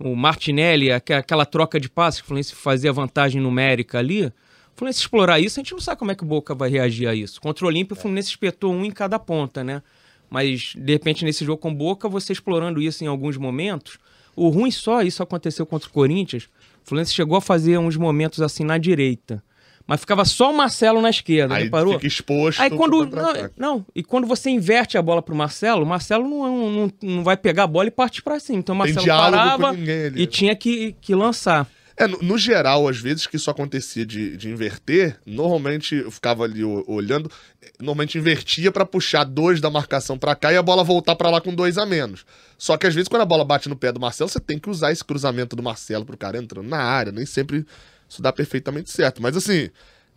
o 0.00 0.16
Martinelli, 0.16 0.90
aque- 0.90 1.12
aquela 1.12 1.46
troca 1.46 1.78
de 1.78 1.88
passes 1.88 2.20
que 2.20 2.24
o 2.24 2.28
Fluminense 2.28 2.54
fazia 2.54 2.92
vantagem 2.92 3.40
numérica 3.40 3.98
ali. 3.98 4.26
O 4.26 4.32
Fluminense 4.74 5.00
explorar 5.00 5.38
isso, 5.38 5.60
a 5.60 5.62
gente 5.62 5.72
não 5.72 5.80
sabe 5.80 5.98
como 5.98 6.10
é 6.10 6.14
que 6.16 6.24
o 6.24 6.26
Boca 6.26 6.54
vai 6.54 6.70
reagir 6.70 7.06
a 7.06 7.14
isso. 7.14 7.40
Contra 7.40 7.64
o 7.64 7.68
Olímpio, 7.68 7.96
o 7.96 8.00
Fluminense 8.00 8.30
espetou 8.30 8.72
um 8.72 8.84
em 8.84 8.90
cada 8.90 9.18
ponta, 9.18 9.62
né? 9.62 9.82
Mas, 10.30 10.72
de 10.76 10.92
repente, 10.92 11.24
nesse 11.24 11.44
jogo 11.44 11.60
com 11.60 11.70
o 11.70 11.74
Boca, 11.74 12.08
você 12.08 12.32
explorando 12.32 12.82
isso 12.82 13.02
em 13.02 13.06
alguns 13.06 13.36
momentos. 13.36 13.98
O 14.38 14.48
ruim 14.48 14.70
só, 14.70 15.02
isso 15.02 15.22
aconteceu 15.22 15.66
contra 15.66 15.88
o 15.88 15.92
Corinthians. 15.92 16.44
O 16.84 16.88
Fluminense 16.88 17.12
chegou 17.12 17.36
a 17.36 17.40
fazer 17.40 17.78
uns 17.78 17.96
momentos 17.96 18.40
assim 18.40 18.64
na 18.64 18.78
direita. 18.78 19.42
Mas 19.86 20.00
ficava 20.00 20.22
só 20.26 20.52
o 20.52 20.54
Marcelo 20.56 21.00
na 21.00 21.08
esquerda, 21.08 21.54
Aí 21.54 21.64
reparou? 21.64 21.94
fica 21.94 22.06
exposto. 22.06 22.60
Aí 22.60 22.68
quando. 22.68 23.06
Não, 23.06 23.32
não, 23.56 23.86
e 23.94 24.02
quando 24.02 24.26
você 24.26 24.50
inverte 24.50 24.98
a 24.98 25.02
bola 25.02 25.22
pro 25.22 25.34
Marcelo, 25.34 25.82
o 25.82 25.86
Marcelo 25.86 26.28
não, 26.28 26.70
não, 26.70 26.92
não 27.02 27.24
vai 27.24 27.38
pegar 27.38 27.62
a 27.62 27.66
bola 27.66 27.88
e 27.88 27.90
partir 27.90 28.22
pra 28.22 28.38
cima. 28.38 28.58
Então 28.58 28.74
o 28.74 28.78
Marcelo 28.78 29.06
parava 29.06 29.68
ali. 29.68 30.12
e 30.14 30.26
tinha 30.26 30.54
que, 30.54 30.94
que 31.00 31.14
lançar. 31.14 31.66
É, 32.00 32.06
no, 32.06 32.16
no 32.18 32.38
geral, 32.38 32.86
às 32.86 32.98
vezes 32.98 33.26
que 33.26 33.34
isso 33.34 33.50
acontecia 33.50 34.06
de, 34.06 34.36
de 34.36 34.48
inverter, 34.48 35.18
normalmente 35.26 35.96
eu 35.96 36.12
ficava 36.12 36.44
ali 36.44 36.62
olhando, 36.62 37.28
normalmente 37.76 38.16
invertia 38.16 38.70
pra 38.70 38.86
puxar 38.86 39.24
dois 39.24 39.60
da 39.60 39.68
marcação 39.68 40.16
pra 40.16 40.36
cá 40.36 40.52
e 40.52 40.56
a 40.56 40.62
bola 40.62 40.84
voltar 40.84 41.16
pra 41.16 41.28
lá 41.28 41.40
com 41.40 41.52
dois 41.52 41.76
a 41.76 41.84
menos. 41.84 42.24
Só 42.56 42.76
que 42.76 42.86
às 42.86 42.94
vezes 42.94 43.08
quando 43.08 43.22
a 43.22 43.26
bola 43.26 43.44
bate 43.44 43.68
no 43.68 43.74
pé 43.74 43.90
do 43.90 43.98
Marcelo, 43.98 44.30
você 44.30 44.38
tem 44.38 44.60
que 44.60 44.70
usar 44.70 44.92
esse 44.92 45.04
cruzamento 45.04 45.56
do 45.56 45.62
Marcelo 45.62 46.06
pro 46.06 46.16
cara 46.16 46.38
entrando 46.38 46.68
na 46.68 46.78
área, 46.78 47.10
nem 47.10 47.26
sempre 47.26 47.66
isso 48.08 48.22
dá 48.22 48.32
perfeitamente 48.32 48.92
certo. 48.92 49.20
Mas 49.20 49.36
assim, 49.36 49.68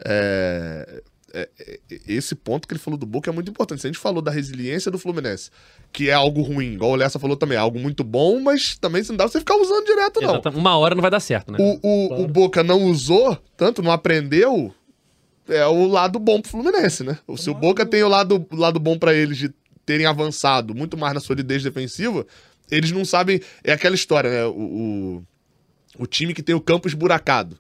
é, 0.06 1.02
é, 1.34 1.50
é, 1.60 1.80
esse 2.08 2.36
ponto 2.36 2.68
que 2.68 2.74
ele 2.74 2.80
falou 2.80 2.98
do 2.98 3.06
Boca 3.06 3.30
é 3.30 3.34
muito 3.34 3.50
importante. 3.50 3.82
Se 3.82 3.88
a 3.88 3.90
gente 3.92 4.00
falou 4.00 4.22
da 4.22 4.32
resiliência 4.32 4.92
do 4.92 5.00
Fluminense, 5.00 5.50
que 5.92 6.10
é 6.10 6.14
algo 6.14 6.42
ruim, 6.42 6.74
igual 6.74 6.92
o 6.92 6.96
Lessa 6.96 7.20
falou 7.20 7.36
também, 7.38 7.58
é 7.58 7.62
algo 7.62 7.80
muito 7.80 8.04
bom, 8.04 8.40
mas 8.40 8.78
também 8.78 9.04
não 9.10 9.16
dá 9.16 9.26
pra 9.26 9.32
você 9.32 9.40
ficar 9.40 9.56
usando 9.56 9.86
direto, 9.86 10.22
não. 10.22 10.42
Uma 10.54 10.78
hora 10.78 10.96
não 10.96 11.02
vai 11.02 11.12
dar 11.12 11.20
certo, 11.20 11.52
né? 11.52 11.58
O, 11.60 11.80
o, 11.82 12.24
o 12.24 12.28
Boca 12.28 12.64
não 12.64 12.84
usou, 12.84 13.38
tanto 13.56 13.82
não 13.82 13.92
aprendeu, 13.92 14.74
é 15.48 15.66
o 15.66 15.88
lado 15.88 16.20
bom 16.20 16.42
pro 16.42 16.52
Fluminense, 16.52 17.04
né? 17.04 17.18
Se 17.38 17.50
o 17.50 17.54
Boca 17.54 17.86
tem 17.86 18.04
o 18.04 18.08
lado, 18.08 18.46
lado 18.52 18.80
bom 18.80 18.98
pra 18.98 19.14
eles 19.14 19.38
de 19.38 19.54
terem 19.86 20.06
avançado 20.06 20.76
muito 20.76 20.98
mais 20.98 21.14
na 21.14 21.20
solidez 21.20 21.64
defensiva, 21.64 22.26
eles 22.70 22.92
não 22.92 23.04
sabem. 23.04 23.42
É 23.64 23.74
aquela 23.74 23.96
história, 23.96 24.30
né? 24.30 24.46
O, 24.46 24.52
o, 24.52 25.24
o 26.00 26.08
time 26.08 26.34
que 26.34 26.44
tem 26.44 26.56
o 26.56 26.62
campo 26.62 26.88
esburacado. 26.88 27.58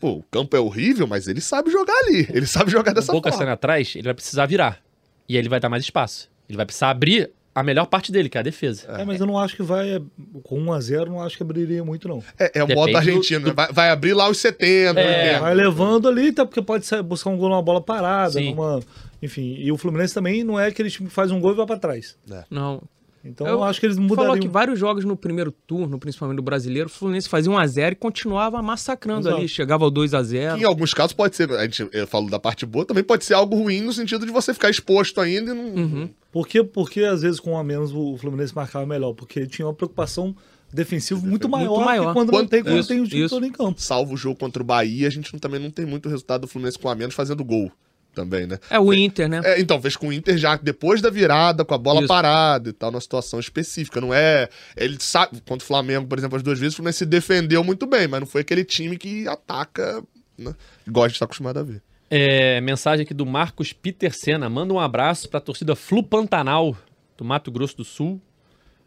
Pô, 0.00 0.12
o 0.18 0.22
campo 0.30 0.56
é 0.56 0.60
horrível, 0.60 1.06
mas 1.06 1.28
ele 1.28 1.40
sabe 1.40 1.70
jogar 1.70 1.94
ali. 2.06 2.26
Ele 2.30 2.46
sabe 2.46 2.70
jogar 2.70 2.92
o 2.92 2.94
dessa 2.94 3.12
Boca 3.12 3.30
forma. 3.30 3.44
saindo 3.44 3.52
atrás, 3.54 3.92
ele 3.94 4.04
vai 4.04 4.14
precisar 4.14 4.46
virar. 4.46 4.80
E 5.28 5.34
aí 5.34 5.38
ele 5.40 5.48
vai 5.48 5.58
dar 5.60 5.68
mais 5.68 5.82
espaço. 5.84 6.28
Ele 6.48 6.56
vai 6.56 6.66
precisar 6.66 6.90
abrir 6.90 7.30
a 7.54 7.62
melhor 7.62 7.86
parte 7.86 8.10
dele, 8.12 8.28
que 8.28 8.36
é 8.36 8.40
a 8.40 8.42
defesa. 8.42 8.84
É, 8.98 9.04
mas 9.04 9.20
eu 9.20 9.26
não 9.26 9.38
acho 9.38 9.54
que 9.56 9.62
vai. 9.62 10.02
Com 10.42 10.60
1x0, 10.60 11.06
não 11.06 11.22
acho 11.22 11.36
que 11.36 11.42
abriria 11.42 11.82
muito, 11.84 12.08
não. 12.08 12.22
É, 12.38 12.46
é 12.58 12.62
o 12.62 12.66
Depende 12.66 12.74
modo 12.74 12.90
do- 12.90 12.96
argentino, 12.98 13.46
né? 13.46 13.52
vai, 13.54 13.72
vai 13.72 13.90
abrir 13.90 14.12
lá 14.12 14.28
os 14.28 14.38
70, 14.38 15.00
É. 15.00 15.18
80. 15.28 15.40
Vai 15.40 15.54
levando 15.54 16.08
ali, 16.08 16.32
tá? 16.32 16.44
Porque 16.44 16.60
pode 16.60 16.84
buscar 17.04 17.30
um 17.30 17.38
gol 17.38 17.48
numa 17.48 17.62
bola 17.62 17.80
parada, 17.80 18.32
Sim. 18.32 18.50
numa. 18.54 18.80
Enfim, 19.22 19.54
e 19.58 19.70
o 19.72 19.78
Fluminense 19.78 20.12
também 20.12 20.44
não 20.44 20.58
é 20.60 20.66
aquele 20.66 20.90
time 20.90 21.08
que 21.08 21.14
faz 21.14 21.30
um 21.30 21.40
gol 21.40 21.52
e 21.52 21.54
vai 21.54 21.64
pra 21.66 21.78
trás. 21.78 22.16
Não. 22.50 22.82
Então 23.24 23.46
Eu 23.46 23.64
acho 23.64 23.80
que 23.80 23.86
eles 23.86 23.96
Falou 23.96 24.08
mudariam. 24.10 24.38
que 24.38 24.48
vários 24.48 24.78
jogos 24.78 25.04
no 25.04 25.16
primeiro 25.16 25.50
turno, 25.50 25.98
principalmente 25.98 26.36
do 26.36 26.42
brasileiro, 26.42 26.88
o 26.88 26.92
Fluminense 26.92 27.28
fazia 27.28 27.50
1x0 27.50 27.92
e 27.92 27.94
continuava 27.94 28.60
massacrando 28.60 29.20
Exato. 29.28 29.36
ali. 29.38 29.48
Chegava 29.48 29.84
ao 29.84 29.90
2x0. 29.90 30.58
Em 30.60 30.64
alguns 30.64 30.92
casos 30.92 31.12
pode 31.14 31.34
ser, 31.34 31.50
a 31.52 31.62
gente 31.64 31.88
eu 31.92 32.06
falo 32.06 32.28
da 32.28 32.38
parte 32.38 32.66
boa, 32.66 32.84
também 32.84 33.02
pode 33.02 33.24
ser 33.24 33.34
algo 33.34 33.56
ruim 33.56 33.80
no 33.80 33.92
sentido 33.92 34.26
de 34.26 34.32
você 34.32 34.52
ficar 34.52 34.68
exposto 34.70 35.20
ainda 35.20 35.52
e 35.52 35.54
não. 35.54 35.64
Uhum. 35.82 36.10
Por 36.30 36.46
que, 36.46 36.62
porque 36.62 37.00
às 37.00 37.22
vezes 37.22 37.40
com 37.40 37.52
um 37.52 37.56
a 37.58 37.64
menos 37.64 37.92
o 37.94 38.16
Fluminense 38.18 38.54
marcava 38.54 38.84
melhor? 38.84 39.14
Porque 39.14 39.46
tinha 39.46 39.66
uma 39.66 39.74
preocupação 39.74 40.34
defensiva 40.72 41.20
muito 41.24 41.48
maior, 41.48 41.84
maior. 41.84 42.08
que 42.08 42.12
quando 42.14 42.32
não 42.32 42.38
Quando- 42.40 42.48
tem, 42.48 42.62
quando 42.62 42.78
Isso, 42.78 42.88
tem 42.88 43.00
o 43.00 43.06
time 43.06 43.22
isso. 43.24 43.34
todo 43.34 43.46
em 43.46 43.52
campo. 43.52 43.80
Salvo 43.80 44.14
o 44.14 44.16
jogo 44.16 44.36
contra 44.38 44.60
o 44.60 44.66
Bahia, 44.66 45.06
a 45.06 45.10
gente 45.10 45.32
não- 45.32 45.38
também 45.38 45.60
não 45.60 45.70
tem 45.70 45.86
muito 45.86 46.08
resultado 46.08 46.42
do 46.42 46.48
Fluminense 46.48 46.78
com 46.78 46.88
a 46.88 46.94
menos 46.96 47.14
fazendo 47.14 47.44
gol 47.44 47.70
também, 48.14 48.46
né? 48.46 48.58
É 48.70 48.78
o 48.78 48.92
Inter, 48.94 49.28
né? 49.28 49.40
É, 49.44 49.60
então, 49.60 49.80
fez 49.82 49.96
com 49.96 50.08
o 50.08 50.12
Inter 50.12 50.38
já 50.38 50.56
depois 50.56 51.02
da 51.02 51.10
virada, 51.10 51.64
com 51.64 51.74
a 51.74 51.78
bola 51.78 52.00
Isso. 52.00 52.08
parada 52.08 52.70
e 52.70 52.72
tal, 52.72 52.90
numa 52.90 53.00
situação 53.00 53.38
específica. 53.40 54.00
Não 54.00 54.14
é. 54.14 54.48
Ele 54.76 54.96
sabe. 55.00 55.40
Contra 55.46 55.64
o 55.64 55.66
Flamengo, 55.66 56.06
por 56.06 56.18
exemplo, 56.18 56.36
as 56.36 56.42
duas 56.42 56.58
vezes, 56.58 56.74
o 56.74 56.76
Fluminense 56.76 56.98
se 56.98 57.06
defendeu 57.06 57.62
muito 57.64 57.86
bem, 57.86 58.06
mas 58.08 58.20
não 58.20 58.26
foi 58.26 58.40
aquele 58.42 58.64
time 58.64 58.96
que 58.96 59.26
ataca, 59.28 60.02
né? 60.38 60.54
Igual 60.86 61.04
a 61.04 61.08
gente 61.08 61.18
tá 61.18 61.24
acostumado 61.24 61.58
a 61.58 61.62
ver. 61.62 61.82
É, 62.10 62.60
mensagem 62.60 63.02
aqui 63.04 63.14
do 63.14 63.26
Marcos 63.26 63.72
Peter 63.72 64.14
Sena. 64.14 64.48
Manda 64.48 64.72
um 64.72 64.78
abraço 64.78 65.28
pra 65.28 65.40
torcida 65.40 65.74
Flu 65.74 66.02
Pantanal, 66.02 66.76
do 67.16 67.24
Mato 67.24 67.50
Grosso 67.50 67.76
do 67.76 67.84
Sul. 67.84 68.20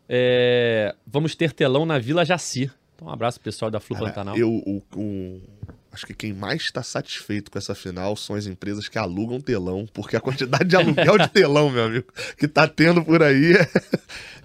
É, 0.09 0.95
vamos 1.05 1.36
ter 1.36 1.51
telão 1.51 1.86
na 1.86 1.99
Vila 1.99 2.23
Jaci. 2.23 2.71
Então, 2.95 3.07
um 3.07 3.11
abraço 3.11 3.39
pro 3.39 3.45
pessoal 3.45 3.69
da 3.69 3.80
Flu 3.80 3.95
Cara, 3.97 4.07
Pantanal. 4.07 4.38
eu, 4.38 4.49
o, 4.49 4.82
o- 4.95 5.41
acho 5.97 6.05
que 6.05 6.13
quem 6.13 6.31
mais 6.31 6.61
está 6.61 6.83
satisfeito 6.83 7.49
com 7.49 7.57
essa 7.57 7.73
final 7.73 8.15
são 8.15 8.35
as 8.35 8.45
empresas 8.45 8.87
que 8.87 8.99
alugam 8.99 9.41
telão, 9.41 9.87
porque 9.91 10.15
a 10.15 10.21
quantidade 10.21 10.65
de 10.65 10.75
aluguel 10.75 11.17
de 11.17 11.27
telão, 11.33 11.71
meu 11.71 11.85
amigo, 11.85 12.05
que 12.37 12.47
tá 12.47 12.67
tendo 12.67 13.03
por 13.03 13.23
aí 13.23 13.53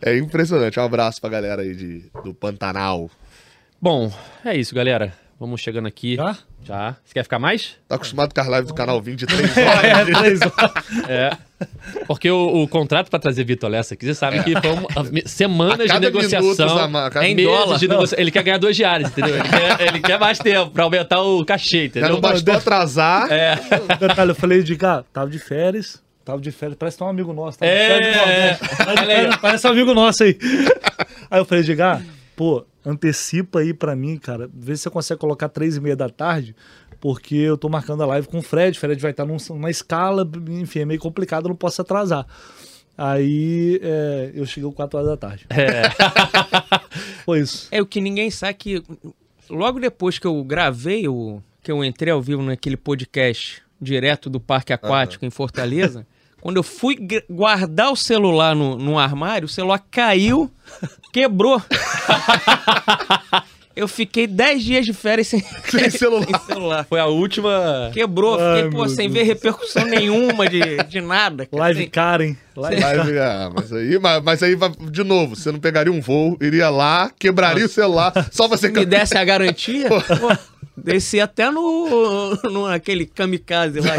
é, 0.01 0.13
é 0.13 0.19
impressionante. 0.19 0.81
Um 0.81 0.85
abraço 0.85 1.21
pra 1.21 1.29
galera 1.29 1.61
aí 1.61 1.75
de, 1.77 2.11
do 2.25 2.33
Pantanal. 2.33 3.11
Bom, 3.81 4.11
é 4.45 4.57
isso, 4.57 4.75
galera. 4.75 5.22
Vamos 5.41 5.61
chegando 5.61 5.87
aqui. 5.89 6.15
Já? 6.17 6.37
Já. 6.65 6.97
Você 7.05 7.15
quer 7.15 7.23
ficar 7.25 7.39
mais? 7.41 7.77
Tá 7.89 7.97
acostumado 7.97 8.33
com 8.33 8.41
as 8.41 8.47
lives 8.47 8.67
do 8.69 8.75
canal 8.75 9.01
20 9.03 9.19
de 9.21 9.27
3 9.27 9.51
horas? 9.59 10.07
de- 10.07 10.13
Três 10.13 10.41
horas. 10.43 11.09
É. 11.09 11.31
Porque 12.07 12.31
o, 12.31 12.63
o 12.63 12.69
contrato 12.69 13.11
pra 13.11 13.19
trazer 13.19 13.43
Vitor 13.45 13.69
Lessa 13.69 13.95
aqui, 13.95 14.07
você 14.07 14.15
sabe 14.15 14.43
que 14.45 14.53
foi 14.61 14.71
uma- 14.71 15.11
me- 15.11 15.23
semanas 15.27 15.91
de 15.91 15.99
negociação. 15.99 16.67
minuto, 16.69 17.11
cada- 17.11 17.27
Em 17.27 17.35
meses 17.35 17.51
dólar. 17.51 17.79
de 17.79 17.89
negocia- 17.89 18.21
Ele 18.21 18.31
quer 18.31 18.43
ganhar 18.45 18.59
duas 18.59 18.77
diárias, 18.77 19.11
entendeu? 19.11 19.35
Ele 19.37 19.49
quer, 19.49 19.81
ele 19.89 20.01
quer 20.01 20.19
mais 20.21 20.39
tempo 20.39 20.71
pra 20.71 20.85
aumentar 20.85 21.21
o 21.23 21.45
cachê, 21.45 21.79
Já 21.81 21.85
entendeu? 21.87 22.11
não 22.11 22.21
bastou 22.21 22.55
atrasar. 22.55 23.31
É. 23.33 23.57
Detalhe, 23.99 24.31
eu 24.31 24.35
falei 24.37 24.63
de 24.63 24.77
cá, 24.77 25.05
tava 25.13 25.29
de 25.29 25.39
férias. 25.41 26.01
Tava 26.25 26.41
de 26.41 26.53
férias, 26.53 26.77
parece 26.79 26.97
que 26.97 27.03
é 27.03 27.07
um 27.07 27.09
amigo 27.09 27.33
nosso. 27.33 27.59
Tava 27.59 27.73
de 27.73 27.77
É, 27.77 27.89
férias, 27.89 28.17
é. 28.17 28.95
De 28.95 29.07
férias, 29.07 29.37
Parece 29.39 29.67
um 29.67 29.71
amigo 29.71 29.93
nosso 29.93 30.23
aí. 30.23 30.39
Aí 31.29 31.41
eu 31.41 31.45
falei, 31.45 31.65
Diga, 31.65 32.01
pô, 32.43 32.67
antecipa 32.85 33.61
aí 33.61 33.73
pra 33.73 33.95
mim, 33.95 34.17
cara. 34.17 34.51
Vê 34.53 34.75
se 34.77 34.83
você 34.83 34.91
consegue 34.91 35.21
colocar 35.21 35.49
três 35.49 35.77
e 35.77 35.81
meia 35.81 35.95
da 35.95 36.09
tarde, 36.09 36.57
porque 37.01 37.37
eu 37.37 37.57
tô 37.57 37.69
marcando 37.69 38.03
a 38.03 38.07
live 38.07 38.27
com 38.27 38.39
o 38.39 38.43
Fred. 38.43 38.77
O 38.77 38.81
Fred 38.81 39.01
vai 39.01 39.13
estar 39.13 39.25
num- 39.25 39.37
numa 39.51 39.71
escala, 39.71 40.29
enfim, 40.49 40.81
é 40.81 40.85
meio 40.85 40.99
complicado, 40.99 41.45
eu 41.45 41.51
não 41.51 41.57
posso 41.57 41.81
atrasar. 41.81 42.27
Aí 42.99 43.79
é, 43.81 44.33
eu 44.35 44.45
cheguei 44.45 44.69
às 44.69 44.75
4 44.75 44.99
horas 44.99 45.11
da 45.11 45.17
tarde. 45.17 45.47
É. 45.51 45.83
Foi 47.25 47.39
isso. 47.41 47.69
É 47.71 47.81
o 47.81 47.87
que 47.87 48.01
ninguém 48.01 48.29
sabe 48.29 48.51
é 48.51 48.55
que 48.55 48.83
logo 49.49 49.79
depois 49.79 50.19
que 50.19 50.27
eu 50.27 50.43
gravei 50.43 51.07
o 51.07 51.41
que 51.63 51.71
eu 51.71 51.85
entrei 51.85 52.13
ao 52.13 52.21
vivo 52.21 52.43
naquele 52.43 52.77
podcast 52.77 53.63
direto 53.81 54.29
do 54.29 54.41
Parque 54.41 54.73
Aquático 54.73 55.25
em 55.25 55.31
Fortaleza, 55.31 56.05
quando 56.43 56.57
eu 56.57 56.63
fui 56.65 56.97
gu- 56.97 57.23
guardar 57.31 57.93
o 57.93 57.97
celular 57.97 58.55
no, 58.57 58.77
no 58.77 58.99
armário, 58.99 59.47
o 59.47 59.49
celular 59.49 59.79
caiu, 59.91 60.51
quebrou. 61.13 61.61
eu 63.75 63.89
fiquei 63.89 64.27
10 64.27 64.63
dias 64.63 64.85
de 64.87 64.93
férias 64.93 65.29
sem, 65.29 65.41
Sem 65.69 65.89
celular. 65.91 66.27
sem 66.27 66.39
celular. 66.47 66.87
Foi 66.89 67.01
a 67.01 67.07
última. 67.07 67.91
Quebrou, 67.93 68.39
Ai, 68.39 68.65
fiquei, 68.65 68.71
pô, 68.79 68.89
sem 68.89 69.09
Deus. 69.11 69.13
ver 69.13 69.33
repercussão 69.35 69.85
nenhuma 69.85 70.49
de, 70.49 70.61
de 70.89 71.01
nada. 71.01 71.47
cara. 71.47 71.63
Live 71.63 71.87
Karen. 71.89 72.37
Live 72.57 72.81
Live, 72.83 73.19
ah, 73.19 73.51
mas 73.55 73.73
aí, 73.73 73.99
mas, 73.99 74.23
mas 74.23 74.43
aí, 74.43 74.57
de 74.91 75.03
novo, 75.05 75.35
você 75.37 75.51
não 75.51 75.59
pegaria 75.59 75.93
um 75.93 76.01
voo, 76.03 76.37
iria 76.41 76.69
lá, 76.69 77.11
quebraria 77.19 77.65
o 77.65 77.69
celular, 77.69 78.13
só 78.31 78.47
você 78.47 78.69
me 78.69 78.85
desse 78.85 79.17
a 79.17 79.25
garantia, 79.25 79.89
pô, 79.89 79.97
desci 80.77 81.19
até 81.19 81.51
no, 81.51 82.35
no 82.45 82.67
aquele 82.67 83.07
kamikaze 83.07 83.81
lá. 83.81 83.95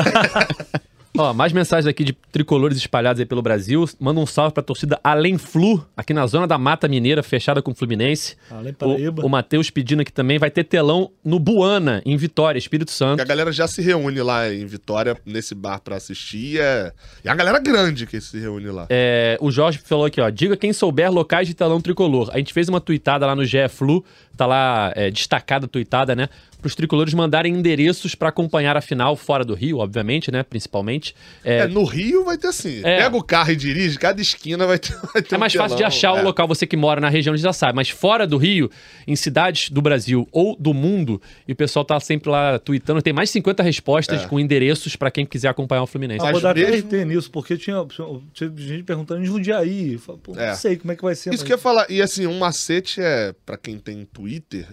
Ó, 1.16 1.32
mais 1.32 1.54
mensagens 1.54 1.86
aqui 1.86 2.04
de 2.04 2.14
tricolores 2.32 2.76
espalhados 2.76 3.20
aí 3.20 3.26
pelo 3.26 3.42
Brasil. 3.42 3.88
Manda 4.00 4.20
um 4.20 4.26
salve 4.26 4.52
pra 4.52 4.64
torcida 4.64 5.00
Além 5.04 5.38
Flu, 5.38 5.86
aqui 5.96 6.12
na 6.12 6.26
zona 6.26 6.48
da 6.48 6.58
Mata 6.58 6.88
Mineira, 6.88 7.22
fechada 7.22 7.62
com 7.62 7.70
o 7.70 7.76
Fluminense. 7.76 8.36
Além 8.50 8.74
Paraíba. 8.74 9.22
O, 9.22 9.28
o 9.28 9.30
Matheus 9.30 9.70
pedindo 9.70 10.02
aqui 10.02 10.12
também, 10.12 10.40
vai 10.40 10.50
ter 10.50 10.64
telão 10.64 11.12
no 11.24 11.38
Buana, 11.38 12.02
em 12.04 12.18
Vitória, 12.18 12.58
Espírito 12.58 12.90
Santo. 12.90 13.18
Que 13.18 13.22
a 13.22 13.26
galera 13.26 13.52
já 13.52 13.68
se 13.68 13.80
reúne 13.80 14.24
lá 14.24 14.52
em 14.52 14.66
Vitória, 14.66 15.16
nesse 15.24 15.54
bar 15.54 15.80
pra 15.82 15.98
assistir. 15.98 16.60
É... 16.60 16.92
E 17.24 17.30
a 17.30 17.36
galera 17.36 17.60
grande 17.60 18.08
que 18.08 18.20
se 18.20 18.40
reúne 18.40 18.72
lá. 18.72 18.88
É, 18.90 19.38
o 19.40 19.52
Jorge 19.52 19.78
falou 19.78 20.06
aqui, 20.06 20.20
ó. 20.20 20.28
Diga 20.32 20.58
quem 20.58 20.74
souber 20.74 21.12
locais 21.12 21.48
de 21.48 21.54
telão 21.54 21.80
tricolor. 21.80 22.32
A 22.34 22.40
gente 22.40 22.52
fez 22.52 22.68
uma 22.68 22.82
tuitada 22.82 23.28
lá 23.28 23.36
no 23.36 23.46
GE 23.46 23.70
Flu, 23.70 24.04
tá 24.36 24.48
lá 24.48 24.92
é, 24.96 25.12
destacada 25.12 25.66
a 25.66 25.70
tuitada, 25.70 26.16
né? 26.16 26.28
Para 26.64 26.70
os 26.70 26.76
tricolores 26.76 27.14
mandarem 27.14 27.54
endereços 27.54 28.16
pra 28.16 28.30
acompanhar 28.30 28.78
a 28.78 28.82
final 28.82 29.18
fora 29.18 29.44
do 29.44 29.54
Rio, 29.54 29.80
obviamente, 29.80 30.32
né? 30.32 30.44
Principalmente. 30.44 31.14
É, 31.44 31.58
É, 31.58 31.68
no 31.68 31.84
Rio 31.84 32.24
vai 32.24 32.38
ter 32.38 32.48
assim. 32.48 32.80
É. 32.86 33.04
Pega 33.04 33.18
o 33.18 33.22
carro 33.22 33.52
e 33.52 33.56
dirige, 33.58 34.00
cada 34.00 34.22
esquina 34.22 34.66
vai 34.66 34.80
ter. 34.80 34.94
Vai 35.14 35.22
ter 35.22 35.36
É 35.36 35.38
um 35.38 35.40
mais 35.42 35.54
fácil 35.54 35.76
de 35.78 35.84
achar 35.84 36.18
É. 36.18 36.22
o 36.22 36.24
local, 36.24 36.48
você 36.48 36.66
que 36.66 36.78
mora 36.78 37.02
na 37.02 37.10
região 37.10 37.36
já 37.36 37.52
sabe, 37.52 37.76
mas 37.76 37.90
fora 37.90 38.26
do 38.26 38.38
Rio, 38.38 38.72
em 39.06 39.16
cidades 39.16 39.70
do 39.70 39.82
Brasil 39.82 40.26
ou 40.32 40.56
do 40.58 40.74
mundo, 40.74 41.22
e 41.46 41.52
o 41.52 41.56
pessoal 41.56 41.84
tá 41.84 42.00
sempre 42.00 42.30
lá 42.30 42.58
tweetando, 42.58 43.02
tem 43.02 43.12
mais 43.12 43.28
de 43.28 43.34
50 43.34 43.62
respostas 43.62 44.24
É. 44.24 44.26
com 44.28 44.40
endereços 44.40 44.96
pra 44.96 45.12
quem 45.12 45.26
quiser 45.26 45.50
acompanhar 45.50 45.84
o 45.84 45.88
Fluminense. 45.88 46.26
Ah, 46.26 46.32
vou 46.32 46.40
dar 46.40 46.56
mesmo- 46.56 46.88
RT 46.90 47.04
nisso, 47.06 47.30
porque 47.30 47.58
tinha, 47.58 47.86
tinha 48.34 48.50
gente 48.56 48.84
perguntando 48.84 49.22
em 49.22 49.26
Jundiaí. 49.26 49.98
Fala, 49.98 50.18
Pô, 50.18 50.34
É. 50.38 50.50
Não 50.52 50.56
sei 50.56 50.78
como 50.78 50.94
é 50.94 50.96
que 50.96 51.04
vai 51.04 51.14
ser. 51.16 51.32
Isso 51.34 51.40
mas- 51.40 51.44
que 51.48 51.52
eu 51.52 51.58
ia 51.58 51.62
falar. 51.62 51.86
E 51.90 52.02
assim, 52.02 52.26
um 52.26 52.40
macete 52.40 53.02
é, 53.02 53.36
pra 53.46 53.58
quem 53.58 53.78
tem 53.78 54.06
Twitter, 54.06 54.66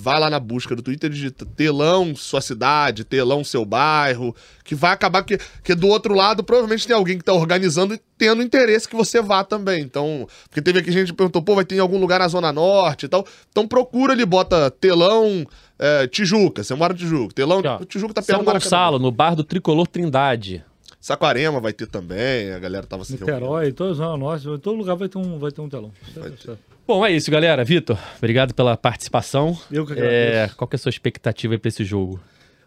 vai 0.00 0.18
lá 0.18 0.28
na 0.30 0.40
busca 0.40 0.74
do 0.74 0.82
Twitter, 0.82 1.08
digita 1.10 1.35
telão 1.44 2.14
sua 2.16 2.40
cidade, 2.40 3.04
telão 3.04 3.44
seu 3.44 3.64
bairro, 3.64 4.34
que 4.64 4.74
vai 4.74 4.92
acabar 4.92 5.22
que, 5.22 5.38
que 5.62 5.74
do 5.74 5.88
outro 5.88 6.14
lado 6.14 6.42
provavelmente 6.42 6.86
tem 6.86 6.96
alguém 6.96 7.18
que 7.18 7.24
tá 7.24 7.32
organizando 7.32 7.94
e 7.94 8.00
tendo 8.16 8.42
interesse 8.42 8.88
que 8.88 8.96
você 8.96 9.20
vá 9.20 9.44
também. 9.44 9.82
Então, 9.82 10.26
porque 10.48 10.62
teve 10.62 10.78
aqui 10.78 10.90
gente 10.90 11.10
que 11.10 11.16
perguntou, 11.16 11.42
pô, 11.42 11.54
vai 11.54 11.64
ter 11.64 11.76
em 11.76 11.80
algum 11.80 11.98
lugar 11.98 12.20
na 12.20 12.28
Zona 12.28 12.52
Norte 12.52 13.06
e 13.06 13.08
tal. 13.08 13.26
Então 13.50 13.68
procura 13.68 14.12
ali, 14.12 14.24
bota 14.24 14.70
telão 14.70 15.46
é, 15.78 16.06
Tijuca, 16.06 16.64
você 16.64 16.74
mora 16.74 16.92
em 16.92 16.96
Tijuca, 16.96 17.34
telão, 17.34 17.58
Aqui, 17.58 17.68
ó. 17.68 17.78
Tijuca 17.84 18.14
tá 18.14 18.22
perto 18.22 18.44
São. 18.44 18.52
Gonçalo, 18.52 18.98
no 18.98 19.10
bar 19.10 19.34
do 19.34 19.44
Tricolor 19.44 19.86
Trindade. 19.86 20.64
Saquarema 21.00 21.60
vai 21.60 21.72
ter 21.72 21.86
também, 21.86 22.50
a 22.50 22.58
galera 22.58 22.86
tava 22.86 23.04
se 23.04 23.16
reunindo. 23.16 23.32
Niterói, 23.32 23.72
toda 23.72 23.90
a 23.92 23.94
Zona 23.94 24.16
Norte, 24.16 24.44
todo 24.58 24.72
lugar 24.72 24.96
vai 24.96 25.08
ter 25.08 25.18
um, 25.18 25.38
vai 25.38 25.52
ter 25.52 25.60
um 25.60 25.68
telão. 25.68 25.92
Certo, 26.12 26.42
certo. 26.42 26.75
Bom, 26.86 27.04
é 27.04 27.10
isso, 27.12 27.30
galera. 27.30 27.64
Vitor, 27.64 27.98
obrigado 28.16 28.54
pela 28.54 28.76
participação. 28.76 29.58
Eu 29.70 29.84
que 29.84 29.92
É, 29.92 29.96
agradeço. 30.42 30.56
qual 30.56 30.68
que 30.68 30.76
é 30.76 30.78
a 30.78 30.78
sua 30.78 30.90
expectativa 30.90 31.54
aí 31.54 31.58
pra 31.58 31.68
esse 31.68 31.84
jogo? 31.84 32.20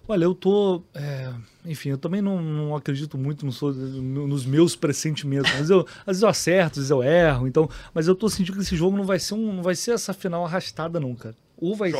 Olha, 0.07 0.23
eu 0.25 0.33
tô. 0.33 0.81
é, 0.93 1.31
enfim, 1.65 1.89
eu 1.89 1.97
também 1.97 2.19
não, 2.21 2.41
não 2.41 2.75
acredito 2.75 3.15
muito 3.17 3.45
no 3.45 3.51
sou- 3.51 3.71
no- 3.73 4.27
nos 4.27 4.43
meus 4.45 4.75
pressentimentos. 4.75 5.51
Mas 5.53 5.69
eu, 5.69 5.85
às 5.99 6.05
vezes 6.07 6.21
eu 6.23 6.29
acerto, 6.29 6.71
às 6.71 6.75
vezes 6.77 6.89
eu 6.91 7.03
erro. 7.03 7.47
Então, 7.47 7.69
mas 7.93 8.07
eu 8.07 8.15
tô 8.15 8.27
sentindo 8.27 8.55
que 8.55 8.61
esse 8.63 8.75
jogo 8.75 8.97
não 8.97 9.03
vai 9.05 9.19
ser 9.19 9.35
um, 9.35 9.53
não 9.53 9.63
vai 9.63 9.75
ser 9.75 9.91
essa 9.91 10.11
final 10.13 10.43
arrastada, 10.43 10.99
não, 10.99 11.13
cara. 11.15 11.35
Ou 11.55 11.75
vai 11.75 11.91
ser, 11.91 11.97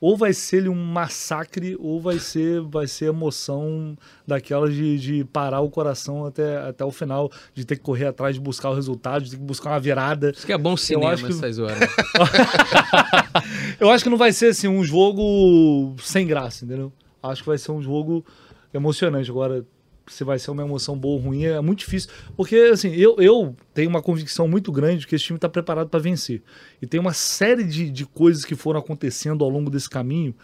ou 0.00 0.16
vai 0.16 0.32
ser 0.32 0.66
um 0.68 0.74
massacre, 0.74 1.76
ou 1.78 2.00
vai 2.00 2.18
ser, 2.18 2.62
vai 2.62 2.86
ser 2.86 3.06
emoção 3.06 3.96
daquelas 4.26 4.74
de, 4.74 4.98
de 4.98 5.24
parar 5.24 5.60
o 5.60 5.68
coração 5.68 6.24
até, 6.24 6.56
até 6.56 6.84
o 6.84 6.90
final, 6.90 7.30
de 7.54 7.66
ter 7.66 7.76
que 7.76 7.82
correr 7.82 8.06
atrás 8.06 8.34
de 8.34 8.40
buscar 8.40 8.70
o 8.70 8.74
resultado, 8.74 9.24
de 9.24 9.30
ter 9.32 9.36
que 9.36 9.42
buscar 9.42 9.70
uma 9.70 9.80
virada. 9.80 10.30
Isso 10.34 10.46
que 10.46 10.52
é 10.52 10.58
bom 10.58 10.76
cinema 10.76 11.12
acho 11.12 11.26
que- 11.26 11.32
essas 11.32 11.58
horas. 11.58 11.78
Eu 13.78 13.90
acho 13.90 14.04
que 14.04 14.10
não 14.10 14.16
vai 14.16 14.32
ser 14.32 14.46
assim 14.48 14.68
um 14.68 14.84
jogo 14.84 15.94
sem 16.02 16.26
graça, 16.26 16.64
entendeu? 16.64 16.92
Acho 17.22 17.42
que 17.42 17.48
vai 17.48 17.58
ser 17.58 17.72
um 17.72 17.82
jogo 17.82 18.24
emocionante. 18.72 19.30
Agora, 19.30 19.64
se 20.06 20.24
vai 20.24 20.38
ser 20.38 20.50
uma 20.50 20.62
emoção 20.62 20.96
boa 20.98 21.14
ou 21.14 21.20
ruim, 21.20 21.44
é 21.44 21.60
muito 21.60 21.80
difícil. 21.80 22.10
Porque, 22.36 22.56
assim, 22.72 22.94
eu, 22.94 23.16
eu 23.18 23.54
tenho 23.74 23.88
uma 23.88 24.02
convicção 24.02 24.48
muito 24.48 24.72
grande 24.72 25.00
de 25.00 25.06
que 25.06 25.14
esse 25.14 25.24
time 25.24 25.36
está 25.36 25.48
preparado 25.48 25.88
para 25.88 26.00
vencer. 26.00 26.42
E 26.82 26.86
tem 26.86 26.98
uma 27.00 27.12
série 27.12 27.64
de, 27.64 27.90
de 27.90 28.04
coisas 28.06 28.44
que 28.44 28.54
foram 28.54 28.80
acontecendo 28.80 29.44
ao 29.44 29.50
longo 29.50 29.70
desse 29.70 29.88
caminho, 29.88 30.34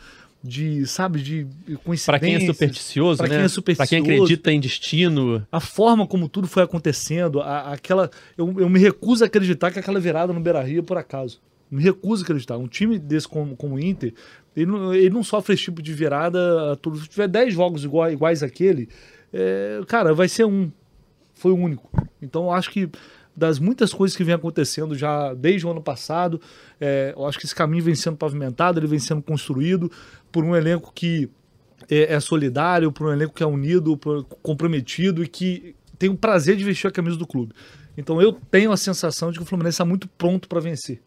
de, 0.43 0.87
sabe, 0.87 1.21
de 1.21 1.47
coincidências. 1.83 2.05
Pra 2.07 2.21
quem 2.21 2.35
é 2.37 2.41
supersticioso, 2.41 3.19
pra 3.19 3.29
né? 3.29 3.35
quem 3.37 3.45
é 3.45 3.49
supersticioso. 3.49 4.03
Pra 4.05 4.07
quem 4.09 4.15
acredita 4.23 4.53
em 4.53 4.61
destino. 4.61 5.45
A 5.51 5.59
forma 5.61 6.07
como 6.07 6.29
tudo 6.29 6.47
foi 6.47 6.63
acontecendo, 6.63 7.41
a- 7.41 7.73
aquela. 7.73 8.11
Eu, 8.39 8.55
eu 8.61 8.69
me 8.69 8.79
recuso 8.79 9.25
a 9.25 9.27
acreditar 9.27 9.71
que 9.73 9.79
aquela 9.79 9.99
virada 9.99 10.33
no 10.33 10.41
Beira 10.41 10.63
Rio 10.63 10.81
é 10.81 10.83
por 10.83 10.97
acaso. 10.97 11.41
Me 11.69 11.83
recuso 11.83 12.23
a 12.23 12.25
acreditar. 12.25 12.57
Um 12.59 12.69
time 12.69 12.97
desse 12.97 13.27
como, 13.27 13.57
como 13.57 13.75
o 13.75 13.81
Inter, 13.81 14.15
ele 14.57 14.67
não, 14.67 14.95
ele 14.95 15.11
não 15.11 15.25
sofre 15.25 15.55
esse 15.55 15.65
tipo 15.65 15.83
de 15.83 15.93
virada 15.93 16.73
a 16.73 16.77
tudo. 16.77 16.99
Se 17.01 17.09
tiver 17.09 17.27
10 17.27 17.53
jogos 17.53 17.83
iguais, 17.83 18.13
iguais 18.13 18.43
àquele, 18.45 18.89
é, 19.33 19.81
cara, 19.87 20.15
vai 20.15 20.29
ser 20.29 20.45
um. 20.45 20.71
Foi 21.35 21.53
o 21.53 21.57
único. 21.57 21.91
Então 22.21 22.51
acho 22.51 22.71
que 22.71 22.89
das 23.37 23.59
muitas 23.59 23.93
coisas 23.93 24.17
que 24.17 24.25
vem 24.25 24.35
acontecendo 24.35 24.97
já 24.97 25.35
desde 25.35 25.67
o 25.67 25.71
ano 25.71 25.83
passado, 25.83 26.41
é, 26.81 27.13
eu 27.15 27.27
acho 27.27 27.39
que 27.39 27.45
esse 27.45 27.55
caminho 27.55 27.85
vem 27.85 27.95
sendo 27.95 28.17
pavimentado, 28.17 28.81
ele 28.81 28.87
vem 28.87 28.99
sendo 28.99 29.21
construído 29.21 29.91
por 30.33 30.43
um 30.43 30.57
elenco 30.57 30.91
que 30.95 31.29
é, 31.91 32.15
é 32.15 32.21
solidário, 32.21 32.91
por 32.91 33.07
um 33.09 33.13
elenco 33.13 33.35
que 33.35 33.43
é 33.43 33.47
unido, 33.47 33.99
comprometido 34.43 35.23
e 35.23 35.29
que 35.29 35.77
tem 35.99 36.09
o 36.09 36.17
prazer 36.17 36.57
de 36.57 36.65
vestir 36.65 36.89
a 36.89 36.91
camisa 36.91 37.19
do 37.19 37.27
clube. 37.27 37.53
Então 37.97 38.21
eu 38.21 38.33
tenho 38.51 38.73
a 38.73 38.77
sensação 38.77 39.31
de 39.31 39.39
que 39.39 39.45
o 39.45 39.47
Fluminense 39.47 39.75
está 39.75 39.85
muito 39.85 40.09
pronto 40.09 40.49
para 40.49 40.61
vencer. 40.61 41.01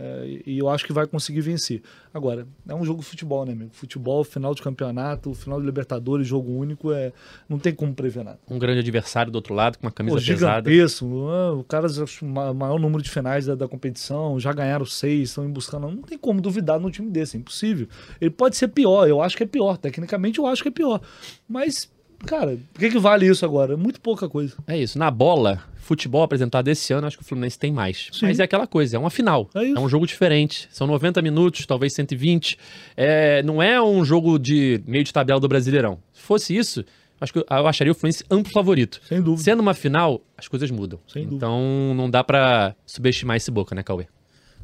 É, 0.00 0.38
e- 0.46 0.58
eu 0.58 0.68
acho 0.68 0.84
que 0.86 0.92
vai 0.92 1.08
conseguir 1.08 1.40
vencer. 1.40 1.82
Agora, 2.14 2.46
é 2.68 2.74
um 2.74 2.84
jogo 2.84 3.00
de 3.00 3.06
futebol, 3.06 3.44
né, 3.44 3.52
amigo? 3.52 3.70
Futebol, 3.72 4.22
final 4.22 4.54
de 4.54 4.62
campeonato, 4.62 5.34
final 5.34 5.58
de 5.58 5.66
Libertadores, 5.66 6.24
jogo 6.26 6.52
único, 6.52 6.92
é, 6.92 7.12
não 7.48 7.58
tem 7.58 7.74
como 7.74 7.92
prever 7.92 8.22
nada. 8.24 8.38
Um 8.48 8.60
grande 8.60 8.78
adversário 8.78 9.32
do 9.32 9.34
outro 9.36 9.54
lado, 9.54 9.76
com 9.76 9.86
uma 9.86 9.90
camisa 9.92 10.16
Pô, 10.16 10.22
pesada. 10.24 10.70
gigantesco, 10.70 11.28
ah, 11.28 11.52
o 11.54 11.64
cara 11.64 11.88
o 11.88 12.24
ma- 12.24 12.54
maior 12.54 12.78
número 12.78 13.02
de 13.02 13.10
finais 13.10 13.46
da, 13.46 13.56
da 13.56 13.66
competição, 13.66 14.38
já 14.38 14.52
ganharam 14.52 14.86
seis, 14.86 15.30
estão 15.30 15.50
buscando. 15.50 15.88
Não 15.90 16.02
tem 16.02 16.16
como 16.16 16.40
duvidar 16.40 16.78
num 16.78 16.90
time 16.90 17.10
desse, 17.10 17.36
é 17.36 17.40
impossível. 17.40 17.88
Ele 18.20 18.30
pode 18.30 18.56
ser 18.56 18.68
pior, 18.68 19.08
eu 19.08 19.20
acho 19.20 19.36
que 19.36 19.42
é 19.42 19.46
pior. 19.46 19.76
Tecnicamente 19.78 20.38
eu 20.38 20.46
acho 20.46 20.62
que 20.62 20.68
é 20.68 20.72
pior. 20.72 21.00
Mas, 21.48 21.90
cara, 22.26 22.58
por 22.72 22.80
que, 22.80 22.90
que 22.90 22.98
vale 22.98 23.26
isso 23.26 23.44
agora? 23.44 23.74
É 23.74 23.76
muito 23.76 24.00
pouca 24.00 24.28
coisa. 24.28 24.54
É 24.66 24.76
isso. 24.76 24.98
Na 24.98 25.10
bola, 25.10 25.62
futebol 25.76 26.22
apresentado 26.22 26.68
esse 26.68 26.92
ano, 26.92 27.06
acho 27.06 27.16
que 27.16 27.22
o 27.22 27.26
Fluminense 27.26 27.58
tem 27.58 27.72
mais. 27.72 28.08
Sim. 28.12 28.26
Mas 28.26 28.38
é 28.40 28.42
aquela 28.44 28.66
coisa, 28.66 28.96
é 28.96 28.98
uma 28.98 29.10
final. 29.10 29.48
É 29.54 29.64
isso. 29.64 29.80
um 29.80 29.88
jogo 29.88 30.06
diferente. 30.06 30.68
São 30.70 30.86
90 30.86 31.22
minutos, 31.22 31.64
talvez 31.66 31.92
120. 31.94 32.58
É, 32.96 33.42
não 33.42 33.62
é 33.62 33.80
um 33.82 34.04
jogo 34.04 34.38
de 34.38 34.82
meio 34.86 35.04
de 35.04 35.12
tabela 35.12 35.40
do 35.40 35.48
Brasileirão. 35.48 35.98
Se 36.12 36.20
fosse 36.22 36.56
isso, 36.56 36.84
acho 37.20 37.32
que 37.32 37.38
eu 37.38 37.66
acharia 37.66 37.92
o 37.92 37.94
Fluminense 37.94 38.24
amplo 38.30 38.52
favorito. 38.52 39.00
Sem 39.06 39.22
dúvida. 39.22 39.42
Sendo 39.42 39.60
uma 39.60 39.74
final, 39.74 40.20
as 40.36 40.46
coisas 40.48 40.70
mudam. 40.70 41.00
Sem 41.08 41.22
dúvida. 41.24 41.36
então 41.36 41.94
não 41.94 42.10
dá 42.10 42.22
pra 42.22 42.74
subestimar 42.86 43.36
esse 43.36 43.50
boca, 43.50 43.74
né, 43.74 43.82
Cauê? 43.82 44.06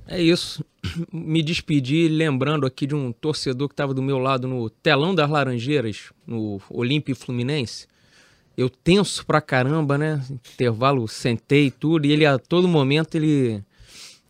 É 0.06 0.20
isso. 0.20 0.64
Me 1.12 1.42
despedi 1.42 2.08
lembrando 2.08 2.66
aqui 2.66 2.86
de 2.86 2.94
um 2.94 3.12
torcedor 3.12 3.68
que 3.68 3.72
estava 3.72 3.94
do 3.94 4.02
meu 4.02 4.18
lado 4.18 4.46
no 4.46 4.68
telão 4.68 5.14
das 5.14 5.28
Laranjeiras, 5.28 6.12
no 6.26 6.60
Olímpio 6.70 7.16
Fluminense. 7.16 7.86
Eu 8.56 8.70
tenso 8.70 9.26
pra 9.26 9.40
caramba, 9.40 9.98
né? 9.98 10.24
Intervalo, 10.30 11.08
sentei 11.08 11.70
tudo, 11.70 12.06
e 12.06 12.12
ele 12.12 12.24
a 12.24 12.38
todo 12.38 12.68
momento 12.68 13.16
ele 13.16 13.62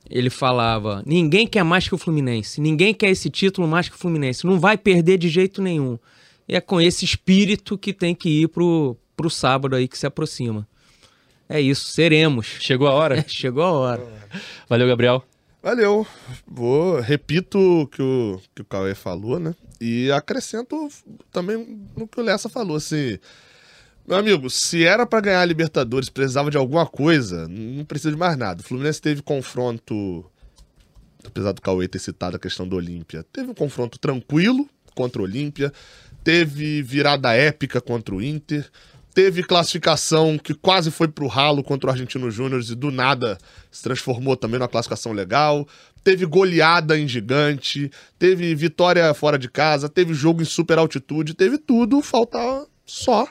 ele 0.09 0.31
falava: 0.31 1.03
"Ninguém 1.05 1.47
quer 1.47 1.63
mais 1.63 1.87
que 1.89 1.95
o 1.95 1.99
Fluminense, 1.99 2.61
ninguém 2.61 2.95
quer 2.95 3.11
esse 3.11 3.29
título 3.29 3.67
mais 3.67 3.89
que 3.89 3.97
o 3.97 3.99
Fluminense, 3.99 4.47
não 4.47 4.59
vai 4.59 4.79
perder 4.79 5.19
de 5.19 5.29
jeito 5.29 5.61
nenhum". 5.61 5.99
E 6.49 6.55
é 6.55 6.61
com 6.61 6.81
esse 6.81 7.05
espírito 7.05 7.77
que 7.77 7.93
tem 7.93 8.15
que 8.15 8.29
ir 8.43 8.49
pro 8.49 8.97
pro 9.17 9.31
sábado 9.31 9.77
aí 9.77 9.87
que 9.87 9.99
se 9.99 10.07
aproxima. 10.07 10.67
É 11.49 11.61
isso, 11.61 11.89
seremos. 11.93 12.47
Chegou 12.61 12.89
a 12.89 12.93
hora? 12.93 13.25
Chegou 13.29 13.63
a 13.63 13.73
hora. 13.73 14.09
Valeu, 14.69 14.89
Gabriel. 14.89 15.25
Valeu. 15.65 16.07
Vou, 16.47 17.01
repito 17.01 17.89
que 17.91 18.03
o, 18.03 18.39
que 18.55 18.61
o 18.61 18.65
Cauê 18.67 18.95
falou, 18.95 19.39
né? 19.39 19.55
E 19.81 20.13
acrescento 20.13 20.91
também 21.33 21.89
no 21.97 22.07
que 22.07 22.21
o 22.21 22.23
Lessa 22.23 22.51
falou, 22.51 22.77
assim. 22.77 23.19
Meu 24.07 24.19
amigo, 24.19 24.51
se 24.51 24.85
era 24.85 25.07
pra 25.07 25.23
ganhar 25.23 25.41
a 25.41 25.45
Libertadores, 25.47 26.11
precisava 26.11 26.51
de 26.51 26.59
alguma 26.59 26.87
coisa, 26.87 27.49
não 27.49 27.83
precisa 27.83 28.11
de 28.11 28.19
mais 28.19 28.37
nada. 28.37 28.61
O 28.61 28.63
Fluminense 28.63 29.01
teve 29.01 29.23
confronto, 29.23 30.31
apesar 31.27 31.53
do 31.53 31.63
Cauê 31.63 31.89
ter 31.89 31.99
citado 31.99 32.37
a 32.37 32.39
questão 32.39 32.69
do 32.69 32.77
Olímpia, 32.77 33.25
teve 33.33 33.51
um 33.51 33.55
confronto 33.55 33.99
tranquilo 33.99 34.69
contra 34.95 35.23
o 35.23 35.25
Olímpia, 35.25 35.73
teve 36.23 36.83
virada 36.83 37.33
épica 37.33 37.81
contra 37.81 38.15
o 38.15 38.23
Inter, 38.23 38.71
teve 39.15 39.45
classificação 39.45 40.37
que 40.37 40.53
quase 40.53 40.91
foi 40.91 41.07
pro 41.09 41.29
ralo 41.29 41.63
contra 41.63 41.89
o 41.89 41.93
Argentino 41.93 42.31
Júnior 42.31 42.61
e 42.69 42.75
do 42.75 42.91
nada 42.91 43.39
se 43.71 43.83
transformou 43.83 44.37
também 44.37 44.59
numa 44.59 44.69
classificação 44.69 45.13
legal. 45.13 45.67
Teve 46.03 46.27
goleada 46.27 46.99
em 46.99 47.07
gigante, 47.09 47.91
teve 48.19 48.55
vitória 48.55 49.15
fora 49.15 49.39
de 49.39 49.49
casa, 49.49 49.89
teve 49.89 50.13
jogo 50.13 50.43
em 50.43 50.45
super 50.45 50.77
altitude, 50.79 51.33
teve 51.33 51.57
tudo, 51.57 52.03
falta 52.03 52.67
só 52.85 53.27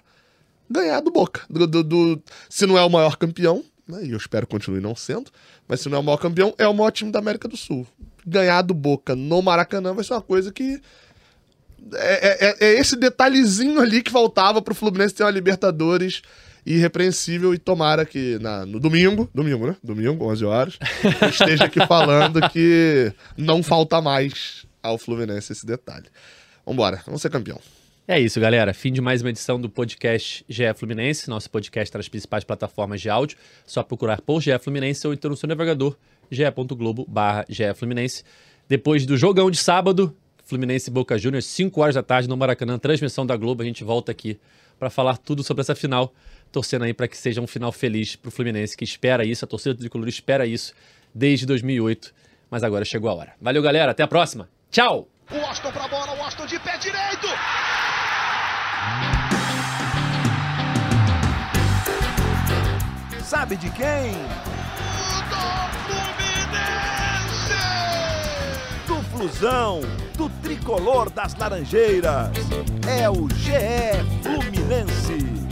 ganhar 0.69 1.01
do 1.01 1.11
Boca. 1.11 1.41
Do, 1.49 1.67
do- 1.67 1.83
do- 1.83 2.23
se 2.49 2.65
não 2.65 2.77
é 2.77 2.83
o 2.83 2.89
maior 2.89 3.17
campeão, 3.17 3.63
né, 3.87 4.05
e 4.05 4.11
eu 4.11 4.17
espero 4.17 4.47
continue 4.47 4.79
não 4.79 4.95
sendo, 4.95 5.29
mas 5.67 5.81
se 5.81 5.89
não 5.89 5.97
é 5.97 5.99
o 5.99 6.03
maior 6.03 6.17
campeão, 6.17 6.55
é 6.57 6.67
o 6.67 6.73
maior 6.73 6.89
time 6.91 7.11
da 7.11 7.19
América 7.19 7.47
do 7.47 7.57
Sul. 7.57 7.85
Ganhar 8.25 8.61
do 8.61 8.73
Boca 8.73 9.15
no 9.15 9.41
Maracanã 9.41 9.93
vai 9.93 10.03
ser 10.03 10.13
uma 10.13 10.21
coisa 10.21 10.51
que 10.51 10.81
é, 11.93 12.47
é- 12.47 12.57
é 12.67 12.79
esse 12.79 12.95
detalhezinho 12.95 13.79
ali 13.79 14.01
que 14.01 14.11
faltava 14.11 14.61
pro 14.61 14.75
Fluminense 14.75 15.13
ter 15.15 15.23
uma 15.23 15.31
Libertadores 15.31 16.21
irrepreensível 16.65 17.53
e 17.53 17.57
tomara 17.57 18.05
que 18.05 18.37
na- 18.39 18.65
no 18.65 18.79
domingo, 18.79 19.29
domingo, 19.33 19.67
né? 19.67 19.75
Domingo, 19.83 20.25
11 20.31 20.45
horas, 20.45 20.79
esteja 21.29 21.65
aqui 21.65 21.85
falando 21.85 22.39
que 22.49 23.11
não 23.37 23.61
falta 23.61 24.01
mais 24.01 24.65
ao 24.81 24.97
Fluminense 24.97 25.51
esse 25.51 25.65
detalhe. 25.65 26.05
Vambora, 26.65 27.01
vamos 27.05 27.21
ser 27.21 27.29
campeão. 27.29 27.59
É 28.07 28.19
isso, 28.19 28.39
galera. 28.39 28.73
Fim 28.73 28.91
de 28.91 28.99
mais 28.99 29.21
uma 29.21 29.29
edição 29.29 29.59
do 29.59 29.69
podcast 29.69 30.43
GE 30.49 30.73
Fluminense. 30.75 31.29
Nosso 31.29 31.49
podcast 31.49 31.87
está 31.89 31.99
nas 31.99 32.09
principais 32.09 32.43
plataformas 32.43 32.99
de 32.99 33.09
áudio. 33.09 33.37
Só 33.65 33.81
procurar 33.81 34.19
por 34.21 34.41
GE 34.41 34.57
Fluminense 34.59 35.07
ou 35.07 35.13
então 35.13 35.31
no 35.31 35.37
seu 35.37 35.47
navegador 35.47 35.95
ge.globo 36.29 37.05
barra. 37.07 37.45
Depois 38.67 39.05
do 39.05 39.15
jogão 39.17 39.49
de 39.49 39.57
sábado, 39.57 40.15
Fluminense 40.53 40.87
e 40.87 40.93
Boca 40.93 41.17
Juniors, 41.17 41.47
5 41.47 41.81
horas 41.81 41.95
da 41.95 42.03
tarde 42.03 42.29
no 42.29 42.37
Maracanã, 42.37 42.77
transmissão 42.77 43.25
da 43.25 43.35
Globo. 43.35 43.63
A 43.63 43.65
gente 43.65 43.83
volta 43.83 44.11
aqui 44.11 44.39
para 44.77 44.87
falar 44.87 45.17
tudo 45.17 45.43
sobre 45.43 45.61
essa 45.61 45.73
final, 45.73 46.13
torcendo 46.51 46.83
aí 46.83 46.93
para 46.93 47.07
que 47.07 47.17
seja 47.17 47.41
um 47.41 47.47
final 47.47 47.71
feliz 47.71 48.15
para 48.15 48.29
o 48.29 48.31
Fluminense, 48.31 48.77
que 48.77 48.83
espera 48.83 49.25
isso, 49.25 49.43
a 49.43 49.47
torcida 49.47 49.73
do 49.73 49.79
Tricolor 49.79 50.07
espera 50.07 50.45
isso 50.45 50.71
desde 51.13 51.47
2008, 51.47 52.13
mas 52.51 52.63
agora 52.63 52.85
chegou 52.85 53.09
a 53.09 53.15
hora. 53.15 53.33
Valeu, 53.41 53.63
galera. 53.63 53.93
Até 53.93 54.03
a 54.03 54.07
próxima. 54.07 54.47
Tchau! 54.69 55.07
O 55.31 55.37
Washington 55.37 55.71
pra 55.71 55.87
bola, 55.87 56.13
o 56.13 56.19
Washington 56.19 56.45
de 56.45 56.59
pé 56.59 56.77
direito. 56.77 57.27
Sabe 63.23 63.55
de 63.55 63.71
quem? 63.71 64.11
Do 65.31 65.39
Fluminense. 65.87 67.53
Do 68.85 69.01
Flusão, 69.09 69.81
do 70.23 70.29
tricolor 70.41 71.09
das 71.09 71.35
Laranjeiras. 71.35 72.31
É 72.87 73.09
o 73.09 73.27
GE 73.29 74.03
Fluminense. 74.21 75.42